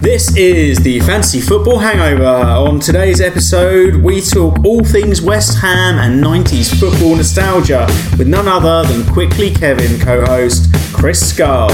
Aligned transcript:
This 0.00 0.36
is 0.36 0.78
the 0.78 1.00
Fantasy 1.00 1.40
Football 1.40 1.80
Hangover. 1.80 2.24
On 2.24 2.78
today's 2.78 3.20
episode, 3.20 3.96
we 3.96 4.20
talk 4.20 4.64
all 4.64 4.84
things 4.84 5.20
West 5.20 5.58
Ham 5.58 5.98
and 5.98 6.22
90s 6.22 6.72
football 6.78 7.16
nostalgia 7.16 7.84
with 8.16 8.28
none 8.28 8.46
other 8.46 8.86
than 8.86 9.04
Quickly 9.12 9.50
Kevin 9.50 9.98
co 9.98 10.24
host 10.24 10.72
Chris 10.92 11.28
Skull. 11.28 11.72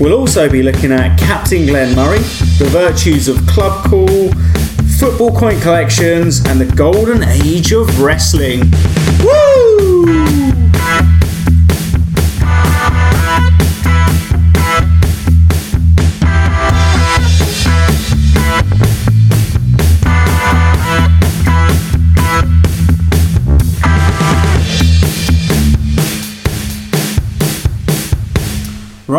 We'll 0.00 0.14
also 0.14 0.48
be 0.48 0.62
looking 0.62 0.90
at 0.90 1.18
Captain 1.18 1.66
Glenn 1.66 1.94
Murray, 1.94 2.20
the 2.58 2.68
virtues 2.70 3.28
of 3.28 3.36
club 3.46 3.84
call, 3.90 4.32
football 4.98 5.36
coin 5.36 5.60
collections, 5.60 6.42
and 6.46 6.58
the 6.58 6.74
golden 6.74 7.22
age 7.24 7.72
of 7.72 8.00
wrestling. 8.00 8.62
Woo! 9.22 9.99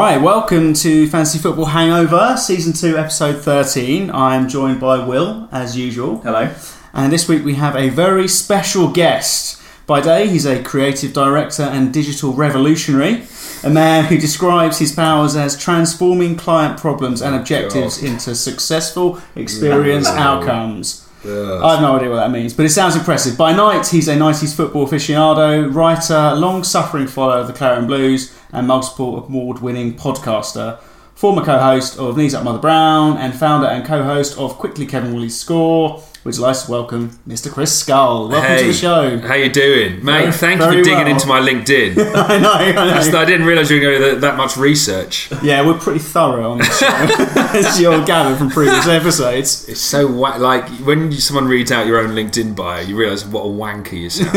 Right, 0.03 0.19
welcome 0.19 0.73
to 0.73 1.07
Fantasy 1.09 1.37
Football 1.37 1.65
Hangover, 1.65 2.35
Season 2.35 2.73
2, 2.73 2.97
Episode 2.97 3.39
13. 3.39 4.09
I'm 4.09 4.49
joined 4.49 4.79
by 4.79 4.97
Will, 4.97 5.47
as 5.51 5.77
usual. 5.77 6.17
Hello. 6.21 6.51
And 6.91 7.13
this 7.13 7.29
week 7.29 7.45
we 7.45 7.53
have 7.53 7.75
a 7.75 7.89
very 7.89 8.27
special 8.27 8.91
guest. 8.91 9.61
By 9.85 10.01
day, 10.01 10.27
he's 10.27 10.47
a 10.47 10.63
creative 10.63 11.13
director 11.13 11.61
and 11.61 11.93
digital 11.93 12.33
revolutionary, 12.33 13.25
a 13.63 13.69
man 13.69 14.05
who 14.05 14.17
describes 14.17 14.79
his 14.79 14.91
powers 14.91 15.35
as 15.35 15.55
transforming 15.55 16.35
client 16.35 16.79
problems 16.79 17.21
and 17.21 17.35
objectives 17.35 18.01
into 18.01 18.33
successful 18.33 19.21
experience 19.35 20.07
outcomes. 20.07 21.07
I 21.23 21.73
have 21.73 21.81
no 21.81 21.97
idea 21.97 22.09
what 22.09 22.15
that 22.15 22.31
means, 22.31 22.55
but 22.55 22.65
it 22.65 22.69
sounds 22.69 22.95
impressive. 22.95 23.37
By 23.37 23.53
night, 23.53 23.85
he's 23.85 24.07
a 24.07 24.15
90s 24.15 24.55
football 24.55 24.87
aficionado, 24.87 25.71
writer, 25.71 26.33
long 26.35 26.63
suffering 26.63 27.05
follower 27.05 27.41
of 27.41 27.45
the 27.45 27.53
Claret 27.53 27.77
and 27.77 27.87
Blues, 27.87 28.35
and 28.51 28.67
multiple 28.67 29.23
award 29.23 29.59
winning 29.59 29.95
podcaster. 29.95 30.79
Former 31.15 31.43
co 31.43 31.59
host 31.59 31.99
of 31.99 32.17
Knees 32.17 32.33
Up 32.33 32.43
Mother 32.43 32.59
Brown, 32.59 33.17
and 33.17 33.35
founder 33.35 33.67
and 33.67 33.85
co 33.85 34.03
host 34.03 34.37
of 34.37 34.57
Quickly 34.57 34.85
Kevin 34.85 35.13
Will 35.13 35.23
He 35.23 35.29
Score. 35.29 36.03
We'd 36.23 36.37
like 36.37 36.55
to 36.55 36.69
welcome 36.69 37.09
Mr. 37.27 37.51
Chris 37.51 37.79
Skull. 37.79 38.27
Welcome 38.29 38.57
to 38.59 38.65
the 38.67 38.73
show. 38.73 39.17
How 39.21 39.33
you 39.33 39.49
doing, 39.49 40.05
mate? 40.05 40.19
Very- 40.19 40.31
Thank 40.31 40.61
you 40.61 40.67
for 40.67 40.73
digging 40.75 40.93
well. 40.99 41.07
into 41.07 41.25
my 41.27 41.39
LinkedIn. 41.39 41.97
I 42.15 42.37
know, 42.37 42.51
I 42.53 42.71
know. 42.71 42.85
That's- 42.89 43.11
I 43.11 43.25
didn't 43.25 43.47
realise 43.47 43.71
you 43.71 43.77
were 43.77 43.81
going 43.81 43.99
to 43.99 44.05
do 44.05 44.11
that, 44.11 44.21
that 44.21 44.37
much 44.37 44.55
research. 44.55 45.31
Yeah, 45.41 45.65
we're 45.65 45.79
pretty 45.79 45.97
thorough 45.99 46.51
on 46.51 46.59
the 46.59 46.65
show, 46.65 46.85
as 47.57 47.79
you'll 47.81 48.05
gather 48.05 48.35
from 48.35 48.51
previous 48.51 48.87
episodes. 48.87 49.67
It's 49.67 49.81
so 49.81 50.05
wa- 50.05 50.35
like 50.37 50.69
when 50.85 51.11
someone 51.13 51.47
reads 51.47 51.71
out 51.71 51.87
your 51.87 51.97
own 51.99 52.11
LinkedIn 52.11 52.55
bio, 52.55 52.81
you 52.81 52.95
realise 52.95 53.25
what 53.25 53.41
a 53.41 53.49
wanker 53.49 53.93
you 53.93 54.11
sound. 54.11 54.31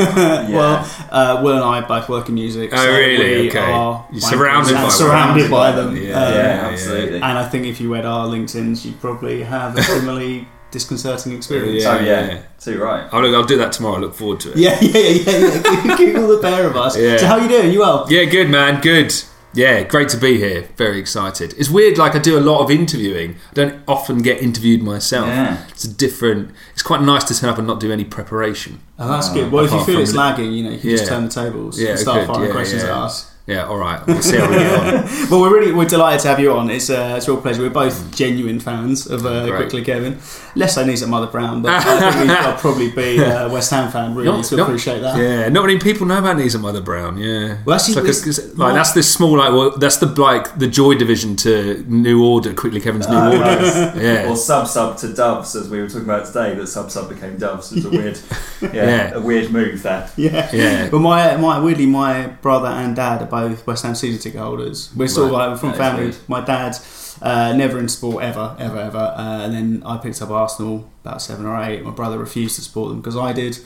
Well, 0.54 0.88
uh, 1.10 1.42
Will 1.44 1.56
and 1.56 1.64
I 1.64 1.82
both 1.86 2.08
work 2.08 2.30
in 2.30 2.34
music. 2.36 2.70
Oh, 2.72 2.76
so 2.76 2.90
really? 2.92 3.42
we 3.42 3.48
Okay. 3.50 3.58
are 3.58 4.06
You're 4.10 4.22
surrounded 4.22 4.72
by 4.72 4.88
surrounded 4.88 5.48
wankers. 5.48 5.50
by 5.50 5.72
them. 5.72 5.96
Yeah, 5.96 6.02
Um, 6.02 6.04
Yeah, 6.06 6.34
yeah, 6.34 6.68
absolutely. 6.72 7.16
And 7.16 7.24
I 7.38 7.46
think 7.46 7.66
if 7.66 7.78
you 7.78 7.92
read 7.92 8.06
our 8.06 8.26
LinkedIn's, 8.26 8.86
you'd 8.86 8.98
probably 9.02 9.42
have 9.42 9.76
a 9.76 9.82
similarly 9.82 10.48
disconcerting 10.74 11.32
experience. 11.32 11.84
Yeah. 11.84 11.96
oh 11.98 12.04
yeah, 12.04 12.42
too 12.58 12.82
right. 12.82 13.08
Oh, 13.12 13.18
I'll, 13.18 13.36
I'll 13.36 13.44
do 13.44 13.56
that 13.58 13.72
tomorrow. 13.72 13.96
I 13.96 14.00
look 14.00 14.14
forward 14.14 14.40
to 14.40 14.50
it. 14.50 14.58
Yeah, 14.58 14.76
yeah, 14.82 14.98
yeah, 14.98 15.62
yeah. 15.84 15.96
Google 15.96 16.28
the 16.28 16.40
pair 16.42 16.66
of 16.66 16.76
us. 16.76 16.98
Yeah. 16.98 17.16
So 17.16 17.26
how 17.26 17.36
you 17.36 17.48
doing? 17.48 17.72
You 17.72 17.78
well? 17.78 18.06
Yeah, 18.10 18.24
good 18.24 18.50
man, 18.50 18.80
good. 18.80 19.14
Yeah, 19.54 19.84
great 19.84 20.08
to 20.08 20.16
be 20.16 20.36
here. 20.38 20.62
Very 20.76 20.98
excited. 20.98 21.54
It's 21.56 21.70
weird. 21.70 21.96
Like 21.96 22.16
I 22.16 22.18
do 22.18 22.36
a 22.36 22.40
lot 22.40 22.60
of 22.64 22.72
interviewing. 22.72 23.36
I 23.52 23.54
don't 23.54 23.82
often 23.86 24.20
get 24.20 24.42
interviewed 24.42 24.82
myself. 24.82 25.28
Yeah. 25.28 25.64
It's 25.68 25.84
a 25.84 25.94
different. 25.94 26.50
It's 26.72 26.82
quite 26.82 27.02
nice 27.02 27.22
to 27.24 27.38
turn 27.38 27.50
up 27.50 27.58
and 27.58 27.66
not 27.66 27.78
do 27.78 27.92
any 27.92 28.04
preparation. 28.04 28.80
Oh, 28.98 29.08
that's 29.08 29.28
ah. 29.28 29.34
good. 29.34 29.52
Well, 29.52 29.64
if 29.64 29.70
you 29.70 29.84
feel 29.84 30.00
it's 30.00 30.10
the- 30.10 30.18
lagging, 30.18 30.52
you 30.52 30.64
know, 30.64 30.70
you 30.70 30.80
can 30.80 30.90
just 30.90 31.06
turn 31.06 31.24
the 31.26 31.30
tables 31.30 31.80
Yeah, 31.80 31.90
and 31.90 31.98
start 32.00 32.26
good. 32.26 32.34
firing 32.34 32.48
Yeah, 32.48 32.52
questions 32.52 32.82
yeah. 32.82 32.90
at 32.90 32.96
us. 32.96 33.33
Yeah, 33.46 33.66
all 33.66 33.76
right. 33.76 34.00
We'll 34.06 34.22
see 34.22 34.38
how 34.38 34.48
we 34.48 34.56
get 34.56 34.72
on. 35.04 35.28
Well, 35.30 35.40
we're 35.42 35.52
really 35.52 35.72
we're 35.72 35.84
delighted 35.84 36.20
to 36.20 36.28
have 36.28 36.40
you 36.40 36.52
on. 36.52 36.70
It's 36.70 36.88
uh, 36.88 37.14
it's 37.18 37.28
a 37.28 37.32
real 37.32 37.42
pleasure. 37.42 37.60
We're 37.62 37.68
both 37.70 38.14
genuine 38.14 38.58
fans 38.60 39.06
of 39.06 39.26
uh, 39.26 39.46
Great. 39.46 39.56
Quickly 39.58 39.82
Kevin. 39.84 40.18
Less 40.54 40.74
so 40.76 40.84
Knees 40.84 41.02
Up 41.02 41.08
Mother 41.10 41.26
Brown, 41.26 41.60
but 41.60 41.72
I 41.86 42.12
think 42.12 42.30
I'll 42.30 42.56
probably 42.56 42.90
be 42.90 43.18
a 43.18 43.48
West 43.50 43.70
Ham 43.70 43.90
fan. 43.90 44.14
Really, 44.14 44.30
Not- 44.36 44.46
so 44.46 44.56
not- 44.56 44.68
appreciate 44.68 45.00
that. 45.00 45.18
Yeah, 45.18 45.48
not 45.50 45.66
many 45.66 45.78
people 45.78 46.06
know 46.06 46.18
about 46.18 46.38
Knees 46.38 46.54
Up 46.54 46.62
Mother 46.62 46.80
Brown. 46.80 47.18
Yeah, 47.18 47.58
Well, 47.66 47.76
actually, 47.76 47.94
It's 47.94 47.96
like, 47.96 48.04
a- 48.06 48.08
it's 48.30 48.38
it's 48.38 48.56
like 48.58 48.74
that's 48.74 48.92
the 48.92 49.02
small 49.02 49.36
like 49.36 49.50
well, 49.52 49.76
that's 49.76 49.96
the 49.98 50.06
like 50.06 50.58
the 50.58 50.66
Joy 50.68 50.94
division 50.94 51.36
to 51.36 51.84
New 51.86 52.24
Order. 52.24 52.54
Quickly, 52.54 52.80
Kevin's 52.80 53.08
New 53.08 53.14
Oh, 53.16 53.26
Order. 53.26 53.38
nice. 53.40 53.96
Yeah, 54.04 54.30
Or 54.30 54.36
sub 54.36 54.66
sub 54.68 54.96
to 54.98 55.12
Doves, 55.12 55.54
as 55.56 55.68
we 55.68 55.80
were 55.82 55.88
talking 55.88 56.04
about 56.04 56.26
today. 56.26 56.54
That 56.54 56.68
sub 56.68 56.90
sub 56.90 57.08
became 57.10 57.36
Doves. 57.36 57.72
It's 57.72 57.84
a 57.84 57.90
weird, 57.90 58.18
yeah, 58.62 58.70
Yeah. 58.72 59.14
a 59.14 59.20
weird 59.20 59.50
move 59.50 59.82
there. 59.82 60.08
Yeah. 60.16 60.48
Yeah. 60.52 60.88
But 60.90 61.00
my, 61.00 61.36
my 61.36 61.58
weirdly, 61.58 61.86
my 61.86 62.28
brother 62.28 62.68
and 62.68 62.94
dad 62.96 63.20
are 63.22 63.26
both 63.36 63.66
West 63.66 63.82
Ham 63.84 63.94
season 63.94 64.20
ticket 64.20 64.40
holders. 64.40 64.90
We're 64.96 65.08
sort 65.08 65.26
of 65.28 65.32
like 65.32 65.58
from 65.58 65.70
That 65.70 65.78
family. 65.78 66.12
My 66.28 66.40
dad's 66.40 67.18
uh, 67.22 67.52
never 67.56 67.78
in 67.78 67.88
sport 67.88 68.22
ever, 68.22 68.56
ever, 68.58 68.78
ever. 68.78 68.98
Uh, 69.16 69.44
and 69.44 69.52
then 69.54 69.82
I 69.84 69.96
picked 69.98 70.20
up 70.22 70.30
Arsenal 70.30 70.90
about 71.04 71.20
seven 71.22 71.44
or 71.46 71.56
eight. 71.62 71.82
My 71.82 71.90
brother 71.90 72.18
refused 72.18 72.54
to 72.56 72.62
support 72.62 72.90
them 72.90 73.00
because 73.00 73.16
I 73.16 73.32
did. 73.32 73.58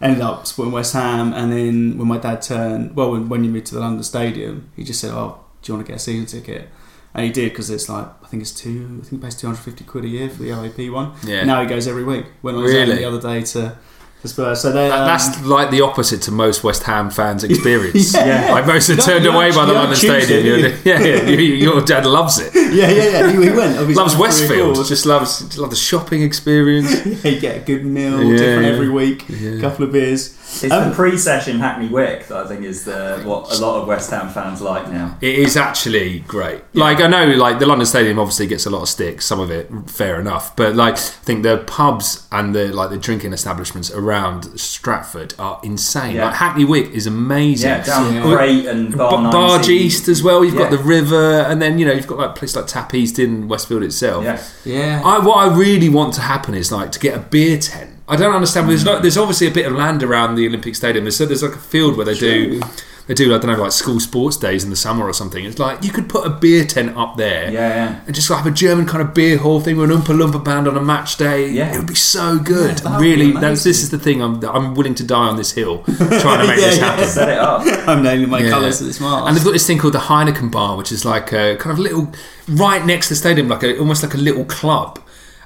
Ended 0.00 0.20
up 0.20 0.46
supporting 0.46 0.72
West 0.74 0.92
Ham, 0.92 1.32
and 1.32 1.50
then 1.52 1.96
when 1.98 2.06
my 2.06 2.18
dad 2.18 2.42
turned, 2.42 2.94
well, 2.96 3.10
when, 3.12 3.28
when 3.30 3.44
you 3.44 3.50
moved 3.50 3.66
to 3.68 3.74
the 3.76 3.80
London 3.80 4.02
Stadium, 4.04 4.70
he 4.76 4.84
just 4.84 5.00
said, 5.00 5.10
"Oh, 5.10 5.40
do 5.62 5.72
you 5.72 5.74
want 5.76 5.86
to 5.86 5.90
get 5.92 5.96
a 5.96 6.04
season 6.08 6.26
ticket?" 6.26 6.68
And 7.14 7.24
he 7.24 7.32
did 7.32 7.48
because 7.50 7.70
it's 7.70 7.88
like 7.88 8.06
I 8.22 8.26
think 8.28 8.42
it's 8.42 8.52
two. 8.52 9.00
I 9.00 9.04
think 9.06 9.22
he 9.22 9.26
pays 9.26 9.34
two 9.40 9.46
hundred 9.46 9.62
fifty 9.70 9.84
quid 9.84 10.04
a 10.04 10.08
year 10.08 10.28
for 10.28 10.42
the 10.42 10.52
LAP 10.52 10.90
one. 10.92 11.12
Yeah. 11.24 11.44
Now 11.44 11.62
he 11.62 11.66
goes 11.66 11.86
every 11.88 12.04
week. 12.04 12.26
When 12.42 12.54
I 12.56 12.58
was 12.58 12.72
Really? 12.72 12.86
there 12.88 12.96
the 12.96 13.04
other 13.06 13.22
day 13.22 13.40
to, 13.52 13.78
to 14.22 14.28
Spurs, 14.28 14.60
so 14.62 14.72
they, 14.72 14.88
That- 14.88 15.00
um, 15.00 15.06
that's 15.06 15.44
like 15.44 15.70
the 15.70 15.82
opposite 15.82 16.22
to 16.22 16.30
most 16.32 16.64
West 16.64 16.82
Ham 16.84 17.10
fans' 17.10 17.44
experience. 17.50 18.14
Yeah. 18.14 18.52
Like 18.52 18.66
most 18.66 18.88
are 18.90 18.96
turned 18.96 19.26
away 19.26 19.52
by 19.52 19.66
the 19.66 19.72
London 19.74 19.96
Stadium. 19.96 20.40
it, 20.40 20.44
You're- 20.44 20.78
yeah, 20.84 21.00
yeah, 21.00 21.22
you- 21.28 21.54
your 21.54 21.80
dad 21.82 22.06
loves 22.06 22.38
it. 22.38 22.52
Yeah, 22.76 22.90
yeah, 22.90 23.04
yeah. 23.04 23.30
He, 23.30 23.44
he 23.44 23.50
went. 23.52 23.78
Obviously, 23.78 23.94
Loves 23.94 24.14
for 24.14 24.20
Westfield. 24.20 24.76
Just 24.86 25.06
loves 25.06 25.38
just 25.40 25.56
love 25.58 25.70
the 25.70 25.76
shopping 25.76 26.22
experience. 26.22 26.90
Yeah, 27.24 27.30
you 27.30 27.40
get 27.40 27.56
a 27.56 27.60
good 27.60 27.86
meal, 27.86 28.22
Yeah, 28.22 28.36
different 28.36 28.66
yeah. 28.66 28.72
every 28.72 28.90
week, 28.90 29.24
Yeah. 29.28 29.60
couple 29.60 29.84
of 29.86 29.92
beers. 29.92 30.34
It's 30.62 30.72
Um, 30.72 30.90
the 30.90 30.94
pre-session 30.94 31.58
Hackney 31.60 31.88
Wick 31.88 32.26
that 32.28 32.38
I 32.44 32.48
think 32.48 32.64
is 32.64 32.84
the 32.84 33.20
what 33.24 33.56
a 33.56 33.60
lot 33.64 33.80
of 33.80 33.88
West 33.88 34.10
Ham 34.10 34.28
fans 34.30 34.60
like 34.60 34.90
now. 34.90 35.16
It 35.20 35.36
is 35.38 35.56
actually 35.56 36.20
great. 36.20 36.62
Like 36.74 37.00
I 37.00 37.06
know, 37.06 37.24
like 37.26 37.58
the 37.60 37.66
London 37.66 37.86
Stadium 37.86 38.18
obviously 38.18 38.46
gets 38.46 38.66
a 38.66 38.70
lot 38.70 38.82
of 38.82 38.88
stick. 38.88 39.22
Some 39.22 39.40
of 39.40 39.50
it, 39.50 39.70
fair 39.86 40.20
enough. 40.20 40.54
But 40.56 40.74
like, 40.74 40.94
I 40.94 40.98
think 40.98 41.42
the 41.44 41.58
pubs 41.58 42.26
and 42.32 42.54
the 42.54 42.72
like 42.74 42.90
the 42.90 42.98
drinking 42.98 43.32
establishments 43.32 43.90
around 44.06 44.58
Stratford 44.58 45.34
are 45.38 45.60
insane. 45.62 46.16
Yeah. 46.16 46.26
Like 46.26 46.34
Hackney 46.34 46.64
Wick 46.64 46.90
is 46.90 47.06
amazing. 47.06 47.68
Yeah, 47.70 47.84
down 47.84 48.14
Yeah. 48.14 48.22
Great 48.22 48.66
and 48.66 48.96
Bar 48.96 49.32
Barge 49.32 49.68
East 49.68 50.08
as 50.08 50.22
well. 50.22 50.44
You've 50.44 50.56
got 50.56 50.70
the 50.70 50.78
river, 50.78 51.40
and 51.40 51.60
then 51.60 51.78
you 51.78 51.86
know 51.86 51.92
you've 51.92 52.06
got 52.06 52.18
like 52.18 52.34
places 52.36 52.56
like 52.56 52.66
Tap 52.66 52.94
East 52.94 53.18
in 53.18 53.48
Westfield 53.48 53.82
itself. 53.82 54.24
Yeah, 54.24 54.42
Yeah. 54.64 55.02
I, 55.04 55.18
what 55.24 55.36
I 55.36 55.56
really 55.56 55.88
want 55.88 56.14
to 56.14 56.20
happen 56.20 56.54
is 56.54 56.70
like 56.70 56.92
to 56.92 57.00
get 57.00 57.14
a 57.16 57.20
beer 57.20 57.58
tent. 57.58 57.90
I 58.08 58.14
don't 58.14 58.34
understand. 58.34 58.68
There's, 58.68 58.84
not, 58.84 59.02
there's 59.02 59.18
obviously 59.18 59.48
a 59.48 59.50
bit 59.50 59.66
of 59.66 59.72
land 59.72 60.02
around 60.04 60.36
the 60.36 60.46
Olympic 60.46 60.76
Stadium. 60.76 61.04
There's, 61.04 61.18
there's 61.18 61.42
like 61.42 61.54
a 61.54 61.58
field 61.58 61.96
where 61.96 62.06
they 62.06 62.14
do 62.14 62.60
they 63.06 63.14
do 63.14 63.34
I 63.34 63.38
don't 63.38 63.46
know 63.52 63.62
like 63.62 63.72
school 63.72 64.00
sports 64.00 64.36
days 64.36 64.64
in 64.64 64.70
the 64.70 64.76
summer 64.76 65.04
or 65.06 65.12
something. 65.12 65.44
It's 65.44 65.58
like 65.58 65.84
you 65.84 65.90
could 65.92 66.08
put 66.08 66.26
a 66.26 66.30
beer 66.30 66.64
tent 66.64 66.96
up 66.96 67.16
there 67.16 67.50
yeah, 67.52 67.68
yeah. 67.74 68.00
and 68.06 68.14
just 68.14 68.28
like 68.30 68.38
have 68.42 68.52
a 68.52 68.54
German 68.54 68.86
kind 68.86 69.00
of 69.02 69.14
beer 69.14 69.38
hall 69.38 69.60
thing 69.60 69.76
with 69.76 69.90
an 69.90 69.96
Oompa 69.96 70.16
Loompa 70.16 70.44
band 70.44 70.66
on 70.68 70.76
a 70.76 70.82
match 70.82 71.16
day. 71.16 71.48
Yeah. 71.50 71.72
it 71.74 71.78
would 71.78 71.86
be 71.86 71.94
so 71.94 72.38
good. 72.38 72.78
that 72.78 72.90
would 72.92 73.00
be 73.00 73.10
really, 73.14 73.32
that's, 73.32 73.64
this 73.64 73.82
is 73.82 73.90
the 73.90 73.98
thing. 73.98 74.20
I'm 74.22 74.44
I'm 74.44 74.74
willing 74.74 74.94
to 74.96 75.04
die 75.04 75.28
on 75.28 75.36
this 75.36 75.52
hill 75.52 75.82
trying 75.84 76.40
to 76.40 76.46
make 76.46 76.58
Yeah, 76.60 76.66
this 76.70 76.78
yeah. 76.78 76.84
happen. 76.90 77.04
Set 77.08 77.28
it 77.28 77.38
up. 77.38 77.62
I'm 77.88 78.02
naming 78.02 78.28
my 78.28 78.40
Yeah. 78.40 78.50
colours 78.50 78.78
to 78.78 78.84
this 78.84 79.00
mast. 79.00 79.26
And 79.28 79.36
they've 79.36 79.44
got 79.44 79.52
this 79.52 79.66
thing 79.66 79.78
called 79.78 79.94
the 79.94 79.98
Heineken 80.00 80.50
Bar, 80.50 80.76
which 80.76 80.90
is 80.92 81.04
like 81.04 81.32
a 81.32 81.56
kind 81.56 81.72
of 81.72 81.78
little, 81.78 82.12
right 82.48 82.84
next 82.84 83.08
to 83.08 83.14
the 83.14 83.18
stadium, 83.18 83.48
like 83.48 83.62
a, 83.62 83.78
almost 83.78 84.02
like 84.02 84.14
a 84.14 84.18
little 84.18 84.44
club. 84.46 85.00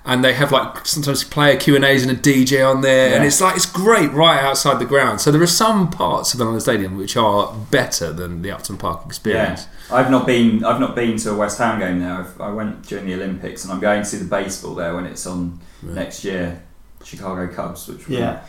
And 0.04 0.24
they 0.24 0.32
have 0.32 0.50
like 0.50 0.86
sometimes 0.86 1.24
player 1.24 1.58
Q 1.58 1.76
and 1.76 1.84
A's 1.84 2.02
and 2.04 2.10
a 2.10 2.20
DJ 2.20 2.66
on 2.68 2.80
there, 2.80 3.14
and 3.14 3.24
it's 3.24 3.40
like 3.40 3.54
it's 3.54 3.66
great 3.66 4.10
right 4.12 4.40
outside 4.42 4.78
the 4.78 4.86
ground. 4.86 5.20
So 5.20 5.30
there 5.30 5.42
are 5.42 5.46
some 5.46 5.90
parts 5.90 6.32
of 6.32 6.38
the 6.38 6.44
London 6.44 6.60
Stadium 6.60 6.96
which 6.96 7.16
are 7.18 7.52
better 7.70 8.10
than 8.12 8.40
the 8.42 8.50
Upton 8.50 8.78
Park 8.78 9.00
Yeah, 9.02 9.06
experience. 9.06 9.66
I've 9.92 10.10
not 10.10 10.26
been. 10.26 10.64
I've 10.64 10.80
not 10.80 10.94
been 10.94 11.18
to 11.18 11.32
a 11.32 11.36
West 11.36 11.58
Ham 11.58 11.78
game 11.78 12.00
now. 12.00 12.20
I've, 12.20 12.40
I 12.40 12.50
went 12.50 12.86
during 12.86 13.06
the 13.06 13.14
Olympics, 13.14 13.64
and 13.64 13.72
I'm 13.72 13.80
going 13.80 14.00
to 14.02 14.08
see 14.08 14.16
the 14.16 14.24
baseball 14.24 14.74
there 14.74 14.94
when 14.94 15.04
it's 15.04 15.26
on 15.26 15.60
next 15.82 16.24
year. 16.24 16.62
Chicago 17.04 17.52
Cubs, 17.52 17.88
which 17.88 18.08
will 18.08 18.18
Yeah. 18.18 18.40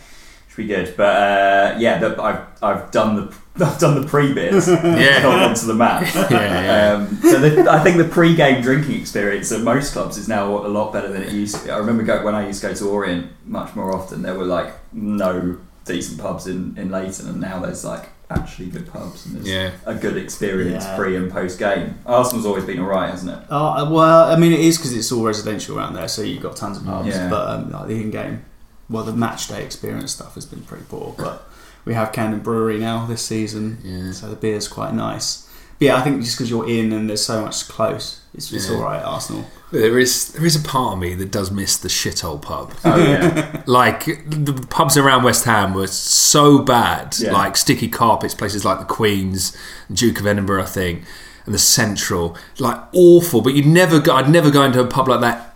Be, 0.55 0.63
which 0.63 0.69
will 0.69 0.75
be 0.79 0.85
good. 0.85 0.97
But 0.97 1.03
uh, 1.03 1.75
yeah, 1.79 1.99
the, 1.99 2.21
I've 2.21 2.41
I've 2.63 2.91
done 2.91 3.15
the 3.15 3.35
I've 3.65 3.79
done 3.79 4.01
the 4.01 4.07
pre 4.07 4.33
beers. 4.33 4.67
Yeah. 4.69 5.19
not 5.23 5.41
onto 5.49 5.65
the 5.65 5.73
match. 5.73 6.13
Yeah, 6.31 6.31
yeah. 6.31 6.93
Um, 6.93 7.15
so 7.21 7.39
the, 7.39 7.69
I 7.69 7.83
think 7.83 7.97
the 7.97 8.05
pre-game 8.05 8.61
drinking 8.61 8.99
experience 8.99 9.51
at 9.51 9.61
most 9.61 9.93
clubs 9.93 10.17
is 10.17 10.27
now 10.27 10.47
a 10.65 10.67
lot 10.69 10.93
better 10.93 11.09
than 11.11 11.21
it 11.23 11.31
used 11.33 11.55
to 11.57 11.65
be. 11.65 11.71
I 11.71 11.77
remember 11.77 12.03
go, 12.03 12.23
when 12.23 12.33
I 12.35 12.47
used 12.47 12.61
to 12.61 12.67
go 12.69 12.73
to 12.73 12.89
Orient 12.89 13.31
much 13.45 13.75
more 13.75 13.93
often. 13.93 14.21
There 14.21 14.35
were 14.37 14.45
like 14.45 14.73
no 14.93 15.57
decent 15.85 16.19
pubs 16.21 16.47
in, 16.47 16.77
in 16.77 16.91
Leyton, 16.91 17.27
and 17.27 17.41
now 17.41 17.59
there's 17.59 17.83
like 17.83 18.09
actually 18.29 18.67
good 18.67 18.87
pubs 18.89 19.25
and 19.25 19.35
there's 19.35 19.47
Yeah. 19.49 19.71
a 19.85 19.93
good 19.93 20.15
experience 20.15 20.85
Yeah. 20.85 20.95
pre 20.95 21.17
and 21.17 21.29
post 21.29 21.59
game. 21.59 21.95
Arsenal's 22.05 22.45
always 22.45 22.63
been 22.63 22.79
alright, 22.79 23.09
hasn't 23.09 23.31
it? 23.31 23.45
Uh, 23.51 23.89
well, 23.91 24.31
I 24.31 24.37
mean, 24.37 24.53
it 24.53 24.61
is 24.61 24.77
because 24.77 24.93
it's 24.95 25.11
all 25.11 25.23
residential 25.25 25.77
around 25.77 25.93
there, 25.95 26.07
so 26.07 26.21
you've 26.21 26.41
got 26.41 26.55
tons 26.55 26.77
of 26.77 26.85
pubs. 26.85 27.09
Yeah. 27.09 27.29
But 27.29 27.49
um, 27.49 27.71
like 27.71 27.87
the 27.89 27.95
in-game, 28.01 28.45
well, 28.91 29.03
the 29.03 29.13
match 29.13 29.47
day 29.47 29.63
experience 29.63 30.11
stuff 30.13 30.35
has 30.35 30.45
been 30.45 30.61
pretty 30.61 30.85
poor. 30.89 31.15
But 31.17 31.47
we 31.85 31.93
have 31.93 32.11
Camden 32.11 32.41
Brewery 32.41 32.77
now 32.79 33.05
this 33.05 33.21
season, 33.25 33.77
Yeah. 33.83 34.11
so 34.11 34.29
the 34.29 34.35
beer's 34.35 34.67
quite 34.67 34.93
nice. 34.93 35.47
But 35.79 35.85
yeah, 35.85 35.95
I 35.97 36.01
think 36.01 36.21
just 36.21 36.37
because 36.37 36.49
you're 36.49 36.69
in 36.69 36.91
and 36.93 37.09
there's 37.09 37.23
so 37.25 37.41
much 37.41 37.67
close, 37.67 38.21
it's, 38.35 38.51
it's 38.53 38.69
Yeah. 38.69 38.75
all 38.77 38.83
right 38.83 39.01
Arsenal. 39.03 39.45
There 39.71 39.97
is 39.97 40.27
there 40.33 40.45
is 40.45 40.55
a 40.55 40.59
part 40.59 40.93
of 40.93 40.99
me 40.99 41.15
that 41.15 41.31
does 41.31 41.49
miss 41.49 41.77
the 41.77 41.87
shithole 41.87 42.41
pub. 42.41 42.73
Oh 42.85 42.97
yeah. 42.97 43.63
Like 43.65 44.05
the 44.29 44.65
pubs 44.69 44.97
around 44.97 45.23
West 45.23 45.45
Ham 45.45 45.73
were 45.73 45.87
so 45.87 46.59
bad, 46.59 47.15
Yeah. 47.17 47.31
like 47.31 47.55
sticky 47.57 47.87
carpets, 47.87 48.33
places 48.35 48.63
like 48.65 48.79
the 48.79 48.85
Queen's, 48.85 49.55
Duke 49.91 50.19
of 50.19 50.27
Edinburgh, 50.27 50.63
I 50.63 50.65
think, 50.65 51.03
and 51.45 51.55
the 51.55 51.59
Central, 51.59 52.35
like 52.59 52.79
awful. 52.93 53.41
But 53.41 53.53
you'd 53.55 53.65
never 53.65 53.99
go. 53.99 54.13
I'd 54.13 54.29
never 54.29 54.51
go 54.51 54.61
into 54.63 54.79
a 54.81 54.85
pub 54.87 55.07
like 55.07 55.21
that, 55.21 55.50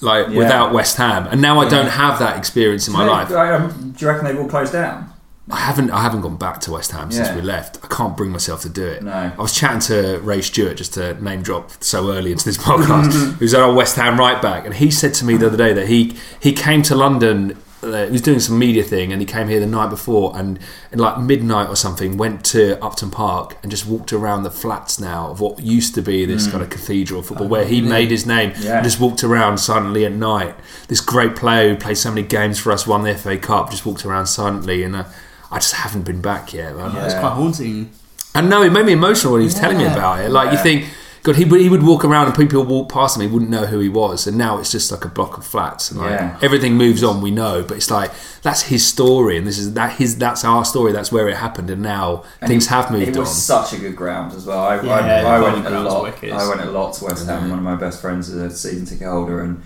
like 0.00 0.28
Yeah. 0.28 0.38
without 0.38 0.72
West 0.72 0.96
Ham, 0.96 1.26
and 1.30 1.40
now 1.42 1.60
I 1.60 1.68
don't 1.68 1.88
have 1.90 2.18
that 2.20 2.36
experience 2.36 2.86
in 2.86 2.92
my 2.94 3.04
you- 3.04 3.10
life. 3.10 3.30
um, 3.32 3.94
do 3.96 4.04
you 4.04 4.10
reckon 4.10 4.26
they've 4.26 4.38
all 4.38 4.48
closed 4.48 4.72
down? 4.72 5.10
I 5.50 5.56
haven't 5.56 5.90
I 5.90 6.02
haven't 6.02 6.20
gone 6.20 6.36
back 6.36 6.60
to 6.62 6.72
West 6.72 6.92
Ham 6.92 7.10
since 7.10 7.28
Yeah. 7.28 7.34
we 7.36 7.40
left. 7.40 7.78
I 7.82 7.86
can't 7.86 8.14
bring 8.16 8.30
myself 8.30 8.60
to 8.62 8.68
do 8.68 8.84
it. 8.84 9.02
No. 9.02 9.32
I 9.38 9.40
was 9.40 9.52
chatting 9.52 9.80
to 9.80 10.18
Ray 10.22 10.42
Stewart 10.42 10.76
just 10.76 10.92
to 10.94 11.14
name 11.24 11.40
drop 11.42 11.70
so 11.80 12.10
early 12.12 12.32
into 12.32 12.44
this 12.44 12.58
podcast, 12.68 13.12
who's 13.38 13.54
our 13.54 13.72
West 13.72 13.96
Ham 13.96 14.18
right 14.18 14.40
back, 14.42 14.66
and 14.66 14.74
he 14.74 14.90
said 14.90 15.14
to 15.14 15.24
me 15.24 15.38
the 15.38 15.46
other 15.46 15.56
day 15.56 15.72
that 15.72 15.88
he 15.88 16.14
he 16.38 16.52
came 16.52 16.82
to 16.82 16.94
London. 16.94 17.56
Uh, 17.80 18.06
he 18.06 18.10
was 18.10 18.22
doing 18.22 18.40
some 18.40 18.58
media 18.58 18.82
thing, 18.82 19.12
and 19.12 19.20
he 19.22 19.26
came 19.26 19.48
here 19.48 19.60
the 19.60 19.66
night 19.66 19.88
before, 19.88 20.36
and 20.36 20.58
like 20.92 21.20
midnight 21.20 21.68
or 21.68 21.76
something, 21.76 22.16
went 22.16 22.44
to 22.46 22.82
Upton 22.84 23.10
Park 23.10 23.56
and 23.62 23.70
just 23.70 23.86
walked 23.86 24.12
around 24.12 24.42
the 24.42 24.50
flats 24.50 24.98
now 24.98 25.28
of 25.30 25.40
what 25.40 25.60
used 25.60 25.94
to 25.94 26.02
be 26.02 26.24
this 26.24 26.48
kind 26.50 26.62
of 26.62 26.70
cathedral 26.70 27.22
football, 27.22 27.46
where 27.46 27.64
he 27.64 27.80
made 27.80 28.10
his 28.10 28.26
name. 28.26 28.52
Yeah. 28.58 28.76
And 28.78 28.84
just 28.84 28.98
walked 28.98 29.22
around 29.22 29.58
silently 29.58 30.04
at 30.04 30.12
night. 30.12 30.56
This 30.88 31.00
great 31.00 31.36
player 31.36 31.68
who 31.68 31.76
played 31.76 31.98
so 31.98 32.10
many 32.10 32.26
games 32.26 32.58
for 32.58 32.72
us, 32.72 32.86
won 32.86 33.02
the 33.04 33.14
FA 33.14 33.38
Cup, 33.38 33.70
just 33.70 33.86
walked 33.86 34.04
around 34.04 34.26
silently, 34.26 34.82
and 34.82 34.96
uh, 34.96 35.04
I 35.50 35.58
just 35.58 35.74
haven't 35.74 36.02
been 36.02 36.20
back 36.20 36.52
yet. 36.52 36.76
man. 36.76 36.94
Yeah. 36.94 37.04
It's 37.04 37.14
quite 37.14 37.34
haunting. 37.34 37.90
And 38.34 38.50
no, 38.50 38.62
it 38.62 38.70
made 38.72 38.86
me 38.86 38.92
emotional 38.92 39.32
when 39.32 39.42
he 39.42 39.46
was 39.46 39.54
telling 39.54 39.78
me 39.78 39.84
about 39.86 40.20
it. 40.20 40.30
Like 40.30 40.52
you 40.52 40.58
think, 40.58 40.84
God, 41.24 41.36
he 41.36 41.44
would 41.44 41.60
he 41.60 41.68
would 41.68 41.82
walk 41.82 42.04
around 42.04 42.26
and 42.26 42.34
people 42.36 42.60
would 42.60 42.68
walk 42.68 42.88
past 42.90 43.16
him, 43.16 43.22
he 43.22 43.28
wouldn't 43.28 43.50
know 43.50 43.66
who 43.66 43.78
he 43.80 43.88
was, 43.88 44.26
and 44.26 44.38
now 44.38 44.58
it's 44.58 44.70
just 44.70 44.90
like 44.92 45.04
a 45.04 45.08
block 45.08 45.36
of 45.36 45.44
flats, 45.44 45.90
and 45.90 46.00
like 46.00 46.10
Yeah. 46.10 46.38
everything 46.42 46.74
moves 46.76 47.02
on. 47.02 47.20
We 47.20 47.30
know, 47.30 47.62
but 47.66 47.76
it's 47.76 47.90
like 47.90 48.10
that's 48.42 48.62
his 48.62 48.86
story, 48.86 49.36
and 49.36 49.46
this 49.46 49.58
is 49.58 49.74
that 49.74 49.92
his 49.98 50.16
that's 50.16 50.44
our 50.44 50.64
story. 50.64 50.92
That's 50.92 51.10
where 51.10 51.28
it 51.28 51.36
happened, 51.36 51.70
and 51.70 51.82
now 51.82 52.22
And 52.40 52.48
things 52.48 52.66
it- 52.66 52.70
have 52.70 52.90
moved 52.90 53.08
It 53.08 53.16
was 53.16 53.28
on. 53.28 53.34
such 53.64 53.72
a 53.78 53.80
good 53.80 53.96
ground 53.96 54.32
as 54.34 54.46
well. 54.46 54.60
I, 54.60 54.80
Yeah, 54.80 54.94
I, 54.94 55.02
the 55.22 55.28
I 55.28 55.40
went 55.40 55.66
a 55.66 55.80
lot. 55.80 56.02
wicked. 56.04 56.30
I 56.32 56.48
went 56.48 56.60
a 56.60 56.70
lot 56.70 56.94
to 56.94 57.04
West 57.04 57.26
Ham. 57.26 57.42
Yeah. 57.44 57.50
One 57.50 57.58
of 57.58 57.64
my 57.64 57.76
best 57.76 58.00
friends 58.00 58.28
is 58.28 58.36
a 58.40 58.50
season 58.56 58.86
ticket 58.86 59.08
holder, 59.08 59.40
and 59.40 59.62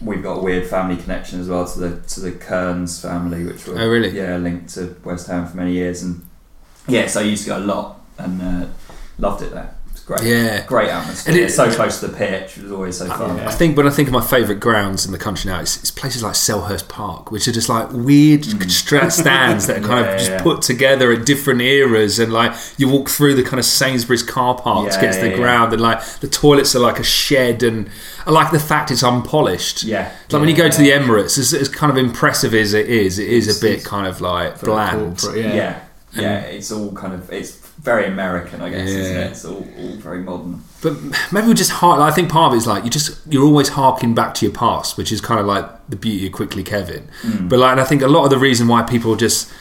we've 0.00 0.22
got 0.22 0.38
a 0.38 0.42
weird 0.42 0.66
family 0.66 0.96
connection 0.96 1.40
as 1.40 1.48
well 1.48 1.66
to 1.66 1.78
the 1.78 1.96
to 2.08 2.20
the 2.20 2.32
Kearns 2.32 3.00
family, 3.00 3.44
which 3.44 3.66
were 3.66 3.78
Oh, 3.80 3.88
really? 3.88 4.10
yeah 4.10 4.36
linked 4.36 4.74
to 4.74 4.94
West 5.04 5.26
Ham 5.28 5.46
for 5.48 5.56
many 5.56 5.72
years. 5.72 6.02
And 6.02 6.26
yeah, 6.86 7.06
so 7.06 7.20
I 7.20 7.22
used 7.24 7.44
to 7.44 7.50
go 7.50 7.58
a 7.58 7.66
lot 7.74 8.00
and 8.18 8.42
uh, 8.42 8.66
loved 9.18 9.42
it 9.42 9.52
there. 9.52 9.70
It's 10.02 10.08
great. 10.08 10.22
Yeah. 10.24 10.66
great 10.66 10.88
atmosphere. 10.88 11.32
And 11.32 11.40
it- 11.42 11.52
so 11.52 11.70
close 11.72 12.00
to 12.00 12.08
the 12.08 12.16
pitch. 12.16 12.58
It 12.58 12.64
was 12.64 12.72
always 12.72 12.96
so 12.98 13.06
fun. 13.06 13.36
Yeah. 13.36 13.48
I 13.48 13.52
think 13.52 13.76
when 13.76 13.86
I 13.86 13.90
think 13.90 14.08
of 14.08 14.12
my 14.14 14.20
favourite 14.20 14.58
grounds 14.60 15.06
in 15.06 15.12
the 15.12 15.18
country 15.18 15.48
now, 15.48 15.60
it's, 15.60 15.76
it's 15.78 15.92
places 15.92 16.24
like 16.24 16.32
Selhurst 16.34 16.88
Park, 16.88 17.30
which 17.30 17.46
are 17.46 17.52
just 17.52 17.68
like 17.68 17.92
weird 17.92 18.44
stra- 18.70 19.10
stands 19.12 19.68
that 19.68 19.78
are 19.78 19.80
kind 19.86 20.04
Mm. 20.04 20.08
Yeah, 20.08 20.12
of 20.12 20.18
just 20.18 20.30
yeah. 20.32 20.42
put 20.42 20.62
together 20.62 21.12
at 21.12 21.24
different 21.24 21.60
eras, 21.60 22.18
and 22.18 22.32
like 22.32 22.52
you 22.78 22.88
walk 22.88 23.08
through 23.10 23.34
the 23.36 23.44
kind 23.44 23.60
of 23.60 23.64
Sainsbury's 23.64 24.24
car 24.24 24.56
park 24.58 24.88
to 24.90 24.94
Yeah, 24.96 25.00
get 25.02 25.12
to 25.14 25.20
the 25.20 25.26
yeah, 25.26 25.32
yeah. 25.32 25.38
ground, 25.38 25.72
and 25.72 25.80
like 25.80 26.02
the 26.20 26.28
toilets 26.28 26.74
are 26.74 26.80
like 26.80 26.98
a 26.98 27.04
shed, 27.04 27.62
and 27.62 27.88
I 28.26 28.32
like 28.32 28.50
the 28.50 28.58
fact 28.60 28.90
it's 28.90 29.04
unpolished. 29.04 29.84
Yeah. 29.84 30.10
Like 30.30 30.40
when 30.40 30.48
you 30.48 30.56
go 30.56 30.68
to 30.68 30.78
the 30.78 30.90
Emirates, 30.90 31.38
as, 31.38 31.54
as 31.54 31.68
kind 31.68 31.92
of 31.92 31.96
impressive 31.96 32.54
as 32.54 32.74
it 32.74 32.88
is, 32.88 33.20
it 33.20 33.28
is 33.28 33.56
a 33.56 33.60
bit 33.60 33.84
kind 33.84 34.06
of 34.08 34.20
like 34.20 34.60
bland. 34.62 35.18
corporate, 35.20 35.44
Yeah. 35.44 35.54
yeah. 35.54 35.80
yeah, 36.14 36.38
It's 36.40 36.72
all 36.72 36.90
kind 36.92 37.14
of 37.14 37.30
it's 37.32 37.52
very 37.82 38.06
American, 38.06 38.62
I 38.62 38.70
guess, 38.70 38.88
isn't 38.88 39.16
it? 39.16 39.30
It's 39.32 39.44
all, 39.44 39.66
all 39.78 39.96
very 39.96 40.20
modern. 40.20 40.62
But 40.82 40.94
maybe 41.32 41.48
we 41.48 41.54
just 41.54 41.72
hark. 41.72 42.00
I 42.00 42.10
think 42.12 42.30
part 42.30 42.52
of 42.52 42.54
it 42.54 42.58
is 42.58 42.66
like 42.66 42.84
you 42.84 42.90
just 42.90 43.18
you're 43.30 43.44
always 43.44 43.70
harking 43.70 44.14
back 44.14 44.34
to 44.34 44.46
your 44.46 44.54
past, 44.54 44.96
which 44.96 45.10
is 45.12 45.20
kind 45.20 45.40
of 45.40 45.46
like 45.46 45.64
the 45.88 45.96
beauty 45.96 46.26
of 46.28 46.32
quickly 46.32 46.62
Kevin. 46.62 47.08
Mm. 47.22 47.48
But 47.48 47.58
like, 47.58 47.72
and 47.72 47.80
I 47.80 47.84
think 47.84 48.02
a 48.02 48.08
lot 48.08 48.24
of 48.24 48.30
the 48.30 48.38
reason 48.38 48.68
why 48.68 48.82
people 48.82 49.16
just 49.16 49.52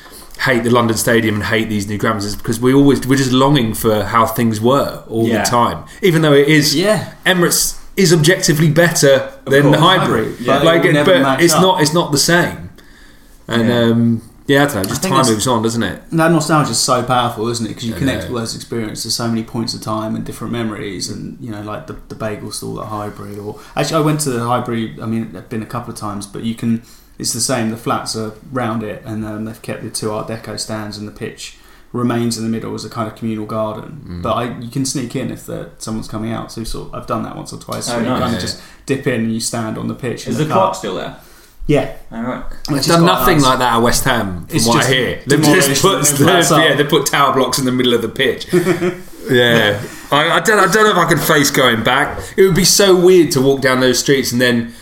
hate 0.41 0.63
the 0.63 0.69
London 0.71 0.97
Stadium 0.97 1.35
and 1.35 1.43
hate 1.45 1.69
these 1.69 1.87
new 1.87 1.97
grounds 1.97 2.25
is 2.25 2.35
because 2.35 2.59
we 2.59 2.73
always 2.73 3.05
we're 3.07 3.15
just 3.17 3.31
longing 3.31 3.73
for 3.73 4.03
how 4.03 4.25
things 4.25 4.61
were 4.61 5.03
all 5.07 5.27
Yeah. 5.27 5.43
the 5.43 5.49
time, 5.49 5.85
even 6.01 6.21
though 6.21 6.33
it 6.33 6.47
is 6.47 6.75
Yeah. 6.75 7.13
Emirates 7.25 7.79
is 7.97 8.13
objectively 8.13 8.69
better 8.71 9.31
than 9.45 9.63
course, 9.63 9.77
Highbury. 9.77 10.35
Highbury, 10.35 10.45
but 10.45 10.63
like, 10.63 10.83
but 11.05 11.41
it's 11.43 11.53
up. 11.53 11.61
not 11.61 11.81
it's 11.81 11.93
not 11.93 12.11
the 12.11 12.17
same. 12.17 12.69
And 13.47 13.67
Yeah. 13.67 13.79
um, 13.79 14.21
yeah, 14.51 14.63
I 14.63 14.65
don't 14.65 14.75
know. 14.75 14.83
Just 14.83 15.03
time 15.03 15.25
moves 15.25 15.47
on, 15.47 15.63
doesn't 15.63 15.83
it? 15.83 16.01
That 16.11 16.31
nostalgia 16.31 16.71
is 16.71 16.79
so 16.79 17.03
powerful, 17.03 17.47
isn't 17.47 17.65
it? 17.65 17.69
Because 17.69 17.85
you 17.85 17.95
I 17.95 17.99
connect 17.99 18.23
know. 18.23 18.29
all 18.29 18.39
those 18.39 18.55
experiences 18.55 19.03
to 19.03 19.11
so 19.11 19.27
many 19.27 19.43
points 19.43 19.73
of 19.73 19.81
time 19.81 20.15
and 20.15 20.25
different 20.25 20.51
memories, 20.53 21.09
and 21.09 21.39
you 21.39 21.51
know, 21.51 21.61
like 21.61 21.87
the, 21.87 21.93
the 22.09 22.15
bagel 22.15 22.51
stall 22.51 22.81
at 22.81 22.87
Highbury, 22.87 23.37
or 23.37 23.59
actually, 23.75 23.97
I 23.97 24.05
went 24.05 24.19
to 24.21 24.29
the 24.29 24.43
Highbury. 24.43 24.97
I 25.01 25.05
mean, 25.05 25.35
I've 25.35 25.49
been 25.49 25.63
a 25.63 25.65
couple 25.67 25.93
of 25.93 25.99
times, 25.99 26.25
but 26.27 26.43
you 26.43 26.55
can. 26.55 26.83
It's 27.19 27.33
the 27.33 27.41
same. 27.41 27.69
The 27.69 27.77
flats 27.77 28.15
are 28.15 28.33
round 28.51 28.81
it, 28.83 29.03
and 29.05 29.23
um, 29.25 29.45
they've 29.45 29.61
kept 29.61 29.83
the 29.83 29.89
two 29.91 30.11
Art 30.11 30.27
Deco 30.27 30.59
stands, 30.59 30.97
and 30.97 31.07
the 31.07 31.11
pitch 31.11 31.57
remains 31.93 32.37
in 32.37 32.43
the 32.43 32.49
middle 32.49 32.73
as 32.73 32.85
a 32.85 32.89
kind 32.89 33.07
of 33.07 33.15
communal 33.17 33.45
garden. 33.45 34.01
Mm. 34.07 34.21
But 34.23 34.33
I, 34.33 34.57
you 34.59 34.69
can 34.71 34.85
sneak 34.85 35.15
in 35.15 35.29
if 35.29 35.45
the, 35.45 35.71
someone's 35.77 36.07
coming 36.07 36.31
out. 36.31 36.51
So 36.51 36.63
sort 36.63 36.87
of, 36.87 36.95
I've 36.95 37.05
done 37.07 37.23
that 37.23 37.35
once 37.35 37.51
or 37.51 37.59
twice. 37.59 37.89
Oh, 37.89 37.93
so 37.93 37.97
you 37.99 38.05
nice. 38.05 38.19
kind 38.19 38.31
Yeah. 38.31 38.37
of 38.37 38.41
just 38.41 38.63
dip 38.85 39.05
in 39.07 39.21
and 39.25 39.33
you 39.33 39.41
stand 39.41 39.77
on 39.77 39.87
the 39.89 39.93
pitch. 39.93 40.25
Is 40.25 40.27
and 40.27 40.35
the 40.37 40.43
look 40.45 40.53
clock 40.53 40.75
still 40.75 40.95
there? 40.95 41.17
Yeah, 41.71 41.95
All 42.11 42.21
right. 42.21 42.43
which 42.67 42.85
They've 42.85 42.95
done 42.97 43.05
nothing 43.05 43.37
nice. 43.37 43.45
like 43.45 43.59
that 43.59 43.75
at 43.75 43.77
West 43.77 44.03
Ham, 44.03 44.45
from 44.45 44.55
It's 44.57 44.67
what 44.67 44.83
I 44.83 44.89
hear. 44.89 45.21
They've 45.25 45.41
just 45.41 45.81
put 45.81 46.03
the, 46.03 46.59
yeah, 46.67 46.75
they 46.75 46.83
put 46.83 47.05
tower 47.05 47.33
blocks 47.33 47.59
in 47.59 47.65
the 47.65 47.71
middle 47.71 47.93
of 47.93 48.01
the 48.01 48.09
pitch. 48.09 48.51
yeah, 49.31 49.81
I, 50.11 50.31
I 50.31 50.39
don't, 50.41 50.59
I 50.59 50.69
don't 50.69 50.83
know 50.83 50.91
if 50.91 50.97
I 50.97 51.07
could 51.07 51.21
face 51.21 51.49
going 51.49 51.81
back. 51.81 52.19
It 52.35 52.43
would 52.43 52.55
be 52.57 52.65
so 52.65 52.99
weird 52.99 53.31
to 53.31 53.41
walk 53.41 53.61
down 53.61 53.79
those 53.79 53.99
streets 53.99 54.33
and 54.33 54.41
then 54.41 54.73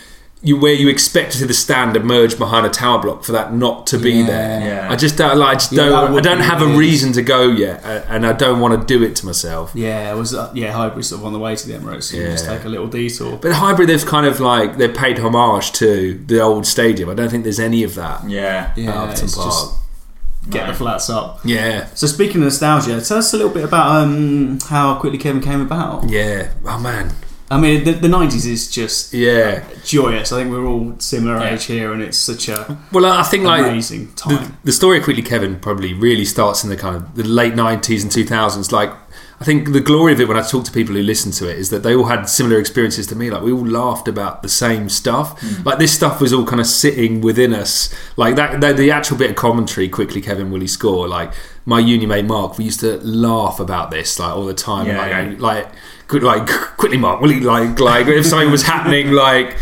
you 0.42 0.56
where 0.58 0.72
you 0.72 0.88
expect 0.88 1.32
to 1.32 1.38
see 1.38 1.44
the 1.44 1.52
stand 1.52 1.94
emerge 1.96 2.38
behind 2.38 2.64
a 2.64 2.70
tower 2.70 2.98
block 3.02 3.24
for 3.24 3.32
that 3.32 3.52
not 3.52 3.86
to 3.88 3.98
be 3.98 4.12
Yeah. 4.12 4.26
there. 4.26 4.60
Yeah. 4.60 4.88
I 4.90 4.96
just 4.96 5.18
don't 5.18 5.36
like. 5.36 5.50
I 5.50 5.54
just 5.54 5.72
Yeah, 5.72 5.88
don't. 5.90 6.16
I 6.16 6.20
don't 6.22 6.40
have 6.40 6.62
a 6.62 6.66
reason 6.66 7.12
to 7.12 7.22
go 7.22 7.42
yet, 7.48 7.84
and 8.08 8.26
I 8.26 8.32
don't 8.32 8.58
want 8.58 8.80
to 8.80 8.86
do 8.98 9.04
it 9.04 9.16
to 9.16 9.26
myself. 9.26 9.72
Yeah, 9.74 10.10
it 10.12 10.16
was 10.16 10.34
uh, 10.34 10.50
yeah 10.54 10.72
Highbury 10.72 11.02
sort 11.02 11.20
of 11.20 11.26
on 11.26 11.32
the 11.34 11.38
way 11.38 11.54
to 11.56 11.68
the 11.68 11.74
Emirates. 11.74 12.04
So 12.04 12.16
you 12.16 12.24
just 12.24 12.46
take 12.46 12.64
a 12.64 12.68
little 12.70 12.86
detour. 12.86 13.36
But 13.36 13.52
Highbury, 13.52 13.86
they've 13.86 14.06
kind 14.06 14.26
of 14.26 14.40
like 14.40 14.78
they've 14.78 14.94
paid 14.94 15.18
homage 15.18 15.72
to 15.72 16.18
the 16.26 16.40
old 16.40 16.66
stadium. 16.66 17.10
I 17.10 17.14
don't 17.14 17.28
think 17.30 17.44
there's 17.44 17.60
any 17.60 17.82
of 17.84 17.94
that. 17.96 18.28
Yeah. 18.28 18.72
Yeah, 18.76 19.02
Upton 19.02 19.28
Park. 19.28 19.46
just 19.46 19.74
get 20.48 20.64
No. 20.64 20.72
the 20.72 20.78
flats 20.78 21.10
up. 21.10 21.40
Yeah, 21.44 21.88
So 21.94 22.06
speaking 22.06 22.36
of 22.38 22.44
nostalgia, 22.44 22.98
tell 23.02 23.18
us 23.18 23.34
a 23.34 23.36
little 23.36 23.52
bit 23.52 23.62
about 23.64 24.02
um, 24.04 24.58
how 24.70 24.94
quickly 24.94 25.18
Kevin 25.18 25.42
came 25.42 25.60
about. 25.60 26.08
yeah. 26.08 26.48
Oh 26.66 26.78
man, 26.78 27.12
I 27.52 27.60
mean, 27.60 27.82
the, 27.82 27.92
the 27.92 28.06
90s 28.08 28.46
is 28.46 28.70
just 28.70 29.12
yeah. 29.12 29.64
Uh, 29.68 29.74
joyous. 29.84 30.30
I 30.32 30.38
think 30.40 30.52
we're 30.52 30.64
all 30.66 30.94
similar 30.98 31.36
Yeah. 31.38 31.54
age 31.54 31.64
here, 31.64 31.92
and 31.92 32.00
it's 32.00 32.16
such 32.16 32.48
a 32.48 32.78
Well, 32.92 33.04
I 33.04 33.24
think 33.24 33.42
like 33.44 33.64
amazing 33.64 34.06
the, 34.06 34.12
time. 34.36 34.56
the 34.62 34.70
story 34.72 34.98
of 34.98 35.04
Quickly 35.04 35.22
Kevin 35.22 35.58
probably 35.58 35.92
really 35.92 36.24
starts 36.24 36.62
in 36.62 36.70
the 36.70 36.76
kind 36.76 36.94
of 36.96 37.14
the 37.16 37.24
late 37.24 37.54
nineties 37.56 38.02
and 38.04 38.12
two 38.12 38.24
thousands. 38.24 38.70
Like, 38.70 38.92
I 39.40 39.44
think 39.44 39.72
the 39.72 39.80
glory 39.80 40.12
of 40.12 40.20
it 40.20 40.28
when 40.28 40.36
I 40.36 40.42
talk 40.42 40.64
to 40.66 40.70
people 40.70 40.94
who 40.94 41.02
listen 41.02 41.32
to 41.32 41.48
it 41.50 41.58
is 41.58 41.70
that 41.70 41.82
they 41.82 41.94
all 41.94 42.04
had 42.04 42.28
similar 42.28 42.60
experiences 42.60 43.06
to 43.08 43.16
me. 43.16 43.30
Like, 43.30 43.42
we 43.42 43.50
all 43.52 43.66
laughed 43.66 44.06
about 44.06 44.42
the 44.42 44.48
same 44.50 44.88
stuff. 44.88 45.40
Hmm. 45.40 45.62
Like, 45.66 45.78
this 45.78 45.92
stuff 45.92 46.20
was 46.20 46.32
all 46.32 46.44
kind 46.44 46.60
of 46.60 46.66
sitting 46.66 47.20
within 47.22 47.52
us. 47.54 47.92
Like 48.16 48.36
that, 48.36 48.60
the, 48.60 48.72
the 48.74 48.90
actual 48.92 49.16
bit 49.16 49.30
of 49.30 49.36
commentary, 49.36 49.88
Quickly 49.88 50.20
Kevin, 50.20 50.50
will 50.52 50.60
he 50.60 50.66
score? 50.68 51.08
Like 51.08 51.32
my 51.70 51.78
uni 51.78 52.04
mate 52.04 52.24
Mark, 52.24 52.58
we 52.58 52.64
used 52.64 52.80
to 52.80 52.98
laugh 52.98 53.60
about 53.60 53.92
this 53.92 54.18
like 54.18 54.34
all 54.34 54.44
the 54.44 54.52
time. 54.52 54.88
Yeah, 54.88 54.98
like, 54.98 55.10
yeah. 55.10 55.34
like, 55.38 55.68
quick, 56.08 56.22
like 56.24 56.48
quickly, 56.76 56.98
Mark, 56.98 57.20
will 57.20 57.30
he 57.30 57.38
like 57.38 57.78
like 57.78 58.08
if 58.08 58.26
something 58.26 58.50
was 58.50 58.64
happening, 58.64 59.12
like 59.26 59.56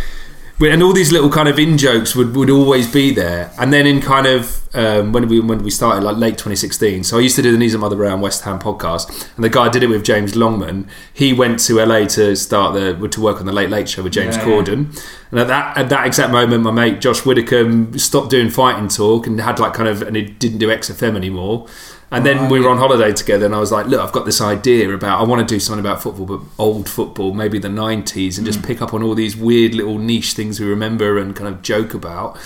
and 0.61 0.83
all 0.83 0.93
these 0.93 1.13
little 1.13 1.31
kind 1.31 1.49
of 1.49 1.59
in 1.59 1.79
jokes 1.79 2.17
would, 2.17 2.35
would 2.35 2.51
always 2.51 2.93
be 2.93 3.13
there. 3.13 3.53
And 3.59 3.73
then 3.73 3.87
in 3.87 4.01
kind 4.01 4.27
of 4.27 4.69
um, 4.75 5.13
when 5.13 5.29
we 5.29 5.41
when 5.41 5.63
we 5.63 5.71
started 5.71 6.03
like 6.03 6.17
late 6.17 6.33
2016, 6.33 7.05
so 7.05 7.17
I 7.17 7.21
used 7.21 7.37
to 7.37 7.43
do 7.43 7.53
the 7.53 7.59
Knees 7.59 7.75
Up 7.75 7.81
Mother 7.81 7.97
Brown 7.97 8.21
West 8.21 8.43
Ham 8.43 8.59
podcast, 8.59 9.35
and 9.37 9.45
the 9.45 9.49
guy 9.49 9.67
I 9.67 9.69
did 9.69 9.83
it 9.83 9.89
with 9.89 10.05
James 10.05 10.35
Longman. 10.35 10.89
He 11.13 11.33
went 11.33 11.61
to 11.61 11.75
LA 11.85 12.07
to 12.07 12.35
start 12.35 12.75
the 12.75 13.09
to 13.09 13.21
work 13.21 13.39
on 13.39 13.47
the 13.47 13.53
Late 13.53 13.71
Late 13.71 13.89
Show 13.89 14.03
with 14.03 14.13
James 14.13 14.37
Yeah, 14.37 14.45
Corden, 14.45 15.01
and 15.31 15.41
at 15.41 15.47
that 15.47 15.77
at 15.77 15.89
that 15.91 16.07
exact 16.07 16.33
moment, 16.33 16.65
my 16.65 16.73
mate 16.73 17.01
Josh 17.01 17.25
Widdicombe 17.25 17.97
stopped 17.99 18.31
doing 18.31 18.51
fighting 18.51 18.89
talk 18.89 19.27
and 19.27 19.41
had 19.41 19.61
like 19.61 19.75
kind 19.75 19.89
of 19.89 20.03
and 20.03 20.17
he 20.17 20.23
didn't 20.23 20.59
do 20.59 20.69
XFM 20.69 21.17
anymore. 21.17 21.67
And 22.11 22.25
then 22.25 22.49
we 22.49 22.59
were 22.61 22.71
on 22.71 22.79
holiday 22.79 23.13
together, 23.13 23.45
and 23.45 23.55
I 23.55 23.59
was 23.59 23.71
like, 23.71 23.87
"Look, 23.87 24.01
I've 24.01 24.13
got 24.13 24.25
this 24.25 24.41
idea 24.41 24.89
about 24.95 25.21
I 25.21 25.25
want 25.25 25.47
to 25.47 25.55
do 25.55 25.61
something 25.61 25.85
about 25.85 26.03
football, 26.03 26.25
but 26.25 26.41
old 26.59 26.89
football, 26.89 27.35
maybe 27.35 27.59
the 27.59 27.69
'90s, 27.69 28.39
and 28.39 28.47
just 28.47 28.61
mm. 28.61 28.67
pick 28.67 28.81
up 28.81 28.95
on 28.95 29.03
all 29.03 29.15
these 29.15 29.37
weird 29.37 29.75
little 29.75 29.99
niche 29.99 30.33
things 30.33 30.59
we 30.59 30.67
remember 30.67 31.19
and 31.19 31.37
kind 31.37 31.49
of 31.49 31.61
joke 31.61 31.93
about. 31.93 32.39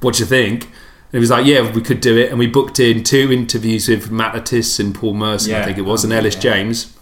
What 0.00 0.14
do 0.14 0.20
you 0.20 0.26
think?" 0.26 0.64
And 0.64 1.12
he 1.12 1.18
was 1.18 1.30
like, 1.30 1.46
"Yeah, 1.46 1.72
we 1.72 1.80
could 1.80 2.02
do 2.02 2.18
it." 2.18 2.28
And 2.28 2.38
we 2.38 2.46
booked 2.46 2.78
in 2.78 3.04
two 3.04 3.32
interviews 3.32 3.88
with 3.88 4.10
Matt 4.10 4.52
and 4.52 4.94
Paul 4.94 5.14
Merson, 5.14 5.54
I 5.54 5.64
think 5.64 5.78
it 5.78 5.82
was, 5.82 6.04
and 6.04 6.12
Oh, 6.12 6.16
Ellis 6.16 6.34
yeah. 6.34 6.40
James. 6.40 6.92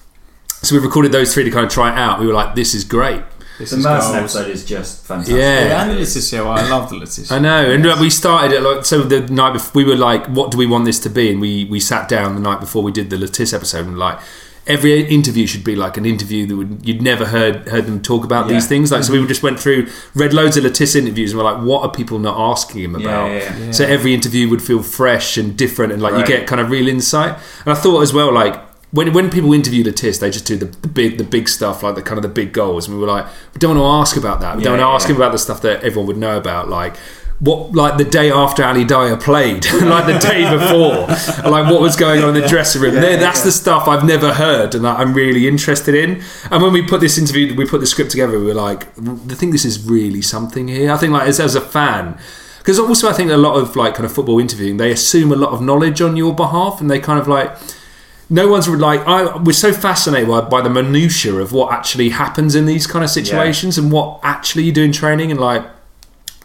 So 0.62 0.76
we 0.76 0.83
recorded 0.83 1.11
those 1.11 1.35
three 1.35 1.44
to 1.44 1.50
kind 1.50 1.66
of 1.66 1.73
try 1.73 1.92
it 1.92 1.99
out. 1.99 2.21
We 2.21 2.26
were 2.28 2.33
like, 2.33 2.54
"This 2.54 2.76
is 2.76 2.85
great." 2.85 3.23
This 3.58 3.70
The 3.70 3.76
is 3.78 3.84
Merson 3.84 4.12
gold. 4.12 4.16
episode 4.25 4.50
is 4.50 4.64
just 4.64 5.04
fantastic. 5.06 5.37
Yeah. 5.37 5.64
Yeah, 5.66 5.82
and 5.82 5.90
the 5.92 5.94
Le 5.96 6.00
Tissier. 6.02 6.42
Well, 6.44 6.52
I 6.52 6.68
love 6.68 6.90
the 6.90 6.96
Le 6.96 7.06
Tissier. 7.06 7.30
I 7.32 7.38
know, 7.38 7.70
and 7.70 8.00
we 8.00 8.11
started 8.11 8.52
it 8.56 8.61
like 8.62 8.84
so. 8.84 9.02
The 9.02 9.20
night 9.20 9.52
before, 9.52 9.73
we 9.75 9.84
were 9.84 9.96
like, 9.96 10.26
"What 10.26 10.50
do 10.50 10.58
we 10.58 10.66
want 10.66 10.84
this 10.87 10.99
to 11.00 11.08
be?" 11.11 11.30
And 11.30 11.40
we 11.40 11.64
we 11.64 11.78
sat 11.78 12.08
down 12.08 12.34
the 12.34 12.40
night 12.40 12.58
before 12.61 12.82
we 12.82 12.90
did 12.90 13.11
the 13.11 13.16
Le 13.18 13.28
Tissier 13.28 13.54
episode, 13.54 13.87
and 13.87 13.96
like 13.99 14.18
every 14.66 15.02
interview 15.06 15.46
should 15.46 15.62
be 15.62 15.76
like 15.76 15.99
an 15.99 16.06
interview 16.06 16.46
that 16.46 16.56
would 16.56 16.80
you'd 16.82 17.02
never 17.02 17.26
heard 17.26 17.68
heard 17.68 17.87
them 17.87 18.00
talk 18.00 18.25
about 18.25 18.49
Yeah. 18.49 18.54
these 18.54 18.66
things. 18.66 18.90
Like, 18.90 19.04
so 19.04 19.12
we 19.12 19.25
just 19.26 19.42
went 19.42 19.61
through, 19.61 19.87
read 20.14 20.32
loads 20.32 20.56
of 20.56 20.64
Le 20.64 20.70
Tissier 20.70 21.00
interviews, 21.02 21.30
and 21.32 21.38
we're 21.38 21.44
like, 21.52 21.62
"What 21.62 21.82
are 21.84 21.90
people 21.90 22.18
not 22.18 22.37
asking 22.37 22.82
him 22.82 22.99
Yeah, 22.99 23.06
about?" 23.06 23.30
yeah, 23.30 23.56
yeah. 23.66 23.70
So 23.73 23.84
every 23.84 24.14
interview 24.14 24.49
would 24.49 24.62
feel 24.62 24.82
fresh 24.82 25.37
and 25.37 25.56
different, 25.56 25.92
and 25.92 26.02
like 26.02 26.14
Right. 26.14 26.28
you 26.28 26.37
get 26.37 26.46
kind 26.49 26.61
of 26.61 26.70
real 26.70 26.88
insight. 26.88 27.34
And 27.64 27.73
I 27.73 27.75
thought 27.76 28.00
as 28.00 28.12
well, 28.12 28.32
like 28.32 28.56
when 28.94 29.12
when 29.12 29.28
people 29.28 29.52
interview 29.52 29.82
Le 29.82 29.90
Tissier, 29.90 30.20
they 30.20 30.30
just 30.30 30.46
do 30.46 30.56
the, 30.56 30.66
the 30.66 30.88
big 30.88 31.18
the 31.18 31.24
big 31.24 31.48
stuff, 31.48 31.82
like 31.82 31.96
the 31.96 32.02
kind 32.02 32.16
of 32.16 32.22
the 32.22 32.28
big 32.28 32.52
goals. 32.52 32.86
And 32.86 32.96
we 32.96 33.02
were 33.02 33.08
like, 33.08 33.26
we 33.52 33.58
don't 33.58 33.76
want 33.76 33.84
to 33.84 34.00
ask 34.00 34.16
about 34.16 34.40
that. 34.40 34.56
We 34.56 34.62
don't 34.62 34.78
want 34.78 34.82
to 34.82 34.94
ask 34.94 35.08
yeah. 35.08 35.16
him 35.16 35.20
about 35.20 35.32
the 35.32 35.38
stuff 35.38 35.62
that 35.62 35.82
everyone 35.82 36.06
would 36.06 36.16
know 36.16 36.38
about, 36.38 36.68
like. 36.68 36.96
What 37.40 37.72
like 37.72 37.98
the 37.98 38.04
day 38.04 38.30
after 38.30 38.62
Ali 38.62 38.84
Dia 38.84 39.16
played, 39.16 39.66
like 39.72 40.06
the 40.06 40.18
day 40.20 40.48
before, 40.48 41.08
like 41.50 41.70
what 41.70 41.80
was 41.80 41.96
going 41.96 42.22
on 42.22 42.34
in 42.34 42.40
the 42.40 42.46
dressing 42.46 42.80
room. 42.80 42.94
There, 42.94 43.16
that's 43.16 43.42
the 43.42 43.50
stuff 43.50 43.88
I've 43.88 44.04
never 44.04 44.32
heard, 44.32 44.72
and 44.76 44.84
that 44.84 45.00
I'm 45.00 45.12
really 45.12 45.48
interested 45.48 45.96
in. 45.96 46.22
And 46.52 46.62
when 46.62 46.72
we 46.72 46.80
put 46.80 47.00
this 47.00 47.18
interview, 47.18 47.52
we 47.56 47.66
put 47.66 47.80
the 47.80 47.88
script 47.88 48.12
together. 48.12 48.38
We 48.38 48.46
were 48.46 48.54
like, 48.54 48.86
I 48.96 49.34
think 49.34 49.50
this 49.50 49.64
is 49.64 49.84
really 49.84 50.22
something 50.22 50.68
here. 50.68 50.92
I 50.92 50.96
think 50.96 51.12
like 51.12 51.26
as, 51.26 51.40
as 51.40 51.56
a 51.56 51.60
fan, 51.60 52.16
because 52.58 52.78
also 52.78 53.08
I 53.10 53.12
think 53.12 53.32
a 53.32 53.36
lot 53.36 53.56
of 53.56 53.74
like 53.74 53.94
kind 53.94 54.06
of 54.06 54.12
football 54.12 54.38
interviewing, 54.38 54.76
they 54.76 54.92
assume 54.92 55.32
a 55.32 55.36
lot 55.36 55.50
of 55.50 55.60
knowledge 55.60 56.00
on 56.00 56.16
your 56.16 56.32
behalf, 56.32 56.80
and 56.80 56.88
they 56.88 57.00
kind 57.00 57.18
of 57.18 57.26
like 57.26 57.58
no 58.31 58.49
one's 58.49 58.69
like 58.69 59.00
I 59.07 59.37
we're 59.37 59.52
so 59.52 59.73
fascinated 59.73 60.28
by, 60.28 60.40
by 60.43 60.61
the 60.62 60.71
minutiae 60.71 61.37
of 61.37 61.52
what 61.52 61.73
actually 61.73 62.09
happens 62.11 62.54
in 62.54 62.66
these 62.66 62.87
kind 62.87 63.04
of 63.04 63.11
situations 63.11 63.76
and 63.78 63.93
what 63.93 64.21
actually 64.23 64.64
you 64.64 64.73
do 64.73 64.83
in 64.83 64.93
training 64.93 65.31
and 65.31 65.40
like 65.40 65.62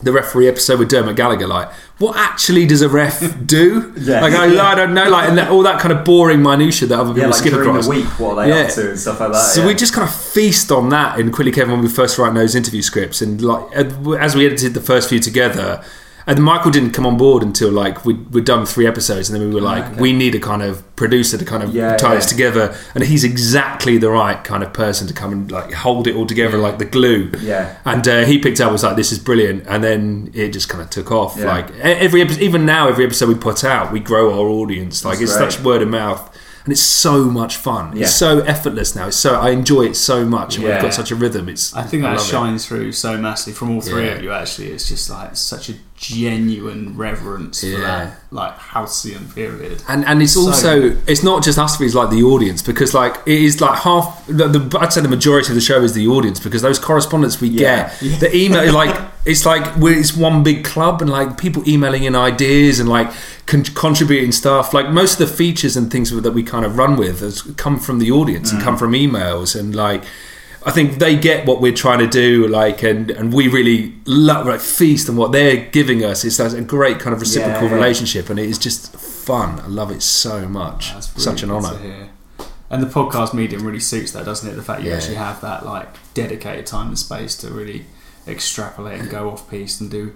the 0.02 0.14
referee 0.14 0.48
episode 0.48 0.80
with 0.80 0.90
Dermot 0.90 1.16
Gallagher 1.18 1.48
like 1.48 1.70
what 1.98 2.16
actually 2.16 2.66
does 2.66 2.82
a 2.82 2.88
ref 2.88 3.20
do 3.46 3.94
Yeah. 3.98 4.22
like 4.22 4.34
I, 4.34 4.72
I 4.72 4.76
don't 4.76 4.94
know 4.94 5.10
like 5.10 5.28
and 5.28 5.38
that, 5.38 5.52
all 5.52 5.62
that 5.64 5.82
kind 5.82 5.92
of 5.92 6.06
boring 6.06 6.42
minutiae 6.42 6.88
that 6.88 6.98
other 7.00 7.10
people 7.10 7.22
Yeah, 7.22 7.28
like 7.28 7.36
skip 7.36 7.54
across 7.54 7.86
the 7.86 7.90
week, 7.92 8.06
what 8.20 8.38
are 8.38 8.46
they 8.46 8.50
Yeah. 8.50 8.68
up 8.68 8.74
to 8.76 8.90
and 8.92 9.00
stuff 9.00 9.20
like 9.20 9.32
that. 9.34 9.40
so 9.42 9.62
yeah. 9.62 9.68
we 9.68 9.74
just 9.74 9.94
kind 9.94 10.08
of 10.08 10.16
feast 10.16 10.72
on 10.72 10.88
that 10.90 11.20
in 11.20 11.32
Quickly 11.32 11.52
Kevin 11.52 11.74
when 11.74 11.82
we 11.82 11.90
first 11.90 12.18
write 12.18 12.34
those 12.34 12.56
interview 12.56 12.82
scripts, 12.82 13.22
and 13.22 13.42
like 13.42 13.64
as 13.74 14.36
we 14.36 14.46
edited 14.46 14.74
the 14.74 14.82
first 14.82 15.10
few 15.10 15.20
together, 15.20 15.84
and 16.30 16.44
Michael 16.44 16.72
didn't 16.72 16.92
come 16.92 17.06
on 17.06 17.18
board 17.18 17.44
until 17.44 17.72
like 17.72 18.06
we'd, 18.06 18.30
we'd 18.34 18.46
done 18.46 18.66
three 18.66 18.86
episodes, 18.88 19.30
and 19.30 19.36
then 19.42 19.50
we 19.50 19.54
were 19.56 19.62
like, 19.62 19.98
we 20.00 20.14
need 20.14 20.36
a 20.36 20.40
kind 20.40 20.62
of 20.62 20.84
producer 20.96 21.38
to 21.38 21.44
kind 21.46 21.64
of 21.64 21.74
Yeah, 21.74 21.98
tie 21.98 22.10
yeah. 22.10 22.16
this 22.16 22.26
together, 22.28 22.76
and 22.96 23.04
he's 23.04 23.24
exactly 23.24 23.98
the 23.98 24.10
right 24.10 24.42
kind 24.44 24.64
of 24.64 24.72
person 24.72 25.08
to 25.08 25.14
come 25.14 25.32
and 25.34 25.52
like 25.52 25.74
hold 25.74 26.08
it 26.08 26.16
all 26.16 26.26
together 26.28 26.58
like 26.58 26.78
the 26.78 26.86
glue. 26.86 27.32
Yeah. 27.42 27.76
And 27.86 28.08
uh, 28.08 28.26
he 28.26 28.38
picked 28.40 28.62
up 28.62 28.72
was 28.72 28.84
like, 28.84 28.96
"This 28.96 29.12
is 29.12 29.20
brilliant," 29.20 29.66
and 29.68 29.84
then 29.84 30.32
it 30.34 30.50
just 30.50 30.70
kind 30.70 30.82
of 30.84 30.90
took 30.90 31.12
off. 31.12 31.36
Yeah. 31.38 31.46
Like 31.48 31.72
every 31.80 32.22
episode, 32.22 32.42
even 32.42 32.66
now, 32.66 32.88
every 32.88 33.06
episode 33.06 33.28
we 33.30 33.36
put 33.36 33.64
out, 33.64 33.92
we 33.92 34.00
grow 34.00 34.32
our 34.40 34.48
audience. 34.48 35.04
Like 35.04 35.20
That's 35.20 35.32
it's 35.32 35.38
great. 35.38 35.52
such 35.54 35.64
word 35.64 35.82
of 35.82 35.88
mouth, 35.90 36.22
and 36.66 36.72
it's 36.72 36.82
so 36.82 37.24
much 37.26 37.56
fun. 37.56 37.96
Yeah. 37.96 38.04
It's 38.04 38.14
so 38.16 38.42
effortless 38.42 38.96
now. 38.96 39.08
It's 39.08 39.18
so 39.18 39.40
I 39.40 39.50
enjoy 39.50 39.84
it 39.88 39.96
so 39.96 40.26
much, 40.26 40.56
and 40.58 40.64
Yeah. 40.66 40.74
we've 40.76 40.82
got 40.84 40.94
such 40.94 41.10
a 41.12 41.16
rhythm. 41.16 41.50
It's 41.50 41.74
I 41.76 41.84
think 41.84 42.04
that 42.04 42.18
love 42.18 42.26
it. 42.28 42.30
shines 42.30 42.66
through 42.68 42.92
so 42.92 43.18
massively 43.18 43.54
from 43.54 43.72
all 43.72 43.82
three 43.82 44.06
Yeah. 44.06 44.12
of 44.18 44.24
you. 44.24 44.32
Actually, 44.32 44.68
it's 44.74 44.88
just 44.88 45.10
like 45.10 45.36
such 45.36 45.70
a 45.70 45.74
genuine 46.00 46.96
reverence 46.96 47.60
for 47.60 47.82
that 47.82 48.18
like 48.32 48.58
halcyon 48.58 49.28
period. 49.32 49.84
And 49.90 50.06
and 50.06 50.22
it's 50.22 50.34
So 50.34 50.42
also 50.48 50.98
it's 51.08 51.24
not 51.24 51.44
just 51.44 51.60
us 51.60 51.80
it's 51.82 51.94
like 51.94 52.10
the 52.10 52.24
audience 52.24 52.62
because 52.62 52.94
like 52.94 53.18
it 53.26 53.42
is 53.42 53.60
like 53.60 53.80
half 53.80 54.26
the, 54.28 54.48
the 54.48 54.80
I'd 54.80 54.94
say 54.94 55.02
the 55.02 55.10
majority 55.10 55.50
of 55.50 55.56
the 55.56 55.62
show 55.62 55.82
is 55.82 55.94
the 55.94 56.08
audience 56.08 56.40
because 56.40 56.62
those 56.62 56.80
correspondents 56.80 57.42
we 57.42 57.50
Yeah. 57.50 57.92
get 58.00 58.20
the 58.22 58.36
email 58.36 58.74
like 58.74 58.96
it's 59.26 59.46
like 59.46 59.76
we're, 59.76 60.00
it's 60.00 60.16
one 60.16 60.42
big 60.42 60.64
club 60.64 61.02
and 61.02 61.12
like 61.12 61.38
people 61.38 61.68
emailing 61.68 62.04
in 62.06 62.16
ideas 62.16 62.80
and 62.80 62.88
like 62.88 63.12
con- 63.46 63.66
contributing 63.66 64.32
stuff 64.32 64.74
like 64.74 64.90
most 64.90 65.20
of 65.20 65.28
the 65.28 65.36
features 65.36 65.76
and 65.76 65.92
things 65.92 66.12
that 66.12 66.32
we 66.32 66.44
kind 66.44 66.64
of 66.64 66.78
run 66.78 66.96
with 66.96 67.20
has 67.20 67.42
come 67.58 67.78
from 67.78 68.00
the 68.00 68.10
audience 68.10 68.54
and 68.54 68.62
mm. 68.62 68.64
come 68.64 68.78
from 68.78 68.94
emails 68.94 69.60
and 69.60 69.76
like 69.76 70.06
I 70.66 70.72
think 70.72 71.00
they 71.00 71.16
get 71.18 71.46
what 71.48 71.62
we're 71.62 71.74
trying 71.74 72.00
to 72.00 72.08
do, 72.08 72.46
like, 72.48 72.84
and, 72.84 73.10
and 73.12 73.32
we 73.32 73.48
really 73.48 73.94
love, 74.06 74.46
like, 74.46 74.60
feast 74.60 75.10
on 75.10 75.16
what 75.16 75.32
they're 75.32 75.66
giving 75.68 76.04
us. 76.04 76.26
It's 76.26 76.38
a 76.40 76.62
great 76.62 77.00
kind 77.00 77.14
of 77.14 77.22
reciprocal 77.22 77.64
Yeah, 77.64 77.70
yeah. 77.70 77.76
relationship, 77.76 78.30
and 78.30 78.38
it 78.38 78.50
is 78.50 78.58
just 78.58 78.94
fun. 78.96 79.60
I 79.62 79.68
love 79.68 79.90
it 79.90 80.02
so 80.04 80.48
much. 80.50 80.90
Really 80.92 81.02
Such 81.02 81.44
an 81.44 81.52
honour. 81.52 82.10
And 82.70 82.84
the 82.84 82.88
podcast 82.88 83.34
medium 83.34 83.66
really 83.66 83.80
suits 83.80 84.12
that, 84.12 84.26
doesn't 84.26 84.48
it? 84.50 84.56
The 84.56 84.62
fact 84.62 84.84
you 84.84 84.90
Yeah. 84.90 84.98
actually 84.98 85.16
have 85.16 85.40
that 85.42 85.66
like 85.66 85.88
dedicated 86.14 86.66
time 86.68 86.90
and 86.90 87.00
space 87.00 87.36
to 87.38 87.48
really 87.50 87.86
extrapolate 88.28 89.00
and 89.00 89.10
go 89.10 89.30
off 89.32 89.50
piece 89.50 89.80
and 89.82 89.90
do 89.90 90.14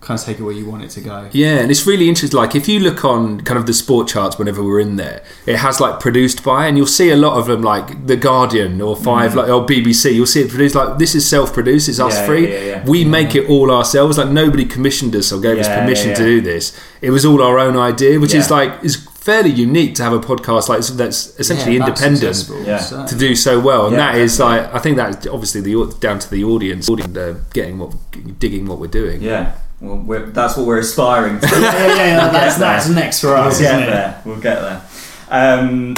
kind 0.00 0.20
of 0.20 0.24
take 0.24 0.38
it 0.38 0.42
where 0.42 0.52
you 0.52 0.66
want 0.68 0.84
it 0.84 0.90
to 0.90 1.00
go. 1.00 1.28
Yeah, 1.32 1.58
and 1.58 1.70
it's 1.70 1.86
really 1.86 2.08
interesting. 2.08 2.38
Like, 2.38 2.54
if 2.54 2.68
you 2.68 2.78
look 2.80 3.04
on 3.04 3.40
kind 3.40 3.58
of 3.58 3.66
the 3.66 3.74
sport 3.74 4.08
charts 4.08 4.38
whenever 4.38 4.62
we're 4.62 4.80
in 4.80 4.96
there, 4.96 5.22
it 5.46 5.56
has 5.56 5.80
like 5.80 5.98
produced 6.00 6.44
by, 6.44 6.66
and 6.66 6.76
you'll 6.76 6.86
see 6.86 7.10
a 7.10 7.16
lot 7.16 7.38
of 7.38 7.46
them, 7.46 7.62
like 7.62 8.06
The 8.06 8.16
Guardian 8.16 8.80
or 8.80 8.94
Five, 8.96 9.34
like 9.34 9.48
or 9.48 9.64
BBC. 9.66 10.14
You'll 10.14 10.26
see 10.26 10.42
it 10.42 10.48
produced 10.50 10.74
like 10.74 10.98
this 10.98 11.14
is 11.14 11.28
self-produced. 11.28 11.88
It's 11.88 12.00
us 12.00 12.16
Mm. 12.16 12.42
Yeah, 12.42 12.48
yeah, 12.48 12.64
yeah. 12.64 12.84
We 12.86 13.04
make 13.04 13.34
it 13.34 13.48
all 13.48 13.70
ourselves. 13.70 14.18
Like 14.18 14.28
nobody 14.28 14.64
commissioned 14.64 15.14
us 15.14 15.32
or 15.32 15.40
gave 15.40 15.58
us 15.58 15.68
permission 15.68 16.14
to 16.14 16.24
do 16.24 16.40
this. 16.40 16.78
It 17.00 17.10
was 17.10 17.24
all 17.24 17.42
our 17.42 17.58
own 17.58 17.76
idea, 17.76 18.18
which 18.20 18.34
is 18.34 18.50
like 18.50 18.82
is 18.82 18.96
fairly 19.26 19.50
unique 19.50 19.96
to 19.96 20.04
have 20.04 20.12
a 20.12 20.20
podcast 20.20 20.68
like 20.68 20.80
that's 20.86 21.38
essentially 21.40 21.76
Yeah, 21.76 21.86
independent. 21.86 22.48
Yeah. 22.64 23.06
to 23.06 23.14
do 23.18 23.34
so 23.34 23.58
well, 23.58 23.86
and 23.86 23.96
Yeah, 23.96 24.12
that 24.12 24.20
is 24.20 24.38
like 24.38 24.72
I 24.72 24.78
think 24.78 24.96
that's 24.96 25.26
obviously 25.26 25.60
the 25.60 25.96
down 26.00 26.18
to 26.20 26.30
the 26.30 26.44
audience, 26.44 26.88
audience 26.88 27.16
uh, 27.16 27.34
getting 27.52 27.78
what, 27.78 27.92
digging 28.38 28.66
what 28.66 28.78
we're 28.78 28.86
doing. 29.02 29.20
Yeah. 29.20 29.52
Well, 29.80 29.96
we're, 29.98 30.26
that's 30.30 30.56
what 30.56 30.66
we're 30.66 30.78
aspiring 30.78 31.38
to. 31.40 31.46
yeah, 31.52 31.60
yeah, 31.60 31.96
yeah, 31.96 32.28
that's, 32.30 32.56
there. 32.56 32.68
that's 32.68 32.88
next 32.88 33.20
for 33.20 33.28
We'll 33.28 33.36
us, 33.48 33.60
get 33.60 33.74
isn't 33.74 33.88
it? 33.88 33.90
there. 33.92 34.22
We'll 34.24 34.40
get 34.40 34.60
there. 34.60 34.82
Um, 35.28 35.94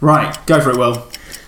Right, 0.00 0.36
go 0.46 0.60
for 0.60 0.70
it, 0.70 0.76
Will. 0.76 1.06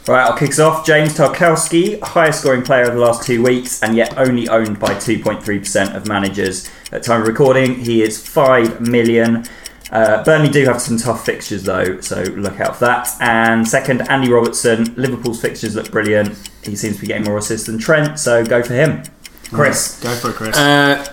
Right, 0.08 0.24
I'll 0.24 0.36
kick 0.36 0.50
us 0.50 0.58
off. 0.58 0.84
James 0.84 1.14
Tarkowski, 1.14 2.00
highest 2.02 2.40
scoring 2.40 2.62
player 2.62 2.84
of 2.84 2.94
the 2.94 3.00
last 3.00 3.24
two 3.26 3.42
weeks, 3.42 3.82
and 3.82 3.96
yet 3.96 4.16
only 4.18 4.48
owned 4.48 4.78
by 4.80 4.94
2.3% 4.94 5.94
of 5.94 6.06
managers. 6.08 6.68
At 6.90 7.02
time 7.02 7.22
of 7.22 7.28
recording, 7.28 7.76
he 7.76 8.02
is 8.02 8.24
5 8.26 8.80
million. 8.80 9.44
Uh, 9.92 10.24
Burnley 10.24 10.48
do 10.48 10.64
have 10.64 10.80
some 10.80 10.96
tough 10.96 11.24
fixtures 11.24 11.62
though, 11.64 12.00
so 12.00 12.22
look 12.22 12.58
out 12.60 12.76
for 12.76 12.86
that. 12.86 13.08
And 13.20 13.68
second, 13.68 14.02
Andy 14.10 14.30
Robertson. 14.32 14.94
Liverpool's 14.96 15.40
fixtures 15.40 15.76
look 15.76 15.90
brilliant. 15.90 16.36
He 16.64 16.74
seems 16.76 16.96
to 16.96 17.00
be 17.02 17.06
getting 17.08 17.24
more 17.24 17.36
assists 17.36 17.66
than 17.66 17.78
Trent, 17.78 18.18
so 18.18 18.44
go 18.44 18.62
for 18.62 18.72
him. 18.74 19.02
Chris. 19.52 20.00
Go 20.02 20.14
for 20.14 20.30
it, 20.30 20.36
Chris. 20.36 20.56
Uh, 20.56 21.06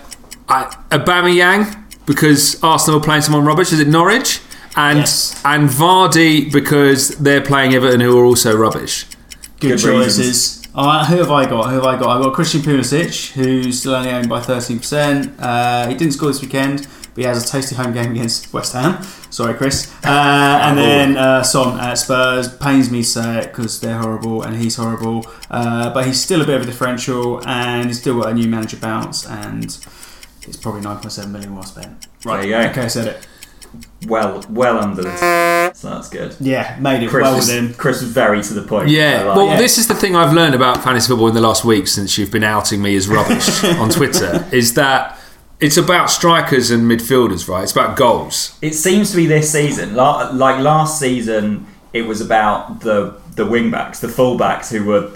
I, 0.48 0.64
Aubameyang 0.92 1.84
because 2.06 2.62
Arsenal 2.64 3.00
are 3.00 3.04
playing 3.04 3.22
someone 3.22 3.46
rubbish. 3.46 3.72
Is 3.74 3.80
it 3.82 3.88
Norwich? 3.88 4.40
And 4.76 5.00
Yes. 5.00 5.40
and 5.44 5.68
Vardy 5.70 6.52
because 6.52 7.10
they're 7.18 7.42
playing 7.42 7.74
Everton, 7.74 8.00
who 8.00 8.18
are 8.18 8.24
also 8.24 8.56
rubbish. 8.56 9.06
Good, 9.60 9.72
good 9.72 9.80
choices. 9.80 10.64
All 10.74 10.86
right, 10.86 11.06
who 11.06 11.18
have 11.18 11.32
I 11.32 11.46
got? 11.50 11.68
Who 11.70 11.76
have 11.76 11.84
I 11.84 11.98
got? 12.00 12.08
I've 12.16 12.24
got 12.24 12.34
Christian 12.34 12.62
Pulisic, 12.62 13.32
who's 13.34 13.80
still 13.80 13.96
only 13.96 14.12
owned 14.12 14.30
by 14.30 14.40
13%. 14.40 15.34
Uh, 15.40 15.88
he 15.90 15.96
didn't 15.96 16.14
score 16.14 16.30
this 16.30 16.42
weekend, 16.42 16.88
but 17.14 17.18
he 17.18 17.24
has 17.24 17.44
a 17.44 17.48
tasty 17.48 17.76
home 17.76 17.94
game 17.94 18.12
against 18.12 18.54
West 18.54 18.74
Ham. 18.74 19.04
Sorry, 19.30 19.54
Chris. 19.54 19.94
Uh, 20.04 20.60
and 20.64 20.78
then 20.78 21.18
uh, 21.18 21.44
Son 21.44 21.80
at 21.80 21.96
Spurs. 21.96 22.56
Pains 22.58 22.92
me 22.92 23.02
to 23.02 23.08
say 23.08 23.40
it 23.40 23.48
because 23.48 23.80
they're 23.80 23.98
horrible 23.98 24.42
and 24.42 24.58
he's 24.58 24.76
horrible. 24.76 25.26
Uh, 25.50 25.94
but 25.94 26.06
he's 26.06 26.22
still 26.22 26.42
a 26.42 26.46
bit 26.46 26.56
of 26.56 26.64
a 26.64 26.66
differential 26.66 27.46
and 27.48 27.88
he's 27.88 28.00
still 28.00 28.20
got 28.22 28.32
a 28.32 28.34
new 28.34 28.48
manager 28.48 28.78
bounce 28.78 29.26
and 29.28 29.66
it's 30.48 30.58
probably 30.58 30.82
9.7 30.82 31.30
million 31.30 31.54
well 31.54 31.64
spent. 31.64 32.08
Right, 32.26 32.42
there 32.42 32.46
you 32.46 32.66
go. 32.66 32.70
Okay, 32.72 32.82
I 32.82 32.88
said 32.88 33.08
it. 33.08 33.28
Well, 34.08 34.44
well 34.50 34.80
under 34.80 35.04
the. 35.04 35.50
So 35.76 35.90
that's 35.92 36.10
good. 36.10 36.36
Yeah, 36.40 36.78
made 36.80 37.04
it 37.04 37.10
Chris, 37.10 37.24
well 37.24 37.36
was, 37.36 37.48
with. 37.48 37.78
Chris 37.78 38.02
was 38.02 38.12
very 38.12 38.42
to 38.42 38.54
the 38.54 38.64
point. 38.64 38.90
Yeah, 38.90 39.24
like 39.24 39.38
well, 39.38 39.54
it. 39.54 39.60
this 39.60 39.78
is 39.78 39.88
the 39.88 39.94
thing 39.94 40.16
I've 40.16 40.34
learned 40.34 40.56
about 40.56 40.84
fantasy 40.84 41.08
football 41.08 41.28
in 41.28 41.36
the 41.36 41.42
last 41.42 41.64
week 41.64 41.88
since 41.88 42.18
you've 42.18 42.32
been 42.32 42.44
outing 42.44 42.82
me 42.82 42.96
as 42.96 43.08
rubbish 43.08 43.64
on 43.64 43.90
Twitter 43.90 44.48
is 44.52 44.74
that 44.74 45.19
it's 45.60 45.78
about 45.78 46.10
strikers 46.10 46.72
and 46.72 46.90
midfielders, 46.90 47.48
right? 47.48 47.64
It's 47.64 47.72
about 47.72 47.98
goals. 47.98 48.58
It 48.62 48.74
seems 48.76 49.12
to 49.12 49.18
be 49.18 49.26
this 49.26 49.52
season. 49.52 49.96
Like 49.96 50.60
last 50.62 51.00
season, 51.00 51.68
it 51.94 52.04
was 52.04 52.22
about 52.22 52.82
the 52.82 53.16
the 53.36 53.46
wing 53.46 53.72
backs, 53.72 54.00
the 54.00 54.10
full 54.10 54.38
backs 54.38 54.70
who 54.70 54.84
were 54.86 55.12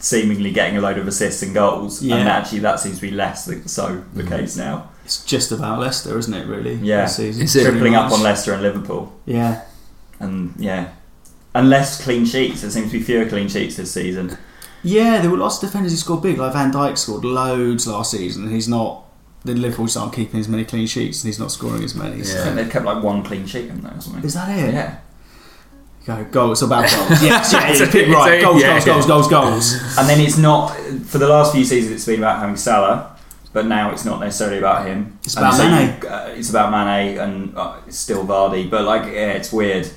seemingly 0.00 0.50
getting 0.52 0.76
a 0.76 0.80
load 0.80 0.96
of 0.98 1.06
assists 1.08 1.42
and 1.42 1.52
goals, 1.54 2.02
Yeah. 2.02 2.16
and 2.16 2.28
actually 2.28 2.60
that 2.60 2.80
seems 2.80 2.96
to 2.96 3.02
be 3.02 3.10
less 3.10 3.46
th- 3.46 3.66
so 3.68 4.02
the 4.14 4.22
Mm. 4.22 4.28
case 4.28 4.56
now. 4.56 4.84
It's 5.04 5.22
just 5.24 5.52
about 5.52 5.80
Leicester, 5.80 6.18
isn't 6.18 6.32
it, 6.34 6.46
really? 6.46 6.74
Yeah. 6.82 7.02
This 7.02 7.16
season. 7.16 7.42
Is 7.42 7.56
it? 7.56 7.64
Tripling 7.64 7.94
up 7.94 8.12
on 8.12 8.22
Leicester 8.22 8.52
and 8.52 8.62
Liverpool, 8.62 9.12
Yeah. 9.26 9.62
and 10.20 10.54
yeah. 10.58 10.88
and 11.54 11.68
less 11.70 12.00
clean 12.02 12.24
sheets. 12.26 12.60
There 12.60 12.70
seems 12.70 12.92
to 12.92 12.98
be 12.98 13.02
fewer 13.04 13.26
clean 13.26 13.48
sheets 13.48 13.76
this 13.76 13.90
season. 13.92 14.36
Yeah, 14.82 15.20
there 15.20 15.30
were 15.30 15.38
lots 15.38 15.56
of 15.56 15.62
defenders 15.68 15.92
who 15.92 15.98
scored 15.98 16.22
big. 16.22 16.38
Like 16.38 16.52
Van 16.52 16.72
Dijk 16.72 16.96
scored 16.96 17.24
loads 17.24 17.86
last 17.86 18.12
season, 18.12 18.50
he's 18.50 18.68
not. 18.68 19.02
Then 19.48 19.60
Liverpool 19.62 19.86
just 19.86 19.96
aren't 19.96 20.12
keeping 20.12 20.38
as 20.40 20.48
many 20.48 20.64
clean 20.64 20.86
sheets, 20.86 21.22
and 21.24 21.28
he's 21.28 21.38
not 21.40 21.50
scoring 21.50 21.82
as 21.82 21.94
many. 21.94 22.20
I 22.20 22.22
So. 22.22 22.42
think 22.44 22.56
they've 22.56 22.70
kept 22.70 22.84
like 22.84 23.02
one 23.02 23.22
clean 23.24 23.46
sheet 23.46 23.66
in 23.68 23.80
there 23.80 23.94
or 23.96 24.00
something. 24.00 24.22
Is 24.24 24.34
that 24.34 24.48
it? 24.56 24.72
Yeah. 24.74 24.98
Go 26.06 26.24
goals. 26.30 26.62
It's 26.62 26.62
about 26.62 26.90
goals. 26.90 27.22
yes, 27.22 27.52
yeah, 27.52 27.68
It's 27.68 27.80
yeah, 27.80 27.86
a- 27.86 27.90
pick 27.92 28.08
right. 28.08 28.40
Goals, 28.40 28.62
yeah, 28.62 28.68
goals, 28.72 28.86
yeah. 28.86 28.92
goals, 28.94 29.06
goals, 29.06 29.28
goals. 29.28 29.98
And 29.98 30.08
then 30.08 30.20
it's 30.20 30.38
not 30.38 30.68
for 31.04 31.18
the 31.18 31.28
last 31.28 31.52
few 31.54 31.64
seasons. 31.64 31.92
It's 31.96 32.06
been 32.06 32.20
about 32.20 32.38
having 32.40 32.56
Salah, 32.56 33.16
but 33.52 33.66
now 33.66 33.90
it's 33.90 34.04
not 34.04 34.20
necessarily 34.20 34.58
about 34.58 34.86
him. 34.86 35.18
It's 35.24 35.36
And 35.36 35.44
about 35.46 35.56
so 35.56 35.64
you- 35.64 35.70
Mane. 35.70 36.06
uh, 36.06 36.34
it's 36.36 36.50
about 36.50 36.70
Mane, 36.70 37.18
and 37.18 37.56
uh, 37.58 37.76
it's 37.86 37.98
still 37.98 38.24
Vardy. 38.26 38.70
But 38.70 38.84
like, 38.84 39.02
yeah, 39.04 39.32
it's 39.32 39.52
weird. 39.52 39.90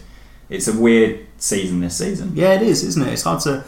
It's 0.50 0.68
a 0.68 0.78
weird 0.78 1.28
season 1.38 1.80
this 1.80 1.98
season. 1.98 2.34
Yeah, 2.36 2.54
it 2.56 2.62
is, 2.62 2.84
isn't 2.84 3.02
it? 3.08 3.14
It's 3.14 3.24
hard 3.24 3.40
to. 3.42 3.64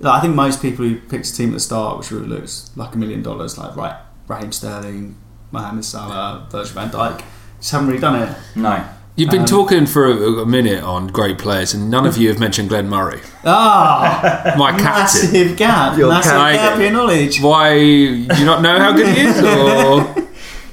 Like, 0.00 0.18
I 0.18 0.20
think 0.20 0.34
most 0.34 0.60
people 0.60 0.84
who 0.84 0.96
picked 0.96 1.26
a 1.28 1.34
team 1.34 1.50
at 1.50 1.54
the 1.54 1.60
start, 1.60 1.98
which 1.98 2.10
really 2.10 2.26
looks 2.26 2.70
like 2.76 2.94
a 2.94 2.98
million 2.98 3.22
dollars, 3.22 3.56
like 3.56 3.76
right, 3.76 3.96
Raheem 4.28 4.52
Sterling, 4.52 5.16
Mohamed 5.52 5.84
Salah, 5.84 6.46
Virgil 6.50 6.74
van 6.74 6.90
Dijk, 6.90 7.22
just 7.58 7.70
haven't 7.72 7.88
really 7.88 8.00
done 8.00 8.22
it. 8.22 8.36
No. 8.54 8.84
You've 9.18 9.30
been 9.30 9.40
Um, 9.40 9.46
talking 9.46 9.86
for 9.86 10.04
a, 10.06 10.42
a 10.42 10.46
minute 10.46 10.84
on 10.84 11.06
great 11.06 11.38
players, 11.38 11.72
and 11.72 11.90
none 11.90 12.04
of 12.06 12.18
you 12.18 12.28
have 12.28 12.38
mentioned 12.38 12.68
Glenn 12.68 12.86
Murray, 12.90 13.20
Ah, 13.46 14.54
my 14.58 14.72
captain. 14.72 14.84
massive 14.84 15.56
gap, 15.56 15.96
Your 15.96 16.08
massive 16.10 16.32
captain. 16.32 16.56
gap 16.56 16.78
in 16.80 16.92
knowledge. 16.92 17.40
Why 17.40 17.78
do 17.78 18.34
you 18.40 18.44
not 18.44 18.60
know 18.60 18.78
how 18.78 18.92
good 18.92 19.08
he 19.08 19.22
is? 19.22 19.42
Or 19.42 20.14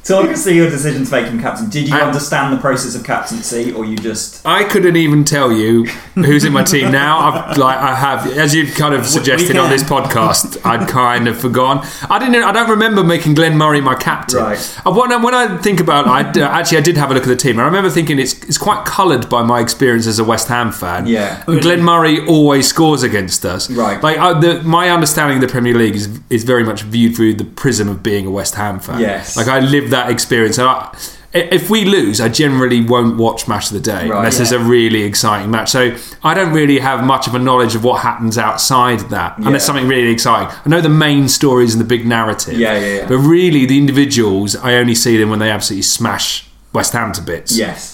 Talk 0.03 0.25
us 0.29 0.43
through 0.43 0.53
your 0.53 0.69
decision 0.69 1.05
to 1.05 1.11
make 1.11 1.27
him 1.27 1.39
captain. 1.39 1.69
Did 1.69 1.87
you 1.87 1.95
I- 1.95 2.01
understand 2.01 2.51
the 2.53 2.57
process 2.61 2.93
of 2.95 3.03
captaincy, 3.05 3.71
or 3.71 3.85
you 3.85 3.95
just 3.95 4.45
I 4.45 4.65
couldn't 4.65 4.97
even 4.97 5.23
tell 5.23 5.51
you 5.51 5.85
who's 6.15 6.43
in 6.43 6.51
my 6.51 6.63
team 6.63 6.91
now. 6.91 7.19
I've 7.19 7.57
like 7.57 7.77
I 7.77 7.95
have, 7.95 8.27
as 8.37 8.53
you've 8.53 8.75
kind 8.75 8.93
of 8.93 9.05
suggested 9.05 9.55
on 9.55 9.69
this 9.69 9.81
podcast, 9.83 10.59
I'd 10.65 10.89
kind 10.89 11.27
of 11.29 11.39
forgotten. 11.39 11.89
I 12.09 12.19
didn't. 12.19 12.43
I 12.43 12.51
don't 12.51 12.69
remember 12.69 13.03
making 13.03 13.35
Glenn 13.35 13.57
Murray 13.57 13.79
my 13.79 13.95
captain. 13.95 14.39
Right. 14.39 14.81
Uh, 14.85 14.91
When 14.91 15.11
I, 15.11 15.17
when 15.17 15.33
I 15.33 15.57
think 15.59 15.79
about, 15.79 16.05
it, 16.05 16.09
I 16.09 16.31
d- 16.31 16.41
actually 16.41 16.79
I 16.79 16.81
did 16.81 16.97
have 16.97 17.09
a 17.09 17.13
look 17.13 17.23
at 17.23 17.29
the 17.29 17.35
team. 17.37 17.57
I 17.59 17.63
remember 17.63 17.89
thinking 17.89 18.19
it's 18.19 18.33
it's 18.43 18.57
quite 18.57 18.85
coloured 18.85 19.29
by 19.29 19.41
my 19.43 19.61
experience 19.61 20.05
as 20.05 20.19
a 20.19 20.23
West 20.25 20.49
Ham 20.49 20.71
fan. 20.73 21.07
Yeah. 21.07 21.43
And 21.47 21.61
Glenn 21.61 21.81
Murray 21.81 22.25
always 22.27 22.67
scores 22.67 23.03
against 23.03 23.45
us. 23.45 23.69
Right. 23.71 24.03
Like 24.03 24.17
uh, 24.19 24.37
the, 24.39 24.61
my 24.63 24.89
understanding 24.89 25.37
of 25.37 25.41
the 25.41 25.47
Premier 25.47 25.75
League 25.75 25.95
is 25.95 26.09
is 26.29 26.43
very 26.43 26.65
much 26.65 26.81
viewed 26.81 27.15
through 27.15 27.35
the 27.35 27.45
prism 27.45 27.87
of 27.87 28.03
being 28.03 28.25
a 28.27 28.31
West 28.31 28.55
Ham 28.55 28.79
fan. 28.81 28.99
Yes. 28.99 29.37
Like 29.37 29.47
I 29.47 29.59
lived 29.61 29.92
that 29.93 30.09
experience. 30.11 30.57
And 30.57 30.67
I, 30.67 30.95
if 31.33 31.69
we 31.69 31.83
lose, 31.85 32.21
I 32.21 32.29
generally 32.29 32.81
won't 32.81 33.17
watch 33.17 33.47
match 33.47 33.67
of 33.67 33.73
the 33.73 33.79
day 33.79 34.07
Right. 34.07 34.17
unless 34.17 34.37
there's 34.37 34.51
a 34.51 34.59
really 34.59 35.01
exciting 35.03 35.49
match. 35.49 35.69
So 35.71 35.95
I 36.23 36.33
don't 36.35 36.53
really 36.53 36.77
have 36.79 37.03
much 37.03 37.25
of 37.27 37.33
a 37.33 37.39
knowledge 37.39 37.73
of 37.73 37.83
what 37.83 38.01
happens 38.01 38.37
outside 38.37 38.99
that, 39.09 39.35
Yeah. 39.39 39.47
unless 39.47 39.65
something 39.65 39.87
really 39.87 40.11
exciting. 40.11 40.47
I 40.65 40.69
know 40.69 40.81
the 40.81 40.89
main 41.07 41.27
stories 41.29 41.73
and 41.73 41.81
the 41.81 41.87
big 41.87 42.05
narrative. 42.05 42.59
Yeah, 42.59 42.77
yeah, 42.77 42.95
yeah. 42.97 43.05
But 43.07 43.17
really, 43.17 43.65
the 43.65 43.77
individuals, 43.79 44.55
I 44.55 44.75
only 44.75 44.93
see 44.95 45.17
them 45.17 45.29
when 45.31 45.39
they 45.39 45.49
absolutely 45.49 45.83
smash 45.83 46.45
West 46.73 46.93
Ham 46.93 47.11
to 47.13 47.21
bits. 47.21 47.57
yes? 47.57 47.92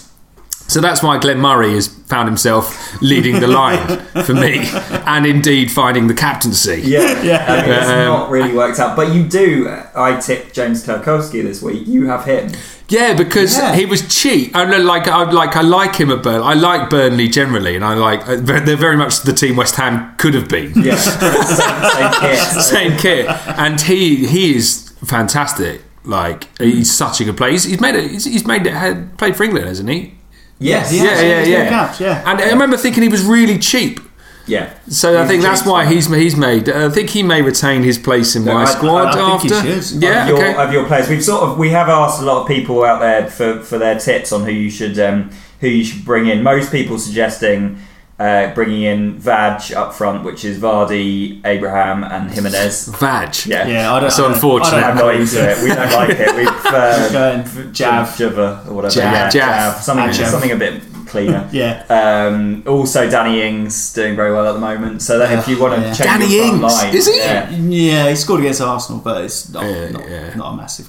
So 0.69 0.79
that's 0.81 1.01
why 1.03 1.17
Glenn 1.17 1.39
Murray 1.39 1.73
has 1.73 1.87
found 1.87 2.27
himself 2.29 3.01
leading 3.01 3.39
the 3.39 3.47
line 3.47 3.87
for 4.25 4.33
me, 4.33 4.59
and 5.05 5.25
indeed 5.25 5.71
finding 5.71 6.07
the 6.07 6.13
captaincy. 6.13 6.81
Yeah, 6.85 7.21
Yeah. 7.23 7.45
I 7.47 7.61
mean, 7.61 7.71
it's 7.75 7.87
Um, 7.89 8.05
not 8.05 8.29
really 8.29 8.53
worked 8.53 8.79
out, 8.79 8.95
but 8.95 9.13
you 9.13 9.23
do. 9.23 9.67
I 9.95 10.19
tipped 10.19 10.53
James 10.53 10.85
Tarkowski 10.85 11.41
this 11.43 11.61
week. 11.61 11.87
You 11.87 12.05
have 12.07 12.23
him. 12.25 12.51
Yeah, 12.87 13.13
because 13.13 13.55
Yeah. 13.57 13.75
he 13.75 13.85
was 13.85 14.01
cheap. 14.07 14.55
I 14.55 14.65
know, 14.65 14.79
like 14.79 15.07
I 15.07 15.23
like 15.31 15.55
I 15.55 15.61
like 15.61 15.95
him 15.95 16.09
at 16.11 16.23
Burnley. 16.23 16.45
I 16.47 16.53
like 16.53 16.89
Burnley 16.89 17.27
generally, 17.27 17.75
and 17.75 17.83
I 17.85 17.93
like 17.95 18.27
uh, 18.27 18.35
they're 18.39 18.75
very 18.77 18.97
much 18.97 19.21
the 19.21 19.33
team 19.33 19.55
West 19.55 19.75
Ham 19.75 20.15
could 20.17 20.33
have 20.33 20.47
been. 20.49 20.71
Yeah, 20.75 20.95
same, 20.95 21.43
same 21.99 22.11
kit. 22.21 22.63
Same 22.63 22.97
kit, 22.97 23.25
and 23.59 23.79
he 23.81 24.25
he 24.27 24.55
is 24.55 24.91
fantastic. 25.05 25.81
Like 26.03 26.47
he's 26.59 26.91
such 26.91 27.21
a 27.21 27.25
good 27.25 27.37
player. 27.37 27.51
He's, 27.51 27.65
he's 27.65 27.79
made 27.81 27.95
it. 27.95 28.09
He's, 28.09 28.25
he's 28.25 28.45
made 28.47 28.65
it. 28.65 28.73
Had 28.73 29.17
played 29.17 29.35
for 29.35 29.43
England, 29.43 29.67
hasn't 29.67 29.89
he? 29.89 30.13
Yes, 30.59 30.91
Yeah, 30.93 31.03
Yeah, 31.03 31.21
yeah, 31.21 31.43
yeah. 31.45 31.63
got 31.69 31.87
gaps, 31.87 31.99
yeah. 32.01 32.23
And 32.29 32.39
I 32.41 32.49
remember 32.49 32.77
thinking 32.77 33.03
he 33.03 33.09
was 33.09 33.23
really 33.23 33.57
cheap. 33.57 33.99
yeah. 34.45 34.73
So 34.89 35.21
I 35.21 35.25
think 35.27 35.41
that's 35.43 35.65
why 35.65 35.85
he's 35.85 36.07
he's 36.13 36.35
made. 36.35 36.67
I 36.69 36.89
think 36.89 37.09
he 37.11 37.23
may 37.23 37.41
retain 37.41 37.83
his 37.83 37.97
place 37.97 38.35
in 38.35 38.43
No, 38.45 38.53
my 38.55 38.63
I- 38.63 38.65
squad 38.65 39.07
I 39.07 39.39
think 39.39 39.53
after. 39.53 39.81
should. 39.81 40.01
Yeah, 40.03 40.23
of 40.23 40.27
your, 40.29 40.37
okay. 40.37 40.55
of 40.63 40.73
your 40.73 40.85
players. 40.85 41.07
We've 41.09 41.23
sort 41.23 41.43
of 41.43 41.57
we 41.57 41.69
have 41.69 41.87
asked 41.89 42.21
a 42.21 42.25
lot 42.25 42.41
of 42.41 42.47
people 42.47 42.83
out 42.83 42.99
there 42.99 43.27
for, 43.29 43.61
for 43.61 43.77
their 43.77 43.97
tips 43.99 44.31
on 44.31 44.43
who 44.43 44.51
you 44.51 44.69
should 44.69 44.97
um, 44.99 45.29
who 45.61 45.67
you 45.67 45.83
should 45.85 46.03
bring 46.03 46.27
in. 46.27 46.41
Most 46.43 46.71
people 46.71 46.97
suggesting 46.97 47.77
uh, 48.19 48.53
bringing 48.53 48.81
in 48.83 49.19
Vaj 49.19 49.73
up 49.75 49.93
front, 49.93 50.23
which 50.25 50.43
is 50.43 50.59
Vardy, 50.59 51.39
Abraham, 51.45 52.03
and 52.03 52.29
Jimenez. 52.29 52.87
Vag. 52.99 53.45
Yeah, 53.45 53.65
Yeah, 53.67 53.93
I 53.93 53.99
don't. 53.99 54.03
That's 54.09 54.19
I 54.19 54.23
don't- 54.23 54.33
unfortunate. 54.33 54.83
I 54.83 54.89
I'm 54.91 54.97
don't 54.97 55.15
into 55.21 55.49
it. 55.51 55.63
We 55.63 55.69
don't 55.69 55.91
like 55.93 56.09
it. 56.11 56.35
We 56.35 56.45
prefer 56.45 57.09
Going 57.13 57.73
Jav. 57.73 58.17
Java 58.17 58.65
or 58.67 58.73
whatever. 58.75 58.93
Jav, 58.93 59.13
yeah, 59.13 59.29
Jav. 59.29 59.73
Jav. 59.73 59.81
Something, 59.81 60.11
Jav. 60.11 60.27
something 60.27 60.51
a 60.51 60.55
bit 60.57 60.81
cleaner. 61.07 61.49
Yeah. 61.51 61.83
Um, 61.89 62.63
also, 62.67 63.09
Danny 63.09 63.41
Ings 63.41 63.93
doing 63.93 64.15
very 64.15 64.31
well 64.33 64.47
at 64.47 64.51
the 64.53 64.59
moment. 64.59 65.01
So 65.01 65.17
that 65.17 65.31
if 65.39 65.47
you 65.47 65.57
want 65.59 65.75
to 65.75 65.81
Yeah. 65.81 65.87
change 65.93 65.97
Danny 65.99 66.25
your 66.35 66.47
front 66.49 66.63
Ings, 66.63 66.73
line, 66.73 66.95
is 66.95 67.07
he? 67.07 67.17
Yeah. 67.17 67.49
Yeah, 67.51 68.09
he 68.09 68.15
scored 68.15 68.41
against 68.41 68.61
Arsenal, 68.61 69.01
but 69.01 69.23
it's 69.23 69.49
not, 69.49 69.63
Yeah, 69.63 69.89
not, 69.91 70.09
yeah. 70.09 70.33
not 70.35 70.53
a 70.53 70.57
massive. 70.57 70.87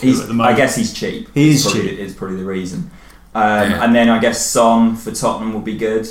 He's, 0.00 0.20
at 0.20 0.26
the 0.28 0.34
moment. 0.34 0.54
I 0.54 0.56
guess 0.56 0.74
he's 0.76 0.92
cheap. 0.92 1.28
He 1.34 1.50
is 1.50 1.62
probably, 1.62 1.88
cheap. 1.90 1.98
Is 2.00 2.14
probably 2.14 2.36
the 2.38 2.44
reason. 2.44 2.90
Um, 3.34 3.42
Yeah. 3.70 3.84
And 3.84 3.94
then 3.94 4.08
I 4.08 4.18
guess 4.18 4.44
Son 4.44 4.96
for 4.96 5.12
Tottenham 5.12 5.52
would 5.54 5.64
be 5.64 5.76
good. 5.76 6.08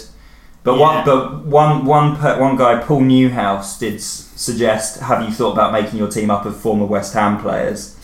But 0.63 0.75
Yeah. 0.77 0.79
one, 0.79 1.05
but 1.05 1.45
one, 1.45 1.85
one, 1.85 2.15
per, 2.15 2.39
one 2.39 2.55
guy, 2.55 2.75
Paul 2.77 3.01
Newhouse, 3.01 3.77
did 3.77 3.95
s- 3.95 4.29
suggest: 4.35 5.01
Have 5.01 5.21
you 5.23 5.31
thought 5.31 5.51
about 5.53 5.73
making 5.73 5.99
your 5.99 6.07
team 6.07 6.31
up 6.31 6.45
of 6.45 6.55
former 6.55 6.85
West 6.85 7.13
Ham 7.13 7.37
players? 7.41 7.95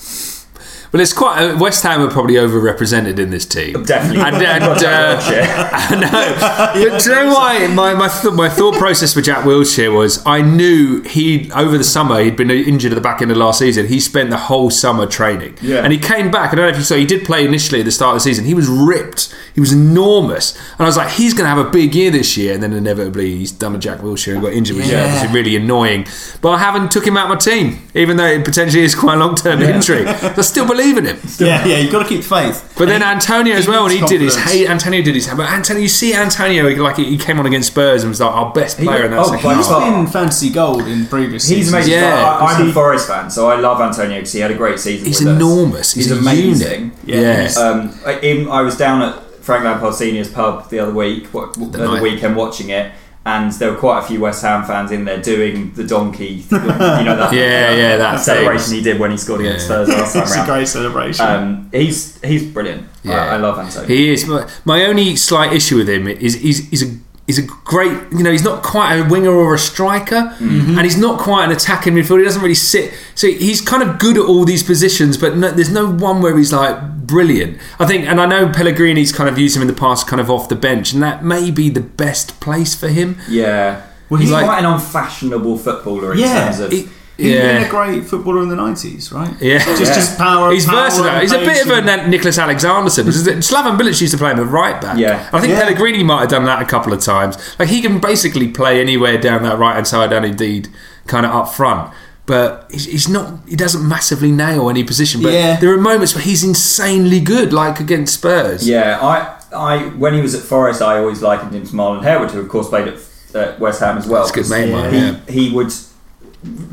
Well, 0.92 1.02
it's 1.02 1.14
quite. 1.14 1.38
Uh, 1.42 1.58
West 1.60 1.84
Ham 1.84 2.02
are 2.02 2.10
probably 2.10 2.34
overrepresented 2.36 3.20
in 3.20 3.30
this 3.30 3.46
team. 3.46 3.84
Definitely. 3.84 4.22
And, 4.24 4.36
and 4.38 4.64
uh, 4.84 5.20
I 5.72 5.96
know, 5.96 6.90
but 6.90 7.04
do 7.04 7.10
you 7.10 7.16
know 7.16 7.34
why? 7.34 7.68
My 7.68 7.94
my, 7.94 8.08
th- 8.08 8.34
my 8.34 8.50
thought 8.50 8.76
process 8.76 9.14
for 9.14 9.22
Jack 9.22 9.44
Wilshere 9.46 9.96
was 9.96 10.26
I 10.26 10.42
knew 10.42 11.02
he 11.04 11.52
over 11.52 11.78
the 11.78 11.84
summer 11.84 12.20
he'd 12.22 12.36
been 12.36 12.50
injured 12.50 12.92
at 12.92 12.96
the 12.96 13.02
back 13.02 13.22
end 13.22 13.30
of 13.30 13.38
last 13.38 13.60
season. 13.60 13.88
He 13.88 14.00
spent 14.00 14.32
the 14.32 14.38
whole 14.38 14.72
summer 14.72 15.06
training, 15.06 15.58
Yeah. 15.62 15.84
and 15.84 15.94
he 15.94 16.00
came 16.00 16.32
back. 16.32 16.54
I 16.54 16.56
don't 16.56 16.66
know 16.66 16.72
if 16.72 16.78
you 16.78 16.84
saw. 16.84 16.96
He 16.96 17.06
did 17.06 17.24
play 17.24 17.46
initially 17.46 17.82
at 17.82 17.86
the 17.86 17.92
start 17.92 18.16
of 18.16 18.18
the 18.18 18.22
season. 18.22 18.46
He 18.46 18.56
was 18.56 18.68
ripped. 18.68 19.34
He 19.54 19.60
was 19.62 19.72
enormous, 19.72 20.56
and 20.56 20.80
I 20.82 20.86
was 20.86 20.98
like, 20.98 21.10
he's 21.12 21.34
going 21.36 21.44
to 21.46 21.50
have 21.56 21.64
a 21.64 21.70
big 21.70 21.94
year 21.94 22.10
this 22.10 22.36
year. 22.36 22.54
And 22.56 22.64
then 22.64 22.74
inevitably 22.74 23.36
he's 23.38 23.52
done 23.52 23.76
a 23.76 23.78
Jack 23.80 24.00
Wilshere 24.00 24.34
and 24.34 24.42
got 24.42 24.54
injured, 24.54 24.78
which 24.78 24.88
Yeah. 24.88 25.24
is 25.24 25.32
really 25.32 25.56
annoying. 25.56 26.08
But 26.42 26.50
I 26.52 26.58
haven't 26.60 26.92
took 26.92 27.06
him 27.06 27.16
out 27.18 27.26
of 27.26 27.30
my 27.30 27.36
team, 27.38 27.80
even 27.94 28.18
though 28.18 28.26
it 28.26 28.44
potentially 28.44 28.84
is 28.84 28.96
quite 28.96 29.16
a 29.16 29.18
long 29.20 29.36
term 29.36 29.62
injury. 29.62 30.06
I 30.08 30.42
still 30.42 30.66
believe 30.66 30.79
in 30.98 31.06
him. 31.06 31.20
Yeah, 31.40 31.66
yeah, 31.66 31.78
you've 31.78 31.92
got 31.92 32.04
to 32.04 32.10
keep 32.10 32.24
faith. 32.24 32.74
But 32.78 32.88
then 32.88 33.04
Antonio 33.04 33.56
as 33.56 33.68
well, 33.68 33.86
and 33.86 33.94
he 33.94 34.00
did 34.06 34.22
his 34.22 34.36
confidence. 34.36 34.60
hate. 34.62 34.70
Antonio 34.70 35.02
did 35.02 35.16
his. 35.16 35.28
But 35.28 35.50
Antonio, 35.50 35.82
you 35.82 35.88
see 35.90 36.14
Antonio 36.14 36.64
like 36.82 36.98
he 36.98 37.18
came 37.18 37.40
on 37.40 37.46
against 37.46 37.72
Spurs 37.72 38.04
and 38.04 38.10
was 38.10 38.20
like 38.20 38.32
our 38.34 38.52
best 38.54 38.78
player 38.78 39.06
in 39.06 39.12
that 39.12 39.20
oh, 39.20 39.24
second 39.32 39.44
by 39.44 39.50
half. 39.54 39.58
He's 39.58 39.68
far. 39.68 39.92
been 39.92 40.08
fantasy 40.08 40.50
gold 40.50 40.88
in 40.88 41.06
previous 41.08 41.48
He's 41.48 41.58
seasons. 41.58 41.74
amazing. 41.74 41.94
Yeah, 41.94 42.38
I, 42.42 42.54
I'm 42.54 42.64
he- 42.66 42.70
a 42.72 42.74
Forest 42.74 43.08
fan, 43.08 43.30
so 43.30 43.50
I 43.50 43.60
love 43.60 43.82
Antonio 43.82 44.18
because 44.18 44.34
he 44.34 44.40
had 44.40 44.52
a 44.52 44.56
great 44.56 44.80
season. 44.80 45.06
He's 45.08 45.20
with 45.20 45.28
us. 45.30 45.36
enormous. 45.36 45.94
He's, 45.94 46.06
He's 46.06 46.16
a 46.18 46.20
amazing. 46.20 46.82
unit. 46.82 46.98
Yeah, 47.06 47.50
Yeah. 47.52 47.60
Um, 47.60 48.00
I, 48.06 48.20
in, 48.20 48.48
I 48.50 48.62
was 48.62 48.78
down 48.78 49.02
at 49.02 49.24
Frank 49.44 49.64
Lampard 49.64 49.96
Senior's 49.96 50.30
pub 50.30 50.70
the 50.70 50.80
other 50.80 50.94
week, 50.94 51.28
what, 51.34 51.54
the, 51.54 51.66
night. 51.66 51.80
other 51.80 52.02
weekend 52.02 52.36
watching 52.36 52.70
it, 52.70 52.92
and 53.26 53.52
there 53.54 53.72
were 53.72 53.78
quite 53.78 54.00
a 54.00 54.08
few 54.08 54.20
West 54.22 54.42
Ham 54.44 54.64
fans 54.66 54.92
in 54.92 55.06
there 55.06 55.22
doing 55.22 55.72
the 55.74 55.84
donkey, 55.84 56.44
you 56.52 56.58
know 56.58 57.16
that 57.16 57.32
Yeah, 57.34 57.72
yeah, 57.76 57.98
that 57.98 58.20
celebration 58.22 58.70
thing. 58.70 58.78
he 58.78 58.82
did 58.84 59.00
when 59.00 59.12
he 59.12 59.18
scored 59.18 59.42
against 59.42 59.70
Yeah. 59.70 59.84
Spurs 59.86 59.90
last 59.90 60.14
time 60.14 60.24
it's 60.24 60.36
a 60.38 60.46
great 60.46 60.68
celebration. 60.68 61.26
Um, 61.26 61.70
he's 61.72 62.20
he's 62.24 62.44
brilliant. 62.46 62.88
Yeah. 63.04 63.16
I, 63.26 63.28
I 63.36 63.38
love 63.38 63.60
Antonio. 63.60 63.88
He 63.88 64.10
is. 64.14 64.26
My, 64.26 64.50
my 64.66 64.86
only 64.86 65.16
slight 65.16 65.54
issue 65.54 65.78
with 65.78 65.90
him 65.90 66.08
is 66.08 66.36
he's, 66.36 66.70
he's 66.70 66.84
a 66.84 66.98
he's 67.30 67.38
a 67.38 67.44
great. 67.44 67.92
You 68.12 68.24
know, 68.24 68.32
he's 68.32 68.44
not 68.44 68.64
quite 68.64 68.96
a 68.96 69.08
winger 69.08 69.30
or 69.30 69.54
a 69.54 69.60
striker, 69.60 70.16
mm-hmm. 70.40 70.72
and 70.78 70.82
he's 70.82 70.98
not 70.98 71.20
quite 71.20 71.46
an 71.46 71.52
attacking 71.52 71.94
midfielder. 71.94 72.20
He 72.20 72.26
doesn't 72.26 72.42
really 72.42 72.56
sit. 72.56 72.92
So 73.14 73.28
he's 73.28 73.62
kind 73.62 73.84
of 73.84 74.00
good 74.00 74.18
at 74.18 74.26
all 74.26 74.46
these 74.46 74.64
positions, 74.64 75.16
but 75.16 75.38
no, 75.38 75.52
there's 75.52 75.72
no 75.72 75.88
one 75.92 76.24
where 76.24 76.36
he's 76.36 76.52
like 76.52 77.06
brilliant. 77.06 77.60
I 77.80 77.86
think, 77.86 78.08
and 78.08 78.20
I 78.20 78.26
know 78.26 78.52
Pellegrini's 78.52 79.12
kind 79.12 79.30
of 79.30 79.38
used 79.38 79.56
him 79.56 79.62
in 79.62 79.68
the 79.68 79.76
past, 79.76 80.08
kind 80.08 80.20
of 80.20 80.32
off 80.32 80.50
the 80.50 80.56
bench, 80.56 80.92
and 80.92 81.04
that 81.04 81.24
may 81.24 81.52
be 81.52 81.70
the 81.70 81.82
best 81.82 82.40
place 82.40 82.74
for 82.74 82.88
him. 82.88 83.18
yeah, 83.30 83.84
Well, 84.10 84.20
he's 84.20 84.30
he's 84.32 84.40
quite 84.40 84.60
an 84.60 84.66
unfashionable 84.66 85.60
footballer 85.60 86.14
in 86.14 86.20
Yeah, 86.20 86.46
terms 86.46 86.60
of. 86.62 86.72
He- 86.72 86.90
He'd 87.20 87.34
been 87.34 87.62
yeah. 87.62 87.68
a 87.68 87.70
great 87.70 88.06
footballer 88.06 88.42
in 88.44 88.50
the 88.50 88.56
nineties, 88.56 89.12
right? 89.12 89.34
Yeah. 89.42 89.60
just 89.60 89.82
Yeah. 89.82 89.94
just 89.94 90.18
power. 90.18 90.52
He's 90.52 90.66
power 90.66 90.84
versatile. 90.90 91.20
He's 91.20 91.32
a 91.34 91.40
bit 91.40 91.66
of 91.66 91.72
a 91.72 91.82
patience. 91.82 92.38
Niclas 92.38 92.40
Alexandersson. 92.42 93.06
Slaven 93.42 93.78
Bilic 93.78 94.00
used 94.00 94.12
to 94.14 94.18
play 94.18 94.32
him 94.32 94.40
at 94.40 94.48
right 94.48 94.80
back. 94.82 94.98
Yeah. 94.98 95.28
I 95.34 95.40
think 95.42 95.52
Yeah. 95.54 95.62
Pellegrini 95.64 96.04
might 96.04 96.22
have 96.22 96.30
done 96.30 96.46
that 96.46 96.62
a 96.62 96.66
couple 96.66 96.94
of 96.94 97.02
times. 97.02 97.38
Like 97.60 97.70
he 97.70 97.82
can 97.82 98.00
basically 98.00 98.48
play 98.48 98.80
anywhere 98.82 99.18
down 99.20 99.44
that 99.44 99.58
right 99.60 99.76
hand 99.76 99.88
side 99.88 100.14
and 100.14 100.26
indeed 100.26 100.70
kind 101.08 101.26
of 101.26 101.32
up 101.34 101.54
front. 101.54 101.92
But 102.26 102.68
he's, 102.72 102.86
he's 102.86 103.10
not. 103.10 103.40
He 103.48 103.56
doesn't 103.56 103.86
massively 103.88 104.32
nail 104.32 104.70
any 104.70 104.84
position. 104.84 105.22
But 105.24 105.34
Yeah. 105.34 105.56
there 105.60 105.74
are 105.74 105.78
moments 105.82 106.14
where 106.14 106.24
he's 106.24 106.44
insanely 106.44 107.20
good, 107.20 107.52
like 107.52 107.80
against 107.80 108.14
Spurs. 108.14 108.68
Yeah, 108.70 109.00
I 109.02 109.36
I 109.52 109.78
when 109.98 110.14
he 110.14 110.22
was 110.22 110.36
at 110.36 110.42
Forest, 110.44 110.82
I 110.82 111.00
always 111.00 111.22
likened 111.24 111.54
him 111.56 111.66
to 111.66 111.74
Marlon 111.74 112.04
Harewood, 112.04 112.30
who 112.32 112.40
of 112.40 112.48
course 112.48 112.70
played 112.70 112.88
at 112.88 112.96
uh, 113.36 113.56
West 113.60 113.80
Ham 113.80 113.98
as 113.98 114.06
well. 114.08 114.24
That's 114.28 114.38
a 114.38 114.42
good 114.42 114.50
mate, 114.52 114.70
Yeah. 114.70 114.90
He, 114.92 114.98
Yeah. 114.98 115.16
he 115.28 115.56
would 115.56 115.74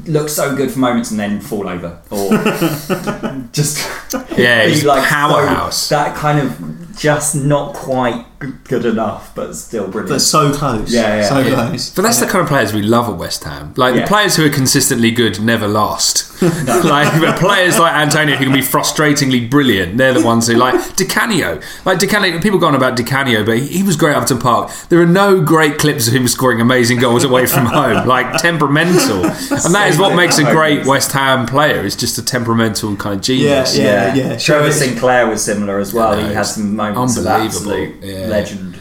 look 0.06 0.28
so 0.28 0.54
good 0.54 0.70
for 0.70 0.78
moments 0.78 1.10
and 1.10 1.18
then 1.18 1.40
fall 1.40 1.68
over, 1.68 2.00
or 2.10 2.30
just 3.52 3.78
Yeah, 4.38 4.64
be 4.66 4.72
he's 4.72 4.84
like 4.84 5.08
powerhouse. 5.08 5.76
So, 5.84 5.96
that 5.96 6.16
kind 6.16 6.38
of 6.38 6.85
just 6.98 7.34
not 7.34 7.74
quite 7.74 8.24
good 8.64 8.84
enough, 8.84 9.34
but 9.34 9.54
still 9.54 9.88
brilliant. 9.88 10.10
But 10.10 10.20
so 10.20 10.52
close. 10.52 10.92
Yeah, 10.92 11.16
yeah, 11.16 11.28
so 11.28 11.38
yeah. 11.38 11.54
close. 11.54 11.90
But 11.90 12.02
that's 12.02 12.20
the 12.20 12.26
kind 12.26 12.42
of 12.42 12.48
players 12.48 12.72
we 12.72 12.82
love 12.82 13.08
at 13.08 13.16
West 13.16 13.44
Ham. 13.44 13.72
Like 13.76 13.94
Yeah. 13.94 14.02
the 14.02 14.06
players 14.06 14.36
who 14.36 14.44
are 14.44 14.50
consistently 14.50 15.10
good 15.10 15.40
never 15.40 15.66
lost. 15.66 16.24
like 16.42 17.18
but 17.18 17.38
players 17.38 17.78
like 17.78 17.94
Antonio 17.94 18.36
who 18.36 18.44
can 18.44 18.52
be 18.52 18.60
frustratingly 18.60 19.48
brilliant. 19.48 19.96
They're 19.96 20.12
the 20.12 20.24
ones 20.24 20.48
who 20.48 20.54
like 20.54 20.96
Di 20.96 21.06
Canio. 21.06 21.60
Like 21.86 21.98
Di 21.98 22.06
Canio, 22.06 22.40
people 22.40 22.58
go 22.58 22.66
on 22.66 22.74
about 22.74 22.96
Di 22.96 23.04
Canio, 23.04 23.42
but 23.44 23.58
he, 23.58 23.66
he 23.68 23.82
was 23.82 23.96
great 23.96 24.14
at 24.14 24.22
Upton 24.22 24.38
Park. 24.38 24.70
There 24.90 25.00
are 25.00 25.06
no 25.06 25.40
great 25.40 25.78
clips 25.78 26.06
of 26.06 26.14
him 26.14 26.28
scoring 26.28 26.60
amazing 26.60 26.98
goals 26.98 27.24
away 27.24 27.46
from 27.46 27.64
home. 27.66 28.06
Like 28.06 28.36
temperamental, 28.42 29.24
and 29.24 29.74
that 29.74 29.88
is 29.88 29.98
what 29.98 30.14
makes 30.14 30.38
a 30.38 30.44
great 30.44 30.84
West 30.84 31.12
Ham 31.12 31.46
player. 31.46 31.84
Is 31.84 31.96
just 31.96 32.18
a 32.18 32.24
temperamental 32.24 32.96
kind 32.96 33.16
of 33.16 33.22
genius. 33.22 33.76
Yeah, 33.76 34.14
yeah. 34.14 34.36
Trevor 34.36 34.72
Sinclair 34.72 35.26
was 35.26 35.42
similar 35.42 35.78
as 35.78 35.94
well. 35.94 36.18
Yeah, 36.18 36.28
he 36.28 36.34
had 36.34 36.42
some 36.42 36.76
moments 36.94 37.16
of 37.16 37.26
unbelievable. 37.26 37.72
absolute 37.72 37.94
Yeah. 38.02 38.26
legend. 38.26 38.76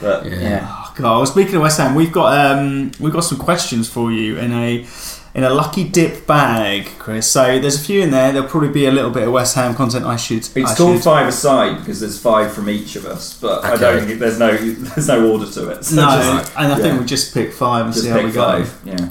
But 0.00 0.24
Yeah. 0.26 0.40
yeah. 0.40 0.66
Oh, 0.70 0.92
God. 0.96 1.16
Well, 1.18 1.26
speaking 1.26 1.56
of 1.56 1.62
West 1.62 1.78
Ham, 1.78 1.94
we've 1.94 2.12
got 2.12 2.32
um, 2.38 2.92
we've 3.00 3.12
got 3.12 3.24
some 3.24 3.38
questions 3.38 3.88
for 3.88 4.10
you 4.12 4.38
in 4.38 4.52
a 4.52 4.86
in 5.32 5.44
a 5.44 5.50
lucky 5.50 5.84
dip 5.84 6.26
bag, 6.26 6.88
Chris. 6.98 7.30
So 7.30 7.60
there's 7.60 7.76
a 7.76 7.84
few 7.84 8.00
in 8.02 8.10
there. 8.10 8.32
There'll 8.32 8.48
probably 8.48 8.70
be 8.70 8.86
a 8.86 8.90
little 8.90 9.10
bit 9.12 9.24
of 9.28 9.32
West 9.32 9.54
Ham 9.54 9.74
content. 9.74 10.04
I 10.06 10.16
should. 10.16 10.38
It's 10.38 10.56
I 10.56 10.74
called 10.74 10.96
should- 10.96 11.04
five 11.04 11.28
aside 11.28 11.78
because 11.78 12.00
there's 12.00 12.18
five 12.18 12.52
from 12.52 12.68
each 12.70 12.96
of 12.96 13.04
us, 13.06 13.38
but 13.40 13.62
I 13.64 13.76
don't 13.76 14.06
think 14.06 14.18
there's 14.20 14.38
no 14.38 14.56
there's 14.56 15.06
no 15.08 15.30
order 15.30 15.46
to 15.46 15.68
it. 15.70 15.84
So 15.84 15.96
No, 15.96 16.08
just, 16.40 16.52
and 16.56 16.72
I 16.72 16.76
think 16.78 16.98
we 16.98 17.06
just 17.06 17.32
pick 17.34 17.52
five 17.52 17.84
and 17.84 17.92
just 17.94 18.06
see 18.06 18.10
how 18.10 18.18
we 18.18 18.24
pick 18.24 18.34
go. 18.34 18.64
Yeah. 18.84 19.08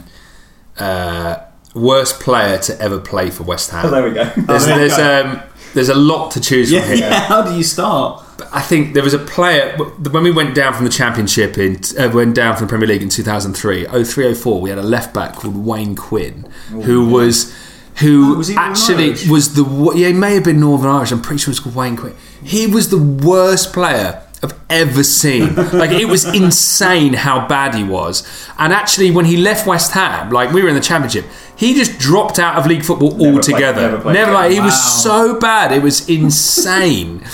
Uh, 0.78 1.40
worst 1.76 2.20
player 2.20 2.58
to 2.58 2.82
ever 2.82 3.00
play 3.00 3.30
for 3.30 3.44
West 3.44 3.70
Oh, 3.74 3.78
Ham. 3.78 3.92
there 3.92 4.04
we 4.04 4.12
go. 4.12 4.24
There's, 4.38 4.66
there 4.66 4.78
there's, 4.90 4.98
um, 5.26 5.42
there's 5.74 5.90
a 5.90 5.96
lot 5.96 6.32
to 6.32 6.42
choose 6.42 6.72
Yeah, 6.72 6.82
from 6.82 6.90
here. 6.90 6.98
yeah. 7.10 7.20
How 7.22 7.42
do 7.44 7.54
you 7.56 7.64
start? 7.64 8.24
I 8.52 8.62
think 8.62 8.94
there 8.94 9.04
was 9.04 9.14
a 9.14 9.20
player 9.20 9.76
when 9.78 10.24
we 10.24 10.32
went 10.32 10.56
down 10.56 10.74
from 10.74 10.86
the 10.86 10.92
Championship 10.92 11.58
in 11.58 11.80
uh, 12.00 12.10
went 12.14 12.36
down 12.36 12.56
from 12.56 12.68
the 12.68 12.70
Premier 12.70 12.88
League 12.88 13.02
in 13.04 13.10
2003, 13.10 13.86
03, 14.04 14.34
04. 14.34 14.62
We 14.62 14.70
had 14.70 14.80
a 14.80 14.84
left 14.84 15.14
back 15.14 15.36
called 15.36 15.56
Wayne 15.66 15.96
Quinn, 15.96 16.48
who 16.70 17.08
was 17.10 17.56
who 17.98 18.34
Oh, 18.36 18.38
was 18.38 18.50
actually 18.56 19.10
Irish? 19.10 19.28
was 19.28 19.54
the 19.56 19.94
yeah 19.96 20.08
he 20.08 20.14
may 20.14 20.34
have 20.36 20.44
been 20.44 20.60
Northern 20.60 20.90
Irish. 20.90 21.12
I'm 21.12 21.22
pretty 21.22 21.40
sure 21.42 21.52
it's 21.52 21.60
called 21.60 21.76
Wayne 21.76 21.98
Quinn. 21.98 22.16
He 22.44 22.66
was 22.68 22.90
the 22.90 22.98
worst 22.98 23.74
player. 23.74 24.24
I've 24.42 24.58
ever 24.70 25.04
seen. 25.04 25.54
Like 25.74 25.92
it 25.92 26.06
was 26.06 26.24
insane 26.24 27.12
how 27.14 27.46
bad 27.50 27.76
he 27.76 27.84
was. 27.84 28.24
And 28.58 28.72
actually, 28.72 29.12
when 29.12 29.26
he 29.26 29.36
left 29.36 29.68
West 29.68 29.92
Ham, 29.92 30.30
like 30.30 30.54
we 30.54 30.64
were 30.64 30.70
in 30.70 30.76
the 30.76 30.80
Championship, 30.82 31.26
he 31.58 31.74
just 31.74 32.00
dropped 32.00 32.40
out 32.40 32.56
of 32.56 32.66
league 32.66 32.86
football 32.86 33.18
played- 33.18 33.34
altogether. 33.36 33.82
never 33.82 34.00
played 34.02 34.14
never 34.14 34.32
like 34.32 34.52
he 34.54 34.62
was 34.62 35.04
so 35.04 35.38
bad. 35.42 35.74
It 35.74 35.84
was 35.84 36.08
insane. 36.08 37.22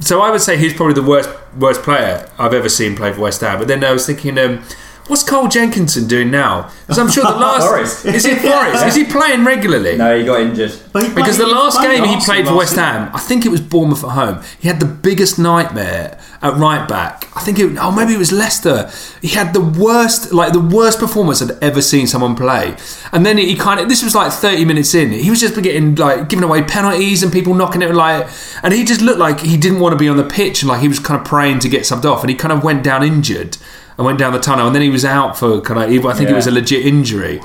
So 0.00 0.20
I 0.20 0.30
would 0.30 0.40
say 0.40 0.56
he's 0.56 0.74
probably 0.74 0.94
the 0.94 1.02
worst 1.02 1.30
worst 1.56 1.82
player 1.82 2.28
I've 2.38 2.52
ever 2.52 2.68
seen 2.68 2.96
play 2.96 3.12
for 3.12 3.22
West 3.22 3.40
Ham. 3.40 3.58
But 3.58 3.68
then 3.68 3.82
I 3.82 3.92
was 3.92 4.06
thinking, 4.06 4.38
um, 4.38 4.62
what's 5.08 5.22
Carl 5.22 5.48
Jenkinson 5.48 6.06
doing 6.06 6.30
now? 6.30 6.70
Because 6.82 6.98
I'm 6.98 7.10
sure 7.10 7.24
the 7.24 7.30
last 7.38 8.04
is 8.04 8.24
he 8.24 8.34
Forest? 8.34 8.86
Is 8.86 8.94
he 8.94 9.04
playing 9.04 9.44
regularly? 9.44 9.96
No, 9.96 10.18
he 10.18 10.24
got 10.24 10.40
injured. 10.40 10.72
But 10.92 11.04
he 11.04 11.14
Because 11.14 11.38
the 11.38 11.46
last 11.46 11.78
played 11.78 12.02
game 12.02 12.08
he 12.08 12.24
played 12.24 12.46
for 12.46 12.56
West. 12.56 12.76
Ham, 12.76 13.10
I 13.14 13.20
think 13.20 13.46
it 13.46 13.48
was 13.48 13.60
Bournemouth 13.60 14.04
at 14.04 14.10
home. 14.10 14.42
He 14.58 14.68
had 14.68 14.80
the 14.80 14.86
biggest 14.86 15.38
nightmare 15.38 16.20
at 16.42 16.54
right 16.54 16.88
back. 16.88 17.28
I 17.36 17.40
think 17.40 17.58
it, 17.58 17.76
oh 17.78 17.90
maybe 17.90 18.14
it 18.14 18.18
was 18.18 18.32
Leicester. 18.32 18.90
He 19.22 19.28
had 19.28 19.52
the 19.52 19.60
worst, 19.60 20.32
like 20.32 20.52
the 20.52 20.60
worst 20.60 20.98
performance 20.98 21.40
I'd 21.42 21.62
ever 21.62 21.80
seen 21.80 22.06
someone 22.06 22.34
play. 22.36 22.76
And 23.12 23.24
then 23.24 23.38
he 23.38 23.56
kind 23.56 23.80
of, 23.80 23.88
this 23.88 24.02
was 24.02 24.14
like 24.14 24.32
30 24.32 24.64
minutes 24.64 24.94
in. 24.94 25.10
He 25.10 25.30
was 25.30 25.40
just 25.40 25.60
getting 25.62 25.94
like 25.94 26.28
giving 26.28 26.44
away 26.44 26.62
penalties 26.62 27.22
and 27.22 27.32
people 27.32 27.54
knocking 27.54 27.82
it 27.82 27.94
like, 27.94 28.28
and 28.62 28.72
he 28.72 28.84
just 28.84 29.00
looked 29.00 29.18
like 29.18 29.40
he 29.40 29.56
didn't 29.56 29.80
want 29.80 29.92
to 29.92 29.98
be 29.98 30.08
on 30.08 30.16
the 30.16 30.24
pitch 30.24 30.62
and 30.62 30.68
like 30.68 30.80
he 30.80 30.88
was 30.88 30.98
kind 30.98 31.20
of 31.20 31.26
praying 31.26 31.60
to 31.60 31.68
get 31.68 31.82
subbed 31.82 32.04
off. 32.04 32.22
And 32.22 32.30
he 32.30 32.36
kind 32.36 32.52
of 32.52 32.62
went 32.62 32.82
down 32.82 33.02
injured 33.02 33.56
and 33.96 34.06
went 34.06 34.18
down 34.18 34.32
the 34.32 34.38
tunnel. 34.38 34.66
And 34.66 34.74
then 34.74 34.82
he 34.82 34.90
was 34.90 35.04
out 35.04 35.38
for 35.38 35.60
kind 35.60 35.82
of, 35.82 36.06
I 36.06 36.14
think 36.14 36.30
it 36.30 36.34
was 36.34 36.46
a 36.46 36.50
legit 36.50 36.84
injury. 36.86 37.40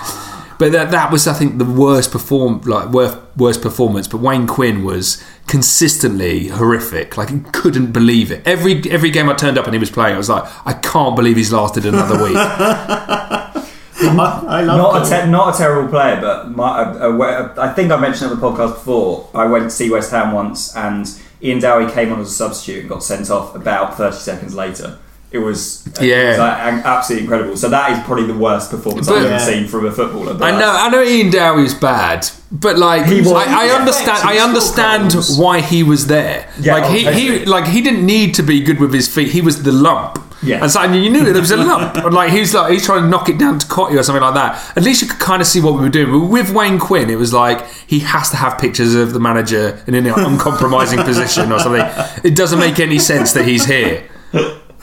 But 0.59 0.73
that 0.73 0.91
that 0.91 1.11
was 1.11 1.25
I 1.27 1.33
think 1.33 1.57
the 1.57 1.65
worst 1.65 2.11
perform 2.11 2.61
like 2.65 2.89
worst 2.89 3.17
worst 3.35 3.63
performance. 3.63 4.07
But 4.07 4.19
Wayne 4.19 4.45
Quinn 4.45 4.83
was 4.83 5.23
consistently 5.47 6.49
horrific. 6.49 7.17
Like 7.17 7.29
he 7.29 7.39
couldn't 7.51 7.91
believe 7.91 8.31
it. 8.31 8.45
Every 8.45 8.79
every 8.91 9.09
game 9.09 9.27
I 9.27 9.33
turned 9.33 9.57
up 9.57 9.65
and 9.65 9.73
he 9.73 9.79
was 9.79 9.89
playing, 9.89 10.13
I 10.13 10.17
was 10.19 10.29
like, 10.29 10.43
I 10.67 10.73
can't 10.73 11.15
believe 11.15 11.35
he's 11.37 11.51
lasted 11.51 11.87
another 11.87 12.23
week. 12.23 12.37
I, 14.03 14.43
I 14.47 14.61
love 14.61 14.77
Not 14.77 15.07
a 15.07 15.09
te- 15.09 15.31
not 15.31 15.55
a 15.55 15.57
terrible 15.57 15.89
player, 15.89 16.19
but 16.21 16.51
my, 16.51 16.81
a, 16.81 17.09
a, 17.09 17.17
a, 17.19 17.53
I 17.57 17.73
think 17.73 17.91
I 17.91 17.97
mentioned 17.99 18.31
on 18.31 18.39
the 18.39 18.45
podcast 18.45 18.73
before. 18.73 19.29
I 19.33 19.45
went 19.45 19.65
to 19.65 19.69
see 19.69 19.89
West 19.89 20.11
Ham 20.11 20.31
once, 20.31 20.75
and 20.75 21.07
Ian 21.41 21.59
Dowie 21.59 21.91
came 21.91 22.11
on 22.11 22.19
as 22.19 22.27
a 22.27 22.33
substitute 22.33 22.81
and 22.81 22.89
got 22.89 23.03
sent 23.03 23.29
off 23.29 23.55
about 23.55 23.97
thirty 23.97 24.17
seconds 24.17 24.53
later. 24.53 24.99
It 25.31 25.37
was 25.39 25.87
uh, 25.87 26.03
it 26.03 26.07
Yeah. 26.07 26.29
was, 26.31 26.37
like, 26.39 26.85
absolutely 26.85 27.23
incredible. 27.23 27.55
So 27.57 27.69
that 27.69 27.91
is 27.93 27.99
probably 28.05 28.25
the 28.25 28.33
worst 28.33 28.69
performance 28.69 29.07
But- 29.07 29.17
I've 29.19 29.23
ever 29.25 29.33
Yeah. 29.35 29.37
seen 29.39 29.67
from 29.67 29.85
a 29.85 29.91
footballer. 29.91 30.33
But 30.33 30.43
I 30.43 30.51
know 30.51 30.57
that's- 30.57 30.81
I 30.81 30.89
know 30.89 31.01
Ian 31.03 31.29
Dowie's 31.31 31.73
bad, 31.73 32.27
but 32.51 32.77
like 32.77 33.05
He 33.05 33.21
was- 33.21 33.31
I, 33.31 33.43
I 33.43 33.63
he 33.63 33.67
was 33.69 33.79
understand 33.79 34.19
I 34.23 34.37
understand 34.39 35.11
scored 35.13 35.39
why 35.39 35.61
he 35.61 35.83
was 35.83 36.07
there. 36.07 36.45
Yeah, 36.59 36.73
like 36.73 36.83
oh, 36.83 36.87
he, 36.91 37.05
he 37.05 37.45
like 37.45 37.67
he 37.67 37.79
didn't 37.81 38.05
need 38.05 38.33
to 38.35 38.43
be 38.43 38.59
good 38.61 38.79
with 38.81 38.93
his 38.93 39.07
feet. 39.07 39.29
He 39.31 39.39
was 39.41 39.63
the 39.63 39.71
lump. 39.71 40.19
Yeah. 40.43 40.63
And 40.63 40.71
so 40.71 40.81
and 40.81 40.95
you 41.01 41.09
knew 41.09 41.23
that 41.23 41.31
there 41.33 41.41
was 41.41 41.51
a 41.51 41.55
lump. 41.57 41.95
And, 41.95 42.13
like 42.19 42.31
he's 42.31 42.53
like 42.53 42.73
he's 42.73 42.83
trying 42.85 43.03
to 43.03 43.07
knock 43.07 43.29
it 43.29 43.37
down 43.37 43.57
to 43.59 43.65
Cottee 43.67 43.97
or 43.97 44.03
something 44.03 44.23
like 44.23 44.33
that. 44.33 44.59
At 44.75 44.83
least 44.83 45.01
you 45.01 45.07
could 45.07 45.19
kind 45.19 45.41
of 45.41 45.47
see 45.47 45.61
what 45.61 45.75
we 45.75 45.79
were 45.81 45.89
doing. 45.89 46.11
But 46.11 46.27
with 46.27 46.49
Wayne 46.51 46.77
Quinn, 46.79 47.09
it 47.09 47.17
was 47.17 47.31
like 47.31 47.65
he 47.87 47.99
has 47.99 48.29
to 48.31 48.35
have 48.37 48.57
pictures 48.57 48.95
of 48.95 49.13
the 49.13 49.19
manager 49.19 49.79
in 49.87 49.93
an 49.95 50.07
uncompromising 50.29 51.03
position 51.03 51.53
or 51.53 51.59
something. 51.59 51.85
It 52.23 52.35
doesn't 52.35 52.59
make 52.59 52.79
any 52.81 52.99
sense 52.99 53.31
that 53.31 53.45
he's 53.45 53.63
here. 53.65 54.03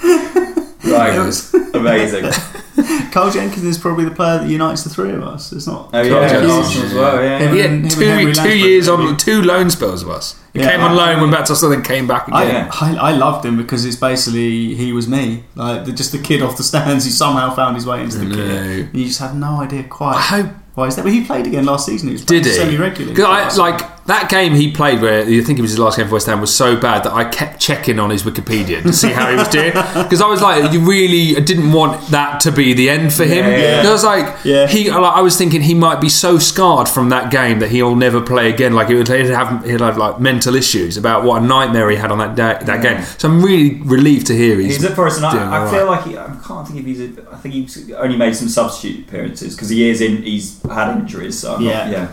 right, 0.84 1.14
it 1.14 1.24
was 1.24 1.52
amazing. 1.74 2.30
Cole 3.10 3.30
Jenkins 3.30 3.64
is 3.64 3.78
probably 3.78 4.04
the 4.04 4.10
player 4.12 4.38
that 4.38 4.48
unites 4.48 4.84
the 4.84 4.90
three 4.90 5.10
of 5.12 5.22
us. 5.22 5.52
It's 5.52 5.66
not. 5.66 5.88
Oh 5.88 6.02
Cole 6.02 6.04
yeah, 6.04 6.28
Jenkins. 6.28 6.52
Arsenal 6.52 6.86
as 6.86 6.94
well. 6.94 7.22
Yeah, 7.22 7.38
Him 7.38 7.54
He 7.54 7.60
and- 7.62 7.68
him 7.70 7.82
and 7.82 7.90
two 7.90 8.00
Henry 8.00 8.22
two 8.22 8.26
Lansbury, 8.40 8.54
years 8.58 8.88
maybe. 8.88 9.02
on 9.02 9.16
two 9.16 9.42
loan 9.42 9.70
spells 9.70 10.02
of 10.02 10.10
us. 10.10 10.38
He 10.52 10.60
Yeah. 10.60 10.70
came 10.70 10.80
on 10.80 10.94
loan, 10.96 11.20
went 11.20 11.32
back 11.32 11.44
to 11.46 11.52
us, 11.52 11.62
and 11.62 11.72
then 11.72 11.82
came 11.82 12.06
back 12.06 12.28
I, 12.30 12.44
again. 12.44 12.54
Yeah. 12.66 12.70
I, 12.80 13.10
I 13.10 13.12
loved 13.12 13.44
him 13.44 13.56
because 13.56 13.84
it's 13.84 13.96
basically 13.96 14.74
he 14.76 14.92
was 14.92 15.08
me, 15.08 15.44
like 15.56 15.84
the, 15.84 15.92
just 15.92 16.12
the 16.12 16.18
kid 16.18 16.42
off 16.42 16.56
the 16.56 16.62
stands 16.62 17.04
who 17.04 17.10
somehow 17.10 17.54
found 17.54 17.74
his 17.76 17.84
way 17.86 18.02
into 18.02 18.18
the 18.18 18.24
No. 18.26 18.34
kit. 18.36 18.86
And 18.86 18.94
you 18.94 19.06
just 19.06 19.18
have 19.20 19.34
no 19.34 19.60
idea 19.60 19.80
I 19.80 19.84
quite 19.84 20.16
hope 20.20 20.50
why 20.74 20.86
is 20.86 20.94
that. 20.96 21.02
But 21.02 21.12
he 21.12 21.24
played 21.24 21.46
again 21.46 21.64
last 21.64 21.86
season. 21.86 22.08
He 22.08 22.12
was 22.12 22.24
Did 22.24 22.44
he? 22.46 22.52
semi 22.52 22.76
regularly. 22.76 23.14
Because 23.16 23.58
I 23.58 23.62
like 23.70 23.97
that 24.08 24.28
game 24.28 24.54
he 24.54 24.70
played 24.72 25.00
where 25.00 25.22
I 25.22 25.40
think 25.42 25.58
it 25.58 25.62
was 25.62 25.70
his 25.70 25.78
last 25.78 25.96
game 25.96 26.08
for 26.08 26.14
West 26.14 26.26
Ham 26.26 26.40
was 26.40 26.54
so 26.54 26.76
bad 26.76 27.04
that 27.04 27.12
I 27.12 27.24
kept 27.24 27.60
checking 27.60 27.98
on 27.98 28.10
his 28.10 28.24
Wikipedia 28.24 28.82
to 28.82 28.92
see 28.92 29.12
how 29.12 29.30
he 29.30 29.36
was 29.36 29.48
doing 29.48 29.72
because 29.94 30.20
I 30.20 30.26
was 30.26 30.42
like, 30.42 30.72
you 30.72 30.80
really 30.80 31.36
I 31.36 31.40
didn't 31.40 31.72
want 31.72 32.08
that 32.08 32.40
to 32.40 32.50
be 32.52 32.72
the 32.74 32.90
end 32.90 33.12
for 33.12 33.24
him. 33.24 33.44
Yeah, 33.44 33.56
yeah. 33.56 33.82
'Cause 33.82 33.88
I 33.88 33.92
was 33.92 34.04
like, 34.04 34.36
Yeah. 34.44 34.66
he. 34.66 34.90
Like, 34.90 35.14
I 35.14 35.20
was 35.20 35.36
thinking 35.36 35.60
he 35.62 35.74
might 35.74 36.00
be 36.00 36.08
so 36.08 36.38
scarred 36.38 36.88
from 36.88 37.10
that 37.10 37.30
game 37.30 37.60
that 37.60 37.70
he'll 37.70 37.94
never 37.96 38.20
play 38.20 38.50
again. 38.52 38.72
Like 38.74 38.88
he 38.88 38.94
would 38.94 39.08
he'd 39.08 39.26
have 39.26 39.64
he'd 39.64 39.80
have 39.80 39.96
like 39.98 40.18
mental 40.20 40.54
issues 40.56 40.96
about 40.96 41.22
what 41.24 41.42
a 41.42 41.46
nightmare 41.46 41.88
he 41.90 41.96
had 41.96 42.10
on 42.10 42.18
that 42.18 42.34
day, 42.34 42.58
that 42.64 42.82
game. 42.82 43.04
So 43.18 43.28
I'm 43.28 43.42
really 43.42 43.80
relieved 43.82 44.26
to 44.28 44.34
hear 44.36 44.58
he's. 44.58 44.76
He's 44.76 44.84
at 44.84 44.96
Forest, 44.96 45.22
and 45.22 45.30
doing 45.32 45.44
I, 45.44 45.66
I 45.66 45.70
feel 45.70 45.86
right. 45.86 45.90
like 45.98 46.04
he, 46.06 46.16
I 46.18 46.26
can't 46.46 46.66
think 46.66 46.80
if 46.80 46.86
he's. 46.86 47.00
A, 47.00 47.30
I 47.30 47.36
think 47.36 47.54
he's 47.54 47.92
only 47.92 48.16
made 48.16 48.34
some 48.34 48.48
substitute 48.48 49.06
appearances 49.06 49.54
because 49.54 49.68
he 49.68 49.88
is 49.90 50.00
in. 50.00 50.22
He's 50.22 50.60
had 50.62 50.96
injuries, 50.98 51.38
so 51.38 51.56
I'm 51.56 51.62
Yeah. 51.62 51.84
not, 51.84 51.90
yeah. 51.92 52.08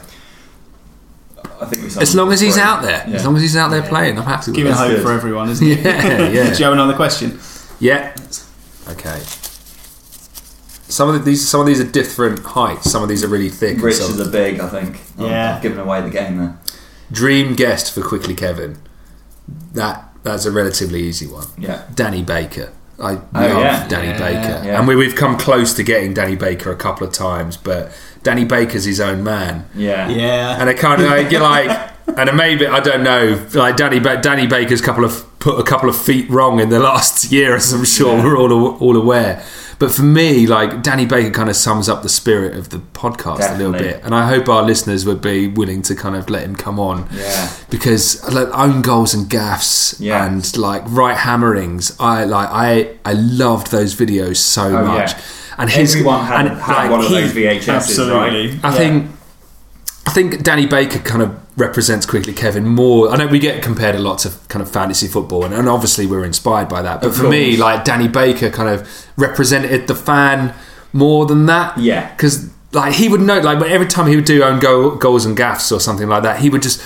I 1.61 1.65
think 1.65 1.81
we 1.83 2.01
as 2.01 2.15
long 2.15 2.31
as 2.31 2.39
he's 2.41 2.57
out 2.57 2.81
there, 2.81 3.03
Yeah. 3.07 3.15
as 3.15 3.25
long 3.25 3.35
as 3.35 3.41
he's 3.41 3.55
out 3.55 3.69
there 3.71 3.81
playing, 3.83 4.17
I'm 4.17 4.25
happy 4.25 4.51
giving 4.51 4.71
hope 4.73 4.89
good. 4.89 5.01
for 5.03 5.11
everyone, 5.11 5.49
isn't 5.51 5.65
it? 5.67 5.79
Yeah, 5.85 6.27
yeah. 6.29 6.53
Do 6.53 6.57
you 6.59 6.63
have 6.65 6.73
another 6.73 6.93
question? 6.95 7.39
Yeah. 7.79 8.15
Okay. 8.89 9.21
Some 10.87 11.09
of 11.09 11.15
the, 11.15 11.19
these, 11.21 11.47
some 11.47 11.61
of 11.61 11.67
these 11.67 11.79
are 11.81 11.91
different 11.91 12.39
heights. 12.39 12.89
Some 12.91 13.01
of 13.03 13.09
these 13.09 13.23
are 13.23 13.27
really 13.27 13.49
thick. 13.49 13.73
and 13.75 13.83
Rich 13.83 13.95
is 13.99 14.19
a 14.19 14.29
big, 14.29 14.59
I 14.59 14.69
think. 14.69 14.99
Yeah. 15.17 15.55
I'm 15.55 15.61
giving 15.61 15.79
away 15.79 16.01
the 16.01 16.09
game 16.09 16.37
there. 16.37 16.59
Dream 17.11 17.55
guest 17.55 17.93
for 17.93 18.01
quickly 18.01 18.35
Kevin. 18.35 18.77
That 19.73 20.09
that's 20.23 20.45
a 20.45 20.51
relatively 20.51 21.01
easy 21.03 21.27
one. 21.27 21.47
Yeah. 21.57 21.83
Danny 21.93 22.23
Baker. 22.23 22.71
I 22.99 23.11
oh, 23.13 23.17
love 23.33 23.59
yeah. 23.61 23.87
Danny 23.87 24.07
Yeah, 24.07 24.17
Baker, 24.17 24.65
yeah. 24.65 24.79
and 24.79 24.87
we, 24.87 24.95
we've 24.95 25.15
come 25.15 25.37
close 25.37 25.73
to 25.73 25.83
getting 25.83 26.13
Danny 26.13 26.35
Baker 26.37 26.71
a 26.71 26.77
couple 26.77 27.05
of 27.05 27.11
times, 27.13 27.57
but 27.57 27.91
Danny 28.25 28.43
Baker's 28.43 28.83
his 28.85 28.99
own 28.99 29.23
man, 29.23 29.65
Yeah. 29.75 30.09
Yeah. 30.09 30.57
and 30.59 30.67
I 30.69 30.73
kind 30.73 31.01
of 31.01 31.07
like, 31.07 31.31
you're 31.31 31.41
like, 31.41 31.69
and 32.17 32.27
it 32.29 32.35
maybe 32.35 32.65
I 32.67 32.79
don't 32.81 33.03
know, 33.03 33.23
like 33.53 33.77
Danny 33.77 33.99
ba- 33.99 34.19
Danny 34.21 34.47
Baker's 34.47 34.81
couple 34.81 35.05
of 35.05 35.13
put 35.39 35.59
a 35.59 35.63
couple 35.63 35.87
of 35.89 35.95
feet 35.95 36.29
wrong 36.29 36.59
in 36.59 36.69
the 36.69 36.79
last 36.91 37.31
year, 37.31 37.55
as 37.55 37.71
I'm 37.71 37.85
sure 37.85 38.17
Yeah. 38.17 38.23
we're 38.23 38.37
all 38.37 38.51
all 38.85 38.97
aware. 38.97 39.43
But 39.77 39.91
for 39.91 40.03
me, 40.03 40.47
like 40.47 40.81
Danny 40.83 41.05
Baker 41.05 41.29
kind 41.31 41.49
of 41.49 41.55
sums 41.57 41.89
up 41.89 42.01
the 42.01 42.07
spirit 42.09 42.55
of 42.57 42.69
the 42.69 42.77
podcast 42.93 43.53
a 43.53 43.57
little 43.57 43.73
bit, 43.73 44.01
and 44.05 44.15
I 44.15 44.23
hope 44.29 44.47
our 44.49 44.63
listeners 44.63 45.05
would 45.05 45.21
be 45.21 45.47
willing 45.49 45.81
to 45.83 45.93
kind 45.95 46.15
of 46.15 46.29
let 46.29 46.43
him 46.43 46.55
come 46.55 46.79
on 46.79 47.07
Yeah. 47.11 47.49
because 47.69 48.05
like 48.33 48.47
own 48.57 48.81
goals 48.81 49.13
and 49.13 49.29
gaffs 49.29 49.99
Yeah. 49.99 50.25
and 50.25 50.57
like 50.57 50.83
right 50.87 51.17
hammerings 51.17 51.93
i 51.99 52.23
like 52.23 52.49
i 52.51 52.71
i 53.03 53.13
loved 53.13 53.67
those 53.71 53.93
videos 53.95 54.37
so 54.37 54.63
Oh, 54.77 54.85
much 54.85 55.11
yeah. 55.11 55.19
And 55.57 55.69
his 55.69 55.95
Everyone 55.95 56.25
had, 56.25 56.47
and, 56.47 56.57
had 56.59 56.75
like, 56.83 56.91
one 56.91 56.99
of 57.01 57.07
he- 57.07 57.13
those 57.21 57.31
VHSs, 57.33 57.69
Absolutely. 57.69 58.47
right? 58.49 58.59
i 58.63 58.69
Yeah. 58.69 58.77
think 58.77 59.11
i 60.07 60.11
think 60.11 60.43
danny 60.43 60.65
baker 60.67 60.99
kind 60.99 61.21
of 61.21 61.35
represents 61.57 62.05
quickly 62.05 62.33
kevin 62.33 62.67
more 62.67 63.09
i 63.09 63.15
know 63.17 63.25
we 63.27 63.39
get 63.39 63.63
compared 63.63 63.95
a 63.95 63.99
lot 63.99 64.19
to 64.19 64.31
kind 64.49 64.61
of 64.61 64.69
fantasy 64.69 65.07
football 65.07 65.43
and, 65.45 65.53
and 65.53 65.67
obviously 65.69 66.05
we're 66.05 66.23
inspired 66.25 66.67
by 66.69 66.81
that 66.81 67.01
but 67.01 67.07
Of 67.07 67.17
for 67.17 67.29
me 67.29 67.57
like 67.57 67.83
danny 67.85 68.07
baker 68.07 68.49
kind 68.51 68.69
of 68.69 68.87
represented 69.17 69.87
the 69.87 69.95
fan 69.95 70.53
more 70.93 71.25
than 71.25 71.45
that 71.47 71.77
Yeah. 71.77 72.11
because 72.11 72.49
like 72.71 72.93
he 72.93 73.07
would 73.09 73.21
know 73.21 73.39
like 73.39 73.59
every 73.63 73.87
time 73.87 74.07
he 74.07 74.15
would 74.15 74.25
do 74.25 74.43
own 74.43 74.59
goal, 74.59 74.91
goals 74.91 75.25
and 75.25 75.35
gaffs 75.35 75.71
or 75.71 75.79
something 75.79 76.07
like 76.09 76.23
that 76.23 76.39
he 76.39 76.49
would 76.49 76.61
just 76.61 76.81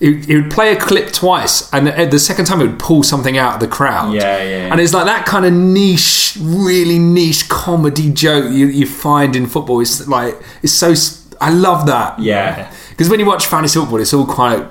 he, 0.00 0.14
he 0.20 0.36
would 0.36 0.50
play 0.50 0.72
a 0.72 0.76
clip 0.80 1.12
twice 1.12 1.72
and 1.72 1.86
the, 1.88 2.06
the 2.06 2.18
second 2.20 2.44
time 2.44 2.60
it 2.60 2.66
would 2.66 2.78
pull 2.78 3.02
something 3.02 3.36
out 3.36 3.54
of 3.54 3.60
the 3.60 3.66
crowd 3.68 4.12
Yeah, 4.14 4.22
yeah, 4.38 4.42
yeah. 4.44 4.70
and 4.72 4.80
it's 4.80 4.94
like 4.94 5.06
that 5.06 5.26
kind 5.26 5.44
of 5.44 5.52
niche 5.52 6.36
really 6.40 6.98
niche 6.98 7.48
comedy 7.48 8.12
joke 8.12 8.50
you, 8.52 8.66
you 8.66 8.86
find 8.86 9.34
in 9.34 9.46
football 9.46 9.80
it's 9.80 10.06
like 10.06 10.36
it's 10.62 10.72
so 10.72 10.94
I 11.40 11.50
love 11.50 11.86
that 11.86 12.18
Yeah. 12.20 12.72
because 12.90 13.08
when 13.08 13.18
you 13.20 13.26
watch 13.26 13.46
fantasy 13.46 13.78
football 13.80 14.00
it's 14.00 14.14
all 14.14 14.26
quite 14.26 14.64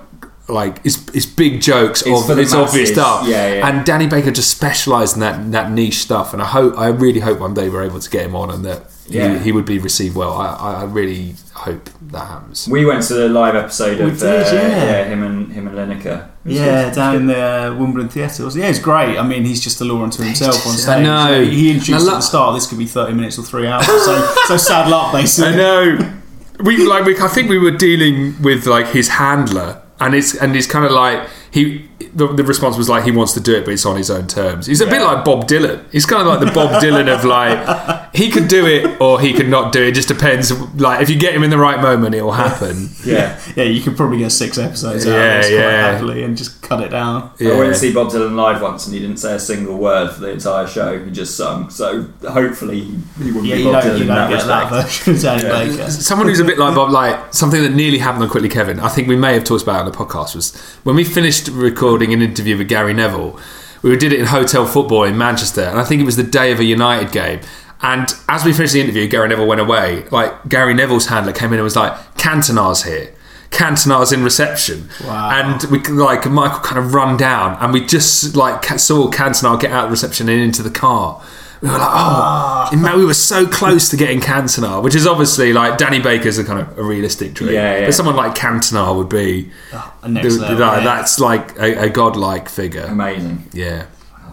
like 0.50 0.80
it's, 0.86 1.06
it's 1.14 1.26
big 1.26 1.60
jokes 1.62 2.04
It's 2.06 2.30
of 2.30 2.40
it's 2.40 2.54
obvious 2.54 2.92
stuff 2.92 3.28
Yeah, 3.28 3.56
yeah. 3.56 3.68
and 3.68 3.86
Danny 3.86 4.08
Baker 4.08 4.32
just 4.32 4.50
specialised 4.52 5.16
in 5.16 5.20
that 5.20 5.52
that 5.52 5.72
niche 5.72 5.98
stuff 6.00 6.32
and 6.34 6.42
I 6.42 6.46
hope 6.46 6.78
I 6.78 6.88
really 6.88 7.20
hope 7.20 7.40
one 7.42 7.54
day 7.54 7.68
we're 7.70 7.84
able 7.84 8.00
to 8.00 8.10
get 8.10 8.26
him 8.26 8.34
on 8.36 8.50
and 8.50 8.64
that 8.64 8.90
Yeah. 9.10 9.38
he, 9.38 9.46
he 9.46 9.52
would 9.52 9.66
be 9.66 9.80
received 9.80 10.16
well 10.16 10.34
I, 10.34 10.82
I 10.82 10.84
really 10.84 11.36
hope 11.54 11.90
that 12.12 12.26
happens 12.28 12.68
We 12.68 12.86
went 12.86 13.04
to 13.04 13.14
the 13.14 13.30
live 13.30 13.56
episode 13.56 14.00
We 14.00 14.12
of 14.12 14.20
did, 14.20 14.48
uh, 14.48 14.54
yeah. 14.54 15.04
him 15.06 15.24
and 15.24 15.52
him 15.54 15.68
and 15.68 15.76
Lineker. 15.78 16.28
It 16.46 16.50
was 16.50 16.58
Yeah, 16.58 16.84
good. 16.86 16.96
down 16.96 17.16
in 17.16 17.28
the 17.28 17.40
uh, 17.40 17.76
Wimbledon 17.76 18.10
Theatre. 18.10 18.44
wasn't 18.44 18.62
it? 18.64 18.66
Yeah, 18.66 18.70
it's 18.72 18.80
great. 18.80 19.18
I 19.18 19.24
mean, 19.28 19.44
he's 19.46 19.62
just 19.62 19.82
a 19.82 19.86
law 19.86 20.02
unto 20.04 20.24
himself 20.24 20.66
on 20.68 20.74
stage. 20.74 20.98
I 20.98 21.04
know. 21.04 21.44
He, 21.44 21.56
he 21.56 21.72
introduced 21.72 22.08
I 22.08 22.12
at 22.14 22.16
the 22.18 22.22
start. 22.22 22.56
This 22.56 22.68
could 22.68 22.78
be 22.78 22.86
thirty 22.86 23.14
minutes 23.14 23.38
or 23.40 23.44
three 23.44 23.68
hours. 23.68 23.86
So, 23.86 24.36
so 24.48 24.58
sad 24.70 24.90
luck, 24.90 25.12
basically. 25.14 25.54
I 25.54 25.56
know. 25.58 26.14
We 26.62 26.78
like. 26.86 27.06
We, 27.06 27.18
I 27.20 27.28
think 27.28 27.50
we 27.50 27.58
were 27.60 27.72
dealing 27.72 28.42
with 28.42 28.66
like 28.66 28.88
his 28.88 29.10
handler, 29.10 29.82
and 30.00 30.16
it's 30.16 30.36
and 30.36 30.56
it's 30.56 30.68
kind 30.68 30.86
of 30.86 30.92
like 30.92 31.28
he. 31.52 31.90
The, 32.14 32.28
the 32.34 32.44
response 32.44 32.78
was 32.78 32.88
like 32.90 33.04
he 33.04 33.12
wants 33.12 33.34
to 33.34 33.40
do 33.42 33.54
it, 33.56 33.64
but 33.66 33.74
it's 33.74 33.86
on 33.86 33.96
his 33.98 34.10
own 34.10 34.28
terms. 34.28 34.66
He's 34.66 34.82
a 34.82 34.86
bit 34.86 35.02
Yeah. 35.02 35.12
like 35.12 35.26
Bob 35.26 35.48
Dylan. 35.48 35.84
He's 35.92 36.06
kind 36.06 36.22
of 36.22 36.28
like 36.28 36.40
the 36.40 36.52
Bob 36.52 36.82
Dylan 36.82 37.14
of 37.14 37.26
like 37.26 37.58
he 38.18 38.32
could 38.32 38.48
do 38.48 38.66
it 38.66 39.00
or 39.00 39.22
he 39.22 39.32
could 39.34 39.48
not 39.48 39.72
do 39.72 39.82
it. 39.84 39.90
It 39.90 39.96
just 39.96 40.08
depends. 40.08 40.52
Like 40.76 41.02
if 41.02 41.10
you 41.10 41.18
get 41.20 41.36
him 41.36 41.44
in 41.44 41.50
the 41.52 41.58
right 41.58 41.80
moment, 41.80 42.16
it 42.16 42.22
will 42.24 42.32
happen. 42.32 42.90
Yeah. 43.06 43.40
Yeah, 43.56 43.64
you 43.66 43.82
could 43.82 43.96
probably 43.96 44.18
get 44.18 44.32
six 44.32 44.58
episodes 44.58 45.06
out 45.06 45.12
Yeah, 45.14 45.36
of 45.38 45.42
this 45.44 45.52
quite 45.52 45.60
yeah. 45.62 45.92
happily 45.92 46.24
and 46.24 46.36
just 46.36 46.62
cut 46.62 46.82
it 46.82 46.90
down. 46.90 47.32
I 47.40 47.44
went 47.44 47.60
Yeah. 47.60 47.64
to 47.68 47.76
see 47.76 47.94
Bob 47.94 48.08
Dylan 48.10 48.36
live 48.36 48.62
once 48.62 48.86
and 48.88 48.94
he 48.96 49.00
didn't 49.00 49.18
say 49.18 49.36
a 49.36 49.40
single 49.40 49.78
word 49.78 50.12
for 50.12 50.22
the 50.22 50.32
entire 50.32 50.66
show. 50.68 51.04
He 51.04 51.12
just 51.12 51.38
sung. 51.38 51.70
So 51.70 52.08
hopefully 52.28 52.82
he, 52.82 52.98
he 53.24 53.26
wouldn't 53.32 53.46
Yeah, 53.46 53.56
be 53.58 53.64
Bob 53.66 53.84
don't, 53.84 53.92
Dylan 53.94 53.96
you 53.98 54.02
in 54.02 54.08
that 54.08 54.32
respect. 54.34 54.72
that 54.72 54.84
version 54.84 55.14
of 55.14 55.22
Danny 55.22 55.44
Baker. 55.78 55.92
Someone 55.92 56.28
who's 56.28 56.40
a 56.40 56.46
bit 56.46 56.58
like 56.58 56.76
Bob, 56.76 56.90
like 56.92 57.34
something 57.34 57.62
that 57.62 57.74
nearly 57.74 58.00
happened 58.00 58.24
on 58.24 58.30
Quickly 58.30 58.50
Kevin. 58.50 58.80
I 58.80 58.90
think 58.90 59.08
we 59.08 59.16
may 59.16 59.34
have 59.36 59.44
talked 59.44 59.64
about 59.64 59.76
it 59.78 59.86
on 59.86 59.92
the 59.92 59.98
podcast 59.98 60.36
was 60.36 60.56
when 60.84 60.96
we 60.96 61.04
finished 61.04 61.48
recording 61.50 62.14
an 62.14 62.22
interview 62.22 62.58
with 62.58 62.68
Gary 62.68 62.94
Neville. 62.94 63.40
We 63.84 63.96
did 63.96 64.12
it 64.12 64.20
in 64.20 64.26
hotel 64.26 64.66
football 64.66 65.04
in 65.04 65.18
Manchester, 65.20 65.62
and 65.62 65.80
I 65.80 65.84
think 65.84 66.02
it 66.02 66.06
was 66.06 66.16
the 66.16 66.24
day 66.24 66.52
of 66.52 66.60
a 66.60 66.64
United 66.64 67.12
game. 67.12 67.40
And 67.82 68.08
as 68.28 68.44
we 68.44 68.54
finished 68.54 68.74
the 68.74 68.82
interview, 68.82 69.08
Gary 69.08 69.28
Neville 69.30 69.48
went 69.48 69.62
away. 69.62 70.06
Like 70.10 70.50
Gary 70.50 70.74
Neville's 70.74 71.08
handler 71.08 71.32
came 71.34 71.50
in 71.54 71.60
and 71.60 71.64
was 71.64 71.76
like, 71.76 71.94
"Cantona's 72.16 72.84
here." 72.84 73.14
Cantona's 73.50 74.12
in 74.12 74.24
reception, 74.26 74.90
Wow. 75.06 75.30
and 75.32 75.64
we 75.72 75.80
like 75.84 76.30
Michael 76.30 76.60
kind 76.60 76.78
of 76.78 76.94
run 76.94 77.16
down, 77.16 77.58
and 77.62 77.72
we 77.72 77.86
just 77.86 78.36
like 78.36 78.66
saw 78.78 79.10
Cantona 79.10 79.58
get 79.60 79.72
out 79.72 79.86
of 79.86 79.92
reception 79.92 80.28
and 80.28 80.42
into 80.42 80.62
the 80.62 80.70
car. 80.70 81.22
We 81.62 81.70
were 81.70 81.74
like, 81.76 81.82
oh, 81.82 81.88
ah. 81.88 82.70
man, 82.76 83.00
we 83.00 83.06
were 83.06 83.14
so 83.16 83.48
close 83.48 83.90
to 83.90 83.98
getting 83.98 84.20
Cantona, 84.20 84.84
which 84.84 84.94
is 84.96 85.08
obviously 85.08 85.54
like 85.54 85.78
Danny 85.78 86.00
Baker's 86.00 86.38
a 86.38 86.44
kind 86.44 86.60
of 86.60 86.78
a 86.78 86.84
realistic 86.84 87.34
dream. 87.34 87.54
Yeah, 87.54 87.80
yeah. 87.80 87.86
But 87.86 87.94
someone 87.96 88.16
like 88.18 88.36
Cantona 88.36 88.96
would 88.96 89.10
be 89.10 89.50
ah, 89.74 89.92
A 90.04 90.10
next 90.10 90.28
th- 90.28 90.40
level. 90.42 90.58
that- 90.58 90.78
yeah. 90.80 90.84
that's 90.84 91.20
like 91.20 91.58
a, 91.58 91.86
a 91.86 91.90
godlike 91.90 92.50
figure. 92.50 92.84
Amazing. 92.84 93.46
Yeah, 93.54 93.86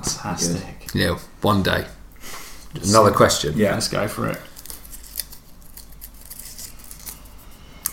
fantastic. 0.03 0.89
yeah. 0.93 1.19
One 1.41 1.63
day. 1.63 1.87
Another 2.83 3.11
question. 3.13 3.55
Yeah. 3.57 3.75
Let's 3.75 3.89
go 3.89 4.07
for 4.09 4.29
it. 4.29 4.39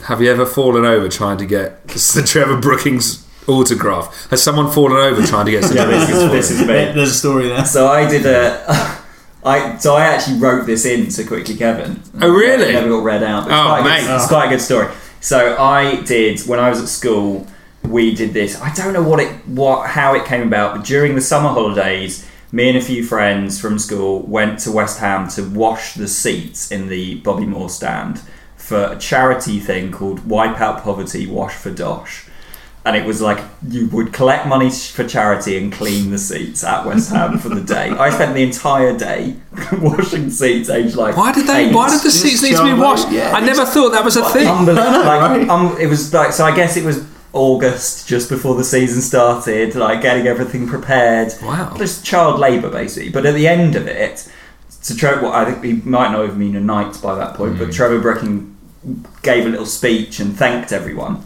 Have 0.06 0.22
you 0.22 0.32
ever 0.32 0.46
fallen 0.46 0.84
over 0.86 1.08
trying 1.10 1.38
to 1.38 1.46
get 1.46 1.89
Sir 1.91 2.24
Trevor 2.26 2.58
Brooking's 2.62 3.26
autograph? 3.48 4.30
Has 4.32 4.41
someone 4.41 4.72
fallen 4.72 4.98
over 4.98 5.26
trying 5.26 5.46
to 5.46 5.52
get 5.52 5.63
Sir 5.63 5.76
Yeah, 5.76 5.86
Trevor 5.86 6.00
this 6.06 6.10
is, 6.10 6.32
this 6.32 6.52
is 6.52 6.60
me. 6.62 6.65
There's 6.67 7.12
a 7.12 7.13
story 7.13 7.48
there. 7.50 7.65
So 7.65 7.88
I 7.88 8.10
did 8.10 8.26
a. 8.26 8.98
I 9.44 9.78
so 9.78 9.96
I 9.96 10.06
actually 10.06 10.38
wrote 10.39 10.65
this 10.67 10.86
in 10.86 11.08
to 11.10 11.24
quickly 11.24 11.56
Kevin. 11.56 12.02
Oh, 12.22 12.30
really? 12.32 12.65
It 12.70 12.74
never 12.74 12.89
got 12.89 13.04
read 13.04 13.24
out. 13.24 13.44
It's 13.44 13.52
Oh, 13.54 13.65
quite 13.70 13.84
mate. 13.84 14.02
Good, 14.06 14.15
it's 14.15 14.28
quite 14.28 14.46
a 14.48 14.50
good 14.50 14.62
story. 14.62 14.94
So 15.20 15.56
I 15.58 16.02
did 16.02 16.39
when 16.41 16.60
I 16.60 16.70
was 16.70 16.80
at 16.82 16.88
school. 16.88 17.48
We 17.84 18.13
did 18.13 18.34
this. 18.34 18.60
I 18.62 18.72
don't 18.74 18.94
know 18.94 19.02
what 19.02 19.20
it 19.20 19.32
what 19.48 19.89
how 19.89 20.13
it 20.13 20.26
came 20.26 20.46
about, 20.46 20.76
but 20.76 20.86
during 20.86 21.15
the 21.15 21.22
summer 21.22 21.50
holidays, 21.50 22.28
me 22.51 22.69
and 22.69 22.77
a 22.77 22.81
few 22.81 23.03
friends 23.03 23.59
from 23.59 23.79
school 23.79 24.21
went 24.23 24.59
to 24.59 24.71
West 24.71 24.99
Ham 24.99 25.27
to 25.29 25.43
wash 25.49 25.93
the 25.93 26.07
seats 26.07 26.71
in 26.71 26.87
the 26.89 27.15
Bobby 27.15 27.45
Moore 27.45 27.69
stand 27.69 28.21
for 28.57 28.83
a 28.91 28.97
charity 28.99 29.59
thing 29.59 29.91
called 29.91 30.27
Wipe 30.27 30.59
Out 30.59 30.83
Poverty, 30.83 31.25
Wash 31.27 31.53
for 31.53 31.71
Dosh. 31.71 32.25
And 32.83 32.95
it 32.95 33.05
was 33.05 33.21
like 33.21 33.39
you 33.67 33.87
would 33.89 34.11
collect 34.11 34.47
money 34.47 34.71
for 34.71 35.07
charity 35.07 35.55
and 35.55 35.71
clean 35.71 36.09
the 36.09 36.17
seats 36.17 36.63
at 36.63 36.83
West 36.83 37.11
Ham 37.11 37.37
for 37.37 37.49
the 37.49 37.61
day. 37.61 37.89
I 37.89 38.09
spent 38.09 38.33
the 38.33 38.41
entire 38.41 38.97
day 38.97 39.35
washing 39.73 40.31
seats, 40.31 40.67
aged 40.69 40.95
like 40.95 41.15
Why 41.15 41.31
did 41.31 41.45
they? 41.45 41.67
eight. 41.67 41.75
Why 41.75 41.89
did 41.89 42.01
the 42.01 42.09
seats 42.09 42.41
need 42.41 42.55
to 42.55 42.63
be 42.63 42.73
washed? 42.73 43.11
yeah. 43.11 43.33
I 43.35 43.39
never 43.41 43.65
thought 43.65 43.91
that 43.91 44.03
was 44.03 44.17
a 44.17 44.27
thing. 44.29 44.47
Unbelievable. 44.47 45.03
Like, 45.05 45.47
um, 45.47 45.77
it 45.79 45.85
was 45.87 46.11
like 46.13 46.33
so. 46.33 46.43
I 46.43 46.55
guess 46.55 46.75
it 46.75 46.83
was 46.83 47.05
August, 47.34 48.08
just 48.08 48.30
before 48.30 48.56
the 48.56 48.63
season 48.63 49.02
started, 49.02 49.76
like 49.76 50.02
getting 50.02 50.28
everything 50.28 50.67
prepared. 50.67 51.34
Wow. 51.41 51.74
just 51.78 52.06
child 52.06 52.39
labour 52.39 52.70
basically. 52.70 53.10
But 53.10 53.26
at 53.26 53.36
the 53.36 53.48
end 53.48 53.76
of 53.76 53.88
it, 53.88 54.30
so 54.70 54.96
Trevor, 54.96 55.22
well, 55.24 55.34
I 55.34 55.46
think 55.46 55.63
he 55.63 55.74
might 55.89 56.12
not 56.12 56.26
have 56.26 56.38
been 56.38 56.56
a 56.56 56.60
knight 56.60 57.00
by 57.02 57.15
that 57.15 57.36
point, 57.36 57.56
Mm. 57.56 57.60
but 57.60 57.72
Trevor 57.72 58.00
Brooking 58.00 58.56
gave 59.22 59.46
a 59.46 59.50
little 59.50 59.65
speech 59.65 60.20
and 60.20 60.36
thanked 60.36 60.72
everyone. 60.72 61.24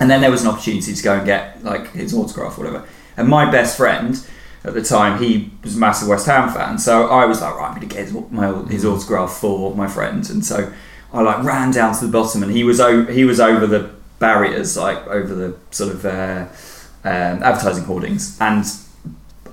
And 0.00 0.10
then 0.10 0.20
there 0.20 0.30
was 0.30 0.42
an 0.42 0.48
opportunity 0.48 0.92
to 0.94 1.02
go 1.02 1.14
and 1.14 1.24
get 1.26 1.64
like 1.64 1.92
his 1.92 2.12
autograph 2.14 2.58
or 2.58 2.64
whatever. 2.64 2.84
And 3.16 3.28
my 3.28 3.50
best 3.50 3.76
friend 3.76 4.20
at 4.64 4.74
the 4.74 4.82
time, 4.82 5.22
he 5.22 5.50
was 5.64 5.76
a 5.76 5.78
massive 5.78 6.08
West 6.08 6.26
Ham 6.26 6.52
fan, 6.52 6.78
so 6.78 7.06
I 7.08 7.24
was 7.24 7.40
like, 7.40 7.54
right, 7.54 7.68
I'm 7.70 7.76
going 7.76 7.88
to 7.88 7.94
get 7.94 8.04
his, 8.04 8.12
my, 8.30 8.48
his 8.68 8.84
Mm. 8.84 8.94
autograph 8.96 9.32
for 9.32 9.74
my 9.74 9.86
friend. 9.86 10.28
And 10.28 10.44
so 10.44 10.72
I 11.12 11.22
like 11.22 11.42
ran 11.42 11.70
down 11.70 11.94
to 11.94 12.04
the 12.06 12.12
bottom, 12.12 12.42
and 12.42 12.52
he 12.52 12.64
was 12.64 12.80
o- 12.80 13.06
he 13.06 13.24
was 13.24 13.40
over 13.40 13.66
the 13.66 13.90
barriers, 14.18 14.76
like 14.76 15.06
over 15.06 15.34
the 15.34 15.56
sort 15.70 15.92
of 15.92 16.04
uh, 16.04 16.46
um, 17.04 17.42
advertising 17.42 17.84
hoardings, 17.84 18.38
and 18.40 18.64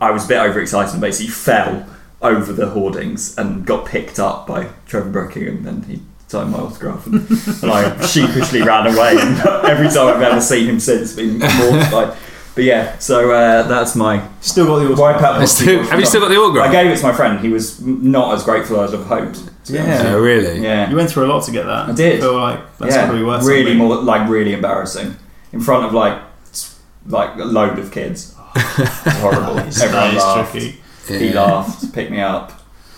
I 0.02 0.12
was 0.12 0.26
a 0.26 0.28
bit 0.28 0.38
overexcited 0.38 0.94
and 0.94 1.02
basically 1.02 1.32
fell 1.32 1.88
over 2.22 2.52
the 2.52 2.70
hoardings 2.70 3.38
and 3.38 3.66
got 3.66 3.86
picked 3.86 4.20
up 4.20 4.48
by 4.48 4.70
Trevor 4.88 5.10
Brooking, 5.10 5.48
and 5.48 5.66
then 5.66 5.82
he 5.84 6.02
signed 6.28 6.52
my 6.52 6.60
autograph, 6.60 7.06
and, 7.08 7.30
and 7.64 7.72
I 7.72 8.06
sheepishly 8.06 8.62
ran 8.62 8.88
away. 8.94 9.16
And 9.20 9.40
every 9.66 9.88
time 9.88 10.08
I've 10.08 10.22
ever 10.22 10.42
seen 10.42 10.68
him 10.68 10.80
since, 10.80 11.14
been 11.14 11.40
mortified. 11.40 12.18
But 12.56 12.64
yeah, 12.64 12.98
so 13.00 13.32
uh, 13.32 13.64
that's 13.64 13.96
my 13.98 14.26
Still 14.40 14.66
got 14.68 14.80
the 14.88 14.96
wipe 15.02 15.18
out. 15.22 15.34
Have 15.34 15.42
you 15.42 15.48
still- 15.48 15.84
have 15.84 16.00
you 16.00 16.06
still 16.06 16.22
got 16.22 16.30
the 16.30 16.38
autograph? 16.38 16.70
I 16.70 16.72
gave 16.72 16.90
it 16.92 16.98
to 16.98 17.04
my 17.04 17.12
friend. 17.14 17.40
He 17.40 17.50
was 17.50 17.82
not 17.82 18.34
as 18.34 18.44
grateful 18.44 18.80
as 18.80 18.94
I'd 18.94 19.00
have 19.00 19.08
hoped. 19.08 19.36
to 19.66 19.72
be 19.74 19.78
Yeah. 19.78 20.00
honest. 20.00 20.16
Really? 20.20 20.62
Yeah. 20.64 20.90
You 20.90 20.96
went 20.96 21.10
through 21.12 21.26
a 21.26 21.28
lot 21.34 21.44
to 21.44 21.52
get 21.52 21.66
that. 21.66 21.90
I 21.90 21.92
did. 21.92 22.22
feel 22.22 22.40
like 22.40 22.60
that's 22.78 22.96
yeah, 22.96 23.06
got 23.08 23.12
to 23.12 23.18
be 23.18 23.24
worth 23.24 23.44
really 23.44 23.72
something. 23.72 23.78
more 23.78 23.96
like 23.98 24.30
really 24.30 24.54
embarrassing 24.54 25.16
in 25.52 25.60
front 25.60 25.86
of 25.86 25.94
like 25.94 26.18
s- 26.50 26.80
like 27.08 27.36
a 27.38 27.44
load 27.44 27.78
of 27.78 27.92
kids. 27.92 28.34
Horrible. 28.56 29.56
That 29.56 29.68
is- 29.68 29.82
Everyone 29.82 30.06
that 30.08 30.14
is 30.16 30.24
laughed. 30.24 30.52
tricky. 30.52 30.82
He 31.08 31.28
Yeah. 31.34 31.42
laughed, 31.44 31.94
picked 31.94 32.10
me 32.12 32.22
up, 32.22 32.54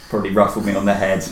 probably 0.10 0.30
ruffled 0.32 0.66
me 0.66 0.76
on 0.76 0.86
the 0.86 0.94
head. 0.94 1.28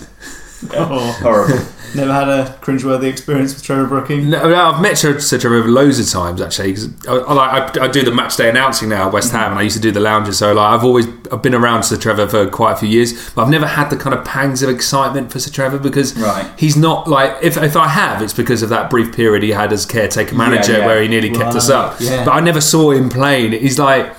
Yeah, 0.74 0.88
Oh. 0.92 1.12
Horrible. 1.22 1.66
Never 1.96 2.12
had 2.12 2.28
a 2.28 2.58
cringeworthy 2.62 3.06
experience 3.06 3.54
with 3.54 3.64
Trevor 3.64 3.88
Brooking. 3.88 4.30
No, 4.30 4.50
no, 4.50 4.56
I've 4.56 4.82
met 4.82 4.98
Sir 4.98 5.18
Sir 5.20 5.38
Trevor 5.38 5.66
loads 5.70 5.98
of 5.98 6.10
times 6.10 6.42
actually 6.42 6.74
because 6.74 6.90
I, 7.08 7.14
I, 7.16 7.84
I 7.86 7.88
do 7.88 8.04
the 8.04 8.12
match 8.12 8.36
day 8.36 8.50
announcing 8.50 8.90
now 8.90 9.08
at 9.08 9.14
West 9.14 9.32
Ham, 9.32 9.52
and 9.52 9.60
I 9.60 9.62
used 9.62 9.78
to 9.78 9.82
do 9.82 9.92
the 9.92 10.02
lounges. 10.02 10.38
So 10.40 10.52
like, 10.54 10.74
I've 10.74 10.84
always 10.84 11.08
I've 11.32 11.42
been 11.42 11.54
around 11.56 11.84
Sir 11.84 11.96
Trevor 11.96 12.28
for 12.28 12.50
quite 12.50 12.74
a 12.74 12.76
few 12.76 12.90
years, 12.90 13.30
but 13.30 13.44
I've 13.44 13.50
never 13.50 13.66
had 13.66 13.90
the 13.90 13.96
kind 13.96 14.14
of 14.14 14.26
pangs 14.26 14.62
of 14.62 14.70
excitement 14.70 15.32
for 15.32 15.40
Sir 15.40 15.52
Trevor 15.52 15.80
because 15.80 16.18
Right. 16.20 16.52
he's 16.60 16.76
not 16.76 17.08
like 17.08 17.32
if 17.42 17.56
if 17.56 17.78
I 17.78 17.88
have, 17.88 18.22
it's 18.22 18.34
because 18.34 18.62
of 18.62 18.68
that 18.70 18.90
brief 18.90 19.16
period 19.16 19.44
he 19.44 19.52
had 19.52 19.72
as 19.72 19.86
caretaker 19.86 20.36
manager 20.36 20.80
yeah. 20.80 20.86
where 20.86 21.02
he 21.02 21.08
nearly 21.08 21.30
kept 21.30 21.56
us 21.56 21.70
up. 21.70 21.96
yeah. 22.02 22.26
But 22.26 22.32
I 22.32 22.42
never 22.42 22.60
saw 22.60 22.92
him 22.92 23.10
playing. 23.10 23.54
He's 23.54 23.80
like. 23.80 24.14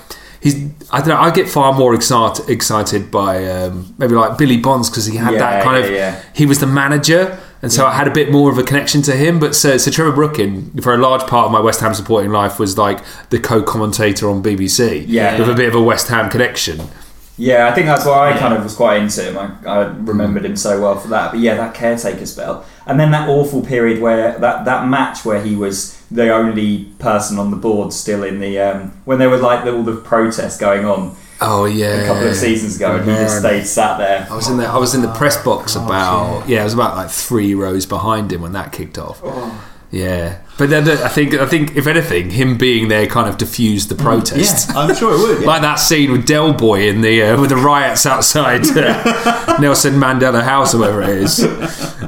He's 0.47 0.55
I 0.91 0.99
don't 0.99 1.09
know. 1.09 1.17
I 1.17 1.31
get 1.31 1.49
far 1.49 1.73
more 1.73 1.93
excited 1.93 2.49
excited 2.49 3.11
by 3.11 3.45
um, 3.45 3.93
maybe 3.97 4.13
like 4.15 4.37
Billy 4.37 4.57
Bonds 4.57 4.89
because 4.89 5.05
he 5.05 5.17
had 5.17 5.33
Yeah, 5.33 5.39
that 5.39 5.63
kind 5.63 5.77
yeah, 5.79 5.85
of 5.85 5.91
yeah. 5.93 6.23
he 6.33 6.45
was 6.45 6.59
the 6.59 6.67
manager. 6.67 7.37
And 7.61 7.73
so 7.73 7.87
I 7.87 7.93
had 7.93 8.07
a 8.07 8.11
bit 8.11 8.31
more 8.31 8.51
of 8.51 8.59
a 8.59 8.63
connection 8.63 9.01
to 9.01 9.13
him, 9.15 9.39
but 9.39 9.55
so, 9.55 9.77
so 9.77 9.89
Trevor 9.89 10.11
Brooking, 10.11 10.79
for 10.79 10.93
a 10.93 10.97
large 10.97 11.21
part 11.25 11.47
of 11.47 11.51
my 11.51 11.59
West 11.59 11.79
Ham 11.81 11.95
supporting 11.95 12.29
life, 12.31 12.59
was 12.59 12.77
like 12.77 12.99
the 13.31 13.39
co-commentator 13.39 14.29
on 14.29 14.43
BBC, 14.43 15.05
Yeah. 15.07 15.39
with 15.39 15.49
a 15.49 15.55
bit 15.55 15.67
of 15.67 15.73
a 15.73 15.81
West 15.81 16.07
Ham 16.09 16.29
connection. 16.29 16.79
Yeah, 17.35 17.67
I 17.67 17.73
think 17.73 17.87
that's 17.87 18.05
why 18.05 18.31
I 18.31 18.37
kind 18.37 18.53
of 18.53 18.63
was 18.63 18.75
quite 18.75 19.01
into 19.01 19.23
him. 19.23 19.37
I, 19.39 19.67
I 19.67 19.85
remembered 19.87 20.45
him 20.45 20.55
so 20.55 20.79
well 20.79 20.99
for 20.99 21.07
that. 21.07 21.31
But 21.31 21.39
yeah, 21.39 21.55
that 21.55 21.73
caretaker 21.73 22.27
spell, 22.27 22.63
and 22.85 22.99
then 22.99 23.09
that 23.09 23.27
awful 23.27 23.61
period 23.63 24.01
where 24.03 24.37
that, 24.37 24.65
that 24.65 24.87
match 24.87 25.25
where 25.25 25.41
he 25.41 25.55
was 25.55 25.96
the 26.09 26.33
only 26.33 26.85
person 26.99 27.37
on 27.37 27.51
the 27.51 27.57
board 27.57 27.91
still 27.93 28.23
in 28.23 28.39
the 28.39 28.59
um, 28.59 28.91
when 29.05 29.19
there 29.19 29.29
were 29.29 29.37
like 29.37 29.65
all 29.65 29.83
the 29.83 29.95
protests 29.95 30.57
going 30.57 30.85
on 30.85 31.15
Oh 31.39 31.65
yeah, 31.65 32.01
a 32.01 32.07
couple 32.07 32.27
of 32.27 32.35
seasons 32.35 32.77
ago, 32.77 32.95
and 32.95 33.05
he 33.05 33.15
just 33.15 33.39
stayed 33.39 33.65
sat 33.65 33.97
there. 33.99 34.27
I 34.29 34.35
was 34.35 34.49
in 34.49 34.57
the 34.57 34.65
I 34.65 34.77
was 34.77 34.95
in 34.95 35.01
the 35.01 35.13
press 35.13 35.41
box 35.43 35.75
about 35.75 36.47
yeah. 36.47 36.61
I 36.61 36.63
was 36.63 36.73
about 36.73 36.95
like 36.95 37.11
three 37.11 37.53
rows 37.53 37.85
behind 37.85 38.33
him 38.33 38.41
when 38.41 38.53
that 38.53 38.71
kicked 38.71 38.97
off. 38.97 39.21
Yeah, 39.89 40.39
but 40.57 40.69
then 40.69 40.83
the, 40.83 41.01
I 41.03 41.07
think 41.07 41.33
I 41.35 41.45
think 41.45 41.75
if 41.77 41.87
anything, 41.87 42.29
him 42.31 42.57
being 42.57 42.89
there 42.89 43.07
kind 43.07 43.29
of 43.29 43.37
diffused 43.37 43.87
the 43.87 43.95
protest. 43.95 44.69
Yeah, 44.69 44.79
I'm 44.79 44.93
sure 44.95 45.13
it 45.13 45.17
would. 45.19 45.39
Yeah. 45.41 45.47
Like 45.53 45.61
that 45.61 45.75
scene 45.75 46.11
with 46.11 46.25
Del 46.27 46.51
Boy 46.53 46.89
in 46.89 46.99
the 47.01 47.23
uh, 47.23 47.39
with 47.41 47.51
the 47.51 47.55
riots 47.55 48.05
outside 48.05 48.65
uh, 48.77 49.57
Nelson 49.61 49.93
Mandela 49.93 50.43
House 50.43 50.75
or 50.75 50.79
whatever 50.79 51.03
it 51.03 51.09
is. 51.09 51.39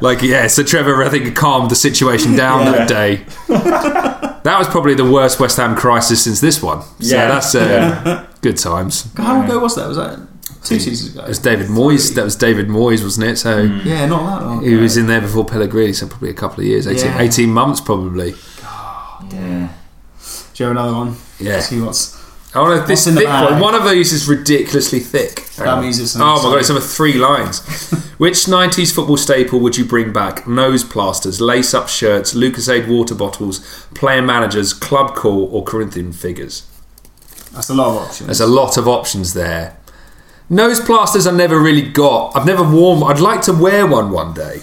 Like 0.02 0.22
yeah, 0.22 0.48
so 0.48 0.62
Trevor 0.64 1.02
I 1.04 1.10
think 1.10 1.34
calmed 1.38 1.72
the 1.72 1.76
situation 1.76 2.36
down 2.36 2.66
Yeah. 2.66 2.72
that 2.72 2.88
day. 2.90 3.26
That 4.44 4.58
was 4.58 4.70
probably 4.70 4.94
the 4.96 5.04
worst 5.10 5.38
West 5.40 5.58
Ham 5.58 5.76
crisis 5.76 6.24
since 6.24 6.40
this 6.40 6.64
one. 6.64 6.82
So 6.82 7.16
Yeah. 7.16 7.28
that's 7.28 7.54
uh, 7.54 8.26
good 8.42 8.58
times. 8.58 9.12
How 9.18 9.36
long 9.36 9.46
ago 9.46 9.60
was 9.60 9.76
that? 9.76 9.86
Was 9.88 9.98
that 9.98 10.18
two 10.64 10.80
seasons 10.80 11.14
ago? 11.14 11.24
It 11.26 11.30
was 11.30 11.40
David 11.40 11.68
Moyes. 11.68 12.14
That 12.16 12.24
was 12.24 12.36
David 12.36 12.68
Moyes, 12.68 13.04
wasn't 13.04 13.28
it? 13.28 13.38
So. 13.38 13.68
Mm. 13.68 13.86
Yeah, 13.86 14.06
not 14.06 14.40
that 14.40 14.46
long. 14.46 14.64
He 14.64 14.76
was 14.76 14.98
in 14.98 15.08
there 15.08 15.22
before 15.22 15.46
Pellegrini, 15.46 15.94
so 15.94 16.08
probably 16.08 16.30
a 16.30 16.34
couple 16.34 16.62
of 16.62 16.66
years, 16.68 16.88
18, 16.88 17.06
Yeah. 17.06 17.20
18 17.22 17.50
months 17.50 17.82
probably. 17.82 18.36
Yeah. 19.32 19.70
Do 20.54 20.64
you 20.64 20.68
have 20.68 20.72
another 20.72 20.94
one? 20.94 21.16
Yeah. 21.40 21.60
See 21.62 21.80
what's. 21.80 22.18
Oh, 22.56 22.64
I 22.66 22.70
want 22.78 22.88
this 22.88 23.06
in 23.06 23.14
the 23.14 23.22
thick 23.22 23.30
bag? 23.30 23.52
one. 23.52 23.62
One 23.62 23.76
of 23.76 23.84
those 23.84 24.12
is 24.12 24.28
ridiculously 24.28 25.00
thick. 25.00 25.46
That 25.58 25.82
means 25.82 26.00
it's 26.00 26.16
oh 26.16 26.20
my 26.20 26.42
god, 26.42 26.58
it's 26.60 26.70
over 26.70 26.80
three 26.80 27.14
lines. 27.14 27.62
Which 28.18 28.46
90s 28.46 28.94
football 28.94 29.18
staple 29.18 29.60
would 29.60 29.78
you 29.78 29.86
bring 29.86 30.12
back? 30.12 30.46
Nose 30.48 30.84
plasters, 30.84 31.40
lace 31.40 31.74
up 31.74 31.88
shirts, 31.88 32.34
Lucozade 32.34 32.88
water 32.88 33.16
bottles, 33.16 33.60
player 33.94 34.22
managers, 34.22 34.74
club 34.74 35.16
call, 35.16 35.46
or 35.46 35.64
Corinthian 35.64 36.12
figures? 36.12 36.66
That's 37.54 37.70
a 37.70 37.74
lot 37.74 37.90
of 37.96 38.04
options. 38.08 38.28
There's 38.28 38.42
a 38.42 38.48
lot 38.48 38.78
of 38.78 38.88
options 38.88 39.34
there. 39.34 39.78
Nose 40.50 40.80
plasters 40.80 41.28
I 41.28 41.32
never 41.32 41.60
really 41.60 41.84
got. 41.90 42.36
I've 42.36 42.46
never 42.46 42.64
worn. 42.64 43.04
I'd 43.04 43.20
like 43.22 43.42
to 43.44 43.54
wear 43.54 43.86
one 43.86 44.12
one 44.12 44.34
day. 44.34 44.62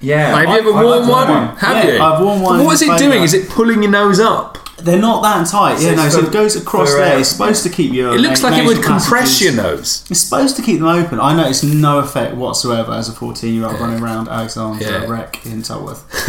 Yeah. 0.00 0.36
Have 0.38 0.48
you 0.48 0.70
ever 0.70 0.72
I 0.78 0.84
worn 0.84 1.02
to 1.06 1.10
one? 1.10 1.28
wear 1.28 1.46
Have 1.56 1.84
Yeah, 1.84 1.94
you? 1.94 2.00
I've 2.02 2.20
worn 2.22 2.40
one 2.42 2.64
What 2.64 2.74
is 2.74 2.82
it 2.82 2.86
doing? 2.86 2.98
playground. 2.98 3.24
Is 3.24 3.34
it 3.34 3.48
pulling 3.48 3.82
your 3.82 3.90
nose 3.92 4.20
up? 4.20 4.58
They're 4.78 5.00
not 5.00 5.22
that 5.22 5.46
tight. 5.48 5.80
Yeah, 5.80 5.92
So 5.92 5.94
no. 5.96 6.04
it's 6.04 6.14
So 6.14 6.20
it 6.20 6.32
goes 6.32 6.54
across 6.54 6.90
for, 6.92 6.98
there. 6.98 7.18
It's 7.18 7.30
supposed 7.30 7.62
to 7.62 7.70
keep 7.70 7.94
your. 7.94 8.14
It 8.14 8.20
looks 8.20 8.42
na- 8.42 8.50
like 8.50 8.62
it 8.62 8.66
would 8.66 8.82
compress 8.84 9.40
your 9.40 9.54
nose. 9.54 10.04
It's 10.10 10.20
supposed 10.20 10.54
to 10.56 10.62
keep 10.62 10.80
them 10.80 10.86
open. 10.88 11.18
I 11.18 11.34
noticed 11.34 11.64
no 11.64 11.98
effect 12.00 12.34
whatsoever 12.36 12.92
as 12.92 13.08
a 13.08 13.12
14 13.12 13.54
year 13.54 13.64
old 13.66 13.80
running 13.80 14.02
around 14.02 14.28
Alexander 14.28 14.84
Yeah. 14.84 15.06
Wreck 15.06 15.44
in 15.46 15.62
Tolworth. 15.62 16.04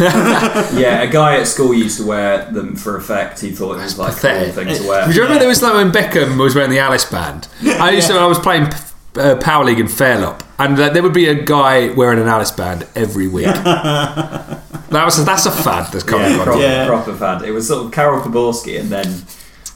Yeah, 0.78 1.02
a 1.02 1.06
guy 1.10 1.36
at 1.36 1.46
school 1.46 1.74
used 1.74 1.98
to 1.98 2.06
wear 2.06 2.50
them 2.50 2.74
for 2.74 2.96
effect. 2.96 3.40
He 3.42 3.50
thought 3.50 3.76
it 3.78 3.82
was 3.82 3.98
like 3.98 4.12
a 4.12 4.12
cool 4.12 4.30
pathetic. 4.30 4.54
thing 4.54 4.74
to 4.82 4.88
wear. 4.88 5.06
Do 5.06 5.12
you 5.12 5.20
remember 5.22 5.40
there 5.40 5.48
was 5.48 5.62
like 5.62 5.74
when 5.74 5.92
Beckham 5.92 6.40
was 6.42 6.54
wearing 6.54 6.70
the 6.70 6.78
Alice 6.78 7.04
band? 7.04 7.48
I 7.62 7.90
used 7.90 8.06
to, 8.08 8.14
when 8.14 8.22
I 8.22 8.26
was 8.26 8.38
playing 8.38 8.70
uh, 9.18 9.36
Power 9.36 9.64
League 9.64 9.80
in 9.80 9.88
Fairlop, 9.88 10.42
and 10.58 10.78
uh, 10.78 10.88
there 10.90 11.02
would 11.02 11.12
be 11.14 11.26
a 11.28 11.34
guy 11.34 11.90
wearing 11.94 12.20
an 12.20 12.28
Alice 12.28 12.50
band 12.50 12.86
every 12.94 13.28
week. 13.28 13.46
that 13.54 14.60
was 15.04 15.24
that's 15.24 15.46
a 15.46 15.50
fad 15.52 15.92
that's 15.92 16.04
coming 16.04 16.30
Yeah, 16.32 16.38
on. 16.38 16.44
proper, 16.44 16.60
Yeah. 16.60 16.86
proper 16.86 17.14
fan. 17.14 17.44
It 17.44 17.50
was 17.50 17.68
sort 17.68 17.86
of 17.86 17.92
Karel 17.92 18.20
Poborsky 18.22 18.80
and 18.80 18.88
then 18.90 19.22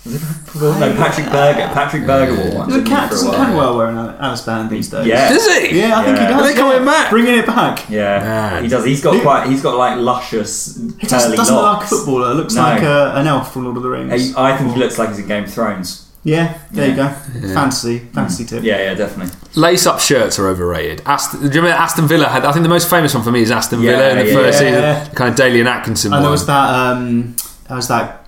no 0.04 0.94
Patrick 0.96 1.26
Berger. 1.30 1.70
Patrick 1.72 2.06
Berger 2.06 2.34
wore 2.34 2.58
one. 2.58 2.68
Doesn't 2.68 2.84
didn't 2.84 2.86
he, 2.86 2.92
Cat, 2.92 3.10
doesn't? 3.10 3.32
Cantwell 3.32 3.76
wear 3.76 3.86
an 3.86 3.96
Alice 4.18 4.40
band 4.42 4.68
these 4.68 4.90
days? 4.90 5.06
Yeah. 5.06 5.28
Does 5.28 5.46
he? 5.46 5.78
Yeah, 5.78 5.96
I 5.98 6.04
think 6.04 6.16
Yeah. 6.16 6.26
he 6.26 6.32
does. 6.32 6.42
Are 6.42 6.46
they 6.48 6.54
coming 6.54 6.78
yeah. 6.78 6.84
back? 6.92 7.10
Bringing 7.10 7.38
it 7.38 7.46
back. 7.46 7.88
Yeah, 7.88 8.18
Man. 8.18 8.62
he 8.64 8.68
does. 8.68 8.84
He's 8.84 9.00
got 9.02 9.20
quite. 9.22 9.46
He's 9.48 9.62
got 9.62 9.76
like 9.76 9.98
luscious 9.98 10.76
He 10.98 11.06
does, 11.06 11.24
curly 11.24 11.36
doesn't 11.36 11.54
look 11.54 11.62
like 11.64 11.72
a 11.76 11.78
locks. 11.78 11.88
footballer. 11.90 12.34
Looks 12.34 12.54
No. 12.54 12.62
like 12.62 12.82
uh, 12.82 13.12
an 13.14 13.26
elf 13.28 13.52
from 13.52 13.64
Lord 13.64 13.76
of 13.76 13.82
the 13.84 13.90
Rings. 13.90 14.28
He- 14.30 14.34
I 14.36 14.56
think 14.56 14.72
he 14.72 14.78
looks 14.78 14.98
like 14.98 15.10
he's 15.10 15.18
in 15.20 15.28
Game 15.28 15.44
of 15.44 15.52
Thrones. 15.54 16.01
Yeah, 16.24 16.54
there 16.70 16.88
you 16.88 16.94
Yeah. 16.94 17.14
go. 17.40 17.48
Fantasy, 17.54 17.98
fantasy 17.98 18.44
tip. 18.44 18.62
Yeah, 18.62 18.78
yeah, 18.78 18.94
definitely. 18.94 19.34
Lace 19.56 19.86
up 19.86 19.98
shirts 19.98 20.38
are 20.38 20.46
overrated. 20.46 21.02
Aston, 21.04 21.40
do 21.40 21.46
you 21.46 21.60
remember 21.62 21.76
Aston 21.82 22.06
Villa 22.06 22.28
had? 22.28 22.44
I 22.44 22.52
think 22.52 22.62
the 22.62 22.68
most 22.68 22.88
famous 22.88 23.12
one 23.12 23.24
for 23.24 23.32
me 23.32 23.42
is 23.42 23.50
Aston 23.50 23.80
Yeah, 23.82 23.90
Villa 23.96 24.10
in 24.10 24.18
the 24.18 24.26
yeah, 24.26 24.34
first 24.34 24.62
yeah. 24.62 25.00
season, 25.02 25.14
kind 25.16 25.30
of 25.30 25.36
Dalian 25.36 25.66
Atkinson 25.66 26.12
And 26.12 26.18
one. 26.18 26.22
there 26.22 26.30
was 26.30 26.46
that. 26.46 26.74
Um, 26.74 27.34
there 27.66 27.76
was 27.76 27.88
that 27.88 28.26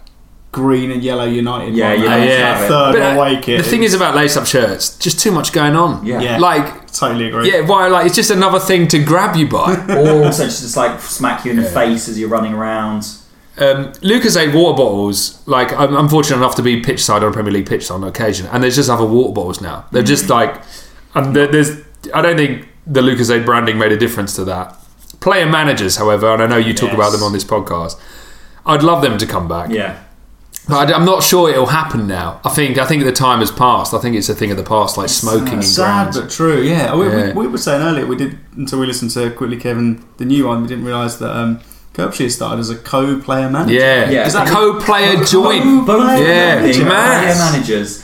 green 0.50 0.90
and 0.90 1.02
yellow 1.04 1.24
United. 1.24 1.74
Yeah, 1.74 1.90
one. 1.94 2.02
United 2.02 2.28
That 2.30 2.60
was 2.60 2.68
that 2.68 2.68
third 2.68 2.92
But, 2.94 3.02
uh, 3.02 3.16
away 3.20 3.40
kit. 3.40 3.58
the 3.62 3.68
thing 3.70 3.82
is 3.84 3.94
about 3.94 4.14
lace 4.16 4.36
up 4.36 4.46
shirts, 4.46 4.96
just 4.98 5.20
too 5.20 5.30
much 5.30 5.52
going 5.52 5.76
on. 5.76 6.04
Yeah. 6.04 6.20
Yeah. 6.20 6.38
Like, 6.38 6.90
totally 6.92 7.28
agree. 7.28 7.52
yeah, 7.52 7.60
why? 7.60 7.86
Like, 7.88 8.06
it's 8.06 8.16
just 8.16 8.30
another 8.32 8.58
thing 8.60 8.88
to 8.88 8.98
grab 9.04 9.36
you 9.36 9.48
by. 9.48 9.74
Or 9.88 10.24
also 10.24 10.44
just, 10.46 10.62
just 10.62 10.76
like 10.76 11.00
smack 11.00 11.44
you 11.44 11.52
in 11.52 11.56
the 11.58 11.64
face 11.70 12.08
as 12.08 12.18
you're 12.18 12.28
running 12.28 12.54
around. 12.54 13.06
Um, 13.56 13.92
Lucozade 14.02 14.52
water 14.52 14.76
bottles. 14.76 15.46
Like 15.46 15.72
I'm, 15.72 15.94
I'm 15.96 16.08
fortunate 16.08 16.38
enough 16.38 16.56
to 16.56 16.62
be 16.62 16.80
pitch 16.80 17.02
side 17.04 17.22
on 17.22 17.30
a 17.30 17.32
Premier 17.32 17.52
League 17.52 17.68
pitch 17.68 17.90
on 17.90 18.02
occasion, 18.04 18.46
and 18.52 18.62
there's 18.62 18.74
just 18.76 18.90
other 18.90 19.06
water 19.06 19.32
bottles 19.32 19.60
now. 19.60 19.84
They're 19.92 20.02
just 20.02 20.28
like, 20.28 20.60
and 21.14 21.34
there- 21.36 21.46
there's. 21.46 21.70
I 22.12 22.20
don't 22.20 22.36
think 22.36 22.68
the 22.86 23.00
Lucozade 23.00 23.44
branding 23.46 23.78
made 23.78 23.92
a 23.92 23.96
difference 23.96 24.34
to 24.36 24.44
that. 24.46 24.76
Player 25.20 25.46
managers, 25.46 25.96
however, 25.96 26.32
and 26.34 26.42
I 26.42 26.46
know 26.46 26.56
you 26.58 26.74
talk 26.74 26.88
Yes. 26.90 26.94
about 26.96 27.12
them 27.12 27.22
on 27.22 27.32
this 27.32 27.44
podcast. 27.44 27.98
I'd 28.66 28.82
love 28.82 29.00
them 29.02 29.16
to 29.18 29.26
come 29.26 29.46
back, 29.48 29.70
Yeah, 29.70 29.98
but 30.68 30.90
I, 30.90 30.96
am 30.96 31.04
not 31.04 31.22
sure 31.22 31.48
it'll 31.48 31.66
happen 31.66 32.06
now. 32.08 32.40
I 32.44 32.48
think 32.50 32.76
I 32.78 32.84
think 32.86 33.04
the 33.04 33.12
time 33.12 33.38
has 33.40 33.50
passed. 33.52 33.94
I 33.94 33.98
think 33.98 34.16
it's 34.16 34.28
a 34.28 34.34
thing 34.34 34.50
of 34.50 34.56
the 34.56 34.62
past, 34.64 34.98
like 34.98 35.08
smoking 35.10 35.54
in 35.58 35.62
Sad 35.62 35.84
grounds. 36.12 36.20
but 36.20 36.30
true. 36.30 36.60
Yeah. 36.60 36.94
We, 36.96 37.06
Yeah. 37.06 37.32
We, 37.34 37.42
we 37.42 37.46
were 37.46 37.58
saying 37.58 37.82
earlier 37.82 38.04
we 38.06 38.16
did 38.16 38.36
until 38.56 38.80
we 38.80 38.86
listened 38.86 39.12
to 39.12 39.30
quickly 39.30 39.56
Kevin 39.58 40.04
the 40.16 40.24
new 40.24 40.46
one. 40.48 40.62
We 40.62 40.68
didn't 40.68 40.84
realise 40.84 41.16
that 41.16 41.30
um, 41.36 41.60
Curbishley 41.94 42.30
started 42.30 42.58
as 42.60 42.70
a 42.70 42.76
co-player 42.76 43.48
manager. 43.48 43.74
Yeah, 43.74 44.10
Yeah. 44.10 44.26
It's 44.26 44.34
a 44.34 44.42
Is 44.42 44.48
that- 44.48 44.48
co-player 44.48 45.24
joint. 45.24 45.86
both 45.86 46.20
Yeah, 46.20 46.60
being 46.62 46.84
mad. 46.88 47.22
player 47.24 47.34
managers. 47.36 48.02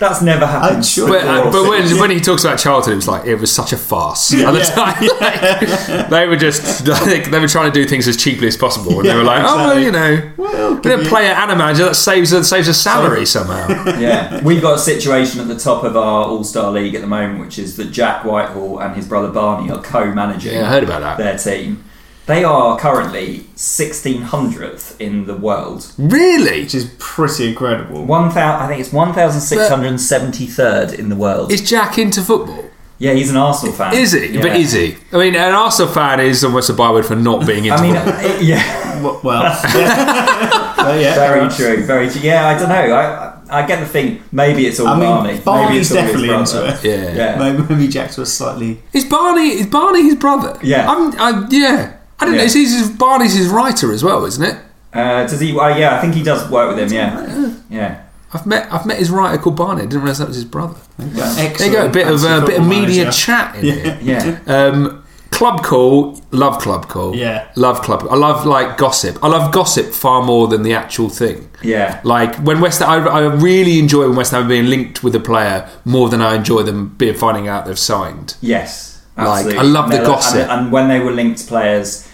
That's 0.00 0.22
never 0.22 0.46
happened. 0.46 0.76
I'm 0.76 0.82
sure 0.84 1.08
But, 1.08 1.24
uh, 1.26 1.50
but 1.50 1.68
when, 1.68 1.98
when 1.98 2.10
he 2.12 2.20
talks 2.20 2.44
about 2.44 2.60
childhood, 2.60 2.92
it 2.92 2.96
was 2.96 3.08
like 3.08 3.24
it 3.26 3.34
was 3.34 3.50
such 3.52 3.72
a 3.72 3.76
farce. 3.76 4.32
At 4.32 4.52
the 4.52 4.60
time, 4.60 5.08
like, 5.20 6.08
they 6.10 6.28
were 6.28 6.36
just 6.36 6.86
like, 6.86 7.28
they 7.28 7.38
were 7.40 7.48
trying 7.48 7.72
to 7.72 7.82
do 7.82 7.84
things 7.84 8.06
as 8.06 8.16
cheaply 8.16 8.46
as 8.46 8.56
possible, 8.56 9.00
and 9.00 9.08
they 9.08 9.16
were 9.16 9.24
like, 9.24 9.42
"Oh, 9.44 9.56
well, 9.56 9.78
you 9.80 9.90
know, 9.90 10.22
Well, 10.36 10.74
we're 10.76 10.80
going 10.82 11.02
to 11.02 11.08
play 11.08 11.28
an 11.28 11.48
manager 11.58 11.84
that 11.86 11.96
saves 11.96 12.30
a, 12.32 12.44
saves 12.44 12.68
a 12.68 12.74
salary 12.74 13.26
somehow." 13.26 13.66
yeah, 13.98 14.40
we've 14.44 14.62
got 14.62 14.76
a 14.76 14.78
situation 14.78 15.40
at 15.40 15.48
the 15.48 15.58
top 15.58 15.82
of 15.82 15.96
our 15.96 16.26
All 16.26 16.44
Star 16.44 16.70
League 16.70 16.94
at 16.94 17.00
the 17.00 17.08
moment, 17.08 17.40
which 17.40 17.58
is 17.58 17.76
that 17.78 17.90
Jack 17.90 18.24
Whitehall 18.24 18.78
and 18.78 18.94
his 18.94 19.04
brother 19.04 19.30
Barney 19.32 19.68
are 19.72 19.82
co-managing 19.82 20.52
Yeah, 20.54 20.68
I 20.68 20.70
heard 20.70 20.84
about 20.84 21.00
that. 21.00 21.18
their 21.18 21.36
team. 21.36 21.82
They 22.28 22.44
are 22.44 22.78
currently 22.78 23.40
1600th 23.56 25.00
in 25.00 25.24
the 25.26 25.34
world. 25.34 25.90
Really? 25.96 26.62
which 26.62 26.74
is 26.74 26.94
pretty 26.98 27.48
incredible. 27.48 28.04
One 28.04 28.30
thousand, 28.30 28.64
I 28.64 28.68
think 28.68 28.80
it's 28.80 28.90
1673rd 28.90 30.98
in 30.98 31.08
the 31.08 31.16
world. 31.16 31.50
Is 31.50 31.68
Jack 31.68 31.98
into 31.98 32.20
football? 32.22 32.64
yeah, 32.98 33.12
he's 33.14 33.30
an 33.30 33.36
Arsenal 33.36 33.74
fan. 33.74 33.94
Is 33.94 34.12
he? 34.12 34.26
Yeah. 34.26 34.42
But 34.42 34.56
is 34.56 34.72
he? 34.72 34.96
I 35.12 35.16
mean, 35.18 35.36
an 35.36 35.54
Arsenal 35.54 35.90
fan 35.92 36.20
is 36.20 36.44
almost 36.44 36.68
a 36.68 36.74
byword 36.74 37.06
for 37.06 37.14
not 37.16 37.46
being 37.46 37.64
into 37.64 37.78
I 37.78 37.82
mean, 37.82 37.94
football. 37.94 38.30
uh, 38.30 38.38
yeah, 38.40 39.02
Well, 39.22 39.42
yeah. 39.42 40.74
Uh, 40.78 40.94
yeah. 41.00 41.14
very 41.14 41.48
true, 41.48 41.84
very 41.86 42.10
true. 42.10 42.20
Yeah, 42.20 42.46
I 42.48 42.58
don't 42.58 42.68
know. 42.68 42.94
I 42.94 43.34
I 43.50 43.66
get 43.66 43.80
the 43.80 43.86
thing. 43.86 44.22
Maybe 44.32 44.66
it's 44.66 44.78
all 44.80 44.88
I 44.88 44.98
mean, 44.98 45.08
Barney. 45.08 45.32
Maybe 45.32 45.44
Barney's 45.44 45.90
it's 45.90 45.92
all 45.92 45.96
his 46.02 46.06
definitely 46.12 46.28
brother. 46.28 46.66
into 46.66 46.74
it. 46.74 46.84
Yeah. 46.84 47.14
Yeah. 47.16 47.38
Maybe, 47.38 47.62
maybe 47.74 47.88
Jack's 47.88 48.18
was 48.18 48.30
slightly. 48.36 48.82
Is 48.92 49.04
Barney? 49.06 49.48
Is 49.60 49.66
Barney 49.66 50.02
his 50.02 50.16
brother? 50.16 50.58
Yeah. 50.62 50.86
I'm, 50.90 51.14
I, 51.18 51.46
yeah. 51.50 51.94
I 52.20 52.24
don't 52.24 52.32
know. 52.34 52.38
Yeah. 52.40 52.44
Is 52.46 52.54
his, 52.54 52.90
Barney's 52.90 53.34
his 53.34 53.48
writer 53.48 53.92
as 53.92 54.02
well, 54.02 54.24
isn't 54.24 54.44
it? 54.44 54.60
Uh, 54.92 55.26
does 55.26 55.40
he? 55.40 55.56
Uh, 55.58 55.76
yeah, 55.76 55.96
I 55.96 56.00
think 56.00 56.14
he 56.14 56.22
does 56.22 56.50
work 56.50 56.74
with 56.74 56.90
him. 56.90 56.92
Yeah, 56.96 57.54
yeah. 57.70 58.04
I've 58.32 58.44
met 58.46 58.70
I've 58.72 58.84
met 58.86 58.98
his 58.98 59.10
writer 59.10 59.40
called 59.40 59.56
Barney. 59.56 59.82
I 59.82 59.86
didn't 59.86 60.00
realise 60.02 60.18
that 60.18 60.28
was 60.28 60.36
his 60.36 60.44
brother. 60.44 60.76
Excellent 60.98 61.58
There 61.58 61.66
you 61.68 61.72
go. 61.72 61.86
A 61.86 61.90
bit 61.90 62.06
of 62.08 62.20
fantasy 62.20 62.42
a 62.44 62.46
bit 62.46 62.60
of 62.60 62.66
media 62.66 63.04
manager. 63.04 63.10
chat 63.12 63.54
in 63.56 63.64
here. 63.64 63.98
Yeah. 64.02 64.38
Um, 64.46 65.04
club 65.30 65.62
call, 65.62 66.20
love 66.32 66.60
club 66.60 66.88
call. 66.88 67.14
Yeah. 67.14 67.48
love 67.54 67.80
club. 67.82 68.06
I 68.10 68.16
love 68.16 68.44
like 68.44 68.76
gossip. 68.76 69.22
I 69.22 69.28
love 69.28 69.52
gossip 69.52 69.92
far 69.94 70.22
more 70.22 70.48
than 70.48 70.62
the 70.62 70.74
actual 70.74 71.08
thing. 71.08 71.48
Yeah. 71.62 72.00
Like 72.04 72.34
when 72.36 72.60
West, 72.60 72.82
I, 72.82 72.96
I 72.96 73.20
really 73.36 73.78
enjoy 73.78 74.08
when 74.08 74.16
West 74.16 74.32
Ham 74.32 74.44
are 74.46 74.48
being 74.48 74.66
linked 74.66 75.02
with 75.04 75.14
a 75.14 75.20
player 75.20 75.68
more 75.84 76.08
than 76.08 76.20
I 76.20 76.34
enjoy 76.34 76.62
them 76.64 76.88
being 76.98 77.14
finding 77.14 77.46
out 77.48 77.66
they've 77.66 77.78
signed. 77.78 78.36
Yes. 78.40 79.04
Like, 79.16 79.46
I 79.56 79.62
love 79.62 79.90
the 79.90 79.98
And- 79.98 80.06
gossip. 80.06 80.40
And, 80.42 80.50
and 80.50 80.72
when 80.72 80.88
they 80.88 81.00
were 81.00 81.10
linked 81.12 81.46
players, 81.48 82.07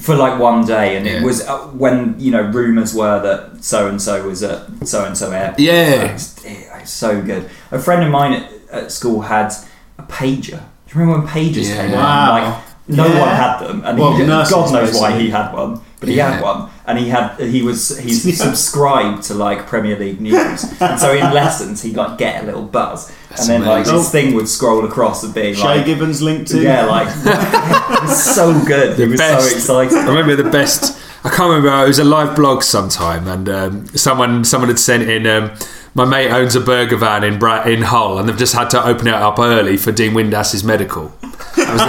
for 0.00 0.14
like 0.16 0.40
one 0.40 0.64
day, 0.66 0.96
and 0.96 1.06
Yeah. 1.06 1.18
it 1.20 1.22
was 1.24 1.46
uh, 1.46 1.58
when 1.82 2.14
you 2.18 2.30
know 2.30 2.42
rumors 2.42 2.94
were 2.94 3.20
that 3.22 3.62
so 3.64 3.88
and 3.88 4.00
so 4.00 4.26
was 4.26 4.42
at 4.42 4.60
so 4.86 5.04
and 5.04 5.16
so 5.16 5.30
airport. 5.30 5.60
Yeah. 5.60 6.12
it's, 6.14 6.44
it's 6.44 6.90
so 6.90 7.22
good. 7.22 7.48
A 7.70 7.78
friend 7.78 8.02
of 8.04 8.10
mine 8.10 8.32
at, 8.34 8.50
at 8.70 8.92
school 8.92 9.20
had 9.22 9.52
a 9.98 10.02
pager. 10.04 10.60
Do 10.86 10.98
you 10.98 11.00
remember 11.00 11.18
when 11.20 11.28
pagers 11.28 11.68
Yeah. 11.68 11.82
came 11.86 11.92
Wow. 11.92 12.02
out? 12.02 12.42
Like 12.42 12.64
no 12.88 13.06
Yeah. 13.06 13.20
one 13.20 13.28
had 13.28 13.58
them, 13.60 13.82
and 13.84 13.98
Well, 13.98 14.12
he, 14.16 14.26
God 14.26 14.72
knows 14.72 15.00
why 15.00 15.12
he 15.18 15.30
had 15.30 15.52
one, 15.52 15.80
but 16.02 16.08
he 16.08 16.16
Yeah. 16.16 16.32
had 16.32 16.42
one, 16.42 16.68
and 16.84 16.98
he 16.98 17.08
had 17.08 17.36
he 17.38 17.62
was 17.62 17.96
he's 17.98 18.26
Yeah. 18.26 18.34
subscribed 18.34 19.22
to 19.28 19.34
like 19.34 19.66
Premier 19.68 19.96
League 19.96 20.20
news, 20.20 20.64
and 20.80 20.98
so 21.00 21.12
in 21.14 21.32
lessons 21.32 21.80
he'd 21.82 21.96
like 21.96 22.18
get 22.18 22.42
a 22.42 22.46
little 22.46 22.64
buzz, 22.64 23.12
That's 23.30 23.42
and 23.42 23.50
then 23.50 23.60
like 23.68 23.86
amazing. 23.86 23.94
this 23.96 24.10
thing 24.10 24.34
would 24.34 24.48
scroll 24.48 24.84
across 24.84 25.22
and 25.22 25.32
be 25.32 25.54
like 25.54 25.78
Shay. 25.78 25.84
Gibbons 25.84 26.20
linked 26.20 26.50
to. 26.50 26.60
Yeah, 26.60 26.86
like 26.86 27.06
it 27.24 28.02
was 28.02 28.22
so 28.34 28.52
good. 28.66 28.96
The 28.96 29.04
he 29.04 29.10
was 29.12 29.20
best. 29.20 29.60
so 29.66 29.78
I 29.78 29.84
remember 30.06 30.34
the 30.36 30.50
best. 30.50 30.98
I 31.24 31.28
can't 31.28 31.50
remember. 31.54 31.84
It 31.84 31.86
was 31.88 32.00
a 32.00 32.04
live 32.04 32.34
blog 32.34 32.64
sometime, 32.64 33.28
and 33.28 33.48
um, 33.48 33.86
someone 33.94 34.44
someone 34.44 34.68
had 34.68 34.80
sent 34.80 35.04
in. 35.08 35.24
Um, 35.26 35.52
my 35.94 36.04
mate 36.06 36.30
owns 36.32 36.56
a 36.56 36.60
burger 36.60 36.96
van 36.96 37.22
in 37.22 37.38
Bra- 37.38 37.64
in 37.64 37.82
Hull, 37.82 38.18
and 38.18 38.26
they've 38.28 38.36
just 38.36 38.54
had 38.54 38.70
to 38.70 38.82
open 38.84 39.06
it 39.06 39.14
up 39.14 39.38
early 39.38 39.76
for 39.76 39.92
Dean 39.92 40.14
Windass's 40.14 40.64
medical. 40.64 41.12
That 41.56 41.72
was 41.72 41.80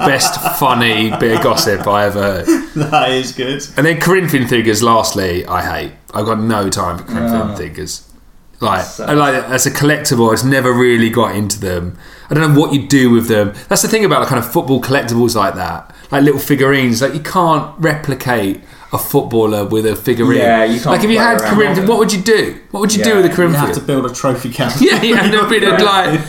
the, 0.00 0.06
best 0.06 0.40
funny 0.58 1.10
bit 1.18 1.36
of 1.36 1.42
gossip 1.42 1.86
I 1.86 2.06
ever 2.06 2.20
heard. 2.22 2.46
that 2.76 3.10
is 3.10 3.32
good. 3.32 3.62
And 3.76 3.86
then 3.86 4.00
Corinthian 4.00 4.46
figures. 4.48 4.82
Lastly, 4.82 5.44
I 5.46 5.62
hate. 5.62 5.92
I've 6.14 6.26
got 6.26 6.40
no 6.40 6.68
time 6.68 6.98
for 6.98 7.04
Corinthian 7.04 7.50
Oh. 7.52 7.56
figures. 7.56 8.08
Like, 8.60 8.84
So- 8.84 9.04
I 9.06 9.14
like 9.14 9.34
as 9.34 9.66
a 9.66 9.70
collectible, 9.70 10.28
I 10.30 10.34
just 10.34 10.44
never 10.44 10.72
really 10.72 11.10
got 11.10 11.34
into 11.34 11.58
them. 11.58 11.96
I 12.30 12.34
don't 12.34 12.54
know 12.54 12.60
what 12.60 12.72
you 12.72 12.86
do 12.86 13.10
with 13.10 13.26
them. 13.28 13.52
That's 13.68 13.82
the 13.82 13.88
thing 13.88 14.04
about 14.04 14.20
the 14.20 14.26
kind 14.26 14.38
of 14.38 14.50
football 14.50 14.80
collectibles 14.80 15.34
like 15.34 15.54
that, 15.56 15.92
like 16.10 16.22
little 16.22 16.40
figurines. 16.40 17.02
Like 17.02 17.12
you 17.14 17.20
can't 17.20 17.74
replicate 17.78 18.60
a 18.92 18.98
footballer 18.98 19.64
with 19.64 19.84
a 19.86 19.96
figurine. 19.96 20.38
Yeah, 20.38 20.64
you 20.64 20.74
can't 20.74 20.86
Like 20.94 21.02
if 21.04 21.10
you 21.10 21.18
had 21.18 21.40
Corinthian, 21.40 21.86
what 21.88 21.98
would 21.98 22.12
you 22.12 22.20
do? 22.22 22.58
What 22.70 22.80
would 22.80 22.94
you 22.94 23.02
do 23.02 23.10
Yeah, 23.10 23.16
with 23.16 23.24
a 23.26 23.28
You 23.30 23.34
Corinthian? 23.34 23.64
have 23.66 23.74
to 23.74 23.80
build 23.80 24.06
a 24.06 24.12
trophy 24.14 24.50
cabinet. 24.50 24.82
yeah, 24.82 25.02
yeah, 25.02 25.44
a 25.46 25.48
bit 25.48 25.64
of 25.64 25.80
like. 25.80 26.20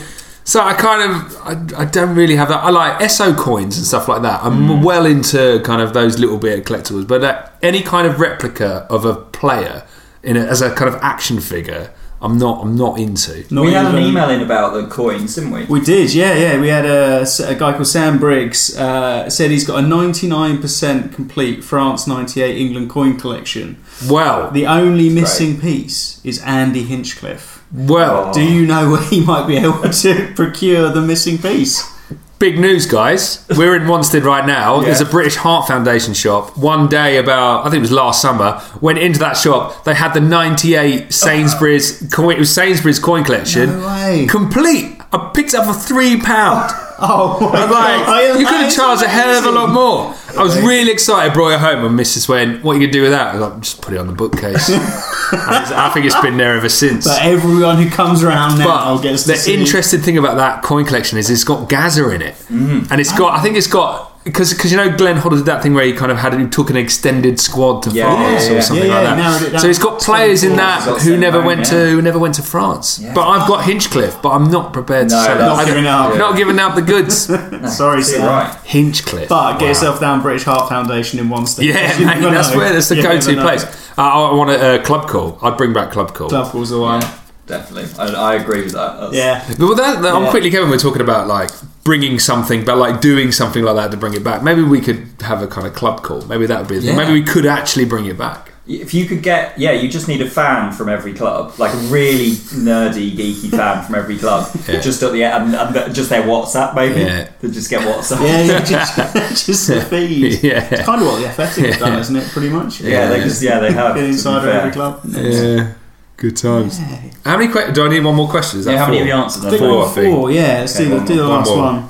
So 0.46 0.60
I 0.60 0.74
kind 0.74 1.02
of, 1.10 1.36
I, 1.76 1.82
I 1.82 1.84
don't 1.86 2.14
really 2.14 2.36
have 2.36 2.48
that. 2.48 2.62
I 2.62 2.68
like 2.70 3.08
SO 3.10 3.34
coins 3.34 3.78
and 3.78 3.86
stuff 3.86 4.08
like 4.08 4.22
that. 4.22 4.42
I'm 4.44 4.68
Mm. 4.68 4.84
well 4.84 5.06
into 5.06 5.60
kind 5.64 5.80
of 5.80 5.94
those 5.94 6.18
little 6.18 6.36
bit 6.38 6.58
of 6.58 6.64
collectibles, 6.66 7.06
but 7.08 7.24
uh, 7.24 7.46
any 7.62 7.80
kind 7.82 8.06
of 8.06 8.20
replica 8.20 8.86
of 8.90 9.04
a 9.06 9.14
player 9.14 9.84
in 10.22 10.36
a, 10.36 10.40
as 10.40 10.60
a 10.60 10.74
kind 10.74 10.94
of 10.94 11.00
action 11.02 11.40
figure, 11.40 11.90
I'm 12.20 12.36
not, 12.38 12.62
I'm 12.62 12.76
not 12.76 12.98
into. 12.98 13.44
Not 13.54 13.64
we 13.64 13.72
had 13.72 13.94
an 13.94 14.02
email 14.02 14.28
in 14.30 14.40
about 14.42 14.74
the 14.74 14.86
coins, 14.86 15.34
didn't 15.34 15.50
we? 15.50 15.64
We 15.64 15.80
did, 15.80 16.12
yeah, 16.14 16.34
yeah. 16.34 16.60
We 16.60 16.68
had 16.68 16.84
a, 16.86 17.22
a 17.46 17.54
guy 17.54 17.72
called 17.72 17.86
Sam 17.86 18.18
Briggs 18.18 18.76
uh, 18.78 19.28
said 19.30 19.50
he's 19.50 19.66
got 19.66 19.82
a 19.82 19.86
99% 19.86 21.12
complete 21.12 21.62
France 21.64 22.06
98 22.06 22.56
England 22.56 22.90
coin 22.90 23.18
collection. 23.18 23.82
Well, 24.08 24.50
The 24.50 24.66
only 24.66 25.08
That's 25.08 25.38
missing 25.40 25.60
piece 25.60 26.20
is 26.24 26.40
Andy 26.42 26.82
Hinchcliffe. 26.82 27.53
Well, 27.74 28.28
Oh. 28.30 28.32
Do 28.32 28.42
you 28.42 28.66
know 28.66 28.90
where 28.92 29.02
he 29.02 29.20
might 29.20 29.46
be 29.46 29.56
able 29.56 29.82
to 29.90 30.32
procure 30.34 30.90
the 30.90 31.00
missing 31.00 31.38
piece? 31.38 31.92
big 32.36 32.58
news, 32.58 32.84
guys. 32.84 33.46
We're 33.56 33.74
in 33.74 33.84
Wanstead 33.84 34.24
right 34.24 34.44
now. 34.46 34.80
Yeah. 34.80 34.86
There's 34.86 35.00
a 35.00 35.06
British 35.06 35.36
Heart 35.36 35.66
Foundation 35.66 36.12
shop. 36.12 36.58
One 36.58 36.88
day, 36.88 37.16
about 37.16 37.60
I 37.60 37.70
think 37.70 37.76
it 37.76 37.80
was 37.80 37.92
last 37.92 38.20
summer, 38.20 38.60
went 38.82 38.98
into 38.98 39.18
that 39.20 39.38
shop. 39.38 39.84
They 39.84 39.94
had 39.94 40.12
the 40.12 40.20
'98 40.20 41.10
Sainsbury's 41.10 42.06
coin. 42.12 42.36
It 42.36 42.40
was 42.40 42.52
Sainsbury's 42.52 42.98
coin 42.98 43.24
collection, 43.24 43.70
No 43.80 43.86
way. 43.86 44.26
complete. 44.28 45.00
I 45.12 45.30
picked 45.34 45.54
it 45.54 45.54
up 45.54 45.66
for 45.66 45.80
three 45.80 46.20
pound. 46.20 46.70
Oh 46.96 47.38
my 47.52 47.60
I'm 47.62 47.68
god! 47.68 48.06
like, 48.08 48.38
you 48.38 48.46
could 48.46 48.54
have 48.56 48.68
is 48.68 48.76
charged 48.76 49.02
a 49.02 49.08
hell 49.08 49.36
of 49.38 49.44
a 49.46 49.50
lot 49.50 49.70
more. 49.70 50.14
I 50.36 50.42
was 50.42 50.56
really 50.60 50.90
excited. 50.90 51.32
Brought 51.32 51.50
it 51.54 51.60
home, 51.60 51.84
and 51.84 51.98
Mrs. 51.98 52.28
went, 52.28 52.62
"What 52.64 52.72
are 52.72 52.80
you 52.80 52.86
gonna 52.86 52.92
do 52.92 53.02
with 53.02 53.12
that?" 53.12 53.28
I 53.34 53.38
was 53.38 53.50
like, 53.50 53.60
"Just 53.60 53.80
put 53.80 53.94
it 53.94 53.98
on 53.98 54.06
the 54.06 54.12
bookcase." 54.12 54.68
And 55.32 55.40
it's- 55.56 55.72
I 55.72 55.88
think 55.88 56.06
it's 56.06 56.20
been 56.20 56.36
there 56.36 56.54
ever 56.56 56.68
since. 56.68 57.06
But 57.08 57.20
everyone 57.22 57.76
who 57.82 57.90
comes 57.90 58.22
around 58.22 58.58
now 58.58 58.94
But 58.96 59.02
gets 59.02 59.22
to 59.22 59.28
the 59.32 59.36
see. 59.36 59.54
interesting 59.54 60.00
thing 60.00 60.16
about 60.18 60.36
that 60.36 60.62
coin 60.62 60.84
collection 60.84 61.18
is 61.18 61.28
it's 61.28 61.42
got 61.44 61.68
Gazza 61.68 62.08
in 62.10 62.22
it, 62.22 62.34
Mm-hmm. 62.52 62.92
and 62.92 63.00
it's 63.00 63.10
got. 63.18 63.36
I 63.38 63.42
think 63.42 63.56
it's 63.56 63.66
got 63.66 64.12
because 64.24 64.52
because 64.54 64.70
you 64.72 64.76
know 64.78 64.96
Glenn 64.96 65.16
Hoddle 65.16 65.36
did 65.36 65.44
that 65.46 65.62
thing 65.62 65.74
where 65.74 65.84
he 65.84 65.92
kind 65.92 66.10
of 66.10 66.18
had 66.18 66.32
he 66.38 66.46
took 66.48 66.70
an 66.70 66.76
extended 66.76 67.38
squad 67.38 67.82
to 67.84 67.90
Yeah, 67.90 68.14
France 68.14 68.48
yeah, 68.48 68.56
or 68.56 68.60
something 68.62 68.86
Yeah, 68.88 69.00
yeah, 69.02 69.08
like 69.10 69.16
narrowed 69.18 69.42
it 69.42 69.52
that. 69.52 69.60
So 69.60 69.66
he's 69.68 69.78
got 69.78 70.00
players 70.00 70.42
in 70.44 70.56
that 70.56 70.82
who 71.02 71.16
never 71.16 71.38
home, 71.38 71.46
went 71.46 71.60
yeah. 71.60 71.64
to 71.70 71.90
who 71.90 72.02
never 72.02 72.18
went 72.18 72.34
to 72.36 72.42
France. 72.42 72.98
Yeah. 72.98 73.12
But 73.14 73.28
I've 73.28 73.46
got 73.46 73.64
Hinchcliffe, 73.64 74.20
but 74.22 74.30
I'm 74.30 74.50
not 74.50 74.72
prepared 74.72 75.10
to 75.10 75.14
No, 75.14 75.22
sell 75.22 75.34
it. 75.36 75.38
that's- 75.38 75.58
I 75.58 75.64
don't- 75.64 75.68
giving 75.74 75.86
up. 75.86 76.16
Not 76.18 76.36
giving 76.36 76.58
out 76.58 76.74
the 76.74 76.82
goods. 76.82 77.16
Sorry, 77.76 77.96
You're 77.98 78.02
Sam. 78.04 78.26
right. 78.26 78.56
Hinchcliffe. 78.64 79.28
But 79.28 79.52
get 79.58 79.62
Wow. 79.62 79.68
yourself 79.68 80.00
down 80.00 80.22
British 80.22 80.44
Heart 80.44 80.68
Foundation 80.68 81.18
in 81.20 81.28
Wanstead. 81.28 81.64
Yeah, 81.64 81.74
mate, 81.98 82.20
that's 82.32 82.50
know. 82.50 82.56
where 82.58 82.72
that's 82.72 82.88
the 82.88 82.96
You 82.96 83.02
go-to 83.02 83.34
place. 83.40 83.64
Uh, 83.98 84.02
I 84.02 84.34
want 84.34 84.50
a 84.50 84.80
uh, 84.80 84.82
club 84.84 85.06
call. 85.08 85.38
I'd 85.42 85.56
bring 85.56 85.72
back 85.72 85.90
club 85.92 86.14
call. 86.14 86.28
Club 86.28 86.50
call's 86.50 86.70
the 86.70 86.80
one. 86.80 87.02
Yeah, 87.48 87.56
definitely. 87.58 87.90
I, 87.98 88.32
I 88.32 88.34
agree 88.34 88.62
with 88.62 88.72
that. 88.72 89.00
That's, 89.00 89.14
Yeah. 89.14 89.44
But 89.58 89.68
with 89.68 89.78
that, 89.78 90.02
that- 90.02 90.14
I'm 90.14 90.24
Yeah. 90.24 90.30
quickly, 90.30 90.50
Kevin. 90.50 90.70
We're 90.70 90.78
talking 90.78 91.02
about 91.02 91.26
like 91.28 91.50
bringing 91.84 92.18
something, 92.18 92.64
but 92.64 92.76
like 92.78 93.00
doing 93.00 93.32
something 93.32 93.62
like 93.62 93.76
that 93.76 93.90
to 93.90 93.96
bring 93.96 94.14
it 94.14 94.24
back. 94.24 94.42
Maybe 94.42 94.62
we 94.62 94.80
could 94.80 95.06
have 95.20 95.42
a 95.42 95.46
kind 95.46 95.66
of 95.66 95.74
club 95.74 96.02
call. 96.02 96.22
Maybe 96.22 96.46
that 96.46 96.58
would 96.60 96.68
be. 96.68 96.78
The 96.78 96.86
Yeah. 96.86 96.96
Maybe 96.96 97.12
we 97.12 97.22
could 97.22 97.46
actually 97.46 97.84
bring 97.84 98.06
it 98.06 98.16
back. 98.18 98.50
If 98.66 98.94
you 98.94 99.04
could 99.04 99.22
get, 99.22 99.58
yeah, 99.58 99.72
you 99.72 99.90
just 99.90 100.08
need 100.08 100.22
a 100.22 100.30
fan 100.30 100.72
from 100.72 100.88
every 100.88 101.12
club, 101.12 101.52
like 101.58 101.74
a 101.74 101.76
really 101.92 102.30
nerdy, 102.30 103.14
geeky 103.14 103.50
fan 103.50 103.84
from 103.84 103.94
every 103.94 104.16
club, 104.16 104.48
Yeah. 104.66 104.80
just 104.80 105.02
at 105.02 105.12
the 105.12 105.22
end, 105.22 105.54
and, 105.54 105.76
and 105.76 105.94
just 105.94 106.08
their 106.08 106.22
WhatsApp, 106.22 106.74
maybe. 106.74 107.02
Yeah. 107.02 107.24
To 107.42 107.50
just 107.50 107.68
get 107.68 107.82
WhatsApp. 107.82 108.22
Yeah, 108.26 108.40
yeah, 108.42 108.64
just, 108.64 109.46
just 109.46 109.66
the 109.68 109.82
feed. 109.82 110.42
Yeah. 110.42 110.66
It's 110.70 110.86
kind 110.86 111.02
of 111.02 111.06
what 111.08 111.20
the 111.20 111.26
Athletic 111.28 111.66
have 111.72 111.78
done, 111.78 111.98
isn't 111.98 112.16
it? 112.16 112.26
Pretty 112.30 112.48
much. 112.48 112.80
Yeah, 112.80 113.08
they 113.08 113.20
just, 113.20 113.42
yeah, 113.42 113.58
they 113.58 113.70
have. 113.70 113.96
Get 113.96 114.04
inside 114.04 114.38
of 114.38 114.48
every 114.48 114.70
club. 114.70 115.00
Yeah, 115.08 115.74
good 116.16 116.36
times. 116.36 116.78
Yeah. 116.80 116.98
How 117.24 117.36
many 117.38 117.50
questions? 117.50 117.74
Do 117.76 117.84
I 117.86 117.88
need 117.88 118.04
one 118.04 118.14
more 118.14 118.28
question? 118.28 118.60
Is 118.60 118.64
that 118.66 118.72
Yeah, 118.72 118.78
how 118.78 118.86
many 118.86 118.98
have 118.98 119.06
you 119.06 119.12
answered? 119.14 119.40
I 119.46 119.50
then? 119.50 119.58
think 119.58 119.70
Four, 119.72 119.84
I 119.86 119.88
think. 119.90 120.14
four, 120.16 120.30
yeah. 120.30 120.42
Let's 120.60 120.74
Okay, 120.76 120.84
do, 120.84 120.90
the, 120.90 120.96
one 120.96 121.06
do 121.06 121.16
the 121.16 121.26
last 121.28 121.48
One 121.50 121.58
more. 121.58 121.72
one. 121.72 121.88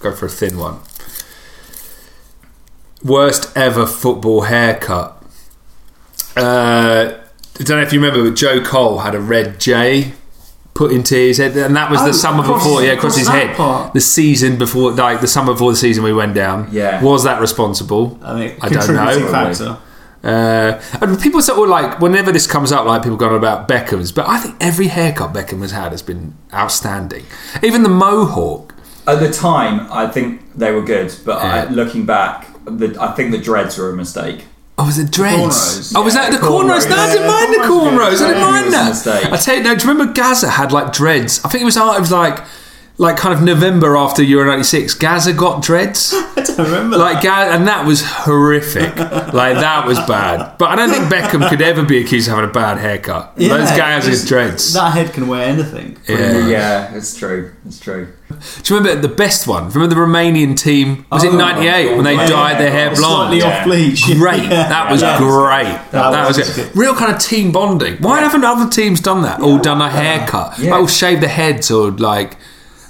Go 0.00 0.12
for 0.12 0.26
a 0.26 0.28
thin 0.28 0.58
one. 0.58 0.78
Worst 3.04 3.50
ever 3.56 3.86
football 3.86 4.42
haircut. 4.42 5.22
Uh, 6.36 7.14
I 7.58 7.62
don't 7.62 7.76
know 7.78 7.82
if 7.82 7.92
you 7.92 8.00
remember, 8.00 8.28
but 8.30 8.36
Joe 8.36 8.62
Cole 8.62 9.00
had 9.00 9.14
a 9.14 9.20
red 9.20 9.58
J 9.58 10.12
put 10.74 10.92
into 10.92 11.14
his 11.14 11.38
head, 11.38 11.56
and 11.56 11.76
that 11.76 11.90
was 11.90 12.00
Oh, 12.00 12.06
the 12.06 12.14
summer 12.14 12.42
across- 12.42 12.62
before, 12.64 12.82
yeah, 12.82 12.92
across 12.92 13.16
across 13.16 13.16
his 13.18 13.28
head. 13.28 13.56
part. 13.56 13.92
The 13.92 14.00
season 14.00 14.56
before, 14.56 14.92
like 14.92 15.20
the 15.20 15.26
summer 15.26 15.52
before 15.52 15.72
the 15.72 15.76
season 15.76 16.02
we 16.04 16.12
went 16.12 16.34
down. 16.34 16.68
Yeah. 16.70 17.02
Was 17.02 17.24
that 17.24 17.40
responsible? 17.40 18.18
I 18.22 18.38
think 18.38 18.58
I 18.64 18.68
don't 18.68 18.94
know. 18.94 19.28
factor. 19.30 19.76
Uh, 20.24 20.80
and 21.00 21.20
people 21.20 21.42
sort 21.42 21.58
of 21.58 21.68
like 21.68 22.00
whenever 22.00 22.30
this 22.30 22.46
comes 22.46 22.70
up, 22.70 22.86
like 22.86 23.02
people 23.02 23.16
going 23.16 23.32
on 23.32 23.38
about 23.38 23.66
Beckham's, 23.68 24.12
but 24.12 24.28
I 24.28 24.38
think 24.38 24.56
every 24.60 24.86
haircut 24.88 25.32
Beckham 25.32 25.60
has 25.62 25.72
had 25.72 25.90
has 25.92 26.02
been 26.02 26.34
outstanding. 26.54 27.26
Even 27.62 27.82
the 27.82 27.88
mohawk. 27.88 28.74
At 29.06 29.18
the 29.18 29.32
time, 29.32 29.90
I 29.90 30.06
think 30.06 30.54
they 30.54 30.70
were 30.70 30.82
good, 30.82 31.12
but 31.24 31.38
I, 31.38 31.68
looking 31.68 32.06
back, 32.06 32.46
the, 32.64 32.96
I 33.00 33.12
think 33.12 33.32
the 33.32 33.38
dreads 33.38 33.76
were 33.78 33.90
a 33.90 33.96
mistake. 33.96 34.44
Oh, 34.78 34.86
was 34.86 34.98
it 34.98 35.10
dreads? 35.10 35.38
cornrows. 35.38 35.92
Oh, 35.96 36.02
was 36.02 36.14
that 36.14 36.32
Yeah, 36.32 36.38
the 36.38 36.46
cornrows? 36.46 36.86
cornrows. 36.86 36.90
No, 36.90 36.96
I 36.96 37.12
didn't 37.12 37.26
mind 37.26 37.52
the 37.54 37.68
cornrows 37.68 38.18
good. 38.18 38.22
I 38.22 38.28
didn't 38.28 38.42
mind 38.42 38.72
that. 38.72 39.32
I 39.32 39.36
tell 39.38 39.56
you, 39.56 39.62
no, 39.64 39.74
do 39.74 39.84
you 39.86 39.92
remember 39.92 40.12
Gazza 40.12 40.48
had 40.50 40.70
like 40.70 40.92
dreads? 40.92 41.44
I 41.44 41.48
think 41.48 41.62
it 41.62 41.64
was, 41.64 41.76
uh, 41.76 41.94
it 41.96 42.00
was 42.00 42.12
like, 42.12 42.38
like 42.96 43.16
kind 43.16 43.34
of 43.34 43.42
November 43.42 43.96
after 43.96 44.22
Euro 44.22 44.46
'96. 44.48 44.94
Gazza 44.94 45.32
got 45.32 45.62
dreads. 45.62 46.14
I 46.58 46.64
remember. 46.64 46.96
Like, 46.98 47.22
Ga- 47.22 47.50
and 47.54 47.66
that 47.68 47.86
was 47.86 48.02
horrific. 48.04 48.96
like, 48.98 49.56
that 49.56 49.86
was 49.86 49.98
bad. 50.00 50.56
But 50.58 50.70
I 50.70 50.76
don't 50.76 50.90
think 50.90 51.04
Beckham 51.12 51.48
could 51.48 51.62
ever 51.62 51.82
be 51.84 51.98
accused 52.02 52.28
of 52.28 52.34
having 52.34 52.50
a 52.50 52.52
bad 52.52 52.78
haircut. 52.78 53.32
Yeah, 53.36 53.48
Those 53.56 53.70
guys 53.70 54.04
it's- 54.06 54.20
with 54.22 54.28
dreads. 54.28 54.72
That 54.74 54.92
head 54.92 55.12
can 55.12 55.28
wear 55.28 55.42
anything. 55.48 55.96
Yeah. 56.08 56.46
Yeah, 56.48 56.94
it's 56.94 57.16
true. 57.16 57.52
It's 57.66 57.78
true. 57.80 58.08
Do 58.62 58.74
you 58.74 58.80
remember 58.80 59.06
the 59.06 59.14
best 59.14 59.46
one? 59.46 59.68
Remember 59.70 59.94
the 59.94 60.00
Romanian 60.00 60.56
team? 60.56 61.04
Was 61.12 61.22
it 61.22 61.32
Oh, 61.34 61.36
'98 61.36 61.94
when 61.96 62.04
they 62.04 62.14
yeah, 62.14 62.26
dyed 62.26 62.58
their 62.58 62.70
hair 62.70 62.88
blonde? 62.94 62.98
Slightly 63.28 63.38
Yeah. 63.38 63.58
off 63.58 63.64
bleach. 63.64 64.06
Great. 64.06 64.42
Yeah. 64.52 64.68
That 64.68 64.90
was 64.90 65.02
Yeah. 65.02 65.18
great. 65.18 65.64
That, 65.64 66.10
That 66.12 66.26
was, 66.28 66.38
was 66.38 66.58
it. 66.58 66.72
good. 66.72 66.76
Real 66.76 66.94
kind 66.94 67.12
of 67.14 67.18
team 67.20 67.52
bonding. 67.52 67.96
Why 67.98 68.20
haven't 68.20 68.42
other 68.44 68.70
teams 68.70 69.00
done 69.00 69.22
that? 69.22 69.40
All 69.40 69.58
done 69.58 69.82
a 69.82 69.90
haircut. 69.90 70.58
Yeah. 70.58 70.70
Like, 70.70 70.80
all 70.80 70.86
shave 70.86 71.20
their 71.20 71.28
heads 71.28 71.70
or 71.70 71.90
like. 71.90 72.36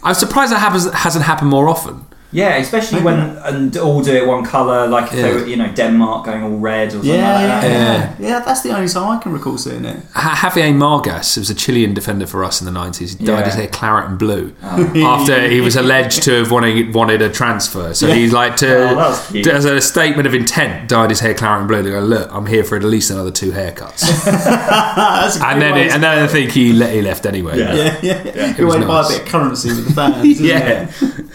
I'm 0.04 0.14
surprised 0.14 0.52
that 0.52 0.58
happens, 0.60 0.90
hasn't 0.92 1.24
happened 1.24 1.50
more 1.50 1.68
often. 1.68 2.06
Yeah, 2.32 2.56
especially 2.56 3.02
when 3.02 3.18
and 3.44 3.76
all 3.76 4.02
do 4.02 4.12
it 4.14 4.26
one 4.26 4.42
colour, 4.44 4.86
like 4.86 5.04
if 5.12 5.12
they 5.12 5.28
Yeah. 5.28 5.34
were, 5.34 5.46
you 5.46 5.56
know, 5.56 5.68
Denmark 5.74 6.24
going 6.24 6.42
all 6.42 6.56
red 6.58 6.88
or 6.88 6.92
something 6.92 7.10
Yeah, 7.10 7.32
like 7.34 7.40
yeah, 7.42 7.60
that. 7.60 8.16
yeah, 8.18 8.28
yeah. 8.28 8.38
That's 8.40 8.62
the 8.62 8.70
only 8.74 8.88
time 8.88 9.08
I 9.18 9.18
can 9.22 9.32
recall 9.32 9.58
seeing 9.58 9.84
it. 9.84 9.98
Ha- 10.14 10.38
Javier 10.42 10.72
Margas 10.74 11.36
was 11.36 11.50
a 11.50 11.54
Chilean 11.54 11.92
defender 11.94 12.26
for 12.26 12.42
us 12.42 12.60
in 12.62 12.64
the 12.64 12.72
90s. 12.72 13.10
He 13.18 13.24
dyed 13.26 13.40
Yeah. 13.40 13.44
his 13.44 13.54
hair 13.54 13.66
claret 13.68 14.08
and 14.08 14.18
blue 14.18 14.52
Oh. 14.64 14.90
after 15.04 15.46
he 15.48 15.60
was 15.60 15.76
alleged 15.82 16.22
to 16.22 16.38
have 16.38 16.50
wanted, 16.50 16.94
wanted 16.94 17.20
a 17.22 17.28
transfer. 17.28 17.92
So 17.92 18.06
he 18.06 18.28
like 18.30 18.56
to, 18.56 18.90
Oh, 18.90 18.94
that 18.94 19.26
cute. 19.30 19.46
as 19.48 19.64
a 19.66 19.80
statement 19.82 20.26
of 20.26 20.34
intent, 20.34 20.88
dyed 20.88 21.10
his 21.10 21.20
hair 21.20 21.34
claret 21.34 21.58
and 21.60 21.68
blue. 21.68 21.82
They 21.82 21.90
go, 21.90 22.00
look, 22.00 22.30
I'm 22.32 22.46
here 22.46 22.64
for 22.64 22.76
at 22.76 22.84
least 22.84 23.10
another 23.10 23.30
two 23.30 23.52
haircuts. 23.52 24.00
That's 24.24 25.36
a 25.36 25.38
great 25.40 25.52
and 25.52 25.62
then, 25.62 25.74
way 25.74 25.82
it, 25.84 25.88
to- 25.88 25.94
and 25.94 26.02
then 26.02 26.18
I 26.24 26.26
think 26.26 26.50
he, 26.52 26.72
le- 26.72 26.86
he 26.88 27.02
left 27.02 27.26
anyway. 27.26 27.58
Yeah. 27.58 27.74
yeah, 27.74 27.98
yeah, 28.02 28.22
yeah. 28.24 28.50
It 28.50 28.56
Good 28.56 28.66
was 28.66 28.76
way 28.76 28.86
buy 28.86 29.04
a 29.04 29.08
bit 29.08 29.20
of 29.20 29.26
currency 29.28 29.68
with 29.68 29.86
the 29.88 29.92
fans. 30.00 30.24
isn't 30.24 30.46
yeah. 30.46 30.90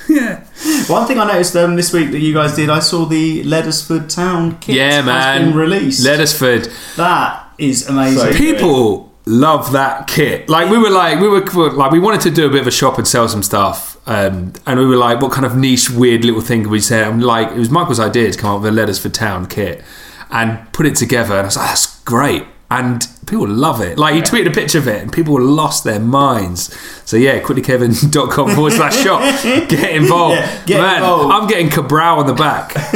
yeah. 0.09 0.39
One 0.87 1.05
thing 1.07 1.19
I 1.19 1.25
noticed 1.25 1.55
um, 1.55 1.75
this 1.75 1.93
week 1.93 2.11
that 2.11 2.19
you 2.19 2.33
guys 2.33 2.55
did, 2.55 2.69
I 2.69 2.79
saw 2.79 3.05
the 3.05 3.43
Leddersford 3.43 4.09
Town 4.09 4.57
kit 4.59 4.75
Yeah, 4.75 4.91
has 5.01 5.05
man. 5.05 5.45
been 5.49 5.55
released. 5.57 6.05
Leddersford. 6.05 6.71
that 6.95 7.49
is 7.57 7.87
amazing. 7.87 8.33
So- 8.33 8.37
People 8.37 9.13
love 9.25 9.71
that 9.73 10.07
kit. 10.07 10.47
Like 10.49 10.69
we 10.71 10.77
were 10.77 10.89
like 10.89 11.19
we 11.19 11.27
were 11.27 11.41
like 11.71 11.91
we 11.91 11.99
wanted 11.99 12.21
to 12.21 12.31
do 12.31 12.47
a 12.47 12.49
bit 12.49 12.61
of 12.61 12.67
a 12.67 12.71
shop 12.71 12.97
and 12.97 13.07
sell 13.07 13.27
some 13.27 13.43
stuff, 13.43 13.97
um, 14.07 14.53
and 14.65 14.79
we 14.79 14.85
were 14.85 14.95
like, 14.97 15.21
what 15.21 15.31
kind 15.31 15.45
of 15.45 15.55
niche, 15.55 15.89
weird 15.91 16.23
little 16.23 16.41
thing 16.41 16.63
could 16.63 16.71
we 16.71 16.79
say? 16.79 17.03
And 17.03 17.23
like 17.23 17.49
it 17.49 17.57
was 17.57 17.69
Michael's 17.69 17.99
idea 17.99 18.31
to 18.31 18.37
come 18.37 18.55
up 18.55 18.61
with 18.61 18.69
a 18.69 18.75
Letters 18.75 18.97
for 18.99 19.09
Town 19.09 19.45
kit 19.47 19.83
and 20.31 20.71
put 20.73 20.85
it 20.85 20.95
together. 20.95 21.33
And 21.33 21.41
I 21.41 21.45
was 21.45 21.57
like, 21.57 21.67
that's 21.69 22.01
great. 22.03 22.45
And 22.69 23.07
people 23.27 23.47
love 23.47 23.79
it. 23.79 23.97
Like 23.97 24.15
he 24.15 24.21
tweeted 24.21 24.47
a 24.49 24.51
picture 24.53 24.77
of 24.79 24.89
it, 24.89 25.01
and 25.01 25.13
people 25.13 25.41
lost 25.41 25.85
their 25.85 26.01
minds. 26.01 26.77
So 27.05 27.15
yeah, 27.15 27.39
quicklykevin.com 27.39 28.55
forward 28.55 28.73
slash 28.73 28.97
shop. 29.01 29.21
Get 29.69 29.95
involved, 29.95 30.35
Yeah, 30.35 30.65
get 30.65 30.81
man. 30.81 30.95
involved. 30.97 31.31
I'm 31.33 31.47
getting 31.47 31.69
Cabral 31.69 32.19
on 32.19 32.27
the 32.27 32.33
back 32.33 32.75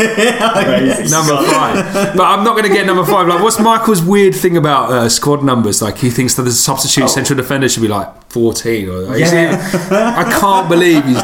number 1.09 1.38
five. 1.51 2.15
But 2.17 2.24
I'm 2.24 2.43
not 2.43 2.57
going 2.57 2.63
to 2.67 2.74
get 2.74 2.86
number 2.86 3.05
five. 3.05 3.28
Like, 3.28 3.41
what's 3.41 3.59
Michael's 3.61 4.01
weird 4.03 4.36
thing 4.36 4.57
about 4.57 4.91
uh, 4.91 5.07
squad 5.07 5.41
numbers? 5.43 5.82
Like, 5.82 5.97
he 5.97 6.09
thinks 6.09 6.36
that 6.36 6.43
the 6.43 6.51
substitute 6.51 7.09
central 7.09 7.38
defender 7.38 7.69
should 7.69 7.82
be 7.82 7.88
like 7.88 8.30
14. 8.30 8.89
Or 8.89 8.99
like, 9.03 9.19
Yeah. 9.22 10.15
I 10.17 10.38
can't 10.38 10.67
believe 10.67 11.05
he's 11.05 11.15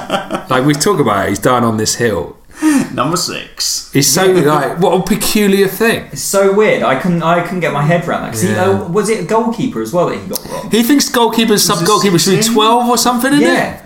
like 0.49 0.65
we 0.65 0.73
talk 0.73 0.99
about 1.01 1.25
it. 1.25 1.29
He's 1.29 1.39
down 1.39 1.65
on 1.65 1.75
this 1.75 1.95
hill. 1.95 2.36
Number 2.93 3.17
six. 3.17 3.91
He's 3.93 4.07
so 4.11 4.25
like 4.31 4.79
what 4.79 4.93
a 4.99 5.03
peculiar 5.03 5.67
thing. 5.67 6.07
It's 6.11 6.21
so 6.21 6.53
weird. 6.53 6.83
I 6.83 6.99
couldn't. 6.99 7.21
I 7.23 7.41
couldn't 7.43 7.59
get 7.59 7.73
my 7.73 7.83
head 7.83 8.07
around 8.07 8.23
that. 8.23 8.31
'Cause 8.31 8.41
he, 8.41 8.49
Yeah. 8.49 8.65
oh, 8.67 8.87
was 8.91 9.09
it 9.09 9.19
a 9.21 9.23
goalkeeper 9.23 9.81
as 9.81 9.93
well 9.93 10.07
that 10.09 10.17
he 10.19 10.27
got 10.27 10.39
wrong? 10.51 10.69
He 10.71 10.81
thinks 10.83 11.09
goalkeepers, 11.09 11.59
sub 11.59 11.79
goalkeepers 11.79 12.23
should 12.23 12.31
be 12.31 12.41
16? 12.41 12.53
12 12.55 12.89
or 12.89 12.97
something, 12.97 13.33
isn't 13.33 13.45
Yeah. 13.45 13.73
it? 13.75 13.83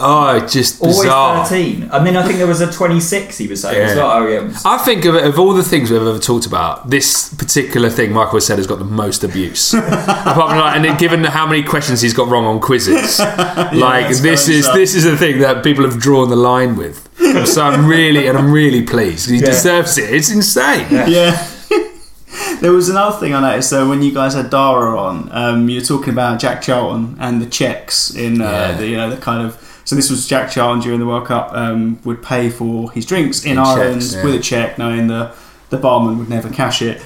Oh, 0.00 0.30
it's 0.38 0.52
just 0.52 0.80
Always 0.82 1.02
bizarre. 1.02 1.46
thirteen. 1.46 1.88
And 1.92 2.04
then 2.04 2.16
I 2.16 2.24
think 2.26 2.38
there 2.38 2.48
was 2.48 2.60
a 2.60 2.72
twenty-six. 2.72 3.38
He 3.38 3.46
was 3.46 3.60
saying 3.62 3.80
as 3.80 3.94
Yeah. 3.94 4.02
well. 4.02 4.10
Oh 4.22 4.26
yeah. 4.26 4.38
it 4.38 4.44
was- 4.48 4.64
I 4.64 4.76
think 4.78 5.04
of, 5.04 5.14
of 5.14 5.38
all 5.38 5.52
the 5.54 5.62
things 5.62 5.88
we've 5.88 6.00
ever 6.04 6.18
talked 6.18 6.46
about, 6.46 6.90
this 6.90 7.28
particular 7.28 7.90
thing 7.90 8.12
Michael 8.12 8.34
has 8.38 8.46
said 8.46 8.58
has 8.58 8.66
got 8.66 8.80
the 8.80 8.84
most 8.84 9.22
abuse. 9.22 9.72
Apart 9.74 10.50
from 10.50 10.58
like, 10.58 10.74
and 10.74 10.84
then 10.84 10.96
given 10.96 11.22
how 11.22 11.46
many 11.46 11.62
questions 11.62 12.00
he's 12.00 12.12
got 12.12 12.26
wrong 12.28 12.44
on 12.44 12.58
quizzes, 12.58 13.20
like 13.72 14.06
that's 14.08 14.20
this 14.20 14.46
going 14.48 14.58
is 14.58 14.66
up. 14.66 14.74
this 14.74 14.94
is 14.96 15.04
the 15.04 15.16
thing 15.16 15.38
that 15.38 15.62
people 15.62 15.84
have 15.84 16.00
drawn 16.00 16.28
the 16.28 16.34
line 16.36 16.74
with. 16.76 17.03
So 17.46 17.62
I'm 17.62 17.86
really 17.86 18.26
and 18.28 18.36
I'm 18.38 18.50
really 18.52 18.82
pleased. 18.82 19.30
He 19.30 19.38
deserves 19.40 19.98
it. 19.98 20.12
It's 20.12 20.30
insane. 20.30 20.86
Yeah. 20.90 21.48
there 22.60 22.72
was 22.72 22.88
another 22.88 23.16
thing 23.18 23.34
I 23.34 23.40
noticed 23.40 23.70
though 23.70 23.88
when 23.88 24.02
you 24.02 24.12
guys 24.12 24.34
had 24.34 24.50
Dara 24.50 24.98
on. 24.98 25.28
Um, 25.32 25.68
you 25.68 25.80
were 25.80 25.86
talking 25.86 26.10
about 26.12 26.40
Jack 26.40 26.62
Charlton 26.62 27.16
and 27.20 27.40
the 27.40 27.46
checks 27.46 28.14
in 28.14 28.40
uh, 28.40 28.44
Yeah. 28.44 28.72
the 28.76 28.86
you 28.86 28.96
know 28.96 29.10
the 29.10 29.16
kind 29.16 29.46
of. 29.46 29.60
So 29.86 29.94
this 29.96 30.08
was 30.10 30.26
Jack 30.26 30.50
Charlton 30.50 30.80
during 30.82 30.98
the 31.00 31.06
World 31.06 31.26
Cup 31.26 31.52
um, 31.52 32.00
would 32.04 32.22
pay 32.22 32.48
for 32.48 32.90
his 32.92 33.04
drinks 33.04 33.44
in, 33.44 33.52
In 33.52 33.58
Ireland 33.58 34.00
checks, 34.00 34.14
yeah. 34.14 34.24
with 34.24 34.34
a 34.34 34.40
check, 34.40 34.78
knowing 34.78 35.08
the 35.08 35.34
the 35.70 35.76
barman 35.76 36.18
would 36.18 36.28
never 36.30 36.48
cash 36.50 36.80
it. 36.82 37.02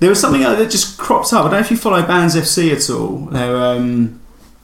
There 0.00 0.08
was 0.08 0.20
something 0.20 0.40
that 0.42 0.70
just 0.70 0.96
cropped 0.98 1.32
up. 1.32 1.40
I 1.40 1.42
don't 1.44 1.52
know 1.52 1.58
if 1.58 1.70
you 1.70 1.76
follow 1.76 2.02
Bands 2.06 2.34
FC 2.34 2.72
at 2.72 2.88
all. 2.88 3.26
They're, 3.26 3.56
um, 3.56 4.18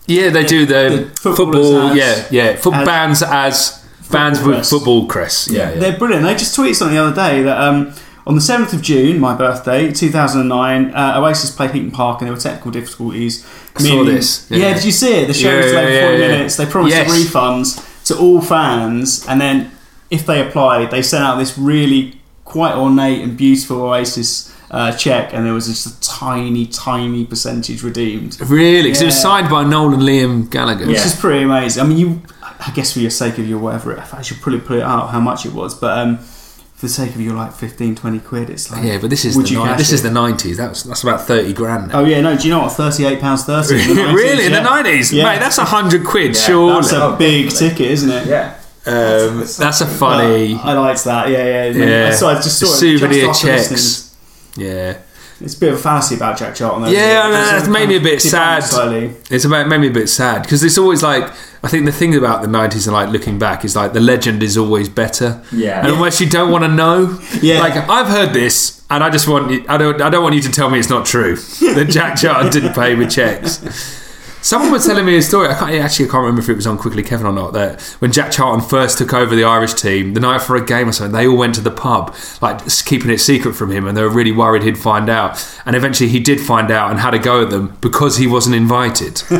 Yeah, 0.06 0.30
they 0.30 0.44
do 0.44 0.64
the, 0.64 1.10
The 1.22 1.34
football. 1.34 1.88
as- 1.88 1.96
yeah, 1.96 2.26
yeah, 2.30 2.56
foot 2.56 2.72
bands 2.86 3.22
as 3.22 3.84
bands 4.10 4.38
Football 4.38 4.48
with 4.50 4.56
crest. 4.58 4.70
football 4.70 5.06
crests. 5.06 5.50
Yeah, 5.50 5.72
yeah. 5.72 5.78
They're 5.80 5.98
brilliant. 5.98 6.24
They 6.24 6.34
just 6.34 6.56
tweeted 6.56 6.74
something 6.76 6.94
the 6.96 7.02
other 7.02 7.14
day 7.16 7.42
that 7.42 7.60
um, 7.60 7.92
on 8.26 8.34
the 8.34 8.40
7th 8.40 8.72
of 8.72 8.82
June, 8.82 9.18
my 9.20 9.34
birthday, 9.36 9.92
2009, 9.92 10.94
uh, 10.94 11.14
Oasis 11.20 11.50
played 11.54 11.70
Heaton 11.72 11.90
Park 11.90 12.20
and 12.20 12.26
there 12.28 12.34
were 12.34 12.40
technical 12.40 12.70
difficulties. 12.70 13.46
I 13.76 13.82
saw 13.82 14.04
this, 14.04 14.46
Yeah. 14.50 14.58
yeah. 14.58 14.74
did 14.74 14.84
you 14.84 14.92
see 14.92 15.12
it? 15.22 15.26
The 15.26 15.34
show 15.34 15.50
Yeah, 15.50 15.56
was 15.58 15.66
delayed 15.66 15.94
yeah, 15.94 16.00
40 16.08 16.16
yeah, 16.18 16.22
yeah. 16.28 16.32
minutes. 16.36 16.56
They 16.56 16.66
promised 16.66 16.96
Yes. 16.96 17.10
refunds 17.10 18.04
to 18.06 18.18
all 18.18 18.40
fans 18.40 19.24
and 19.28 19.40
then 19.40 19.70
if 20.10 20.24
they 20.26 20.46
applied, 20.46 20.90
they 20.90 21.02
sent 21.02 21.24
out 21.24 21.36
this 21.38 21.58
really 21.58 22.20
quite 22.44 22.74
ornate 22.74 23.22
and 23.22 23.36
beautiful 23.36 23.82
Oasis 23.82 24.52
uh, 24.70 24.90
check 24.92 25.32
and 25.32 25.44
there 25.46 25.52
was 25.52 25.66
just 25.68 25.86
a 25.86 26.00
tiny, 26.00 26.66
tiny 26.66 27.24
percentage 27.24 27.82
redeemed. 27.82 28.36
Really, 28.40 28.84
because 28.84 29.02
it 29.02 29.06
was 29.06 29.20
signed 29.20 29.48
by 29.48 29.62
Noel 29.62 29.94
and 29.94 30.02
Liam 30.02 30.50
Gallagher. 30.50 30.86
Which 30.86 30.96
Yeah. 30.98 31.06
is 31.06 31.14
pretty 31.14 31.44
amazing. 31.44 31.84
I 31.84 31.86
mean, 31.86 31.98
you. 31.98 32.22
I 32.66 32.72
guess 32.74 32.92
for 32.92 32.98
your 33.00 33.10
sake 33.10 33.38
of 33.38 33.48
your 33.48 33.58
whatever, 33.58 33.98
I 34.12 34.22
should 34.22 34.40
probably 34.40 34.60
put 34.60 34.78
it 34.78 34.82
out 34.82 35.10
how 35.10 35.20
much 35.20 35.46
it 35.46 35.52
was, 35.52 35.74
but 35.74 35.96
um, 35.98 36.18
for 36.18 36.86
the 36.86 36.88
sake 36.88 37.14
of 37.14 37.20
your 37.20 37.34
like 37.34 37.52
15, 37.52 37.94
20 37.94 38.18
quid, 38.20 38.50
it's 38.50 38.70
like. 38.70 38.84
Yeah, 38.84 38.98
but 39.00 39.08
this 39.10 39.24
is 39.24 39.36
Would 39.36 39.46
the 39.46 39.50
you 39.52 39.58
ni- 39.60 39.64
cash 39.66 39.78
this 39.78 39.92
is 39.92 40.00
it? 40.00 40.08
the 40.08 40.10
nineties. 40.14 40.56
That's 40.56 40.82
that's 40.82 41.02
about 41.02 41.22
thirty 41.22 41.52
grand. 41.52 41.88
Now. 41.88 42.00
Oh 42.00 42.04
yeah, 42.04 42.20
no. 42.20 42.36
Do 42.36 42.44
you 42.48 42.52
know 42.54 42.62
what? 42.62 42.72
Thirty-eight 42.72 43.20
pounds 43.20 43.44
thirty. 43.44 43.74
really, 43.76 44.46
in 44.46 44.52
the 44.52 44.60
nineties, 44.74 45.12
Yeah. 45.12 45.24
mate, 45.24 45.38
that's 45.38 45.58
a 45.58 45.64
hundred 45.64 46.04
quid, 46.04 46.34
Yeah, 46.34 46.40
surely. 46.42 46.80
That's 46.82 46.92
a 46.92 47.16
big 47.18 47.50
ticket, 47.50 47.90
isn't 47.92 48.10
it? 48.10 48.26
yeah. 48.26 48.58
um, 48.86 49.38
that's 49.40 49.80
a 49.80 49.86
funny, 49.86 50.54
I 50.56 50.72
liked 50.74 51.04
that. 51.04 51.28
Yeah, 51.30 51.68
yeah. 51.70 51.84
yeah. 51.86 52.10
So 52.12 52.28
I 52.28 52.34
just 52.34 52.58
saw 52.58 52.66
it 52.66 52.76
souvenir 52.78 53.26
just 53.26 53.44
after 53.44 53.56
checks. 53.56 53.70
listening. 53.70 54.66
Yeah, 54.68 54.98
It's 55.40 55.54
a 55.54 55.60
bit 55.60 55.72
of 55.74 55.78
a 55.78 55.82
fallacy 55.82 56.14
about 56.14 56.38
Jack 56.38 56.54
Charlton. 56.54 56.82
Though, 56.84 56.88
Yeah, 56.90 57.26
it? 57.26 57.30
Because 57.30 57.58
it's 57.60 57.68
it 57.68 57.70
made 57.70 57.88
me 57.90 57.96
a 57.96 58.00
bit 58.00 58.22
sad. 58.22 58.62
Slightly. 58.64 59.14
it's 59.30 59.44
about 59.44 59.68
made 59.68 59.78
me 59.80 59.88
a 59.88 59.92
bit 59.92 60.08
sad 60.08 60.42
because 60.42 60.64
it's 60.64 60.78
always 60.78 61.02
like 61.02 61.30
I 61.62 61.68
think 61.68 61.84
the 61.84 61.92
thing 61.92 62.14
about 62.16 62.42
the 62.42 62.48
nineties 62.48 62.86
and 62.86 62.94
like 62.94 63.10
looking 63.10 63.38
back 63.38 63.64
is 63.64 63.76
like 63.76 63.92
the 63.92 64.00
legend 64.00 64.42
is 64.42 64.56
always 64.56 64.88
better. 64.88 65.42
Yeah. 65.52 65.80
and 65.84 65.88
unless 65.94 66.20
you 66.20 66.28
don't 66.28 66.50
want 66.50 66.64
to 66.64 66.68
know, 66.68 67.20
Yeah. 67.42 67.58
like 67.60 67.74
I've 67.76 68.06
heard 68.08 68.32
this, 68.32 68.82
and 68.88 69.04
I 69.04 69.10
just 69.10 69.28
want 69.28 69.50
you, 69.50 69.64
I 69.68 69.76
don't 69.76 70.00
I 70.00 70.08
don't 70.08 70.22
want 70.22 70.36
you 70.36 70.42
to 70.42 70.50
tell 70.50 70.70
me 70.70 70.78
it's 70.78 70.88
not 70.90 71.04
true 71.04 71.36
that 71.36 71.88
Jack 71.90 72.16
Charlton 72.16 72.50
didn't 72.50 72.74
pay 72.74 72.94
with 72.94 73.10
checks. 73.10 74.04
Someone 74.46 74.70
was 74.70 74.86
telling 74.86 75.04
me 75.04 75.16
a 75.16 75.22
story. 75.22 75.48
I 75.48 75.54
can't 75.54 75.72
actually 75.74 76.04
I 76.06 76.08
can't 76.08 76.20
remember 76.20 76.40
if 76.40 76.48
it 76.48 76.54
was 76.54 76.68
on 76.68 76.78
Quickly 76.78 77.02
Kevin 77.02 77.26
or 77.26 77.32
not. 77.32 77.52
That 77.54 77.82
when 77.98 78.12
Jack 78.12 78.30
Charlton 78.30 78.60
first 78.68 78.96
took 78.96 79.12
over 79.12 79.34
the 79.34 79.42
Irish 79.42 79.74
team, 79.74 80.14
the 80.14 80.20
night 80.20 80.40
for 80.40 80.54
a 80.54 80.64
game 80.64 80.88
or 80.88 80.92
something, 80.92 81.12
they 81.12 81.26
all 81.26 81.36
went 81.36 81.56
to 81.56 81.60
the 81.60 81.72
pub, 81.72 82.14
like 82.40 82.60
keeping 82.84 83.10
it 83.10 83.18
secret 83.18 83.54
from 83.54 83.72
him, 83.72 83.88
and 83.88 83.96
they 83.96 84.02
were 84.02 84.08
really 84.08 84.30
worried 84.30 84.62
he'd 84.62 84.78
find 84.78 85.08
out. 85.08 85.44
And 85.66 85.74
eventually, 85.74 86.08
he 86.10 86.20
did 86.20 86.40
find 86.40 86.70
out 86.70 86.92
and 86.92 87.00
had 87.00 87.12
a 87.12 87.18
go 87.18 87.42
at 87.42 87.50
them 87.50 87.76
because 87.80 88.18
he 88.18 88.28
wasn't 88.28 88.54
invited. 88.54 89.20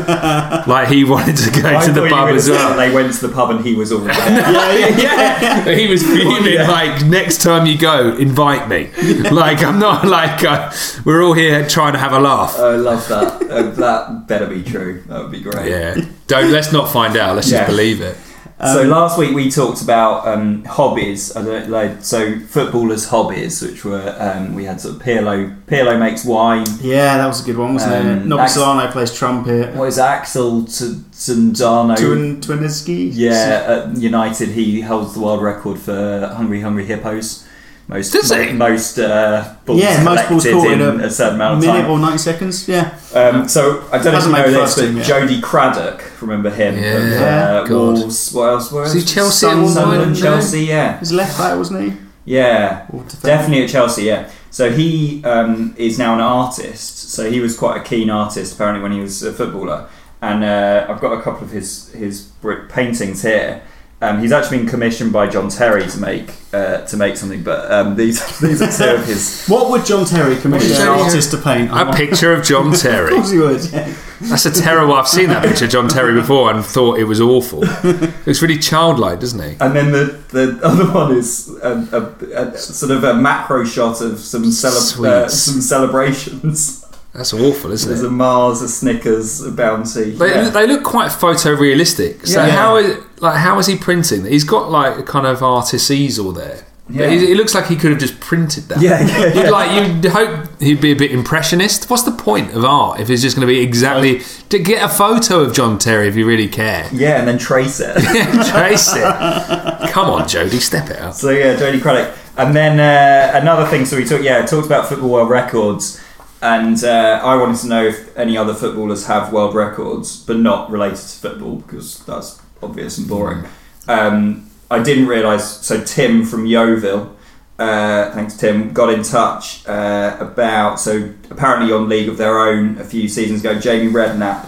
like 0.67 0.89
he 0.89 1.05
wanted 1.05 1.37
to 1.37 1.61
go 1.61 1.69
I 1.77 1.85
to 1.85 1.91
the 1.93 2.09
pub 2.09 2.27
as 2.35 2.49
well. 2.49 2.75
They 2.75 2.93
went 2.93 3.13
to 3.13 3.27
the 3.27 3.33
pub 3.33 3.51
and 3.51 3.65
he 3.65 3.75
was 3.75 3.93
all 3.93 3.99
there. 3.99 4.13
yeah, 4.99 5.63
he 5.73 5.87
was 5.87 6.03
fuming 6.03 6.51
Yeah. 6.51 6.67
like 6.69 7.05
next 7.05 7.41
time 7.41 7.65
you 7.65 7.77
go, 7.77 8.13
invite 8.17 8.67
me. 8.67 8.91
Like 9.31 9.63
I'm 9.63 9.79
not 9.79 10.05
like 10.05 10.43
uh, 10.43 10.69
we're 11.05 11.23
all 11.23 11.31
here 11.33 11.65
trying 11.65 11.93
to 11.93 11.99
have 11.99 12.11
a 12.11 12.19
laugh. 12.19 12.59
I 12.59 12.75
love 12.75 13.07
that. 13.07 13.41
Uh, 13.49 13.69
that 13.71 14.27
better 14.27 14.47
be 14.47 14.63
true. 14.63 14.96
That 15.07 15.21
would 15.21 15.31
be 15.31 15.41
great. 15.41 15.69
Yeah, 15.69 15.95
don't 16.27 16.51
let's 16.51 16.71
not 16.71 16.91
find 16.91 17.15
out. 17.17 17.35
Let's 17.35 17.51
Yeah. 17.51 17.59
just 17.59 17.69
believe 17.69 18.01
it. 18.01 18.17
so 18.59 18.81
last 18.83 19.19
week 19.19 19.35
we 19.35 19.51
talked 19.51 19.83
about 19.83 20.27
um, 20.27 20.63
hobbies. 20.65 21.35
Like 21.35 22.03
so 22.03 22.39
footballers' 22.39 23.05
hobbies, 23.09 23.61
which 23.61 23.85
were 23.85 24.15
um, 24.19 24.55
we 24.55 24.65
had 24.65 24.81
sort 24.81 24.95
of 24.95 25.01
Pirlo. 25.01 25.55
Pirlo 25.67 25.99
makes 25.99 26.25
wine. 26.25 26.65
Yeah, 26.81 27.17
that 27.17 27.27
was 27.27 27.41
a 27.43 27.45
good 27.45 27.57
one, 27.57 27.73
wasn't 27.75 27.93
it? 27.93 27.99
Um, 28.23 28.29
Nobby 28.29 28.41
Ax- 28.43 28.53
Solano 28.55 28.91
plays 28.91 29.13
trumpet. 29.15 29.75
What 29.75 29.87
is 29.89 29.99
Axel 29.99 30.63
T- 30.65 31.01
Zandano? 31.11 31.95
Twin 31.97 32.41
Twiniski. 32.41 33.11
Yeah, 33.13 33.85
at 33.91 33.97
United 33.97 34.49
he 34.49 34.81
holds 34.81 35.13
the 35.13 35.19
world 35.19 35.41
record 35.43 35.77
for 35.79 36.27
Hungry 36.35 36.61
Hungry 36.61 36.85
Hippos. 36.85 37.45
Most 37.89 38.11
Does 38.11 38.29
he? 38.31 38.51
most 38.51 38.99
uh, 38.99 39.55
balls 39.65 39.81
Yeah, 39.81 40.03
most 40.03 40.27
balls 40.27 40.43
collected 40.43 40.53
caught 40.53 40.71
in 40.73 40.81
in 40.81 40.99
a 41.01 41.05
a 41.05 41.09
certain 41.09 41.35
amount 41.35 41.53
of 41.59 41.59
minute 41.65 41.81
time. 41.83 41.91
or 41.91 41.99
ninety 41.99 42.17
seconds. 42.17 42.67
Yeah. 42.67 42.97
Um, 43.15 43.47
so 43.47 43.87
I 43.93 43.97
don't 43.99 44.05
know 44.05 44.09
if 44.09 44.25
Hasn't 44.25 44.25
you 44.25 44.31
know 44.41 44.45
made 44.45 44.53
this, 44.53 44.57
first 44.57 44.77
but 44.77 44.85
team 44.87 44.97
yet. 44.97 45.05
Jody 45.05 45.41
Craddock, 45.41 46.21
remember 46.21 46.49
him? 46.49 46.73
from, 46.75 46.83
Yeah, 46.83 47.45
uh, 47.61 47.63
God. 47.63 47.69
Wolves. 47.69 48.33
What 48.33 48.49
else? 48.49 48.71
Where 48.73 48.83
Was 48.83 48.93
he 48.93 48.99
else? 48.99 49.13
Chelsea 49.13 49.45
at 49.47 49.51
Sun- 49.51 49.63
one 49.63 49.71
Sunderland. 49.71 50.17
Chelsea, 50.17 50.65
yeah, 50.65 50.99
He's 50.99 51.13
left 51.13 51.37
back, 51.37 51.57
wasn't 51.57 51.83
he? 51.93 51.97
yeah, 52.25 52.87
definitely 53.21 53.63
at 53.63 53.69
Chelsea, 53.69 54.03
yeah. 54.03 54.29
So 54.51 54.69
he 54.71 55.23
um, 55.23 55.73
is 55.77 55.97
now 55.97 56.13
an 56.15 56.19
artist. 56.19 57.09
So 57.11 57.29
he 57.31 57.39
was 57.39 57.55
quite 57.57 57.79
a 57.79 57.83
keen 57.83 58.09
artist 58.09 58.55
apparently 58.55 58.81
when 58.83 58.91
he 58.91 58.99
was 58.99 59.23
a 59.23 59.31
footballer, 59.31 59.87
and 60.21 60.43
uh, 60.43 60.87
I've 60.89 60.99
got 60.99 61.13
a 61.17 61.21
couple 61.21 61.43
of 61.45 61.51
his 61.51 61.89
his 61.93 62.21
brick 62.41 62.67
paintings 62.67 63.21
here. 63.21 63.61
Um, 63.99 64.19
he's 64.21 64.31
actually 64.31 64.59
been 64.59 64.67
commissioned 64.67 65.11
by 65.11 65.25
John 65.27 65.49
Terry 65.49 65.87
to 65.87 65.99
make 65.99 66.29
uh, 66.53 66.85
to 66.85 66.97
make 66.97 67.17
something, 67.17 67.41
but 67.41 67.71
um, 67.71 67.95
these 67.95 68.39
these 68.41 68.61
are 68.61 68.71
two 68.71 68.95
of 69.01 69.07
his. 69.07 69.47
What 69.47 69.71
would 69.71 69.85
John 69.87 70.05
Terry 70.05 70.35
commission 70.37 70.79
an 70.79 70.87
artist 70.87 71.31
to 71.31 71.37
paint? 71.37 71.71
A 71.71 71.91
picture 71.93 72.31
of 72.31 72.45
John 72.45 72.71
Terry. 72.73 72.77
Of 72.77 72.81
Terry. 72.81 73.15
course 73.15 73.31
he 73.31 73.39
would. 73.39 73.63
Yeah. 73.73 73.95
That's 74.21 74.45
a 74.45 74.51
terrible. 74.51 74.93
I've 74.93 75.07
seen 75.07 75.29
that 75.29 75.43
picture 75.43 75.65
of 75.65 75.71
John 75.71 75.87
Terry 75.87 76.13
before 76.13 76.51
and 76.53 76.63
thought 76.63 76.99
it 76.99 77.05
was 77.05 77.19
awful. 77.19 77.61
Looks 77.61 78.41
really 78.43 78.59
childlike, 78.59 79.19
doesn't 79.19 79.39
he? 79.41 79.57
And 79.59 79.75
then 79.75 79.91
the, 79.91 80.19
the 80.29 80.59
other 80.63 80.91
one 80.91 81.15
is 81.15 81.49
a, 81.63 81.71
a, 81.91 82.43
a 82.51 82.57
sort 82.57 82.91
of 82.91 83.03
a 83.03 83.15
macro 83.15 83.63
shot 83.65 84.01
of 84.01 84.19
some 84.19 84.51
cele- 84.51 84.73
uh, 84.77 85.27
Sweets. 85.27 85.33
some 85.39 85.61
celebrations. 85.61 86.83
That's 87.13 87.33
awful, 87.33 87.69
There's 87.69 87.81
isn't 87.85 87.91
it? 87.91 87.95
There's 87.95 88.03
a 88.03 88.07
it? 88.07 88.11
Mars, 88.11 88.61
a 88.61 88.67
Snickers, 88.69 89.41
a 89.41 89.51
Bounty. 89.51 90.11
They, 90.11 90.29
Yeah. 90.29 90.49
they 90.49 90.67
look 90.67 90.83
quite 90.83 91.09
photorealistic. 91.09 92.27
So 92.27 92.43
Yeah. 92.45 92.51
how 92.51 92.77
is 92.77 93.03
like 93.19 93.37
how 93.37 93.59
is 93.59 93.67
he 93.67 93.77
printing? 93.77 94.25
He's 94.25 94.43
got 94.43 94.69
like 94.69 94.97
a 94.97 95.03
kind 95.03 95.25
of 95.25 95.41
artist's 95.43 95.91
easel 95.91 96.31
there. 96.31 96.65
Yeah. 96.89 96.99
But 96.99 97.09
he, 97.11 97.31
it 97.33 97.35
looks 97.35 97.53
like 97.53 97.67
he 97.67 97.75
could 97.75 97.91
have 97.91 97.99
just 97.99 98.19
printed 98.21 98.63
that. 98.69 98.81
Yeah, 98.81 99.05
yeah, 99.05 99.25
You'd 99.25 99.35
yeah. 99.35 99.49
like 99.49 100.03
you'd 100.03 100.05
hope 100.05 100.61
he'd 100.61 100.79
be 100.79 100.91
a 100.91 100.95
bit 100.95 101.11
impressionist. 101.11 101.89
What's 101.89 102.03
the 102.03 102.13
point 102.13 102.53
of 102.53 102.63
art 102.63 103.01
if 103.01 103.09
it's 103.09 103.21
just 103.21 103.35
going 103.35 103.45
to 103.45 103.53
be 103.53 103.59
exactly 103.59 104.21
to 104.49 104.59
get 104.59 104.83
a 104.83 104.87
photo 104.87 105.41
of 105.41 105.53
John 105.53 105.79
Terry 105.79 106.07
if 106.07 106.15
you 106.15 106.25
really 106.25 106.47
care? 106.47 106.89
Yeah, 106.93 107.19
and 107.19 107.27
then 107.27 107.37
trace 107.37 107.81
it. 107.81 107.93
Trace 108.51 108.93
it. 108.95 109.91
Come 109.91 110.09
on, 110.09 110.27
Jody, 110.29 110.59
step 110.59 110.89
it 110.89 110.99
up. 110.99 111.13
So 111.13 111.29
yeah, 111.31 111.57
Jody 111.57 111.81
Craddock. 111.81 112.17
And 112.37 112.55
then 112.55 112.79
uh, 112.79 113.37
another 113.37 113.65
thing. 113.65 113.83
So 113.85 113.97
we 113.97 114.05
talked. 114.05 114.23
Yeah, 114.23 114.45
talked 114.45 114.67
about 114.67 114.87
football 114.87 115.09
world 115.09 115.29
records, 115.29 116.01
and 116.41 116.81
uh, 116.83 117.19
I 117.21 117.35
wanted 117.35 117.57
to 117.61 117.67
know 117.67 117.85
if 117.85 118.15
any 118.15 118.37
other 118.37 118.53
footballers 118.53 119.07
have 119.07 119.33
world 119.33 119.55
records, 119.55 120.23
but 120.23 120.37
not 120.37 120.69
related 120.71 120.97
to 120.97 121.19
football 121.19 121.55
because 121.57 122.05
that's 122.05 122.39
obvious 122.61 122.97
and 122.97 123.07
boring. 123.07 123.45
Um, 123.87 124.49
I 124.69 124.83
didn't 124.83 125.07
realise. 125.07 125.45
So 125.65 125.83
Tim 125.83 126.25
from 126.25 126.45
Yeovil. 126.45 127.15
Uh, 127.57 128.11
thanks, 128.11 128.35
Tim. 128.37 128.73
Got 128.73 128.93
in 128.93 129.03
touch 129.03 129.67
uh, 129.67 130.17
about 130.19 130.79
so 130.79 131.13
apparently 131.31 131.73
on 131.73 131.89
League 131.89 132.09
of 132.09 132.17
Their 132.17 132.39
Own 132.39 132.77
a 132.77 132.83
few 132.83 133.07
seasons 133.07 133.41
ago. 133.41 133.59
Jamie 133.59 133.91
Redknapp 133.91 134.47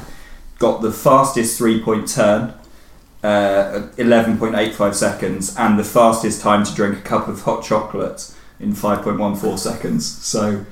got 0.59 0.81
the 0.81 0.91
fastest 0.91 1.57
three 1.57 1.81
point 1.81 2.07
turn 2.07 2.53
uh, 3.23 3.87
11.85 3.97 4.93
seconds 4.93 5.55
and 5.57 5.77
the 5.77 5.83
fastest 5.83 6.41
time 6.41 6.63
to 6.63 6.73
drink 6.73 6.97
a 6.97 7.01
cup 7.01 7.27
of 7.27 7.41
hot 7.41 7.63
chocolate 7.63 8.33
in 8.59 8.73
5.14 8.73 9.57
seconds. 9.57 10.05
So 10.05 10.65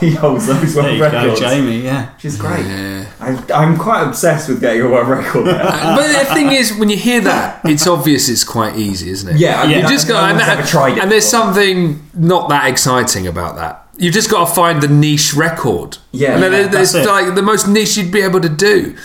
he 0.00 0.12
holds 0.12 0.46
those 0.46 0.74
There 0.74 0.82
world 0.82 0.94
you 0.94 0.98
go, 1.00 1.10
records, 1.10 1.40
Jamie. 1.40 1.80
Yeah. 1.80 2.16
she's 2.18 2.36
great. 2.36 2.66
Yeah. 2.66 3.06
I, 3.20 3.44
I'm 3.54 3.76
quite 3.78 4.02
obsessed 4.06 4.48
with 4.48 4.60
getting 4.60 4.82
a 4.82 4.88
world 4.88 5.08
record. 5.08 5.44
But 5.46 6.06
the 6.26 6.34
thing 6.34 6.52
is, 6.52 6.74
when 6.76 6.88
you 6.88 6.96
hear 6.96 7.20
that, 7.22 7.60
it's 7.64 7.86
obvious 7.86 8.28
it's 8.28 8.44
quite 8.44 8.76
easy, 8.76 9.10
isn't 9.10 9.34
it? 9.34 9.40
Yeah, 9.40 9.60
I 9.62 9.66
mean, 9.66 9.78
you 9.78 9.84
I 9.84 9.88
just 9.88 10.08
got 10.08 10.22
no 10.36 10.40
and, 10.40 10.50
ever 10.58 10.66
tried 10.66 10.96
it 10.96 11.02
and 11.02 11.10
there's 11.10 11.30
before. 11.30 11.44
something 11.54 12.08
not 12.14 12.48
that 12.48 12.68
exciting 12.68 13.26
about 13.26 13.56
that. 13.56 13.86
You've 13.96 14.14
just 14.14 14.30
got 14.30 14.48
to 14.48 14.54
find 14.54 14.82
the 14.82 14.88
niche 14.88 15.34
record. 15.34 15.98
Yeah, 16.12 16.34
and 16.34 16.42
then 16.42 16.52
yeah, 16.52 16.66
there's 16.68 16.92
that's 16.92 17.06
it. 17.06 17.10
like 17.10 17.34
the 17.34 17.42
most 17.42 17.68
niche 17.68 17.96
you'd 17.96 18.10
be 18.12 18.22
able 18.22 18.40
to 18.40 18.48
do. 18.48 18.96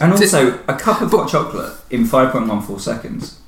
And 0.00 0.12
also, 0.12 0.58
a 0.66 0.74
cup 0.76 1.00
of 1.02 1.10
hot 1.10 1.28
chocolate 1.30 1.74
in 1.90 2.04
5.14 2.04 2.80
seconds 2.80 3.40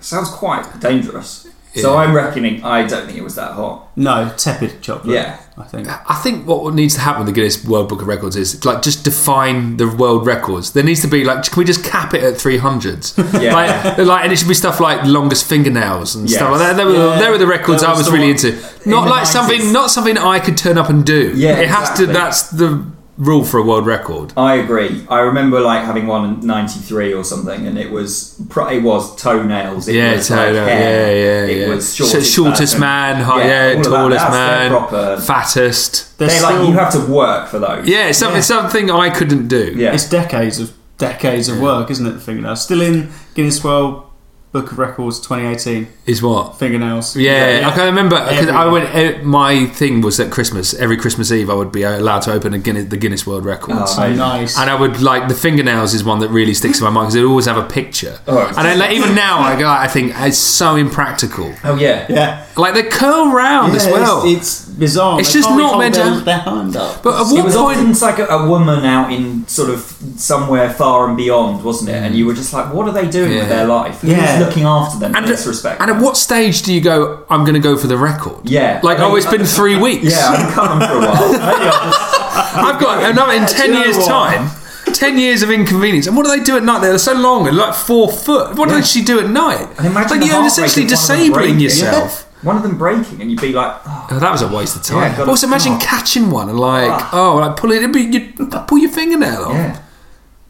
sounds 0.00 0.28
quite 0.30 0.80
dangerous. 0.80 1.48
So 1.74 1.92
Yeah. 1.94 2.00
I'm 2.00 2.14
reckoning 2.14 2.62
I 2.64 2.86
don't 2.86 3.06
think 3.06 3.16
it 3.16 3.24
was 3.24 3.34
that 3.36 3.52
hot. 3.52 3.88
No, 3.96 4.30
tepid 4.36 4.82
chocolate. 4.82 5.14
Yeah. 5.14 5.38
I 5.56 5.64
think. 5.64 5.86
I 5.88 6.14
think 6.22 6.46
what 6.46 6.72
needs 6.74 6.94
to 6.94 7.00
happen 7.00 7.20
with 7.24 7.26
the 7.26 7.32
Guinness 7.38 7.62
World 7.64 7.88
Book 7.88 8.00
of 8.02 8.08
Records 8.08 8.36
is 8.36 8.64
like 8.64 8.80
just 8.82 9.04
define 9.04 9.76
the 9.76 9.86
world 9.86 10.26
records. 10.26 10.72
There 10.72 10.82
needs 10.82 11.00
to 11.02 11.08
be 11.08 11.24
like, 11.24 11.44
can 11.44 11.58
we 11.58 11.64
just 11.64 11.84
cap 11.84 12.14
it 12.14 12.22
at 12.22 12.36
three 12.38 12.56
hundreds? 12.58 13.14
Yeah. 13.40 13.52
like, 13.54 13.98
like, 13.98 14.24
and 14.24 14.32
it 14.32 14.36
should 14.38 14.48
be 14.48 14.54
stuff 14.54 14.80
like 14.80 15.04
longest 15.06 15.46
fingernails 15.48 16.14
and 16.14 16.28
stuff 16.30 16.42
Yes. 16.42 16.50
like 16.50 16.58
that. 16.60 16.76
They 16.76 16.84
were, 16.84 16.92
Yeah. 16.94 17.18
they 17.20 17.30
were 17.30 17.38
the 17.38 17.46
records 17.46 17.82
That 17.82 17.88
I 17.88 17.92
was 17.92 17.98
was 18.00 18.06
the 18.06 18.12
really 18.12 18.28
one- 18.32 18.46
into. 18.46 18.88
Not 18.88 19.04
the 19.04 19.10
like 19.10 19.24
90s. 19.24 19.32
something, 19.32 19.72
not 19.72 19.90
something 19.90 20.18
I 20.18 20.40
could 20.40 20.56
turn 20.56 20.78
up 20.78 20.88
and 20.88 21.04
do. 21.04 21.32
Yeah, 21.34 21.58
it 21.58 21.68
has 21.68 21.90
exactly. 21.90 22.06
to. 22.06 22.12
That's 22.12 22.42
the 22.50 22.84
rule 23.28 23.44
for 23.44 23.58
a 23.58 23.62
world 23.62 23.86
record. 23.86 24.32
I 24.36 24.54
agree. 24.56 25.06
I 25.08 25.20
remember 25.20 25.60
like 25.60 25.84
having 25.84 26.06
one 26.06 26.24
in 26.40 26.46
'93 26.46 27.12
or 27.14 27.24
something, 27.24 27.66
and 27.66 27.78
it 27.78 27.90
was 27.90 28.38
it 28.70 28.82
was 28.82 29.14
toenails. 29.16 29.86
It 29.88 29.94
Yeah, 29.94 30.16
was 30.16 30.28
toenail, 30.28 30.54
like 30.64 30.72
hair. 30.72 31.16
yeah, 31.16 31.22
yeah, 31.46 31.52
It 31.54 31.60
yeah. 31.60 31.74
was 31.74 31.88
So 31.88 32.04
shortest, 32.04 32.32
shortest 32.34 32.78
man, 32.78 33.22
hi- 33.22 33.44
yeah, 33.46 33.72
all 33.74 33.78
of 33.78 33.84
that. 33.84 33.90
tallest 33.90 34.30
man, 34.30 34.70
proper. 34.70 35.20
fattest. 35.20 36.18
There's 36.18 36.34
They 36.34 36.42
like 36.42 36.54
still- 36.54 36.66
you 36.68 36.72
have 36.74 36.92
to 36.92 37.00
work 37.00 37.48
for 37.48 37.58
those. 37.58 37.86
Yeah, 37.86 38.08
it's 38.08 38.18
something, 38.18 38.36
Yeah. 38.36 38.54
something 38.56 38.90
I 38.90 39.10
couldn't 39.10 39.48
do. 39.48 39.72
yeah. 39.76 39.92
It's 39.94 40.08
decades 40.08 40.58
of 40.60 40.70
decades 40.98 41.48
of 41.48 41.58
work, 41.60 41.90
isn't 41.90 42.06
it? 42.06 42.12
The 42.12 42.20
fingernails 42.20 42.62
still 42.62 42.80
in 42.80 43.08
Guinness 43.34 43.62
World 43.64 44.04
Book 44.52 44.70
of 44.70 44.78
Records 44.78 45.18
2018. 45.20 45.88
Is 46.04 46.22
what? 46.22 46.58
Fingernails. 46.58 47.16
Yeah, 47.16 47.62
I 47.66 47.74
can 47.74 47.86
remember 47.86 48.16
because 48.28 48.48
I 48.48 48.66
Everywhere. 48.66 48.70
went. 48.70 48.94
eh, 48.94 49.22
My 49.22 49.64
thing 49.66 50.02
was 50.02 50.18
that 50.18 50.30
Christmas. 50.30 50.74
Every 50.74 50.98
Christmas 50.98 51.32
Eve, 51.32 51.48
I 51.48 51.54
would 51.54 51.72
be 51.72 51.84
allowed 51.84 52.20
to 52.22 52.32
open 52.32 52.52
a 52.52 52.58
Guinness, 52.58 52.90
the 52.90 52.98
Guinness 52.98 53.26
World 53.26 53.46
Records. 53.46 53.78
Oh, 53.80 53.86
So 53.86 54.12
nice. 54.12 54.58
And 54.58 54.68
I 54.68 54.74
would 54.78 55.00
like 55.00 55.28
the 55.28 55.34
fingernails 55.34 55.94
is 55.94 56.04
one 56.04 56.18
that 56.18 56.28
really 56.28 56.52
sticks 56.52 56.78
in 56.80 56.84
my 56.84 56.90
mind 56.90 57.06
because 57.06 57.14
they 57.14 57.22
always 57.24 57.46
have 57.46 57.56
a 57.56 57.62
picture. 57.66 58.18
Oh, 58.28 58.46
and 58.46 58.56
then, 58.66 58.78
like, 58.78 58.90
even 58.90 59.14
now, 59.14 59.38
I 59.38 59.58
go, 59.58 59.66
I 59.70 59.88
think 59.88 60.12
it's 60.16 60.36
so 60.36 60.76
impractical. 60.76 61.54
Oh 61.64 61.76
yeah. 61.76 62.04
yeah. 62.10 62.46
Like 62.56 62.74
they 62.74 62.82
curl 62.82 63.32
round 63.32 63.74
as 63.74 63.86
well. 63.86 64.22
It's, 64.26 64.68
it's 64.68 64.68
bizarre. 64.78 65.18
It's 65.18 65.32
They 65.32 65.38
just 65.40 65.48
can't 65.48 65.78
meant 65.78 65.94
to 65.94 66.00
their, 66.02 66.10
have- 66.12 66.24
their 66.26 66.38
hand 66.40 66.76
up. 66.76 67.02
but 67.02 67.14
at 67.14 67.32
It 67.32 67.36
what 67.36 67.44
was 67.46 67.56
point? 67.56 67.78
often 67.78 67.92
like 68.00 68.18
a, 68.18 68.26
a 68.26 68.46
woman 68.46 68.84
out 68.84 69.10
in 69.10 69.46
sort 69.48 69.70
of 69.70 69.80
somewhere 70.16 70.70
far 70.70 71.08
and 71.08 71.16
beyond, 71.16 71.64
wasn't 71.64 71.88
it? 71.88 71.94
And 71.94 72.14
you 72.14 72.26
were 72.26 72.34
just 72.34 72.52
like, 72.52 72.74
what 72.74 72.86
are 72.86 72.92
they 72.92 73.08
doing 73.08 73.32
Yeah. 73.32 73.38
with 73.40 73.48
their 73.48 73.66
life? 73.66 74.00
Who's 74.02 74.10
Yeah. 74.10 74.41
Looking 74.44 74.64
after 74.64 74.98
them 74.98 75.14
and, 75.14 75.24
in 75.24 75.30
this 75.30 75.46
respect? 75.46 75.80
and 75.80 75.90
at 75.90 76.00
what 76.00 76.16
stage 76.16 76.62
do 76.62 76.72
you 76.74 76.80
go? 76.80 77.24
I'm 77.30 77.44
going 77.44 77.54
to 77.54 77.60
go 77.60 77.76
for 77.76 77.86
the 77.86 77.96
record. 77.96 78.48
Yeah. 78.48 78.80
Like, 78.82 78.98
I 78.98 79.02
mean, 79.02 79.12
oh, 79.12 79.16
it's 79.16 79.26
been 79.30 79.44
three 79.44 79.76
weeks. 79.76 80.04
yeah, 80.10 80.28
I'm 80.28 80.52
coming 80.52 80.86
for 80.88 80.94
a 80.94 81.00
while. 81.00 81.32
Maybe 81.32 81.68
I'll 81.70 81.90
just 81.90 82.56
I've 82.56 82.80
got 82.80 83.10
another 83.10 83.32
in 83.32 83.46
ten 83.60 83.72
years' 83.74 83.96
what? 83.96 84.08
time. 84.08 84.50
Ten 84.94 85.18
years 85.18 85.42
of 85.42 85.50
inconvenience, 85.50 86.06
and 86.06 86.16
what 86.16 86.26
do 86.26 86.36
they 86.36 86.42
do 86.44 86.56
at 86.56 86.62
night? 86.64 86.80
They're 86.80 86.98
so 86.98 87.14
long 87.14 87.46
and 87.48 87.56
like 87.56 87.74
four 87.74 88.10
foot. 88.12 88.56
What 88.56 88.68
Yeah. 88.68 88.76
does 88.78 88.90
she 88.90 89.02
do 89.02 89.20
at 89.20 89.30
night? 89.30 89.66
And 89.78 89.86
imagine 89.86 90.20
like 90.20 90.28
you're 90.28 90.44
essentially 90.46 90.84
rate 90.84 90.92
of 90.92 90.98
one 90.98 91.08
of 91.10 91.18
them 91.18 91.56
disabling 91.56 91.60
yourself. 91.60 92.44
one 92.44 92.56
of 92.56 92.62
them 92.62 92.76
breaking, 92.78 93.20
and 93.22 93.30
you'd 93.30 93.40
be 93.40 93.52
like, 93.52 93.74
oh, 93.86 94.08
Oh, 94.10 94.18
that 94.18 94.30
was 94.30 94.42
a 94.42 94.48
waste 94.48 94.76
of 94.76 94.82
time. 94.82 95.12
Yeah, 95.18 95.24
also, 95.24 95.46
imagine 95.46 95.74
oh. 95.74 95.78
catching 95.80 96.30
one 96.30 96.48
and 96.50 96.58
like, 96.60 96.90
Ah. 96.90 97.10
oh, 97.12 97.36
like 97.36 97.56
pull 97.56 97.72
it, 97.72 97.80
you 97.80 98.32
pull 98.66 98.78
your 98.78 98.90
fingernail 98.90 99.44
off. 99.44 99.54
yeah. 99.54 99.80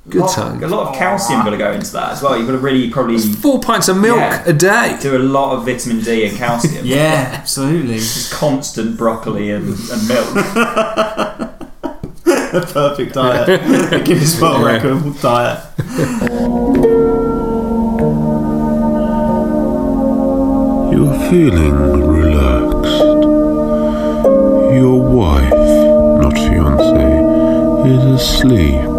Good 0.09 0.23
lot, 0.23 0.35
time. 0.35 0.63
A 0.65 0.67
lot 0.67 0.89
of 0.89 0.97
calcium 0.97 1.43
got 1.45 1.51
to 1.51 1.57
go 1.57 1.71
into 1.73 1.93
that 1.93 2.11
as 2.13 2.23
well. 2.23 2.37
You've 2.37 2.47
got 2.49 2.53
to 2.55 2.59
really 2.59 2.91
probably 2.91 3.19
Four 3.19 3.61
pints 3.61 3.87
of 3.89 3.97
milk 3.99 4.19
Yeah. 4.19 4.43
a 4.47 4.53
day. 4.53 4.97
do 5.01 5.17
a 5.17 5.21
lot 5.21 5.57
of 5.57 5.65
vitamin 5.65 6.01
D 6.01 6.27
and 6.27 6.37
calcium. 6.37 6.85
yeah, 6.87 7.31
absolutely. 7.39 7.95
Just 7.99 8.33
constant 8.33 8.97
broccoli 8.97 9.51
and, 9.51 9.69
and 9.69 10.09
milk. 10.09 11.49
The 12.53 12.61
perfect 12.71 13.15
diet. 13.15 13.47
the 13.91 14.03
Guinness 14.05 14.39
World 14.39 14.61
Yeah. 14.61 14.73
Record 14.73 15.21
diet. 15.23 16.73
You're 20.93 21.19
feeling 21.31 21.75
relaxed. 22.07 23.01
Your 24.77 25.01
wife, 25.01 25.51
not 26.23 26.35
fiance, 26.35 27.91
is 27.91 28.05
asleep. 28.21 28.92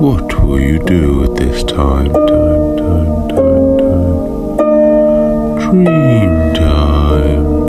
What 0.00 0.42
will 0.44 0.60
you 0.60 0.78
do 0.78 1.24
at 1.24 1.36
this 1.36 1.62
time? 1.64 2.12
Time, 2.12 2.76
time, 2.76 3.28
time, 3.28 3.78
time. 3.78 5.58
Dream 5.72 6.54
time. 6.54 7.64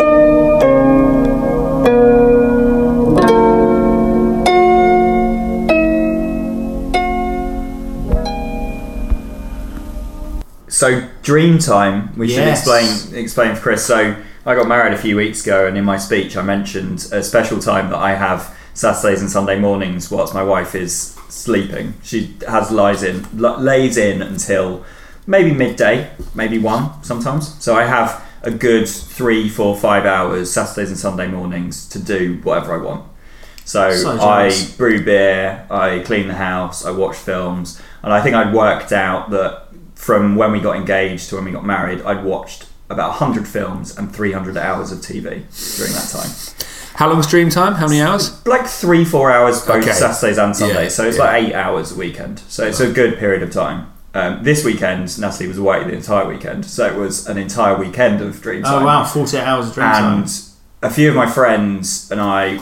So 10.67 11.03
Dreamtime, 11.23 12.17
we 12.17 12.27
Yes. 12.27 12.35
should 12.35 12.47
explain 12.49 13.19
explain 13.23 13.55
for 13.55 13.61
Chris. 13.61 13.85
So 13.85 14.15
I 14.45 14.55
got 14.55 14.67
married 14.67 14.93
a 14.93 14.97
few 14.97 15.15
weeks 15.15 15.43
ago, 15.43 15.67
and 15.67 15.77
in 15.77 15.83
my 15.85 15.97
speech 15.97 16.35
I 16.35 16.41
mentioned 16.41 17.07
a 17.11 17.23
special 17.23 17.59
time 17.59 17.89
that 17.91 17.97
I 17.99 18.15
have 18.15 18.54
Saturdays 18.75 19.21
and 19.21 19.31
Sunday 19.31 19.57
mornings 19.57 20.11
whilst 20.11 20.33
my 20.33 20.43
wife 20.43 20.75
is 20.75 21.15
sleeping. 21.29 21.95
She 22.03 22.35
has 22.47 22.71
lies 22.71 23.01
in 23.01 23.25
lays 23.33 23.97
in 23.97 24.21
until 24.21 24.85
maybe 25.25 25.53
midday, 25.53 26.11
maybe 26.35 26.59
one 26.59 27.01
sometimes. 27.03 27.61
So 27.63 27.73
I 27.75 27.85
have 27.85 28.23
a 28.43 28.51
good 28.51 28.87
three, 28.87 29.49
four, 29.49 29.75
five 29.75 30.05
hours 30.05 30.51
Saturdays 30.51 30.89
and 30.89 30.99
Sunday 30.99 31.27
mornings 31.27 31.87
to 31.89 31.99
do 31.99 32.39
whatever 32.43 32.75
I 32.75 32.83
want. 32.83 33.05
So, 33.63 33.91
So 33.91 34.11
I 34.19 34.51
brew 34.77 35.03
beer, 35.03 35.65
I 35.71 35.99
clean 35.99 36.27
the 36.27 36.35
house, 36.35 36.85
I 36.85 36.91
watch 36.91 37.15
films, 37.15 37.81
and 38.03 38.13
I 38.13 38.21
think 38.21 38.35
I'd 38.35 38.53
worked 38.53 38.91
out 38.91 39.31
that 39.31 39.69
from 39.95 40.35
when 40.35 40.51
we 40.51 40.59
got 40.59 40.75
engaged 40.75 41.29
to 41.29 41.35
when 41.35 41.45
we 41.45 41.51
got 41.51 41.65
married, 41.65 42.01
I'd 42.01 42.23
watched 42.23 42.67
about 42.89 43.19
100 43.19 43.47
films 43.47 43.97
and 43.97 44.13
300 44.13 44.57
hours 44.57 44.91
of 44.91 44.99
TV 44.99 45.23
during 45.77 45.93
that 45.93 46.09
time. 46.11 46.29
How 46.95 47.09
long's 47.09 47.27
dream 47.27 47.49
time? 47.49 47.73
How 47.73 47.87
many 47.87 48.01
hours? 48.01 48.45
Like 48.45 48.65
three, 48.67 49.03
four 49.05 49.31
hours 49.31 49.61
both 49.65 49.83
Okay. 49.83 49.91
Saturdays 49.91 50.37
and 50.37 50.55
Sundays, 50.55 50.75
Yeah, 50.77 50.87
so 50.89 51.05
it's 51.07 51.17
yeah. 51.17 51.23
like 51.23 51.43
eight 51.43 51.53
hours 51.53 51.91
a 51.91 51.95
weekend. 51.95 52.39
So 52.47 52.65
it's 52.65 52.79
a 52.79 52.91
good 52.91 53.17
period 53.17 53.43
of 53.43 53.51
time. 53.51 53.91
Um, 54.13 54.43
this 54.43 54.63
weekend, 54.63 55.19
Natalie 55.19 55.49
was 55.49 55.57
away 55.57 55.83
the 55.83 55.91
entire 55.91 56.25
weekend, 56.25 56.65
so 56.65 56.85
it 56.85 56.95
was 56.97 57.27
an 57.27 57.37
entire 57.37 57.77
weekend 57.77 58.21
of 58.21 58.41
dream 58.41 58.63
time 58.63 58.81
Oh 58.83 58.85
wow, 58.85 59.03
48 59.03 59.41
hours 59.43 59.67
of 59.67 59.73
drink 59.73 59.91
time. 59.91 60.21
and 60.21 60.41
a 60.81 60.89
few 60.89 61.09
of 61.09 61.15
my 61.15 61.29
friends 61.29 62.09
and 62.11 62.21
I, 62.21 62.59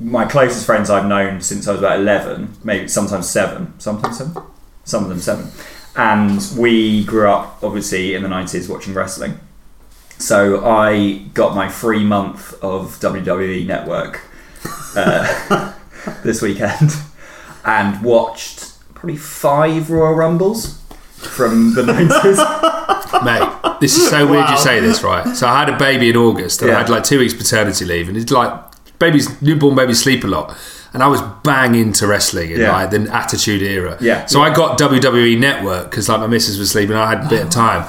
my 0.00 0.24
closest 0.24 0.66
friends 0.66 0.90
I've 0.90 1.06
known 1.06 1.40
since 1.42 1.68
I 1.68 1.72
was 1.72 1.80
about 1.80 2.00
eleven, 2.00 2.54
maybe 2.64 2.88
sometimes 2.88 3.28
seven, 3.30 3.72
sometimes 3.78 4.18
seven, 4.18 4.42
some 4.82 5.04
of 5.04 5.10
them 5.10 5.20
seven, 5.20 5.46
and 5.94 6.40
we 6.58 7.04
grew 7.04 7.28
up 7.30 7.62
obviously 7.62 8.14
in 8.14 8.24
the 8.24 8.28
nineties 8.28 8.68
watching 8.68 8.94
wrestling. 8.94 9.38
So 10.18 10.64
I 10.66 11.18
got 11.34 11.54
my 11.54 11.68
free 11.68 12.04
month 12.04 12.52
of 12.62 12.98
WWE 13.00 13.66
Network 13.66 14.20
uh, 14.96 15.72
this 16.24 16.42
weekend 16.42 16.90
and 17.64 18.02
watched 18.02 18.72
probably 18.94 19.16
five 19.16 19.90
Royal 19.90 20.14
Rumbles 20.14 20.80
from 21.16 21.74
the 21.74 21.84
nineties. 21.84 22.38
Mate, 23.24 23.78
this 23.80 23.96
is 23.96 24.08
so 24.10 24.26
weird 24.28 24.48
you 24.50 24.58
say 24.58 24.80
this, 24.80 25.02
right? 25.02 25.36
So 25.36 25.46
I 25.46 25.60
had 25.60 25.68
a 25.68 25.76
baby 25.78 26.10
in 26.10 26.16
August 26.16 26.62
and 26.62 26.68
Yeah. 26.70 26.76
I 26.76 26.78
had 26.80 26.90
like 26.90 27.04
two 27.04 27.18
weeks 27.18 27.34
paternity 27.34 27.84
leave, 27.84 28.08
and 28.08 28.16
it's 28.16 28.30
like 28.32 28.52
babies, 28.98 29.40
newborn 29.40 29.76
babies 29.76 30.02
sleep 30.02 30.24
a 30.24 30.26
lot. 30.26 30.56
And 30.94 31.02
I 31.02 31.06
was 31.06 31.20
bang 31.44 31.74
into 31.74 32.06
wrestling 32.06 32.50
in 32.50 32.60
Yeah. 32.60 32.72
like 32.72 32.90
the 32.90 33.08
Attitude 33.14 33.62
Era. 33.62 33.96
Yeah. 34.00 34.26
So 34.26 34.40
I 34.40 34.52
got 34.54 34.78
WWE 34.78 35.38
Network 35.38 35.90
because 35.90 36.08
like 36.08 36.20
my 36.20 36.26
missus 36.26 36.58
was 36.58 36.70
sleeping, 36.72 36.96
I 36.96 37.08
had 37.14 37.26
a 37.26 37.28
bit 37.28 37.42
of 37.42 37.50
time. 37.64 37.88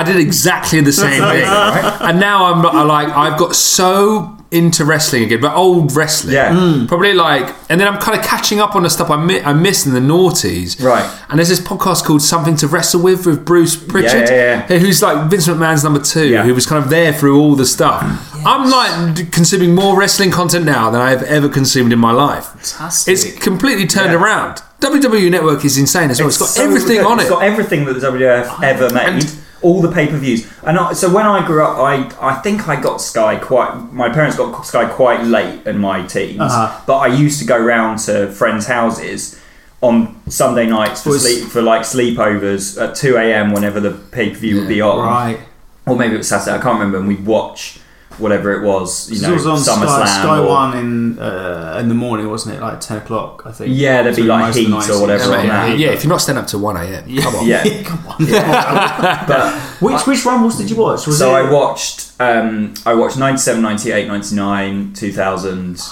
I 0.00 0.04
did 0.04 0.16
exactly 0.16 0.80
the 0.80 0.92
same 0.92 1.20
thing, 1.22 1.44
and 1.44 2.20
now 2.20 2.44
I'm 2.52 2.62
not 2.62 2.74
I 2.74 2.82
like 2.82 3.08
I've 3.08 3.38
got 3.38 3.54
so 3.56 4.34
into 4.50 4.82
wrestling 4.82 5.24
again, 5.24 5.42
but 5.42 5.54
old 5.54 5.94
wrestling. 5.94 6.32
Yeah. 6.32 6.54
Mm. 6.54 6.88
Probably 6.88 7.12
like, 7.12 7.54
and 7.68 7.78
then 7.78 7.86
I'm 7.86 8.00
kind 8.00 8.18
of 8.18 8.24
catching 8.24 8.60
up 8.60 8.74
on 8.74 8.82
the 8.82 8.88
stuff 8.88 9.10
I, 9.10 9.22
mi- 9.22 9.42
I 9.42 9.52
missed 9.52 9.84
in 9.86 9.92
the 9.92 10.00
noughties. 10.00 10.82
Right. 10.82 11.04
And 11.28 11.38
there's 11.38 11.50
this 11.50 11.60
podcast 11.60 12.04
called 12.04 12.22
Something 12.22 12.56
to 12.56 12.66
Wrestle 12.66 13.02
With 13.02 13.26
with 13.26 13.44
Bruce 13.44 13.76
Pritchard, 13.76 14.30
yeah, 14.30 14.66
yeah. 14.70 14.78
who's 14.78 15.02
like 15.02 15.28
Vince 15.30 15.46
McMahon's 15.48 15.84
number 15.84 16.00
two, 16.00 16.28
Yeah. 16.28 16.44
who 16.44 16.54
was 16.54 16.64
kind 16.64 16.82
of 16.82 16.88
there 16.88 17.12
through 17.12 17.38
all 17.38 17.56
the 17.56 17.66
stuff. 17.66 18.00
I'm 18.46 18.70
like 18.70 19.30
consuming 19.32 19.74
more 19.74 19.98
wrestling 19.98 20.30
content 20.30 20.64
now 20.64 20.88
than 20.88 21.02
I 21.02 21.10
have 21.10 21.24
ever 21.24 21.50
consumed 21.50 21.92
in 21.92 21.98
my 21.98 22.12
life. 22.12 22.46
Fantastic. 22.46 23.12
It's 23.12 23.38
completely 23.44 23.86
turned 23.86 24.12
Yeah. 24.12 24.18
around. 24.22 24.62
WWE 24.80 25.28
Network 25.30 25.62
is 25.66 25.76
insane 25.76 26.08
as 26.10 26.20
well. 26.20 26.28
it's 26.28 26.38
got 26.38 26.48
so 26.48 26.62
everything 26.64 26.98
good. 26.98 27.06
on 27.06 27.18
it. 27.18 27.22
It's 27.24 27.30
got 27.30 27.42
everything 27.42 27.84
that 27.84 27.94
the 27.94 28.00
WWF 28.00 28.62
ever 28.62 28.88
made. 28.94 29.08
And- 29.24 29.38
all 29.62 29.80
the 29.82 29.90
pay 29.90 30.06
per 30.06 30.16
views. 30.16 30.46
And 30.62 30.78
I, 30.78 30.92
so 30.92 31.12
when 31.12 31.26
I 31.26 31.44
grew 31.46 31.62
up, 31.64 31.78
I 31.78 32.10
I 32.20 32.34
think 32.36 32.68
I 32.68 32.80
got 32.80 33.00
Sky 33.00 33.36
quite. 33.36 33.74
My 33.92 34.08
parents 34.08 34.36
got 34.36 34.64
Sky 34.66 34.86
quite 34.86 35.22
late 35.24 35.66
in 35.66 35.78
my 35.78 36.06
teens, 36.06 36.40
Uh-huh. 36.40 36.80
but 36.86 36.98
I 36.98 37.06
used 37.08 37.38
to 37.40 37.46
go 37.46 37.58
round 37.58 37.98
to 38.00 38.30
friends' 38.32 38.66
houses 38.66 39.40
on 39.80 40.20
Sunday 40.28 40.66
nights 40.66 41.02
for 41.02 41.10
Was- 41.10 41.22
sleep 41.22 41.48
for 41.50 41.62
like 41.62 41.82
sleepovers 41.82 42.80
at 42.82 42.94
two 42.96 43.16
a.m. 43.16 43.52
whenever 43.52 43.80
the 43.80 43.92
pay 43.92 44.30
per 44.30 44.36
view 44.36 44.56
would 44.60 44.68
be 44.68 44.80
on, 44.80 44.98
right. 44.98 45.38
or 45.86 45.96
maybe 45.96 46.14
it 46.14 46.18
was 46.18 46.28
Saturday. 46.28 46.56
I 46.56 46.60
can't 46.60 46.74
remember. 46.78 46.98
And 46.98 47.06
we'd 47.08 47.24
watch 47.26 47.78
whatever 48.18 48.52
it 48.52 48.62
was. 48.66 49.10
You 49.10 49.16
It 49.16 49.22
know, 49.22 49.32
was 49.34 49.46
on 49.46 49.58
SummerSlam. 49.58 50.06
Sky, 50.06 50.20
Sky 50.22 50.38
or- 50.38 50.46
One 50.48 50.76
in 50.78 51.18
uh, 51.18 51.78
in 51.80 51.88
the 51.88 51.94
morning, 51.94 52.28
wasn't 52.28 52.56
it? 52.56 52.60
Like 52.60 52.80
ten 52.80 52.98
o'clock, 52.98 53.42
I 53.46 53.52
think. 53.52 53.70
Yeah, 53.76 54.02
there'd 54.02 54.16
be 54.16 54.22
like 54.22 54.46
most 54.46 54.58
of 54.58 54.70
the 54.70 54.80
Heat 54.80 54.90
or 54.90 55.00
whatever 55.00 55.30
Yeah, 55.30 55.38
on 55.38 55.46
that. 55.48 55.78
yeah, 55.78 55.88
if 55.90 56.02
you're 56.04 56.08
not 56.10 56.20
staying 56.20 56.38
up 56.38 56.46
to 56.48 56.58
1 56.58 56.76
a.m., 56.76 57.16
come 57.18 57.34
on. 57.36 57.46
Yeah. 57.46 57.64
Come 57.84 58.06
on. 58.08 58.16
But 59.28 59.54
Which 59.80 60.06
which 60.06 60.24
rumbles 60.24 60.56
did 60.58 60.70
you 60.70 60.76
watch? 60.76 61.06
Was 61.06 61.18
so 61.18 61.34
it? 61.36 61.40
I 61.46 61.50
watched 61.50 62.12
um, 62.20 62.74
I 62.84 62.94
watched 62.94 63.16
97, 63.18 63.62
98, 63.62 64.06
99, 64.08 64.92
2000. 64.94 65.80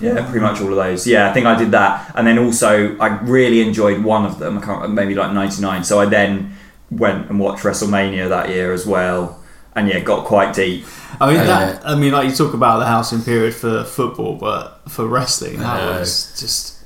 Yeah, 0.00 0.22
pretty 0.30 0.38
much 0.38 0.60
all 0.60 0.68
of 0.70 0.76
those. 0.76 1.08
Yeah, 1.08 1.28
I 1.28 1.32
think 1.32 1.44
I 1.46 1.58
did 1.58 1.72
that, 1.72 2.12
and 2.14 2.24
then 2.24 2.38
also 2.38 2.96
I 2.98 3.08
really 3.22 3.60
enjoyed 3.62 4.04
one 4.04 4.24
of 4.24 4.38
them. 4.38 4.56
I 4.58 4.60
can't 4.64 4.92
maybe 4.92 5.16
like 5.16 5.32
ninety 5.32 5.60
nine. 5.60 5.82
So 5.82 5.98
I 5.98 6.06
then 6.06 6.54
went 6.88 7.28
and 7.28 7.40
watched 7.40 7.64
WrestleMania 7.64 8.28
that 8.28 8.48
year 8.48 8.72
as 8.72 8.86
well, 8.86 9.37
and 9.78 9.88
yeah, 9.88 10.00
got 10.00 10.24
quite 10.24 10.54
deep. 10.54 10.84
I 11.20 11.26
mean, 11.28 11.46
that, 11.46 11.86
I 11.86 11.94
mean, 11.94 12.12
like 12.12 12.28
you 12.28 12.34
talk 12.34 12.54
about 12.54 12.78
the 12.78 12.86
housing 12.86 13.22
period 13.22 13.54
for 13.54 13.84
football, 13.84 14.36
but 14.36 14.82
for 14.88 15.06
wrestling, 15.06 15.58
that 15.58 15.98
was 15.98 16.38
just, 16.38 16.84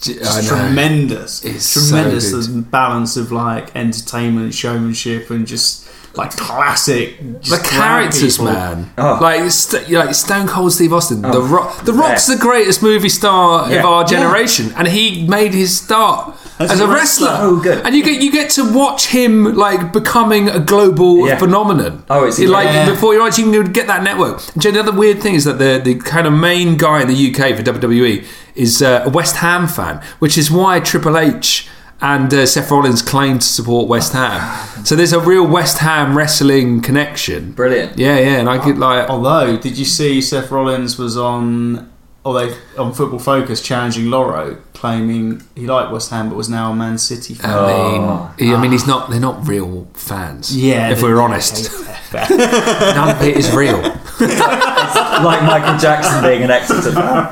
just 0.00 0.48
tremendous. 0.48 1.44
It's 1.44 1.72
tremendous. 1.72 2.32
good. 2.32 2.54
the 2.54 2.62
balance 2.62 3.16
of 3.16 3.32
like 3.32 3.74
entertainment, 3.74 4.54
showmanship, 4.54 5.30
and 5.30 5.46
just 5.46 5.83
like 6.16 6.36
classic. 6.36 7.18
The 7.42 7.58
characters, 7.64 8.38
people. 8.38 8.52
man. 8.52 8.90
Oh. 8.96 9.18
Like, 9.20 9.50
st- 9.50 9.90
like 9.90 10.14
Stone 10.14 10.46
Cold 10.48 10.72
Steve 10.72 10.92
Austin. 10.92 11.22
the 11.22 11.28
Oh, 11.32 11.42
Rock. 11.46 11.78
The 11.78 11.92
the 11.92 11.98
Rock's 11.98 12.26
best. 12.26 12.28
the 12.28 12.36
greatest 12.36 12.82
movie 12.82 13.08
star 13.08 13.68
Yeah. 13.70 13.80
of 13.80 13.84
our 13.86 14.00
Yeah. 14.02 14.06
generation, 14.06 14.72
and 14.76 14.88
he 14.88 15.26
made 15.26 15.52
his 15.54 15.76
start 15.76 16.34
as, 16.60 16.70
As 16.70 16.80
a 16.80 16.86
wrestler. 16.86 17.36
Oh, 17.40 17.56
good. 17.56 17.84
And 17.84 17.94
you 17.96 18.04
get 18.04 18.22
you 18.22 18.30
get 18.30 18.50
to 18.50 18.64
watch 18.72 19.06
him 19.08 19.56
like 19.56 19.92
becoming 19.92 20.48
a 20.48 20.60
global 20.60 21.26
Yeah. 21.26 21.36
phenomenon. 21.36 22.04
Oh, 22.08 22.24
it's 22.24 22.36
He, 22.36 22.46
like 22.46 22.66
Yeah. 22.66 22.88
before 22.88 23.12
you 23.14 23.26
actually 23.26 23.50
can 23.52 23.72
get 23.72 23.86
that 23.88 24.02
network. 24.04 24.40
And 24.54 24.62
Jay, 24.62 24.70
the 24.70 24.80
other 24.80 24.92
weird 24.92 25.20
thing 25.20 25.34
is 25.34 25.44
that 25.44 25.58
the 25.58 25.80
the 25.84 25.94
kind 25.96 26.26
of 26.28 26.32
main 26.32 26.76
guy 26.76 27.00
in 27.02 27.08
the 27.08 27.14
UK 27.28 27.54
for 27.56 27.62
WWE 27.62 28.22
is 28.54 28.80
uh, 28.82 29.02
a 29.04 29.10
West 29.10 29.36
Ham 29.36 29.66
fan, 29.66 30.00
which 30.20 30.38
is 30.38 30.48
why 30.50 30.78
Triple 30.78 31.18
H. 31.18 31.66
And 32.00 32.32
uh, 32.34 32.44
Seth 32.44 32.70
Rollins 32.70 33.00
claimed 33.02 33.40
to 33.40 33.46
support 33.46 33.88
West 33.88 34.12
Ham, 34.12 34.84
so 34.84 34.94
there's 34.94 35.14
a 35.14 35.20
real 35.20 35.46
West 35.46 35.78
Ham 35.78 36.16
wrestling 36.16 36.82
connection. 36.82 37.52
Brilliant. 37.52 37.98
Yeah, 37.98 38.18
yeah, 38.18 38.36
and 38.40 38.48
I 38.48 38.58
could 38.58 38.76
like. 38.78 39.08
Although, 39.08 39.56
did 39.56 39.78
you 39.78 39.86
see 39.86 40.20
Seth 40.20 40.50
Rollins 40.50 40.98
was 40.98 41.16
on, 41.16 41.90
although 42.24 42.52
on 42.76 42.92
Football 42.92 43.20
Focus 43.20 43.62
challenging 43.62 44.10
Loro, 44.10 44.56
claiming 44.74 45.42
he 45.54 45.66
liked 45.66 45.92
West 45.92 46.10
Ham 46.10 46.28
but 46.28 46.36
was 46.36 46.50
now 46.50 46.72
a 46.72 46.76
Man 46.76 46.98
City 46.98 47.32
fan. 47.34 47.50
I 47.50 47.66
mean, 47.66 48.02
Oh. 48.02 48.34
he- 48.38 48.52
I 48.52 48.60
mean, 48.60 48.72
he's 48.72 48.86
not. 48.86 49.08
They're 49.08 49.18
not 49.20 49.46
real 49.48 49.86
fans. 49.94 50.54
yeah, 50.54 50.90
if 50.90 51.00
we're 51.02 51.20
honest, 51.20 51.68
hate 52.12 52.30
none 52.94 53.16
of 53.16 53.22
it 53.22 53.36
is 53.38 53.50
real. 53.54 53.80
like 54.94 55.42
Michael 55.42 55.78
Jackson 55.78 56.22
being 56.22 56.42
an 56.42 56.50
Exeter 56.50 56.92
fan. 56.92 57.24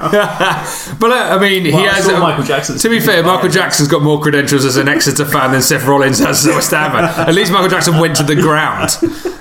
But 0.98 1.10
uh, 1.10 1.36
I 1.36 1.38
mean, 1.38 1.64
he 1.64 1.72
I 1.72 1.94
has. 1.94 2.04
saw 2.06 2.16
uh, 2.16 2.20
Michael 2.20 2.44
Jackson. 2.44 2.78
To 2.78 2.88
be 2.88 3.00
fair, 3.00 3.22
Michael 3.22 3.48
Jackson's 3.48 3.88
got 3.88 4.02
more 4.02 4.20
credentials 4.20 4.64
as 4.64 4.76
an 4.76 4.88
Exeter 4.88 5.24
fan 5.24 5.52
than 5.52 5.62
Seth 5.62 5.84
Rollins 5.86 6.18
has 6.20 6.46
as 6.46 6.46
a 6.46 6.54
West 6.54 6.70
Ham 6.70 6.92
fan. 6.92 7.28
At 7.28 7.34
least 7.34 7.50
Michael 7.52 7.68
Jackson 7.68 7.98
went 7.98 8.16
to 8.16 8.22
the 8.22 8.36
ground. 8.36 8.90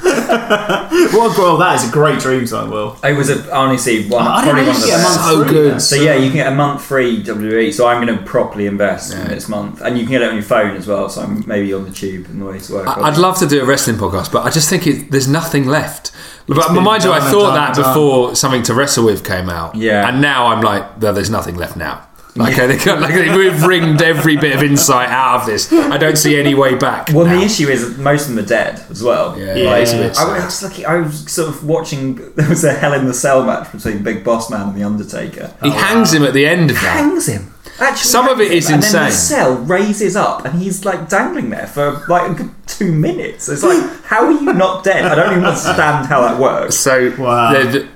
Well, 1.13 1.29
well, 1.37 1.57
that 1.57 1.81
is 1.81 1.89
a 1.89 1.91
great 1.91 2.19
dream 2.19 2.45
time, 2.45 2.69
Will. 2.69 2.97
It 3.03 3.13
was 3.17 3.29
a, 3.29 3.53
honestly 3.53 4.07
one, 4.07 4.25
I 4.27 4.43
probably 4.43 4.63
didn't 4.65 4.79
one 4.81 4.81
know 4.81 4.81
of 4.81 4.81
the 4.81 4.87
get 4.87 4.99
a 4.99 5.03
best. 5.03 5.17
month 5.17 5.27
So 5.29 5.43
free 5.43 5.53
good. 5.53 5.71
then. 5.71 5.79
So 5.79 5.95
yeah, 5.95 6.15
you 6.15 6.27
can 6.27 6.35
get 6.35 6.47
a 6.47 6.55
month 6.55 6.81
free 6.83 7.23
WWE. 7.23 7.73
So 7.73 7.87
I'm 7.87 8.05
going 8.05 8.17
to 8.17 8.23
properly 8.25 8.65
invest 8.65 9.13
in 9.13 9.27
this 9.27 9.47
month, 9.49 9.81
and 9.81 9.97
you 9.97 10.03
can 10.03 10.11
get 10.11 10.21
it 10.21 10.29
on 10.29 10.35
your 10.35 10.43
phone 10.43 10.75
as 10.75 10.87
well. 10.87 11.09
So 11.09 11.21
I'm 11.21 11.43
maybe 11.47 11.73
on 11.73 11.83
the 11.85 11.91
tube 11.91 12.27
on 12.29 12.39
the 12.39 12.45
way 12.45 12.59
to 12.59 12.73
work. 12.73 12.87
I- 12.87 13.01
I'd 13.01 13.17
love 13.17 13.37
to 13.39 13.47
do 13.47 13.61
a 13.61 13.65
wrestling 13.65 13.97
podcast, 13.97 14.31
but 14.31 14.45
I 14.45 14.49
just 14.49 14.69
think 14.69 14.87
it, 14.87 15.11
there's 15.11 15.27
nothing 15.27 15.65
left. 15.65 16.11
But 16.47 16.73
been 16.73 16.83
mind 16.83 17.03
you, 17.03 17.11
I 17.11 17.19
thought 17.19 17.51
done 17.51 17.55
that 17.55 17.75
done. 17.75 17.93
before 17.93 18.35
something 18.35 18.63
to 18.63 18.73
wrestle 18.73 19.05
with 19.05 19.25
came 19.25 19.49
out. 19.49 19.75
Yeah. 19.75 20.07
and 20.07 20.21
now 20.21 20.47
I'm 20.47 20.61
like, 20.61 21.01
well, 21.01 21.13
there's 21.13 21.29
nothing 21.29 21.55
left 21.55 21.75
now. 21.75 22.07
Like, 22.35 22.55
they 22.55 22.77
got, 22.77 23.01
like 23.01 23.13
we've 23.13 23.63
wringed 23.63 24.01
every 24.01 24.37
bit 24.37 24.55
of 24.55 24.63
insight 24.63 25.09
out 25.09 25.41
of 25.41 25.45
this. 25.45 25.71
I 25.71 25.97
don't 25.97 26.17
see 26.17 26.39
any 26.39 26.55
way 26.55 26.75
back. 26.75 27.09
Well, 27.11 27.25
now. 27.25 27.37
the 27.39 27.45
issue 27.45 27.67
is 27.67 27.97
most 27.97 28.29
of 28.29 28.35
them 28.35 28.45
are 28.45 28.47
dead 28.47 28.81
as 28.89 29.03
well. 29.03 29.37
Yeah, 29.37 29.55
Yeah. 29.55 29.75
it's 29.75 29.91
a 29.91 29.97
bit 29.97 30.11
I 30.11 30.13
sad. 30.13 30.45
was 30.45 30.63
looking. 30.63 30.85
I 30.85 30.95
was 30.97 31.31
sort 31.31 31.49
of 31.49 31.65
watching. 31.65 32.19
There 32.41 32.47
was 32.49 32.63
a 32.63 32.73
Hell 32.73 32.93
in 32.93 33.05
the 33.05 33.13
Cell 33.13 33.43
match 33.43 33.71
between 33.71 34.03
Big 34.03 34.23
Boss 34.23 34.49
Man 34.49 34.69
and 34.69 34.75
the 34.75 34.83
Undertaker. 34.83 35.53
He 35.61 35.69
oh, 35.69 35.71
hangs 35.71 36.13
him 36.13 36.23
at 36.23 36.33
the 36.33 36.45
end 36.45 36.71
of 36.71 36.77
that. 36.77 36.95
He 36.95 37.03
hangs 37.03 37.27
him. 37.27 37.50
Actually, 37.81 38.09
Some 38.09 38.27
of 38.27 38.37
hangs 38.37 38.51
it 38.51 38.57
is 38.57 38.67
him, 38.69 38.75
and 38.75 38.83
then 38.83 39.05
the 39.05 39.11
cell 39.11 39.55
raises 39.55 40.15
up, 40.15 40.45
and 40.45 40.59
he's 40.61 40.85
like 40.85 41.09
dangling 41.09 41.49
there 41.49 41.67
for 41.67 42.03
like 42.07 42.31
a 42.31 42.33
good 42.35 42.51
two 42.67 42.91
minutes. 42.91 43.49
It's 43.49 43.63
like, 43.63 43.81
how 44.03 44.25
are 44.25 44.31
you 44.31 44.53
not 44.53 44.83
dead? 44.83 45.05
I 45.05 45.15
don't 45.15 45.31
even 45.31 45.45
understand 45.45 46.05
how 46.07 46.21
that 46.21 46.39
works. 46.39 46.75
So 46.75 47.13
Wow. 47.17 47.53
the- 47.53 47.69
the- 47.79 47.87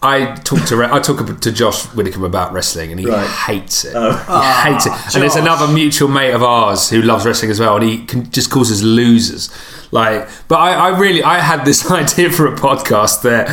I 0.00 0.36
talked 0.44 0.68
to 0.68 0.84
I 0.84 1.00
talked 1.00 1.42
to 1.42 1.50
Josh 1.50 1.92
Widdicombe 1.92 2.22
about 2.22 2.52
wrestling, 2.52 2.92
and 2.92 3.00
he 3.00 3.06
Right. 3.06 3.26
hates 3.26 3.84
it. 3.84 3.94
Oh. 3.96 4.12
He 4.12 4.18
ah, 4.28 4.62
hates 4.64 4.86
it. 4.86 4.92
And 5.14 5.22
there's 5.24 5.34
another 5.34 5.66
mutual 5.66 6.08
mate 6.08 6.30
of 6.32 6.42
ours 6.44 6.88
who 6.88 7.02
loves 7.02 7.26
wrestling 7.26 7.50
as 7.50 7.58
well, 7.58 7.74
and 7.76 7.84
he 7.84 8.04
can, 8.04 8.30
just 8.30 8.48
calls 8.48 8.70
us 8.70 8.80
losers. 8.80 9.50
Like, 9.90 10.28
but 10.46 10.56
I, 10.56 10.74
I 10.74 10.98
really 10.98 11.24
I 11.24 11.40
had 11.40 11.64
this 11.64 11.90
idea 12.02 12.30
for 12.30 12.46
a 12.46 12.54
podcast 12.54 13.22
that 13.22 13.50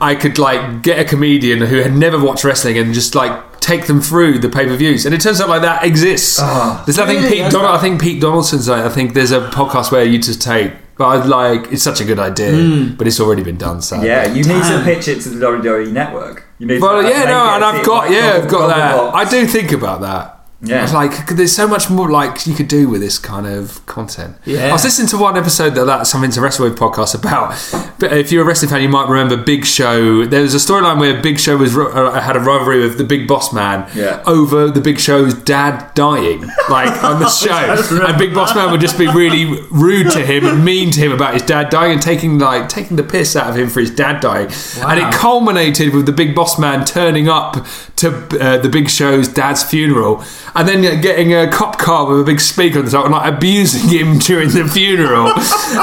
I 0.00 0.16
could 0.16 0.36
like 0.36 0.82
get 0.82 0.98
a 0.98 1.04
comedian 1.04 1.60
who 1.60 1.76
had 1.76 1.94
never 1.94 2.18
watched 2.18 2.42
wrestling 2.42 2.76
and 2.76 2.92
just 2.92 3.14
like 3.14 3.53
take 3.64 3.86
them 3.86 4.00
through 4.00 4.38
the 4.38 4.48
pay 4.48 4.66
per 4.66 4.76
views, 4.76 5.06
and 5.06 5.14
it 5.14 5.20
turns 5.20 5.40
out 5.40 5.48
like 5.48 5.62
that 5.62 5.84
exists. 5.84 6.38
Ah. 6.40 6.82
there's 6.84 6.98
nothing. 6.98 7.16
Really? 7.16 7.28
Pete 7.30 7.38
That's 7.40 7.54
Donald, 7.54 7.74
I 7.74 7.80
think 7.80 8.00
Pete 8.00 8.20
Donaldson's. 8.20 8.68
like, 8.68 8.84
I 8.84 8.88
think 8.88 9.14
there's 9.14 9.32
a 9.32 9.48
podcast 9.48 9.90
where 9.90 10.04
you 10.04 10.18
just 10.18 10.42
take. 10.42 10.72
But 10.96 11.06
I 11.06 11.24
like 11.24 11.72
it's 11.72 11.82
such 11.82 12.00
a 12.00 12.04
good 12.04 12.20
idea, 12.20 12.52
hmm. 12.52 12.94
but 12.94 13.08
it's 13.08 13.18
already 13.18 13.42
been 13.42 13.56
done. 13.56 13.82
So 13.82 14.00
Yeah, 14.00 14.28
you 14.28 14.44
need 14.44 14.62
to 14.62 14.82
pitch 14.84 15.08
it 15.08 15.22
to 15.22 15.30
the 15.30 15.44
WWE 15.44 15.90
network. 15.90 16.46
You 16.58 16.68
need 16.68 16.80
well, 16.80 17.02
to 17.02 17.08
yeah, 17.08 17.24
no, 17.24 17.54
and 17.54 17.64
I've 17.64 17.84
got, 17.84 18.10
yeah, 18.12 18.40
I've 18.40 18.48
got 18.48 18.68
that. 18.68 19.14
I 19.14 19.28
do 19.28 19.44
think 19.46 19.72
about 19.72 20.02
that. 20.02 20.33
Yeah. 20.64 20.84
It's 20.84 20.92
like 20.92 21.28
there's 21.28 21.54
so 21.54 21.66
much 21.68 21.90
more 21.90 22.10
like 22.10 22.46
you 22.46 22.54
could 22.54 22.68
do 22.68 22.88
with 22.88 23.00
this 23.00 23.18
kind 23.18 23.46
of 23.46 23.84
content. 23.86 24.36
Yeah. 24.44 24.68
I 24.68 24.72
was 24.72 24.84
listening 24.84 25.08
to 25.08 25.18
one 25.18 25.36
episode 25.36 25.70
that 25.70 26.06
something 26.06 26.30
to 26.32 26.40
wrestle 26.40 26.68
with 26.68 26.78
podcast 26.78 27.14
about. 27.14 27.50
But 27.98 28.12
if 28.12 28.32
you're 28.32 28.42
a 28.42 28.46
wrestling 28.46 28.70
fan, 28.70 28.82
you 28.82 28.88
might 28.88 29.08
remember 29.08 29.36
Big 29.36 29.64
Show. 29.64 30.24
There 30.26 30.42
was 30.42 30.54
a 30.54 30.58
storyline 30.58 30.98
where 30.98 31.20
Big 31.20 31.38
Show 31.38 31.56
was 31.56 31.76
uh, 31.76 32.20
had 32.20 32.36
a 32.36 32.40
rivalry 32.40 32.80
with 32.80 32.98
the 32.98 33.04
Big 33.04 33.28
Boss 33.28 33.52
Man 33.52 33.88
Yeah. 33.94 34.22
over 34.26 34.68
the 34.70 34.80
Big 34.80 34.98
Show's 34.98 35.34
dad 35.34 35.92
dying, 35.94 36.42
like 36.70 37.02
on 37.04 37.20
the 37.20 37.28
show, 37.30 38.04
and 38.06 38.18
Big 38.18 38.34
Boss 38.34 38.54
Man 38.54 38.70
would 38.70 38.80
just 38.80 38.98
be 38.98 39.06
really 39.06 39.60
rude 39.70 40.10
to 40.12 40.24
him 40.24 40.44
and 40.46 40.64
mean 40.64 40.90
to 40.92 41.00
him 41.00 41.12
about 41.12 41.34
his 41.34 41.42
dad 41.42 41.70
dying 41.70 41.92
and 41.92 42.02
taking 42.02 42.38
like 42.38 42.68
taking 42.68 42.96
the 42.96 43.02
piss 43.02 43.36
out 43.36 43.50
of 43.50 43.56
him 43.56 43.68
for 43.68 43.80
his 43.80 43.90
dad 43.90 44.20
dying. 44.20 44.50
And 44.78 44.98
it 45.00 45.12
culminated 45.14 45.94
with 45.94 46.06
the 46.06 46.12
Big 46.12 46.34
Boss 46.34 46.58
Man 46.58 46.84
turning 46.84 47.28
up 47.28 47.66
to 47.96 48.08
uh, 48.40 48.58
the 48.58 48.68
Big 48.68 48.88
Show's 48.90 49.28
dad's 49.28 49.62
funeral 49.62 50.24
and 50.56 50.68
then 50.68 50.84
uh, 50.84 51.00
getting 51.00 51.34
a 51.34 51.50
cop 51.50 51.78
car 51.78 52.06
with 52.06 52.20
a 52.20 52.24
big 52.24 52.40
speaker 52.40 52.78
on 52.78 52.84
the 52.84 52.90
top 52.90 53.04
and 53.04 53.12
like 53.12 53.32
abusing 53.32 53.88
him 53.88 54.18
during 54.18 54.48
the 54.50 54.66
funeral. 54.66 55.32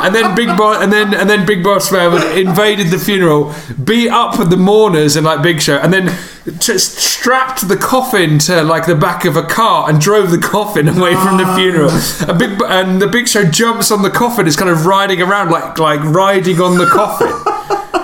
and 0.04 0.16
then 0.16 0.36
Big 0.36 0.48
Boss 0.58 0.82
and 0.82 0.92
then 0.92 1.14
and 1.14 1.30
then 1.30 1.46
Big 1.46 1.64
Boss 1.64 1.92
Man 1.92 2.38
invaded 2.38 2.88
the 2.88 2.98
funeral, 2.98 3.54
beat 3.84 4.10
up 4.10 4.38
the 4.50 4.58
mourners 4.58 5.16
and 5.16 5.26
like 5.26 5.42
Big 5.42 5.62
Show, 5.62 5.78
and 5.78 5.94
then 5.94 6.18
just 6.60 6.98
strapped 6.98 7.68
the 7.68 7.78
coffin 7.78 8.40
to 8.40 8.64
like 8.64 8.86
the 8.88 8.96
back 8.96 9.26
of 9.26 9.36
a 9.36 9.44
car 9.44 9.90
and 9.90 10.00
drove 10.00 10.32
the 10.32 10.40
coffin 10.40 10.88
away 10.88 11.14
from 11.14 11.38
the 11.38 11.54
funeral. 11.56 11.92
And 12.30 12.40
Big 12.40 12.62
and 12.66 13.02
the 13.02 13.08
Big 13.08 13.28
Show 13.28 13.44
jumps 13.44 13.92
on 13.92 14.02
the 14.02 14.10
coffin, 14.10 14.48
is 14.48 14.56
kind 14.56 14.70
of 14.70 14.86
riding 14.86 15.22
around 15.22 15.50
like 15.52 15.78
like 15.78 16.02
riding 16.04 16.60
on 16.62 16.78
the 16.78 16.88
coffin. 16.88 17.51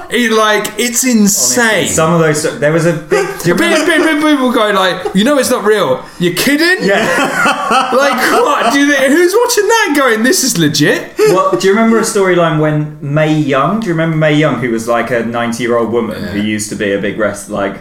It, 0.10 0.32
like 0.32 0.74
it's 0.80 1.04
insane. 1.04 1.88
Some 1.88 2.14
of 2.14 2.20
those. 2.20 2.60
There 2.60 2.72
was 2.72 2.86
a 2.86 2.94
big. 2.94 3.28
Do 3.42 3.50
you 3.50 3.56
Big, 3.56 3.72
remember- 3.72 3.86
big, 3.86 4.04
big 4.04 4.22
people 4.22 4.52
going 4.52 4.76
like, 4.76 5.14
you 5.16 5.24
know, 5.24 5.38
it's 5.38 5.50
not 5.52 5.64
real. 5.64 6.04
You're 6.20 6.34
kidding? 6.36 6.86
Yeah. 6.88 7.44
Like 7.68 8.32
what? 8.32 8.72
Do 8.74 8.80
you 8.80 8.90
think, 8.92 9.12
who's 9.12 9.34
watching 9.36 9.68
that? 9.68 9.94
Going, 9.98 10.24
this 10.24 10.44
is 10.44 10.58
legit. 10.58 11.18
well, 11.18 11.52
do 11.58 11.68
you 11.68 11.74
remember 11.74 11.98
a 12.00 12.02
storyline 12.02 12.60
when 12.62 12.98
Mae 13.02 13.38
Young? 13.38 13.80
Do 13.82 13.88
you 13.88 13.94
remember 13.94 14.16
Mae 14.16 14.36
Young, 14.36 14.60
who 14.62 14.72
was 14.72 14.88
like 14.88 15.12
a 15.12 15.24
ninety-year-old 15.26 15.92
woman 15.92 16.24
who 16.24 16.40
used 16.42 16.70
to 16.70 16.76
be 16.76 16.94
a 16.94 17.00
big 17.02 17.18
rest 17.18 17.50
like. 17.50 17.76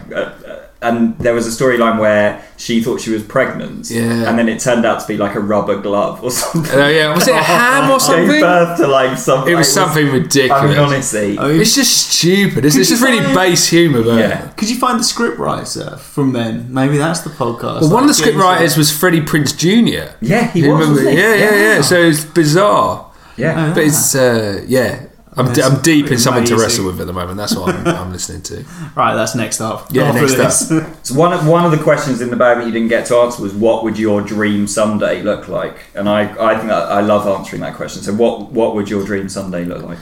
And 0.83 1.19
there 1.19 1.33
was 1.33 1.47
a 1.47 1.65
storyline 1.65 1.99
where 1.99 2.45
she 2.59 2.83
thought 2.83 3.01
she 3.01 3.11
was 3.11 3.23
pregnant, 3.23 3.91
Yeah. 3.91 4.29
and 4.29 4.39
then 4.39 4.47
it 4.47 4.61
turned 4.61 4.85
out 4.85 5.01
to 5.01 5.07
be 5.09 5.17
like 5.17 5.35
a 5.35 5.41
rubber 5.41 5.81
glove 5.81 6.23
or 6.23 6.31
something. 6.31 6.79
Oh 6.79 6.87
yeah, 6.89 7.15
was 7.15 7.27
it 7.27 7.35
a 7.35 7.39
ham 7.43 7.91
or 7.91 7.99
something? 7.99 8.29
Gave 8.29 8.43
birth 8.43 8.77
to 8.79 8.87
like 8.87 9.17
something. 9.19 9.51
It 9.53 9.57
was 9.57 9.73
something 9.73 10.07
I 10.07 10.13
mean, 10.13 10.23
ridiculous. 10.23 10.79
honestly, 10.79 11.39
I 11.39 11.49
mean, 11.49 11.61
It's 11.63 11.75
just 11.75 12.13
stupid. 12.19 12.67
It's, 12.67 12.77
it's 12.77 12.91
just 12.91 13.03
really 13.03 13.23
find- 13.23 13.35
base 13.35 13.67
humour. 13.69 14.03
But 14.03 14.19
yeah. 14.19 14.49
could 14.59 14.69
you 14.69 14.77
find 14.77 15.01
the 15.01 15.05
scriptwriter 15.05 15.99
from 15.99 16.33
then? 16.35 16.67
Maybe 16.73 16.99
that's 16.99 17.21
the 17.21 17.31
podcast. 17.31 17.81
Well, 17.81 17.93
one 17.93 18.03
of 18.05 18.09
the 18.09 18.13
Like, 18.13 18.15
script 18.17 18.37
writers 18.39 18.77
was 18.77 18.91
Freddie 18.97 19.23
Prinze 19.23 19.57
Jr. 19.57 20.15
Yeah, 20.21 20.51
he 20.53 20.61
You 20.61 20.73
was. 20.73 20.81
remember? 20.81 20.95
wasn't 21.05 21.11
he? 21.11 21.23
Yeah, 21.23 21.35
yeah, 21.35 21.55
yeah. 21.77 21.81
So 21.81 21.97
it's 22.01 22.25
bizarre, 22.25 23.11
yeah. 23.39 23.73
but 23.75 23.83
it's 23.83 24.15
uh, 24.15 24.63
yeah. 24.69 25.06
I'm, 25.37 25.47
That's 25.47 25.61
I'm 25.61 25.83
deep 25.83 26.05
in 26.05 26.07
pretty 26.09 26.23
something 26.23 26.45
to 26.47 26.57
wrestle 26.57 26.87
with 26.87 27.01
at 27.01 27.07
the 27.07 27.13
moment. 27.13 27.37
That's 27.37 27.55
what 27.55 27.75
I'm, 27.75 27.87
I'm 27.87 28.13
listening 28.13 28.43
to. 28.43 28.65
Right, 28.97 29.15
that's 29.15 29.35
next 29.35 29.61
up. 29.61 29.89
Yeah, 29.91 30.05
After 30.05 30.21
next 30.21 30.69
this. 30.69 30.87
So 31.03 31.15
one 31.15 31.35
of, 31.35 31.47
one 31.47 31.67
of 31.67 31.71
the 31.71 31.83
questions 31.83 32.23
in 32.23 32.31
the 32.31 32.37
bag 32.37 32.59
that 32.59 32.67
you 32.67 32.73
didn't 32.73 32.89
get 32.89 33.07
to 33.07 33.17
answer 33.17 33.43
was 33.43 33.53
what 33.53 33.85
would 33.85 33.99
your 33.99 34.23
dream 34.23 34.67
Sunday 34.67 35.23
look 35.23 35.49
like? 35.49 35.77
And 35.95 36.09
I, 36.09 36.23
I 36.43 36.57
think 36.57 36.69
that, 36.69 36.91
I 36.91 37.01
love 37.03 37.27
answering 37.27 37.61
that 37.61 37.75
question. 37.75 38.03
So 38.03 38.15
what 38.15 38.53
what 38.53 38.75
would 38.75 38.89
your 38.89 39.05
dream 39.05 39.29
Sunday 39.29 39.65
look 39.65 39.83
like? 39.83 39.99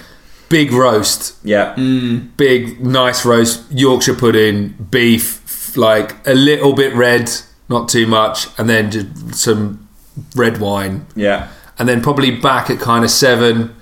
Big 0.48 0.70
roast, 0.72 1.36
Yeah, 1.42 1.74
mm. 1.74 2.36
big 2.36 2.80
nice 2.80 3.24
roast, 3.24 3.64
Yorkshire 3.72 4.14
pudding, 4.14 4.68
beef, 4.90 5.76
like 5.76 6.14
a 6.26 6.34
little 6.34 6.74
bit 6.74 6.94
red, 6.94 7.30
not 7.68 7.88
too 7.88 8.06
much, 8.06 8.46
and 8.58 8.68
then 8.68 8.90
just 8.90 9.34
some 9.34 9.88
red 10.36 10.58
wine, 10.58 11.06
yeah, 11.16 11.48
and 11.78 11.88
then 11.88 12.02
probably 12.02 12.30
back 12.30 12.70
at 12.70 12.78
kind 12.78 13.04
of 13.04 13.10
seven, 13.10 13.74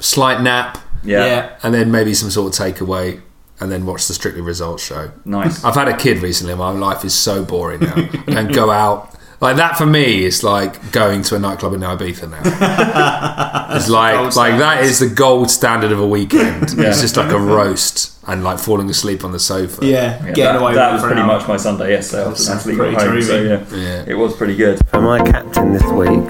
slight 0.00 0.42
nap, 0.42 0.76
yeah, 1.02 1.24
Yeah. 1.26 1.50
and 1.62 1.74
then 1.74 1.90
maybe 1.90 2.14
some 2.14 2.30
sort 2.30 2.58
of 2.58 2.66
takeaway, 2.66 3.20
and 3.60 3.70
then 3.72 3.86
watch 3.86 4.06
the 4.06 4.14
Strictly 4.14 4.40
Results 4.42 4.82
show. 4.84 5.10
Nice. 5.24 5.64
I've 5.64 5.74
had 5.74 5.88
a 5.88 5.96
kid 5.96 6.18
recently. 6.22 6.54
My 6.54 6.70
life 6.70 7.04
is 7.04 7.14
so 7.14 7.44
boring 7.44 7.80
now. 7.80 8.08
and 8.28 8.52
go 8.54 8.70
out. 8.70 9.14
Like 9.40 9.56
that 9.58 9.76
for 9.78 9.86
me 9.86 10.24
is 10.24 10.42
like 10.42 10.90
going 10.90 11.22
to 11.22 11.36
a 11.36 11.38
nightclub 11.38 11.72
in 11.72 11.80
Ibiza 11.82 12.28
now. 12.28 12.40
it's 13.76 13.88
like 13.88 14.14
gold 14.16 14.34
like 14.36 14.58
that 14.58 14.74
standard. 14.78 14.84
is 14.90 14.98
the 14.98 15.08
gold 15.08 15.48
standard 15.50 15.92
of 15.92 16.00
a 16.00 16.06
weekend. 16.06 16.74
Yeah. 16.78 16.88
It's 16.88 17.00
just 17.00 17.16
like 17.16 17.30
a 17.30 17.38
roast 17.38 18.16
and 18.26 18.42
like 18.42 18.58
falling 18.58 18.90
asleep 18.90 19.22
on 19.24 19.30
the 19.30 19.38
sofa. 19.38 19.86
Yeah, 19.86 20.18
Yeah, 20.24 20.32
getting 20.32 20.44
that, 20.44 20.56
away 20.60 20.74
that 20.74 20.92
was 20.92 21.02
pretty 21.02 21.20
an 21.20 21.26
much 21.28 21.46
my 21.46 21.56
Sunday 21.56 21.90
yesterday 21.92 22.24
after 22.24 22.42
sounds 22.42 22.66
Natalie 22.66 22.76
pretty 22.76 22.96
got 22.96 23.06
home. 23.06 23.22
So 23.22 23.40
yeah, 23.40 23.64
Yeah. 23.76 24.04
it 24.08 24.14
was 24.14 24.34
pretty 24.36 24.56
good. 24.56 24.80
For 24.88 25.00
my 25.00 25.18
captain 25.22 25.72
this 25.72 25.84
week, 25.84 26.28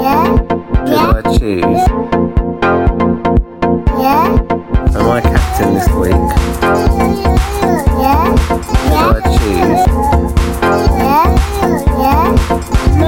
Yeah, 0.00 0.36
who 0.38 0.86
do 0.86 0.96
I 0.96 1.38
choose? 1.38 2.33
My 5.04 5.20
captain 5.20 5.74
this 5.74 5.88
week, 5.90 6.12
yeah, 8.00 8.34
do 9.20 9.44
yeah, 10.98 11.28
yeah. 11.98 13.03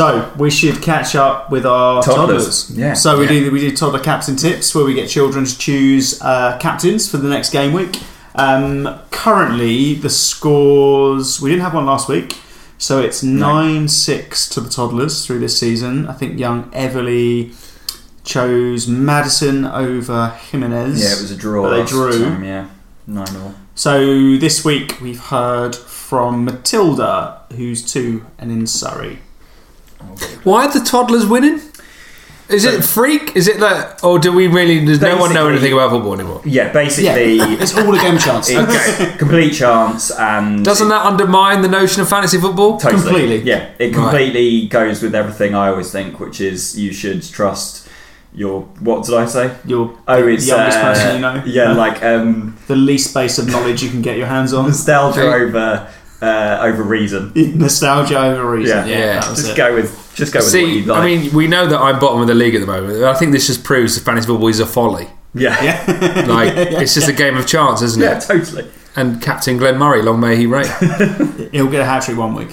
So 0.00 0.32
we 0.38 0.50
should 0.50 0.80
catch 0.80 1.14
up 1.14 1.50
with 1.50 1.66
our 1.66 2.02
Toddlers. 2.02 2.68
toddlers. 2.68 2.70
Yeah. 2.74 2.94
So 2.94 3.18
we 3.18 3.24
Yeah. 3.24 3.30
do 3.44 3.50
we 3.52 3.60
did 3.60 3.76
toddler 3.76 3.98
captain 4.00 4.34
tips 4.34 4.74
where 4.74 4.82
we 4.82 4.94
get 4.94 5.10
children 5.10 5.44
to 5.44 5.58
choose 5.58 6.18
uh, 6.22 6.56
captains 6.58 7.06
for 7.10 7.18
the 7.18 7.28
next 7.28 7.50
game 7.50 7.74
week. 7.74 8.00
Um, 8.34 8.88
currently, 9.10 9.92
the 9.92 10.08
scores 10.08 11.38
we 11.42 11.50
didn't 11.50 11.64
have 11.64 11.74
one 11.74 11.84
last 11.84 12.08
week, 12.08 12.38
so 12.78 12.98
it's 12.98 13.22
nine 13.22 13.88
six 13.88 14.48
to 14.48 14.62
the 14.62 14.70
toddlers 14.70 15.26
through 15.26 15.40
this 15.40 15.58
season. 15.58 16.08
I 16.08 16.14
think 16.14 16.38
young 16.38 16.70
Everly 16.70 17.52
chose 18.24 18.88
Maddison 18.88 19.66
over 19.66 20.30
Jimenez. 20.50 20.98
Yeah, 21.02 21.12
it 21.18 21.20
was 21.20 21.30
a 21.30 21.36
draw. 21.36 21.68
They 21.68 21.84
drew. 21.84 22.24
time, 22.24 22.42
yeah, 22.42 22.68
nine 23.06 23.36
all. 23.36 23.54
So 23.74 23.98
this 24.38 24.64
week 24.64 24.98
we've 25.02 25.20
heard 25.36 25.76
from 25.76 26.46
Matilda, 26.46 27.42
who's 27.54 27.82
two 27.84 28.24
and 28.38 28.50
in 28.50 28.66
Surrey. 28.66 29.18
Why 30.44 30.66
are 30.66 30.72
the 30.72 30.80
toddlers 30.80 31.26
winning? 31.26 31.60
Is 32.48 32.64
it 32.64 32.82
freak? 32.82 33.36
Is 33.36 33.46
it 33.46 33.60
that, 33.60 34.02
or 34.02 34.18
do 34.18 34.32
we 34.32 34.48
really? 34.48 34.84
Does 34.84 35.00
no 35.00 35.16
one 35.18 35.32
know 35.32 35.44
Basically- 35.46 35.52
anything 35.52 35.72
about 35.74 35.90
football 35.90 36.14
anymore? 36.14 36.40
Yeah, 36.44 36.72
basically, 36.72 37.38
It's 37.38 37.76
all 37.78 37.94
a 37.94 37.98
game 37.98 38.18
chance. 38.18 38.48
it's 38.50 39.16
complete 39.18 39.52
chance 39.52 40.10
and 40.10 40.64
Doesn't 40.64 40.88
that 40.88 41.06
undermine 41.06 41.62
the 41.62 41.68
notion 41.68 42.02
of 42.02 42.08
fantasy 42.08 42.38
football? 42.40 42.78
Totally. 42.78 43.02
Completely. 43.02 43.38
Yeah, 43.42 43.70
it 43.78 43.94
completely 43.94 44.66
goes 44.66 45.00
with 45.00 45.14
everything 45.14 45.54
I 45.54 45.68
always 45.68 45.92
think, 45.92 46.18
which 46.18 46.40
is 46.40 46.76
you 46.76 46.92
should 46.92 47.22
trust 47.22 47.86
your. 48.34 48.62
What 48.80 49.04
did 49.04 49.14
I 49.14 49.26
say? 49.26 49.54
You're 49.64 49.96
Oh, 50.08 50.26
it's 50.26 50.42
the 50.46 50.56
youngest 50.56 50.78
uh, 50.78 50.82
person 50.82 51.14
you 51.14 51.20
know. 51.20 51.42
Yeah, 51.46 51.72
like 51.74 52.02
um, 52.02 52.58
the 52.66 52.74
least 52.74 53.14
base 53.14 53.38
of 53.38 53.46
knowledge 53.46 53.80
you 53.84 53.90
can 53.90 54.02
get 54.02 54.16
your 54.18 54.26
hands 54.26 54.52
on. 54.52 54.66
nostalgia 54.66 55.20
Hey. 55.20 55.44
over 55.44 55.88
uh, 56.22 56.58
over 56.62 56.82
reason. 56.82 57.32
Nostalgia 57.58 58.18
over 58.20 58.50
reason. 58.50 58.86
Yeah. 58.88 58.98
Yeah, 58.98 58.98
Yeah. 59.14 59.20
Just 59.20 59.48
it. 59.50 59.56
go 59.56 59.74
with 59.74 60.12
just 60.14 60.32
go 60.32 60.38
with 60.38 60.44
what 60.46 60.50
See, 60.52 60.78
you 60.80 60.84
like. 60.86 61.02
I 61.02 61.06
mean, 61.06 61.32
we 61.34 61.46
know 61.46 61.66
that 61.66 61.78
I'm 61.80 61.98
bottom 61.98 62.20
of 62.20 62.26
the 62.26 62.34
league 62.34 62.54
at 62.54 62.60
the 62.60 62.66
moment. 62.66 63.02
I 63.04 63.14
think 63.14 63.32
this 63.32 63.46
just 63.46 63.64
proves 63.64 63.94
that 63.96 64.04
fantasy 64.04 64.26
football 64.26 64.48
is 64.48 64.60
a 64.60 64.66
folly. 64.66 65.08
yeah, 65.34 65.62
yeah, 65.62 66.24
Like 66.28 66.54
it's 66.56 66.94
just 66.94 67.08
a 67.08 67.12
game 67.12 67.36
of 67.36 67.46
chance, 67.46 67.80
isn't 67.82 68.02
it? 68.02 68.06
Yeah, 68.06 68.18
totally. 68.18 68.66
And 68.96 69.22
Captain 69.22 69.56
Glenn 69.56 69.78
Murray, 69.78 70.02
long 70.02 70.18
may 70.20 70.36
he 70.36 70.46
reign. 70.46 70.66
He'll 71.52 71.68
get 71.70 71.80
a 71.80 71.84
hat 71.84 72.02
trick 72.02 72.18
one 72.18 72.34
week. 72.34 72.50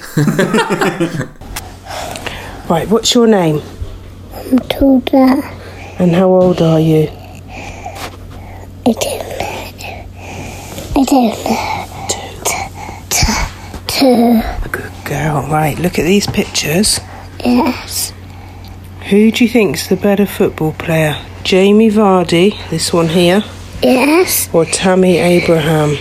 Right, 2.70 2.88
what's 2.90 3.14
your 3.16 3.28
name? 3.28 3.62
I'm 4.34 4.56
Matilda, 4.56 5.42
And 6.00 6.12
how 6.14 6.28
old 6.28 6.62
are 6.62 6.80
you? 6.80 7.08
I 8.86 8.92
don't 8.92 9.04
know. 9.40 10.06
I 10.96 11.04
don't 11.04 11.44
know. 11.46 11.87
Two, 14.00 14.42
Good 14.72 14.92
girl. 15.06 15.48
Right, 15.50 15.78
look 15.80 15.98
at 15.98 16.04
these 16.06 16.28
pictures. 16.28 17.00
yes, 17.44 18.14
Who 19.10 19.32
do 19.32 19.44
you 19.44 19.50
think's 19.50 19.88
the 19.88 19.96
better 19.96 20.26
football 20.26 20.74
player? 20.74 21.18
Jamie 21.44 21.90
Vardy, 21.90 22.58
this 22.70 22.92
one 22.94 23.08
here, 23.08 23.44
yes. 23.82 24.50
or 24.54 24.66
Tammy 24.66 25.18
Abraham? 25.18 25.96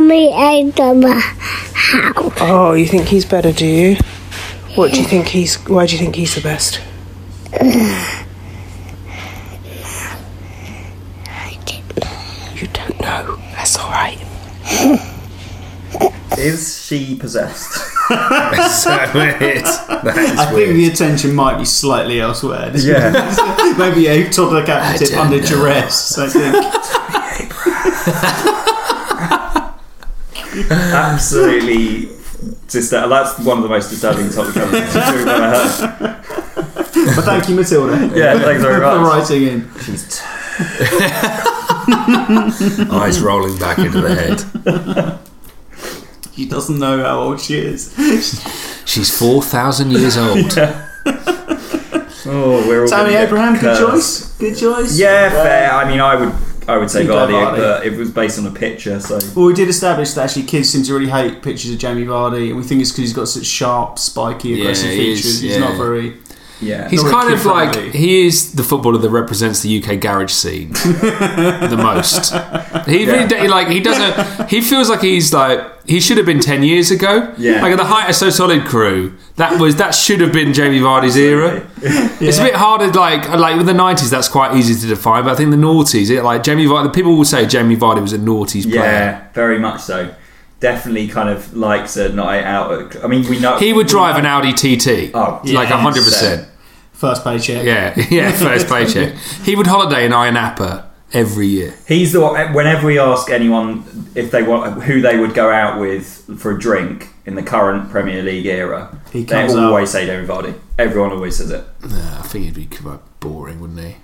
Me, 0.00 0.28
Abraham, 0.32 1.02
how? 1.74 2.32
Oh, 2.40 2.72
you 2.72 2.86
think 2.86 3.06
he's 3.08 3.24
better, 3.26 3.52
do 3.52 3.66
you? 3.66 3.96
What 4.74 4.92
do 4.92 5.00
you 5.00 5.06
think 5.06 5.28
he's? 5.28 5.56
Why 5.68 5.84
do 5.86 5.92
you 5.92 5.98
think 5.98 6.16
he's 6.16 6.34
the 6.34 6.40
best? 6.40 6.80
You 12.54 12.68
don't 12.68 13.00
know. 13.00 13.36
That's 13.56 13.76
all 13.76 13.90
right. 13.90 14.18
Is 16.42 16.84
she 16.84 17.14
possessed? 17.16 17.72
so 17.72 18.14
it. 18.14 19.64
That 19.64 20.16
is 20.18 20.38
I 20.38 20.44
think 20.46 20.54
weird. 20.54 20.76
the 20.76 20.86
attention 20.88 21.34
might 21.34 21.58
be 21.58 21.64
slightly 21.64 22.20
elsewhere. 22.20 22.70
Yeah. 22.76 23.74
Maybe 23.78 24.06
a 24.08 24.28
toddler 24.30 24.64
captain 24.66 24.98
tip 24.98 25.10
don't 25.10 25.26
under 25.26 25.38
know. 25.40 25.46
duress. 25.46 26.18
I 26.18 26.28
think. 26.28 26.56
Absolutely. 30.70 32.06
Distur- 32.68 33.08
that's 33.08 33.38
one 33.40 33.58
of 33.58 33.62
the 33.62 33.68
most 33.68 33.90
disturbing 33.90 34.30
topics 34.30 34.54
conversations 34.56 35.14
we've 35.14 35.28
ever 35.28 35.50
heard. 35.50 36.24
But 37.14 37.24
thank 37.24 37.48
you, 37.48 37.54
Matilda. 37.56 38.12
Yeah, 38.18 38.38
thanks 38.40 38.62
very 38.62 38.80
much. 38.80 38.96
for 38.96 39.02
writing 39.04 39.42
in. 39.44 39.70
She's 39.82 40.04
t- 40.18 40.24
Eyes 42.90 43.20
rolling 43.20 43.58
back 43.58 43.78
into 43.78 44.00
the 44.00 44.14
head. 44.14 45.18
You 46.52 46.58
doesn't 46.58 46.78
know 46.78 47.02
how 47.02 47.18
old 47.18 47.40
she 47.40 47.56
is. 47.56 47.94
She's 48.84 49.18
4,000 49.18 49.90
years 49.90 50.18
old. 50.18 50.52
Oh, 52.24 52.64
we're 52.68 52.82
all 52.82 52.88
Tammy 52.88 53.10
gonna 53.10 53.10
get 53.10 53.26
Abraham, 53.26 53.54
good 53.54 53.76
cursed. 53.76 53.80
choice. 53.80 54.36
Good 54.38 54.56
choice. 54.56 54.96
Yeah, 54.96 55.28
fair. 55.30 55.72
I 55.72 55.88
mean, 55.90 55.98
I 55.98 56.14
would, 56.14 56.32
I 56.68 56.78
would 56.78 56.88
say 56.88 57.02
You 57.02 57.08
go 57.08 57.16
Vardy, 57.16 57.32
Vardy. 57.32 57.56
but 57.56 57.84
it 57.84 57.96
was 57.98 58.12
based 58.12 58.38
on 58.38 58.46
a 58.46 58.50
picture, 58.52 59.00
so 59.00 59.18
Well, 59.34 59.46
we 59.46 59.54
did 59.54 59.68
establish 59.68 60.12
that 60.12 60.26
actually 60.26 60.44
kids 60.44 60.70
seem 60.70 60.84
to 60.84 60.94
really 60.94 61.10
hate 61.10 61.42
pictures 61.42 61.72
of 61.72 61.78
Jamie 61.80 62.04
Vardy, 62.04 62.50
and 62.50 62.56
we 62.56 62.62
think 62.62 62.80
it's 62.80 62.92
because 62.92 63.02
he's 63.02 63.12
got 63.12 63.26
such 63.26 63.44
sharp, 63.44 63.98
spiky, 63.98 64.60
aggressive 64.60 64.90
he 64.90 65.10
is, 65.10 65.18
features. 65.20 65.40
He's 65.40 65.52
yeah. 65.56 65.58
not 65.58 65.76
very. 65.76 66.18
Yeah. 66.62 66.88
He's 66.88 67.02
Not 67.02 67.12
kind 67.12 67.34
of 67.34 67.44
like 67.44 67.72
kid-friendly. 67.72 67.98
he 67.98 68.26
is 68.26 68.52
the 68.54 68.62
footballer 68.62 68.98
that 68.98 69.10
represents 69.10 69.60
the 69.62 69.82
UK 69.82 70.00
garage 70.00 70.32
scene 70.32 70.72
the 70.72 71.76
most. 71.76 72.32
He 72.88 73.06
really 73.06 73.26
do- 73.28 73.48
like 73.48 73.68
he 73.68 73.80
doesn't. 73.80 74.48
He 74.48 74.60
feels 74.60 74.88
like 74.88 75.00
he's 75.02 75.32
like 75.32 75.60
he 75.86 76.00
should 76.00 76.16
have 76.16 76.26
been 76.26 76.40
ten 76.40 76.62
years 76.62 76.90
ago. 76.90 77.34
Yeah. 77.38 77.60
like 77.62 77.72
at 77.72 77.78
the 77.78 77.84
height 77.84 78.08
of 78.08 78.14
So 78.16 78.30
Solid 78.30 78.64
crew, 78.64 79.16
that 79.36 79.60
was 79.60 79.76
that 79.76 79.94
should 79.94 80.20
have 80.20 80.32
been 80.32 80.52
Jamie 80.52 80.80
Vardy's 80.80 81.16
era. 81.16 81.68
It's 81.82 82.38
a 82.38 82.42
bit 82.44 82.54
harder, 82.54 82.88
like 82.92 83.28
like 83.30 83.56
with 83.56 83.66
the 83.66 83.74
nineties. 83.74 84.10
That's 84.10 84.28
quite 84.28 84.56
easy 84.56 84.74
to 84.80 84.86
define, 84.86 85.24
but 85.24 85.32
I 85.32 85.34
think 85.36 85.50
the 85.50 85.56
noughties, 85.56 86.10
it 86.10 86.22
like 86.22 86.42
Jamie 86.42 86.66
Vardy. 86.66 86.84
The 86.84 86.90
people 86.90 87.16
will 87.16 87.24
say 87.24 87.46
Jamie 87.46 87.76
Vardy 87.76 88.00
was 88.00 88.12
a 88.12 88.18
noughties 88.18 88.62
player. 88.64 88.82
Yeah, 88.82 89.28
very 89.32 89.58
much 89.58 89.80
so. 89.80 90.14
Definitely 90.60 91.08
kind 91.08 91.28
of 91.28 91.56
likes 91.56 91.96
a 91.96 92.08
night 92.10 92.44
out. 92.44 92.94
I 93.02 93.08
mean, 93.08 93.28
we 93.28 93.40
know 93.40 93.58
He 93.58 93.72
would 93.72 93.88
drive 93.88 94.14
an 94.16 94.26
Audi 94.26 94.52
TT. 94.52 95.10
Oh, 95.12 95.40
like 95.44 95.68
yeah. 95.68 95.76
hundred 95.80 96.04
percent. 96.04 96.48
First 97.02 97.24
paycheck. 97.24 97.64
Yeah, 97.64 98.00
yeah, 98.10 98.30
first 98.30 98.68
paycheck. 98.68 99.14
He 99.44 99.56
would 99.56 99.66
holiday 99.66 100.06
in 100.06 100.12
Ayia 100.12 100.32
Napa 100.32 100.88
every 101.12 101.48
year. 101.48 101.74
He's 101.88 102.12
the 102.12 102.20
one. 102.20 102.54
Whenever 102.54 102.86
we 102.86 102.96
ask 102.96 103.28
anyone 103.28 103.82
if 104.14 104.30
they 104.30 104.44
want 104.44 104.84
who 104.84 105.00
they 105.00 105.18
would 105.18 105.34
go 105.34 105.50
out 105.50 105.80
with 105.80 106.06
for 106.38 106.52
a 106.52 106.58
drink 106.60 107.08
in 107.26 107.34
the 107.34 107.42
current 107.42 107.90
Premier 107.90 108.22
League 108.22 108.46
era, 108.46 108.96
He 109.12 109.24
they 109.24 109.34
comes 109.34 109.56
always 109.56 109.90
say 109.90 110.06
David 110.06 110.28
Vardy. 110.28 110.54
Everyone 110.78 111.10
always 111.10 111.38
says 111.38 111.50
it. 111.50 111.64
Nah, 111.80 112.20
I 112.20 112.22
think 112.22 112.44
he'd 112.44 112.54
be 112.54 112.66
quite 112.66 113.00
boring, 113.18 113.60
wouldn't 113.60 113.80
he? 113.80 113.96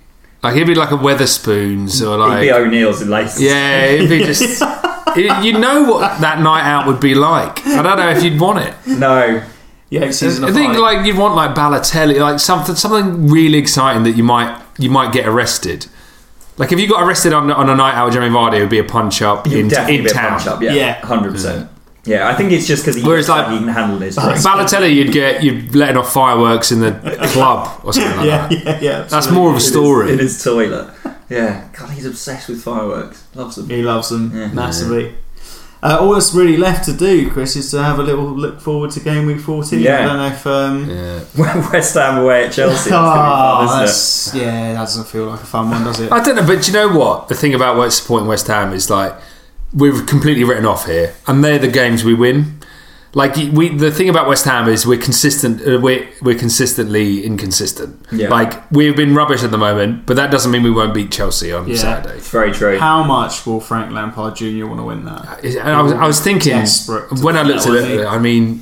Like 0.43 0.57
he'd 0.57 0.67
be 0.67 0.75
like 0.75 0.91
a 0.91 0.97
Wetherspoons 0.97 2.05
or 2.05 2.17
He'd 2.35 2.41
be 2.41 2.51
like 2.51 2.61
O'Neill's 2.63 3.01
in 3.01 3.09
laces. 3.09 3.41
yeah, 3.41 3.85
it'd 3.85 4.09
be 4.09 4.25
just. 4.25 4.61
you 5.15 5.33
you 5.41 5.53
know 5.57 5.83
what 5.83 6.19
that 6.19 6.41
night 6.41 6.63
out 6.63 6.85
would 6.85 6.99
be 6.99 7.15
like. 7.15 7.65
I 7.65 7.81
don't 7.81 7.95
know 7.95 8.09
if 8.09 8.21
you'd 8.25 8.41
want 8.41 8.59
it. 8.59 8.73
No. 8.85 9.41
Yeah, 9.89 10.11
season 10.11 10.43
I 10.43 10.51
think 10.51 10.77
like 10.77 11.05
you'd 11.05 11.17
want 11.17 11.35
like 11.35 11.55
Balotelli, 11.55 12.19
like 12.19 12.39
something 12.39 12.75
something 12.75 13.27
really 13.27 13.57
exciting 13.57 14.03
that 14.03 14.11
you 14.15 14.23
might 14.23 14.61
you 14.77 14.89
might 14.89 15.11
get 15.11 15.27
arrested. 15.27 15.87
Like 16.57 16.71
if 16.71 16.79
you 16.79 16.87
got 16.87 17.01
arrested 17.03 17.33
on, 17.33 17.49
on 17.51 17.69
a 17.69 17.75
night 17.75 17.95
out 17.95 18.05
with 18.05 18.13
Jeremy 18.13 18.35
Vardy, 18.35 18.57
it 18.57 18.61
would 18.61 18.69
be 18.69 18.79
a 18.79 18.83
punch 18.83 19.21
up 19.21 19.47
You'd 19.47 19.59
in, 19.59 19.67
definitely 19.69 19.97
in 19.99 20.03
be 20.03 20.09
a 20.09 20.13
town. 20.13 20.29
punch 20.31 20.47
up. 20.47 20.61
Yeah, 20.61 20.73
Yeah. 20.73 20.93
hundred 21.05 21.31
percent. 21.31 21.69
Yeah, 22.05 22.27
I 22.29 22.33
think 22.35 22.51
it's 22.51 22.65
just 22.67 22.83
because 22.83 22.95
he, 22.95 23.03
Whereas, 23.03 23.27
like, 23.29 23.47
like- 23.47 23.53
he 23.53 23.59
can 23.59 23.67
handle 23.67 23.99
his 23.99 24.15
drink. 24.15 24.37
Balotelli, 24.39 24.93
you'd 24.93 25.11
get 25.11 25.43
you'd 25.43 25.73
letting 25.75 25.97
off 25.97 26.11
fireworks 26.13 26.71
in 26.71 26.79
the 26.81 26.91
club 27.33 27.81
or 27.83 27.93
something 27.93 28.17
like 28.17 28.25
yeah, 28.27 28.47
that. 28.47 28.63
yeah, 28.65 28.79
yeah. 28.81 29.01
That's 29.03 29.29
more 29.31 29.49
of 29.49 29.55
a 29.57 29.59
story. 29.59 30.11
in 30.13 30.19
his 30.19 30.43
toilet. 30.43 30.93
Yeah, 31.29 31.67
God, 31.77 31.89
he's 31.91 32.05
obsessed 32.05 32.47
with 32.49 32.61
fireworks. 32.63 33.23
Loves 33.35 33.55
them. 33.55 33.69
He 33.69 33.81
loves 33.83 34.09
them 34.09 34.31
Yeah. 34.35 34.47
massively. 34.47 35.15
Uh, 35.81 35.97
all 36.01 36.13
that's 36.13 36.33
really 36.33 36.57
left 36.57 36.83
to 36.85 36.93
do, 36.93 37.31
Chris, 37.31 37.55
is 37.55 37.71
to 37.71 37.81
have 37.81 37.99
a 37.99 38.03
little 38.03 38.25
look 38.25 38.59
forward 38.59 38.91
to 38.91 38.99
game 38.99 39.25
week 39.25 39.39
14. 39.39 39.79
Yeah. 39.79 39.99
I 39.99 40.05
don't 40.05 40.17
know 40.17 40.27
if. 40.27 40.45
Um, 40.47 40.89
Yeah. 40.89 41.69
West 41.71 41.93
Ham 41.95 42.17
away 42.17 42.45
at 42.45 42.51
Chelsea. 42.51 42.89
Oh, 42.93 43.65
fun, 43.67 43.79
that's, 43.79 44.35
yeah, 44.35 44.73
that 44.73 44.79
doesn't 44.79 45.07
feel 45.07 45.25
like 45.27 45.41
a 45.41 45.45
fun 45.45 45.69
one, 45.69 45.85
does 45.85 46.01
it? 46.01 46.11
I 46.11 46.21
don't 46.21 46.35
know, 46.35 46.45
but 46.45 46.63
do 46.63 46.71
you 46.71 46.73
know 46.73 46.97
what? 46.97 47.29
The 47.29 47.35
thing 47.35 47.53
about 47.53 47.77
West 47.77 48.01
supporting 48.01 48.27
West 48.27 48.47
Ham 48.47 48.73
is 48.73 48.89
like 48.89 49.13
we're 49.73 50.03
completely 50.03 50.43
written 50.43 50.65
off 50.65 50.85
here, 50.85 51.13
and 51.27 51.43
they're 51.43 51.59
the 51.59 51.67
games 51.69 52.03
we 52.03 52.13
win. 52.13 52.58
Like 53.13 53.35
we, 53.35 53.69
the 53.69 53.89
thing 53.91 54.07
about 54.07 54.27
West 54.27 54.45
Ham 54.45 54.67
is 54.67 54.85
we're 54.85 54.99
consistent. 55.01 55.61
Uh, 55.61 55.79
we're 55.81 56.07
we're 56.21 56.37
consistently 56.37 57.25
inconsistent. 57.25 58.05
Yeah. 58.11 58.29
Like 58.29 58.69
we've 58.71 58.95
been 58.95 59.15
rubbish 59.15 59.43
at 59.43 59.49
the 59.49 59.57
moment, 59.57 60.05
but 60.05 60.15
that 60.15 60.29
doesn't 60.29 60.51
mean 60.51 60.61
we 60.61 60.69
won't 60.69 60.93
beat 60.93 61.11
Chelsea 61.11 61.51
on 61.51 61.67
Yeah. 61.67 61.75
Saturday. 61.77 62.17
It's 62.17 62.29
very 62.29 62.51
true. 62.51 62.77
How 62.77 63.03
much 63.03 63.47
will 63.47 63.59
Frank 63.61 63.91
Lampard 63.91 64.35
Jr. 64.35 64.67
want 64.67 64.79
to 64.79 64.83
win 64.83 65.05
that? 65.05 65.43
And 65.43 65.59
I 65.69 65.81
was, 65.81 65.93
I 65.93 66.05
was 66.05 66.19
thinking 66.19 66.63
when 67.23 67.35
I 67.35 67.41
looked 67.41 67.65
at 67.65 67.73
it. 67.75 68.05
I 68.05 68.19
mean, 68.19 68.61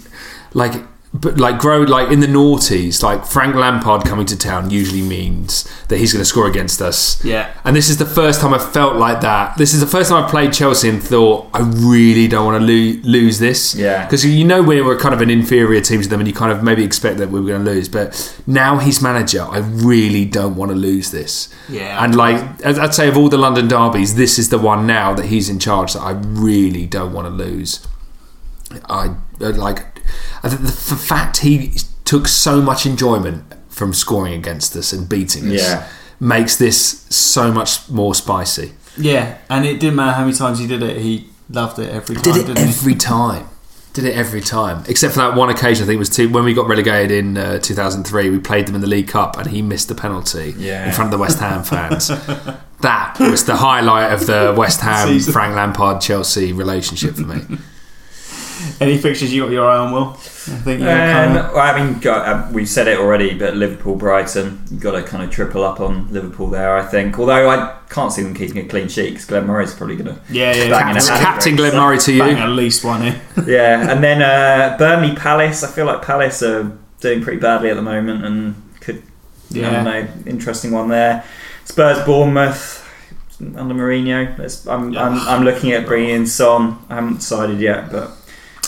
like, 0.53 0.75
but 1.19 1.39
like 1.39 1.59
grow 1.59 1.81
like 1.81 2.11
in 2.11 2.19
the 2.19 2.27
noughties, 2.27 3.01
like 3.01 3.25
Frank 3.25 3.55
Lampard 3.55 4.05
coming 4.05 4.25
to 4.27 4.37
town 4.37 4.69
usually 4.69 5.01
means 5.01 5.63
that 5.87 5.97
he's 5.97 6.13
going 6.13 6.21
to 6.21 6.25
score 6.25 6.47
against 6.47 6.81
us. 6.81 7.23
Yeah. 7.23 7.53
And 7.63 7.75
this 7.75 7.89
is 7.89 7.97
the 7.97 8.05
first 8.05 8.41
time 8.41 8.53
I 8.53 8.59
felt 8.59 8.95
like 8.95 9.21
that. 9.21 9.57
This 9.57 9.73
is 9.73 9.79
the 9.79 9.87
first 9.87 10.09
time 10.09 10.23
I 10.23 10.29
played 10.29 10.53
Chelsea 10.53 10.89
and 10.89 11.01
thought 11.01 11.49
I 11.53 11.59
really 11.61 12.27
don't 12.27 12.45
want 12.45 12.61
to 12.61 12.65
lo- 12.65 13.01
lose 13.03 13.39
this. 13.39 13.73
Yeah. 13.75 14.05
Because 14.05 14.25
you 14.25 14.45
know 14.45 14.61
we 14.61 14.81
were 14.81 14.97
kind 14.97 15.13
of 15.13 15.21
an 15.21 15.29
inferior 15.29 15.81
team 15.81 16.01
to 16.01 16.07
them, 16.07 16.19
and 16.19 16.27
you 16.27 16.33
kind 16.33 16.51
of 16.51 16.63
maybe 16.63 16.83
expect 16.83 17.17
that 17.17 17.29
we 17.29 17.39
were 17.39 17.47
going 17.47 17.65
to 17.65 17.71
lose. 17.71 17.89
But 17.89 18.41
now 18.45 18.77
he's 18.77 19.01
manager, 19.01 19.43
I 19.43 19.59
really 19.59 20.25
don't 20.25 20.55
want 20.55 20.71
to 20.71 20.77
lose 20.77 21.11
this. 21.11 21.53
Yeah. 21.69 22.03
And 22.03 22.15
like 22.15 22.65
I'd 22.65 22.93
say, 22.93 23.07
of 23.07 23.17
all 23.17 23.29
the 23.29 23.37
London 23.37 23.67
derbies, 23.67 24.15
this 24.15 24.37
is 24.37 24.49
the 24.49 24.59
one 24.59 24.85
now 24.85 25.13
that 25.13 25.25
he's 25.25 25.49
in 25.49 25.59
charge 25.59 25.93
that 25.93 26.01
I 26.01 26.11
really 26.11 26.85
don't 26.85 27.13
want 27.13 27.25
to 27.27 27.31
lose. 27.31 27.85
I 28.89 29.15
like 29.39 29.96
the 30.43 30.67
f- 30.67 30.99
fact 30.99 31.37
he 31.37 31.73
took 32.05 32.27
so 32.27 32.61
much 32.61 32.85
enjoyment 32.85 33.43
from 33.69 33.93
scoring 33.93 34.33
against 34.33 34.75
us 34.75 34.93
and 34.93 35.07
beating 35.07 35.45
us 35.51 35.61
Yeah. 35.61 35.87
makes 36.19 36.55
this 36.55 37.05
so 37.09 37.51
much 37.51 37.89
more 37.89 38.15
spicy. 38.15 38.73
Yeah, 38.97 39.37
and 39.49 39.65
it 39.65 39.79
didn't 39.79 39.95
matter 39.95 40.13
how 40.13 40.25
many 40.25 40.35
times 40.35 40.59
he 40.59 40.67
did 40.67 40.81
it, 40.81 40.97
he 40.97 41.27
loved 41.49 41.77
it 41.79 41.89
every 41.91 42.15
time, 42.15 42.23
Did 42.23 42.35
it 42.37 42.47
didn't 42.47 42.57
he? 42.57 42.63
every 42.63 42.95
time. 42.95 43.47
Did 43.93 44.05
it 44.05 44.15
every 44.15 44.41
time, 44.41 44.83
except 44.87 45.13
for 45.15 45.19
that 45.21 45.35
one 45.35 45.49
occasion. 45.49 45.83
I 45.83 45.87
think 45.87 45.95
it 45.95 45.99
was 45.99 46.09
two, 46.09 46.29
when 46.29 46.43
we 46.43 46.53
got 46.53 46.67
relegated 46.67 47.09
in 47.11 47.35
uh, 47.37 47.57
2003. 47.59 48.29
We 48.29 48.37
played 48.37 48.67
them 48.67 48.75
in 48.75 48.81
the 48.81 48.87
League 48.87 49.07
Cup, 49.07 49.37
and 49.37 49.49
he 49.49 49.63
missed 49.63 49.87
the 49.87 49.95
penalty 49.95 50.53
Yeah. 50.57 50.85
in 50.85 50.91
front 50.93 51.07
of 51.07 51.11
the 51.11 51.21
West 51.21 51.39
Ham 51.39 51.63
fans. 51.63 52.09
that 52.81 53.15
was 53.19 53.45
the 53.45 53.55
highlight 53.55 54.13
of 54.13 54.27
the 54.27 54.53
West 54.55 54.81
Ham 54.81 55.19
Frank 55.33 55.55
Lampard 55.55 55.99
Chelsea 56.01 56.53
relationship 56.53 57.15
for 57.15 57.21
me. 57.21 57.57
Any 58.81 58.97
fixtures 58.97 59.33
you 59.33 59.43
got 59.43 59.51
your 59.51 59.69
eye 59.69 59.77
on, 59.77 59.91
Will? 59.91 60.09
I 60.11 60.15
think 60.15 60.81
you're 60.81 60.89
Um, 60.89 60.97
kind 60.97 61.37
of. 61.37 61.53
well, 61.53 61.75
I 61.75 61.77
mean, 61.83 61.99
got, 61.99 62.27
uh, 62.27 62.47
we've 62.51 62.69
said 62.69 62.87
it 62.87 62.97
already, 62.99 63.33
but 63.33 63.55
Liverpool, 63.55 63.95
Brighton, 63.95 64.61
you've 64.71 64.81
got 64.81 64.91
to 64.91 65.03
kind 65.03 65.23
of 65.23 65.29
triple 65.29 65.63
up 65.63 65.79
on 65.79 66.07
Liverpool 66.11 66.47
there. 66.47 66.75
I 66.77 66.83
think, 66.83 67.19
although 67.19 67.49
I 67.49 67.73
can't 67.89 68.11
see 68.13 68.21
them 68.23 68.33
keeping 68.33 68.57
a 68.63 68.67
clean 68.67 68.87
sheet 68.87 69.09
because 69.11 69.25
Glenn 69.25 69.45
Murray's 69.47 69.73
probably 69.73 69.95
going 69.97 70.15
to 70.15 70.21
Yeah, 70.29 70.53
yeah, 70.55 70.69
bang 70.69 70.89
in 70.89 70.95
Captain- 70.95 71.15
hat 71.15 71.19
Captain 71.21 71.55
Glenn 71.55 71.75
Murray 71.75 71.97
to 71.99 72.19
Bang 72.19 72.37
you. 72.37 72.43
at 72.43 72.49
least 72.49 72.83
one 72.83 73.01
in. 73.03 73.15
yeah, 73.47 73.91
and 73.91 74.03
then 74.03 74.21
uh, 74.21 74.75
Burnley 74.77 75.15
Palace. 75.15 75.63
I 75.63 75.67
feel 75.67 75.85
like 75.85 76.01
Palace 76.01 76.41
are 76.43 76.71
doing 77.01 77.21
pretty 77.21 77.39
badly 77.39 77.69
at 77.69 77.75
the 77.75 77.81
moment, 77.81 78.23
and 78.25 78.55
could 78.79 78.97
I 78.97 79.57
Yeah. 79.57 79.71
don't 79.71 79.83
know, 79.85 80.07
interesting 80.25 80.71
one 80.71 80.89
there. 80.89 81.23
Spurs 81.65 81.99
Bournemouth 82.05 82.83
under 83.55 83.73
Mourinho. 83.75 84.67
I'm, 84.67 84.97
I'm 84.97 85.19
I'm 85.27 85.43
looking 85.43 85.71
at 85.73 85.85
bringing 85.85 86.09
in 86.11 86.25
Son. 86.25 86.77
I 86.89 86.95
haven't 86.95 87.15
decided 87.17 87.59
yet, 87.59 87.91
but 87.91 88.11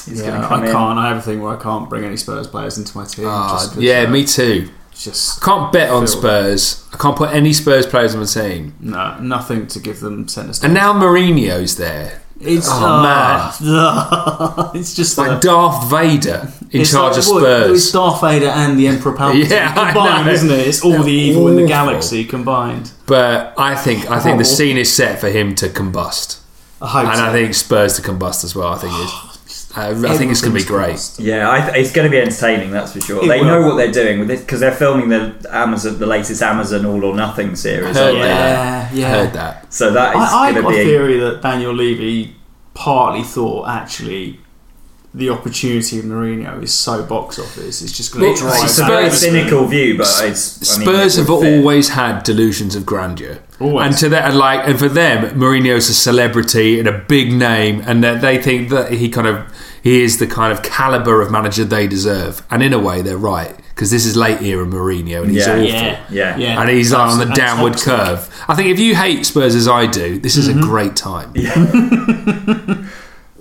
he's 0.06 0.22
Yeah, 0.22 0.40
I 0.48 0.58
in. 0.66 0.72
can't. 0.72 1.00
I 1.00 1.08
have 1.10 1.18
a 1.18 1.22
thing 1.22 1.42
where 1.42 1.54
I 1.58 1.62
can't 1.62 1.90
bring 1.90 2.04
any 2.04 2.18
Spurs 2.18 2.48
players 2.48 2.78
into 2.78 2.98
my 2.98 3.06
team. 3.06 3.26
'cause, 3.26 3.76
yeah, 3.78 4.06
uh, 4.08 4.10
me 4.10 4.24
too. 4.26 4.70
Just 4.98 5.42
I 5.42 5.46
can't 5.46 5.72
bet 5.72 5.90
on 5.92 6.08
Spurs. 6.08 6.84
I 6.94 6.98
can't 6.98 7.16
put 7.16 7.32
any 7.34 7.54
Spurs 7.54 7.86
players 7.86 8.14
on 8.14 8.20
the 8.22 8.28
team. 8.28 8.74
no, 8.82 9.16
nothing 9.22 9.66
to 9.68 9.80
give 9.80 10.02
them 10.02 10.28
centre 10.28 10.52
stage. 10.54 10.66
And 10.66 10.74
now 10.74 10.92
Mourinho's 10.94 11.78
there. 11.78 12.22
it's 12.42 12.68
Oh, 12.70 12.72
ah, 12.74 14.72
it's 14.74 14.94
just 14.96 15.18
Like 15.18 15.30
like 15.30 15.42
Darth 15.42 15.90
Vader 15.90 16.52
in 16.72 16.84
charge 16.86 17.18
like, 17.18 17.26
of 17.26 17.32
what, 17.32 17.44
It's 17.44 17.84
Spurs. 17.86 17.92
Darth 17.92 18.22
Vader 18.22 18.48
and 18.48 18.78
the 18.80 18.88
Emperor 18.88 19.14
Palpatine 19.14 19.50
Yeah, 19.50 19.74
combined, 19.74 20.30
isn't 20.30 20.50
it? 20.50 20.68
It's 20.68 20.82
all 20.84 20.92
They're 20.92 21.04
the 21.04 21.12
evil 21.12 21.48
in 21.48 21.56
the 21.58 21.66
galaxy 21.66 22.24
combined. 22.26 22.92
But 23.06 23.54
I 23.58 23.76
think 23.76 24.10
I 24.12 24.20
think 24.20 24.38
the 24.38 24.44
Oh. 24.50 24.56
scene 24.56 24.78
is 24.78 24.94
set 24.94 25.20
for 25.22 25.30
him 25.30 25.56
to 25.56 25.68
combust, 25.70 26.38
I 26.82 26.88
hope 26.88 27.08
and 27.08 27.18
so. 27.18 27.24
I 27.26 27.32
think 27.32 27.54
Spurs 27.56 27.96
to 27.98 28.02
combust 28.02 28.44
as 28.44 28.54
well. 28.56 28.70
I 28.74 28.78
think 28.78 28.94
it's. 28.98 29.14
I, 29.76 29.90
I 29.92 30.18
think 30.18 30.32
it's 30.32 30.42
going 30.42 30.56
to 30.56 30.60
be 30.60 30.66
great. 30.66 30.90
Everything's 30.90 31.20
Yeah, 31.20 31.50
I 31.52 31.62
th- 31.62 31.76
it's 31.76 31.92
going 31.92 32.06
to 32.06 32.12
be 32.12 32.20
entertaining. 32.20 32.72
That's 32.72 32.94
for 32.94 33.02
sure. 33.02 33.24
It 33.24 33.28
they 33.28 33.40
will. 33.40 33.46
know 33.46 33.68
what 33.68 33.76
they're 33.76 33.92
doing 33.92 34.20
with 34.20 34.32
it 34.32 34.40
because 34.40 34.60
they're 34.60 34.76
filming 34.76 35.10
the 35.10 35.48
Amazon, 35.52 36.00
the 36.00 36.08
latest 36.08 36.42
Amazon 36.42 36.86
All 36.86 37.04
or 37.06 37.16
Nothing 37.16 37.56
series. 37.56 37.96
Heard 37.96 38.04
aren't 38.04 38.18
they? 38.20 38.28
Yeah, 38.28 38.90
yeah. 38.94 39.10
Heard 39.10 39.34
that. 39.34 39.72
So 39.72 39.92
that 39.94 40.16
is 40.16 40.22
I, 40.22 40.48
I 40.48 40.52
going 40.54 40.64
got 40.64 40.72
to 40.72 40.82
a 40.82 40.84
theory 40.84 41.20
that 41.20 41.42
Daniel 41.42 41.74
Levy 41.74 42.36
partly 42.74 43.24
thought 43.24 43.68
actually 43.68 44.40
the 45.14 45.30
opportunity 45.30 45.98
of 46.00 46.06
Mourinho 46.06 46.62
is 46.62 46.74
so 46.74 47.04
box 47.04 47.40
office. 47.40 47.82
It's 47.82 47.96
just 47.96 48.14
going 48.14 48.36
to 48.36 48.40
drive. 48.40 48.64
It's 48.64 48.78
a 48.78 48.86
very 48.86 49.06
investment. 49.06 49.34
cynical 49.34 49.66
view, 49.66 49.98
but 49.98 50.08
it's 50.22 50.22
I 50.22 50.80
mean, 50.80 50.88
Spurs 50.88 51.16
have 51.16 51.26
fit. 51.26 51.60
always 51.60 51.90
had 51.90 52.24
delusions 52.24 52.76
of 52.76 52.86
grandeur, 52.86 53.40
Always. 53.60 53.88
and 53.88 53.98
to 53.98 54.10
that, 54.10 54.30
and 54.30 54.38
like, 54.38 54.68
and 54.68 54.78
for 54.78 54.88
them, 54.88 55.40
Mourinho's 55.40 55.90
a 55.90 55.96
celebrity 55.96 56.78
and 56.80 56.88
a 56.88 56.98
big 56.98 57.34
name, 57.34 57.82
and 57.88 58.04
that 58.04 58.22
they 58.22 58.42
think 58.42 58.70
that 58.70 58.92
he 58.92 59.10
kind 59.10 59.26
of 59.28 59.46
he 59.82 60.02
is 60.04 60.20
the 60.20 60.28
kind 60.28 60.54
of 60.54 60.62
caliber 60.62 61.22
of 61.22 61.32
manager 61.32 61.64
they 61.64 61.88
deserve. 61.88 62.46
And 62.52 62.62
in 62.62 62.74
a 62.74 62.80
way, 62.80 63.02
they're 63.02 63.18
right 63.18 63.56
because 63.70 63.92
this 63.92 64.06
is 64.06 64.16
late 64.16 64.42
era 64.42 64.66
Mourinho, 64.66 65.24
and 65.24 65.32
he's 65.32 65.48
Yeah. 65.48 65.54
awful. 65.54 65.66
Yeah, 65.66 66.04
Yeah. 66.10 66.38
yeah. 66.38 66.62
And 66.62 66.70
he's 66.70 66.92
like 66.92 67.12
on 67.12 67.18
the 67.18 67.34
downward 67.34 67.74
toxic. 67.78 67.94
curve. 67.94 68.46
I 68.48 68.54
think 68.56 68.70
if 68.70 68.80
you 68.80 68.94
hate 68.94 69.26
Spurs 69.26 69.56
as 69.56 69.68
I 69.68 69.86
do, 69.86 70.20
this 70.20 70.36
is 70.36 70.48
a 70.50 70.52
mm-hmm. 70.54 70.62
great 70.62 70.96
time. 70.96 71.34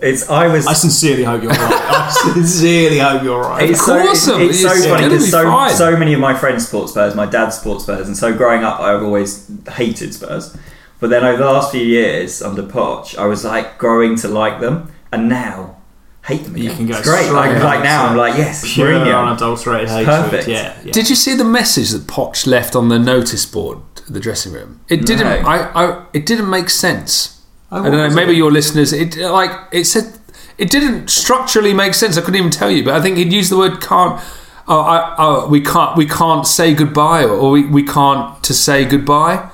It's 0.00 0.28
I 0.30 0.46
was. 0.48 0.66
I 0.66 0.72
sincerely 0.74 1.24
hope 1.24 1.42
you're 1.42 1.50
right. 1.50 1.60
I 1.60 2.10
sincerely 2.34 2.98
hope 2.98 3.22
you're 3.22 3.40
right. 3.40 3.68
It's 3.68 3.80
Of 3.80 3.86
so, 3.86 4.02
course 4.02 4.28
it's, 4.28 4.62
it's 4.62 4.62
so 4.62 4.88
funny 4.88 5.04
because 5.08 5.30
so, 5.30 5.44
fine. 5.44 5.74
so 5.74 5.96
many 5.96 6.14
of 6.14 6.20
my 6.20 6.34
friends 6.34 6.64
support 6.66 6.88
Spurs, 6.90 7.14
my 7.14 7.26
dad 7.26 7.50
supports 7.50 7.84
Spurs, 7.84 8.06
and 8.06 8.16
so 8.16 8.32
growing 8.36 8.62
up 8.64 8.80
I've 8.80 9.02
always 9.02 9.50
hated 9.72 10.14
Spurs. 10.14 10.56
But 11.00 11.10
then 11.10 11.24
over 11.24 11.38
the 11.38 11.44
last 11.50 11.70
few 11.72 11.84
years 11.84 12.42
under 12.42 12.62
Poch, 12.62 13.16
I 13.18 13.26
was 13.26 13.44
like 13.44 13.78
growing 13.78 14.16
to 14.16 14.28
like 14.28 14.60
them, 14.60 14.92
and 15.12 15.28
now 15.28 15.76
hate 16.24 16.44
them 16.44 16.54
again. 16.56 16.64
You 16.70 16.76
can 16.76 16.86
go 16.86 16.96
it's 16.98 17.08
great. 17.08 17.24
straight 17.26 17.32
Like, 17.34 17.56
up 17.56 17.62
like 17.64 17.82
now 17.82 18.06
I'm 18.06 18.16
like 18.16 18.36
yes, 18.36 18.72
Pure 18.74 18.88
Mourinho. 18.90 19.26
unadulterated 19.26 19.88
hatred. 19.88 20.06
perfect. 20.06 20.48
Yeah, 20.48 20.78
yeah. 20.84 20.92
Did 20.92 21.08
you 21.10 21.16
see 21.16 21.34
the 21.34 21.44
message 21.44 21.90
that 21.90 22.02
Poch 22.06 22.46
left 22.46 22.76
on 22.76 22.88
the 22.88 22.98
notice 22.98 23.46
board 23.46 23.78
the 24.08 24.20
dressing 24.20 24.52
room? 24.52 24.80
It 24.88 25.04
didn't. 25.06 25.26
No. 25.42 25.48
I, 25.48 25.84
I. 25.84 26.06
It 26.12 26.24
didn't 26.26 26.48
make 26.50 26.70
sense. 26.70 27.37
I 27.70 27.82
don't 27.82 27.92
know. 27.92 28.10
Maybe 28.10 28.32
it? 28.32 28.36
your 28.36 28.50
listeners. 28.50 28.92
It 28.92 29.16
like 29.16 29.50
it 29.72 29.84
said. 29.84 30.18
It 30.56 30.70
didn't 30.70 31.08
structurally 31.08 31.72
make 31.72 31.94
sense. 31.94 32.16
I 32.16 32.20
couldn't 32.20 32.36
even 32.36 32.50
tell 32.50 32.70
you. 32.70 32.84
But 32.84 32.94
I 32.94 33.00
think 33.00 33.16
he'd 33.16 33.32
used 33.32 33.50
the 33.50 33.58
word 33.58 33.80
can't. 33.80 34.20
Oh, 34.66 34.80
I, 34.80 35.14
oh, 35.18 35.48
we 35.48 35.60
can't. 35.60 35.96
We 35.96 36.06
can't 36.06 36.46
say 36.46 36.74
goodbye, 36.74 37.24
or, 37.24 37.30
or 37.30 37.50
we, 37.52 37.66
we 37.66 37.82
can't 37.82 38.42
to 38.44 38.52
say 38.52 38.84
goodbye. 38.84 39.50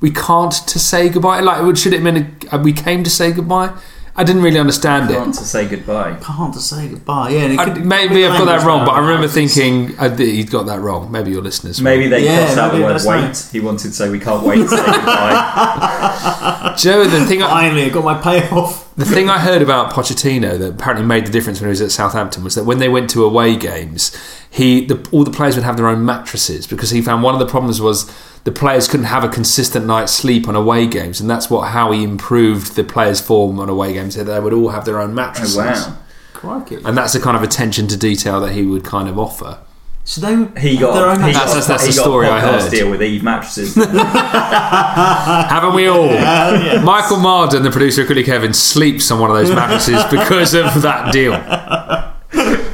We 0.00 0.10
can't 0.10 0.52
to 0.52 0.78
say 0.78 1.08
goodbye. 1.08 1.40
Like, 1.40 1.76
should 1.76 1.92
it 1.92 2.02
mean 2.02 2.36
we 2.62 2.72
came 2.72 3.02
to 3.04 3.10
say 3.10 3.32
goodbye? 3.32 3.72
I 4.14 4.24
didn't 4.24 4.42
really 4.42 4.58
understand 4.58 5.10
it. 5.10 5.16
Want 5.16 5.34
to 5.36 5.44
say 5.44 5.66
goodbye. 5.66 6.18
Can't 6.22 6.52
to 6.52 6.60
say 6.60 6.88
goodbye. 6.88 7.30
Yeah, 7.30 7.38
and 7.44 7.52
it 7.54 7.58
I, 7.58 7.64
could- 7.70 7.86
maybe 7.86 8.26
I've 8.26 8.36
got 8.38 8.44
that 8.44 8.66
wrong, 8.66 8.84
but 8.84 8.92
I 8.92 8.98
remember 9.00 9.26
thinking 9.26 9.98
uh, 9.98 10.08
that 10.08 10.20
he'd 10.20 10.50
got 10.50 10.66
that 10.66 10.80
wrong. 10.80 11.10
Maybe 11.10 11.30
your 11.30 11.40
listeners. 11.40 11.78
will. 11.78 11.84
Maybe 11.84 12.08
they 12.08 12.24
Yeah, 12.26 12.44
crossed 12.44 12.58
out 12.58 12.74
the 12.74 12.82
word 12.82 13.00
wait. 13.06 13.20
nice. 13.22 13.50
He 13.50 13.60
wanted 13.60 13.88
to 13.88 13.92
say 13.94 14.10
we 14.10 14.18
can't 14.20 14.44
wait 14.44 14.56
to 14.58 14.68
say 14.68 14.76
goodbye. 14.84 16.74
Joe, 16.76 17.04
the 17.04 17.24
thing 17.24 17.42
I, 17.42 17.48
Finally, 17.48 17.84
I 17.84 17.88
got 17.88 18.04
my 18.04 18.20
payoff. 18.20 18.94
the 18.96 19.04
thing 19.06 19.30
I 19.30 19.38
heard 19.38 19.62
about 19.62 19.92
Pochettino 19.92 20.58
that 20.58 20.74
apparently 20.74 21.06
made 21.06 21.26
the 21.26 21.30
difference 21.32 21.60
when 21.60 21.68
he 21.68 21.70
was 21.70 21.80
at 21.80 21.90
Southampton 21.90 22.44
was 22.44 22.54
that 22.54 22.64
when 22.64 22.78
they 22.78 22.88
went 22.90 23.08
to 23.10 23.24
away 23.24 23.56
games, 23.56 24.14
he 24.50 24.84
the, 24.84 25.08
all 25.12 25.24
the 25.24 25.30
players 25.30 25.54
would 25.56 25.64
have 25.64 25.76
their 25.78 25.88
own 25.88 26.04
mattresses 26.04 26.66
because 26.66 26.90
he 26.90 27.00
found 27.00 27.22
one 27.22 27.34
of 27.34 27.40
the 27.40 27.46
problems 27.46 27.80
was 27.80 28.10
the 28.44 28.52
players 28.52 28.88
couldn't 28.88 29.06
have 29.06 29.22
a 29.24 29.28
consistent 29.28 29.86
night's 29.86 30.12
sleep 30.12 30.48
on 30.48 30.56
away 30.56 30.86
games, 30.86 31.20
and 31.20 31.30
that's 31.30 31.48
what 31.48 31.68
how 31.68 31.92
he 31.92 32.02
improved 32.02 32.74
the 32.76 32.84
players' 32.84 33.20
form 33.20 33.58
on 33.60 33.68
away 33.68 33.92
games. 33.92 34.14
That 34.16 34.24
they 34.24 34.40
would 34.40 34.52
all 34.52 34.70
have 34.70 34.84
their 34.84 35.00
own 35.00 35.14
mattresses, 35.14 35.56
oh 35.56 35.60
wow. 35.64 35.98
Crikey. 36.32 36.78
and 36.84 36.96
that's 36.98 37.12
the 37.12 37.20
kind 37.20 37.36
of 37.36 37.42
attention 37.42 37.86
to 37.88 37.96
detail 37.96 38.40
that 38.40 38.52
he 38.52 38.62
would 38.62 38.84
kind 38.84 39.08
of 39.08 39.18
offer. 39.18 39.58
So 40.04 40.20
they 40.20 40.60
He 40.60 40.76
got, 40.78 40.94
their 40.94 41.06
own 41.06 41.20
he 41.20 41.32
That's- 41.32 41.36
got, 41.36 41.46
that's- 41.46 41.66
that's 41.68 41.82
he 41.84 41.90
the 41.90 41.92
story 41.92 42.26
a 42.26 42.32
I 42.32 42.40
podcast 42.40 42.60
heard. 42.62 42.70
deal 42.72 42.90
with 42.90 43.00
Eve 43.00 43.22
mattresses. 43.22 43.74
Haven't 43.76 45.74
we 45.74 45.86
all? 45.86 46.08
Michael 46.82 47.18
Marden, 47.18 47.62
the 47.62 47.70
producer 47.70 48.00
of 48.00 48.08
Quickly 48.08 48.24
Kevin, 48.24 48.52
sleeps 48.52 49.12
on 49.12 49.20
one 49.20 49.30
of 49.30 49.36
those 49.36 49.50
mattresses 49.54 50.02
because 50.10 50.54
of 50.54 50.82
that 50.82 51.12
deal. 51.12 51.32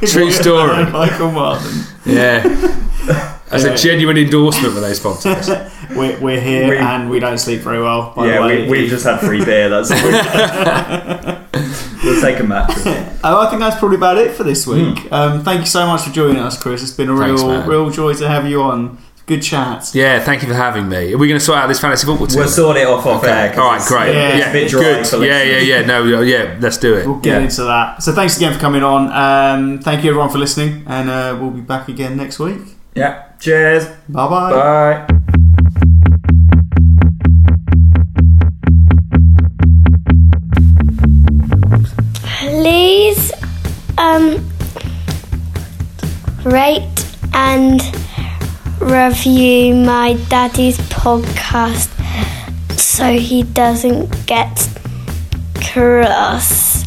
True 0.09 0.31
story. 0.31 0.85
Michael 0.89 1.29
Martin. 1.31 1.81
Yeah. 2.05 2.41
That's 3.49 3.63
a 3.63 3.75
genuine 3.75 4.17
endorsement 4.17 4.73
when 4.73 4.83
they 4.83 4.93
sponsor 4.93 5.29
us. 5.29 5.49
We're, 5.95 6.19
we're 6.19 6.39
here 6.39 6.69
We- 6.69 6.77
and 6.77 7.09
we 7.09 7.19
don't 7.19 7.39
sleep 7.39 7.61
very 7.61 7.81
well. 7.81 8.13
By 8.15 8.27
the 8.27 8.33
yeah, 8.33 8.45
way. 8.45 8.69
we, 8.69 8.81
we've 8.81 8.89
just 8.89 9.05
had 9.05 9.19
free 9.21 9.43
beer. 9.43 9.69
That's 9.69 9.89
we'll 12.03 12.21
take 12.21 12.39
a 12.39 12.43
mattress. 12.43 12.85
Oh, 13.23 13.41
I 13.41 13.49
think 13.49 13.59
that's 13.59 13.79
probably 13.79 13.97
about 13.97 14.17
it 14.17 14.35
for 14.35 14.43
this 14.43 14.67
week. 14.67 15.11
Um, 15.11 15.43
thank 15.43 15.61
you 15.61 15.65
so 15.65 15.87
much 15.87 16.03
for 16.03 16.11
joining 16.11 16.37
us, 16.37 16.61
Chris. 16.61 16.83
It's 16.83 16.91
been 16.91 17.09
a. 17.09 17.17
Thanks, 17.17 17.41
real, 17.41 17.49
man. 17.49 17.67
real 17.67 17.89
joy 17.89 18.13
to 18.13 18.27
have 18.27 18.47
you 18.47 18.61
on. 18.61 18.97
Good 19.25 19.41
chat. 19.43 19.91
Yeah, 19.93 20.23
thank 20.23 20.41
you 20.41 20.47
for 20.47 20.55
having 20.55 20.89
me. 20.89 21.13
Are 21.13 21.17
we 21.17 21.27
going 21.27 21.39
to 21.39 21.45
sort 21.45 21.59
out 21.59 21.67
this 21.67 21.79
fantasy 21.79 22.05
football 22.07 22.25
team? 22.27 22.39
We'll 22.39 22.47
sort 22.49 22.77
it 22.77 22.87
off 22.87 23.05
off 23.05 23.23
air. 23.23 23.49
'cause 23.49 23.59
All 23.59 23.71
right, 23.71 23.87
great. 23.87 24.15
Yeah, 24.15 24.29
Yeah, 24.29 24.37
it's 24.37 24.47
a 24.47 24.51
bit 24.53 24.69
dry 24.69 24.81
good. 25.19 25.27
Yeah, 25.27 25.43
yeah, 25.43 25.59
yeah. 25.79 25.85
No, 25.85 26.21
yeah, 26.21 26.57
let's 26.59 26.77
do 26.77 26.95
it. 26.95 27.05
We'll 27.05 27.17
get 27.17 27.37
Yeah. 27.37 27.45
into 27.45 27.63
that. 27.63 28.01
So 28.01 28.11
thanks 28.13 28.37
again 28.37 28.53
for 28.53 28.59
coming 28.59 28.83
on. 28.83 29.11
Um, 29.11 29.79
thank 29.79 30.03
you 30.03 30.09
everyone 30.09 30.29
for 30.29 30.39
listening, 30.39 30.83
and 30.87 31.09
uh, 31.11 31.37
we'll 31.39 31.51
be 31.51 31.61
back 31.61 31.89
again 31.89 32.17
next 32.17 32.39
week. 32.39 32.78
Yeah. 32.95 33.23
Cheers. 33.39 33.87
Bye-bye. 34.09 34.51
Bye. 34.51 35.05
Please 42.39 43.31
um, 43.97 44.37
rate 46.43 47.05
and 47.33 47.81
review 48.81 49.75
my 49.75 50.13
daddy's 50.29 50.77
podcast 50.89 51.89
so 52.77 53.13
he 53.13 53.43
doesn't 53.43 54.25
get 54.25 54.67
cross. 55.61 56.83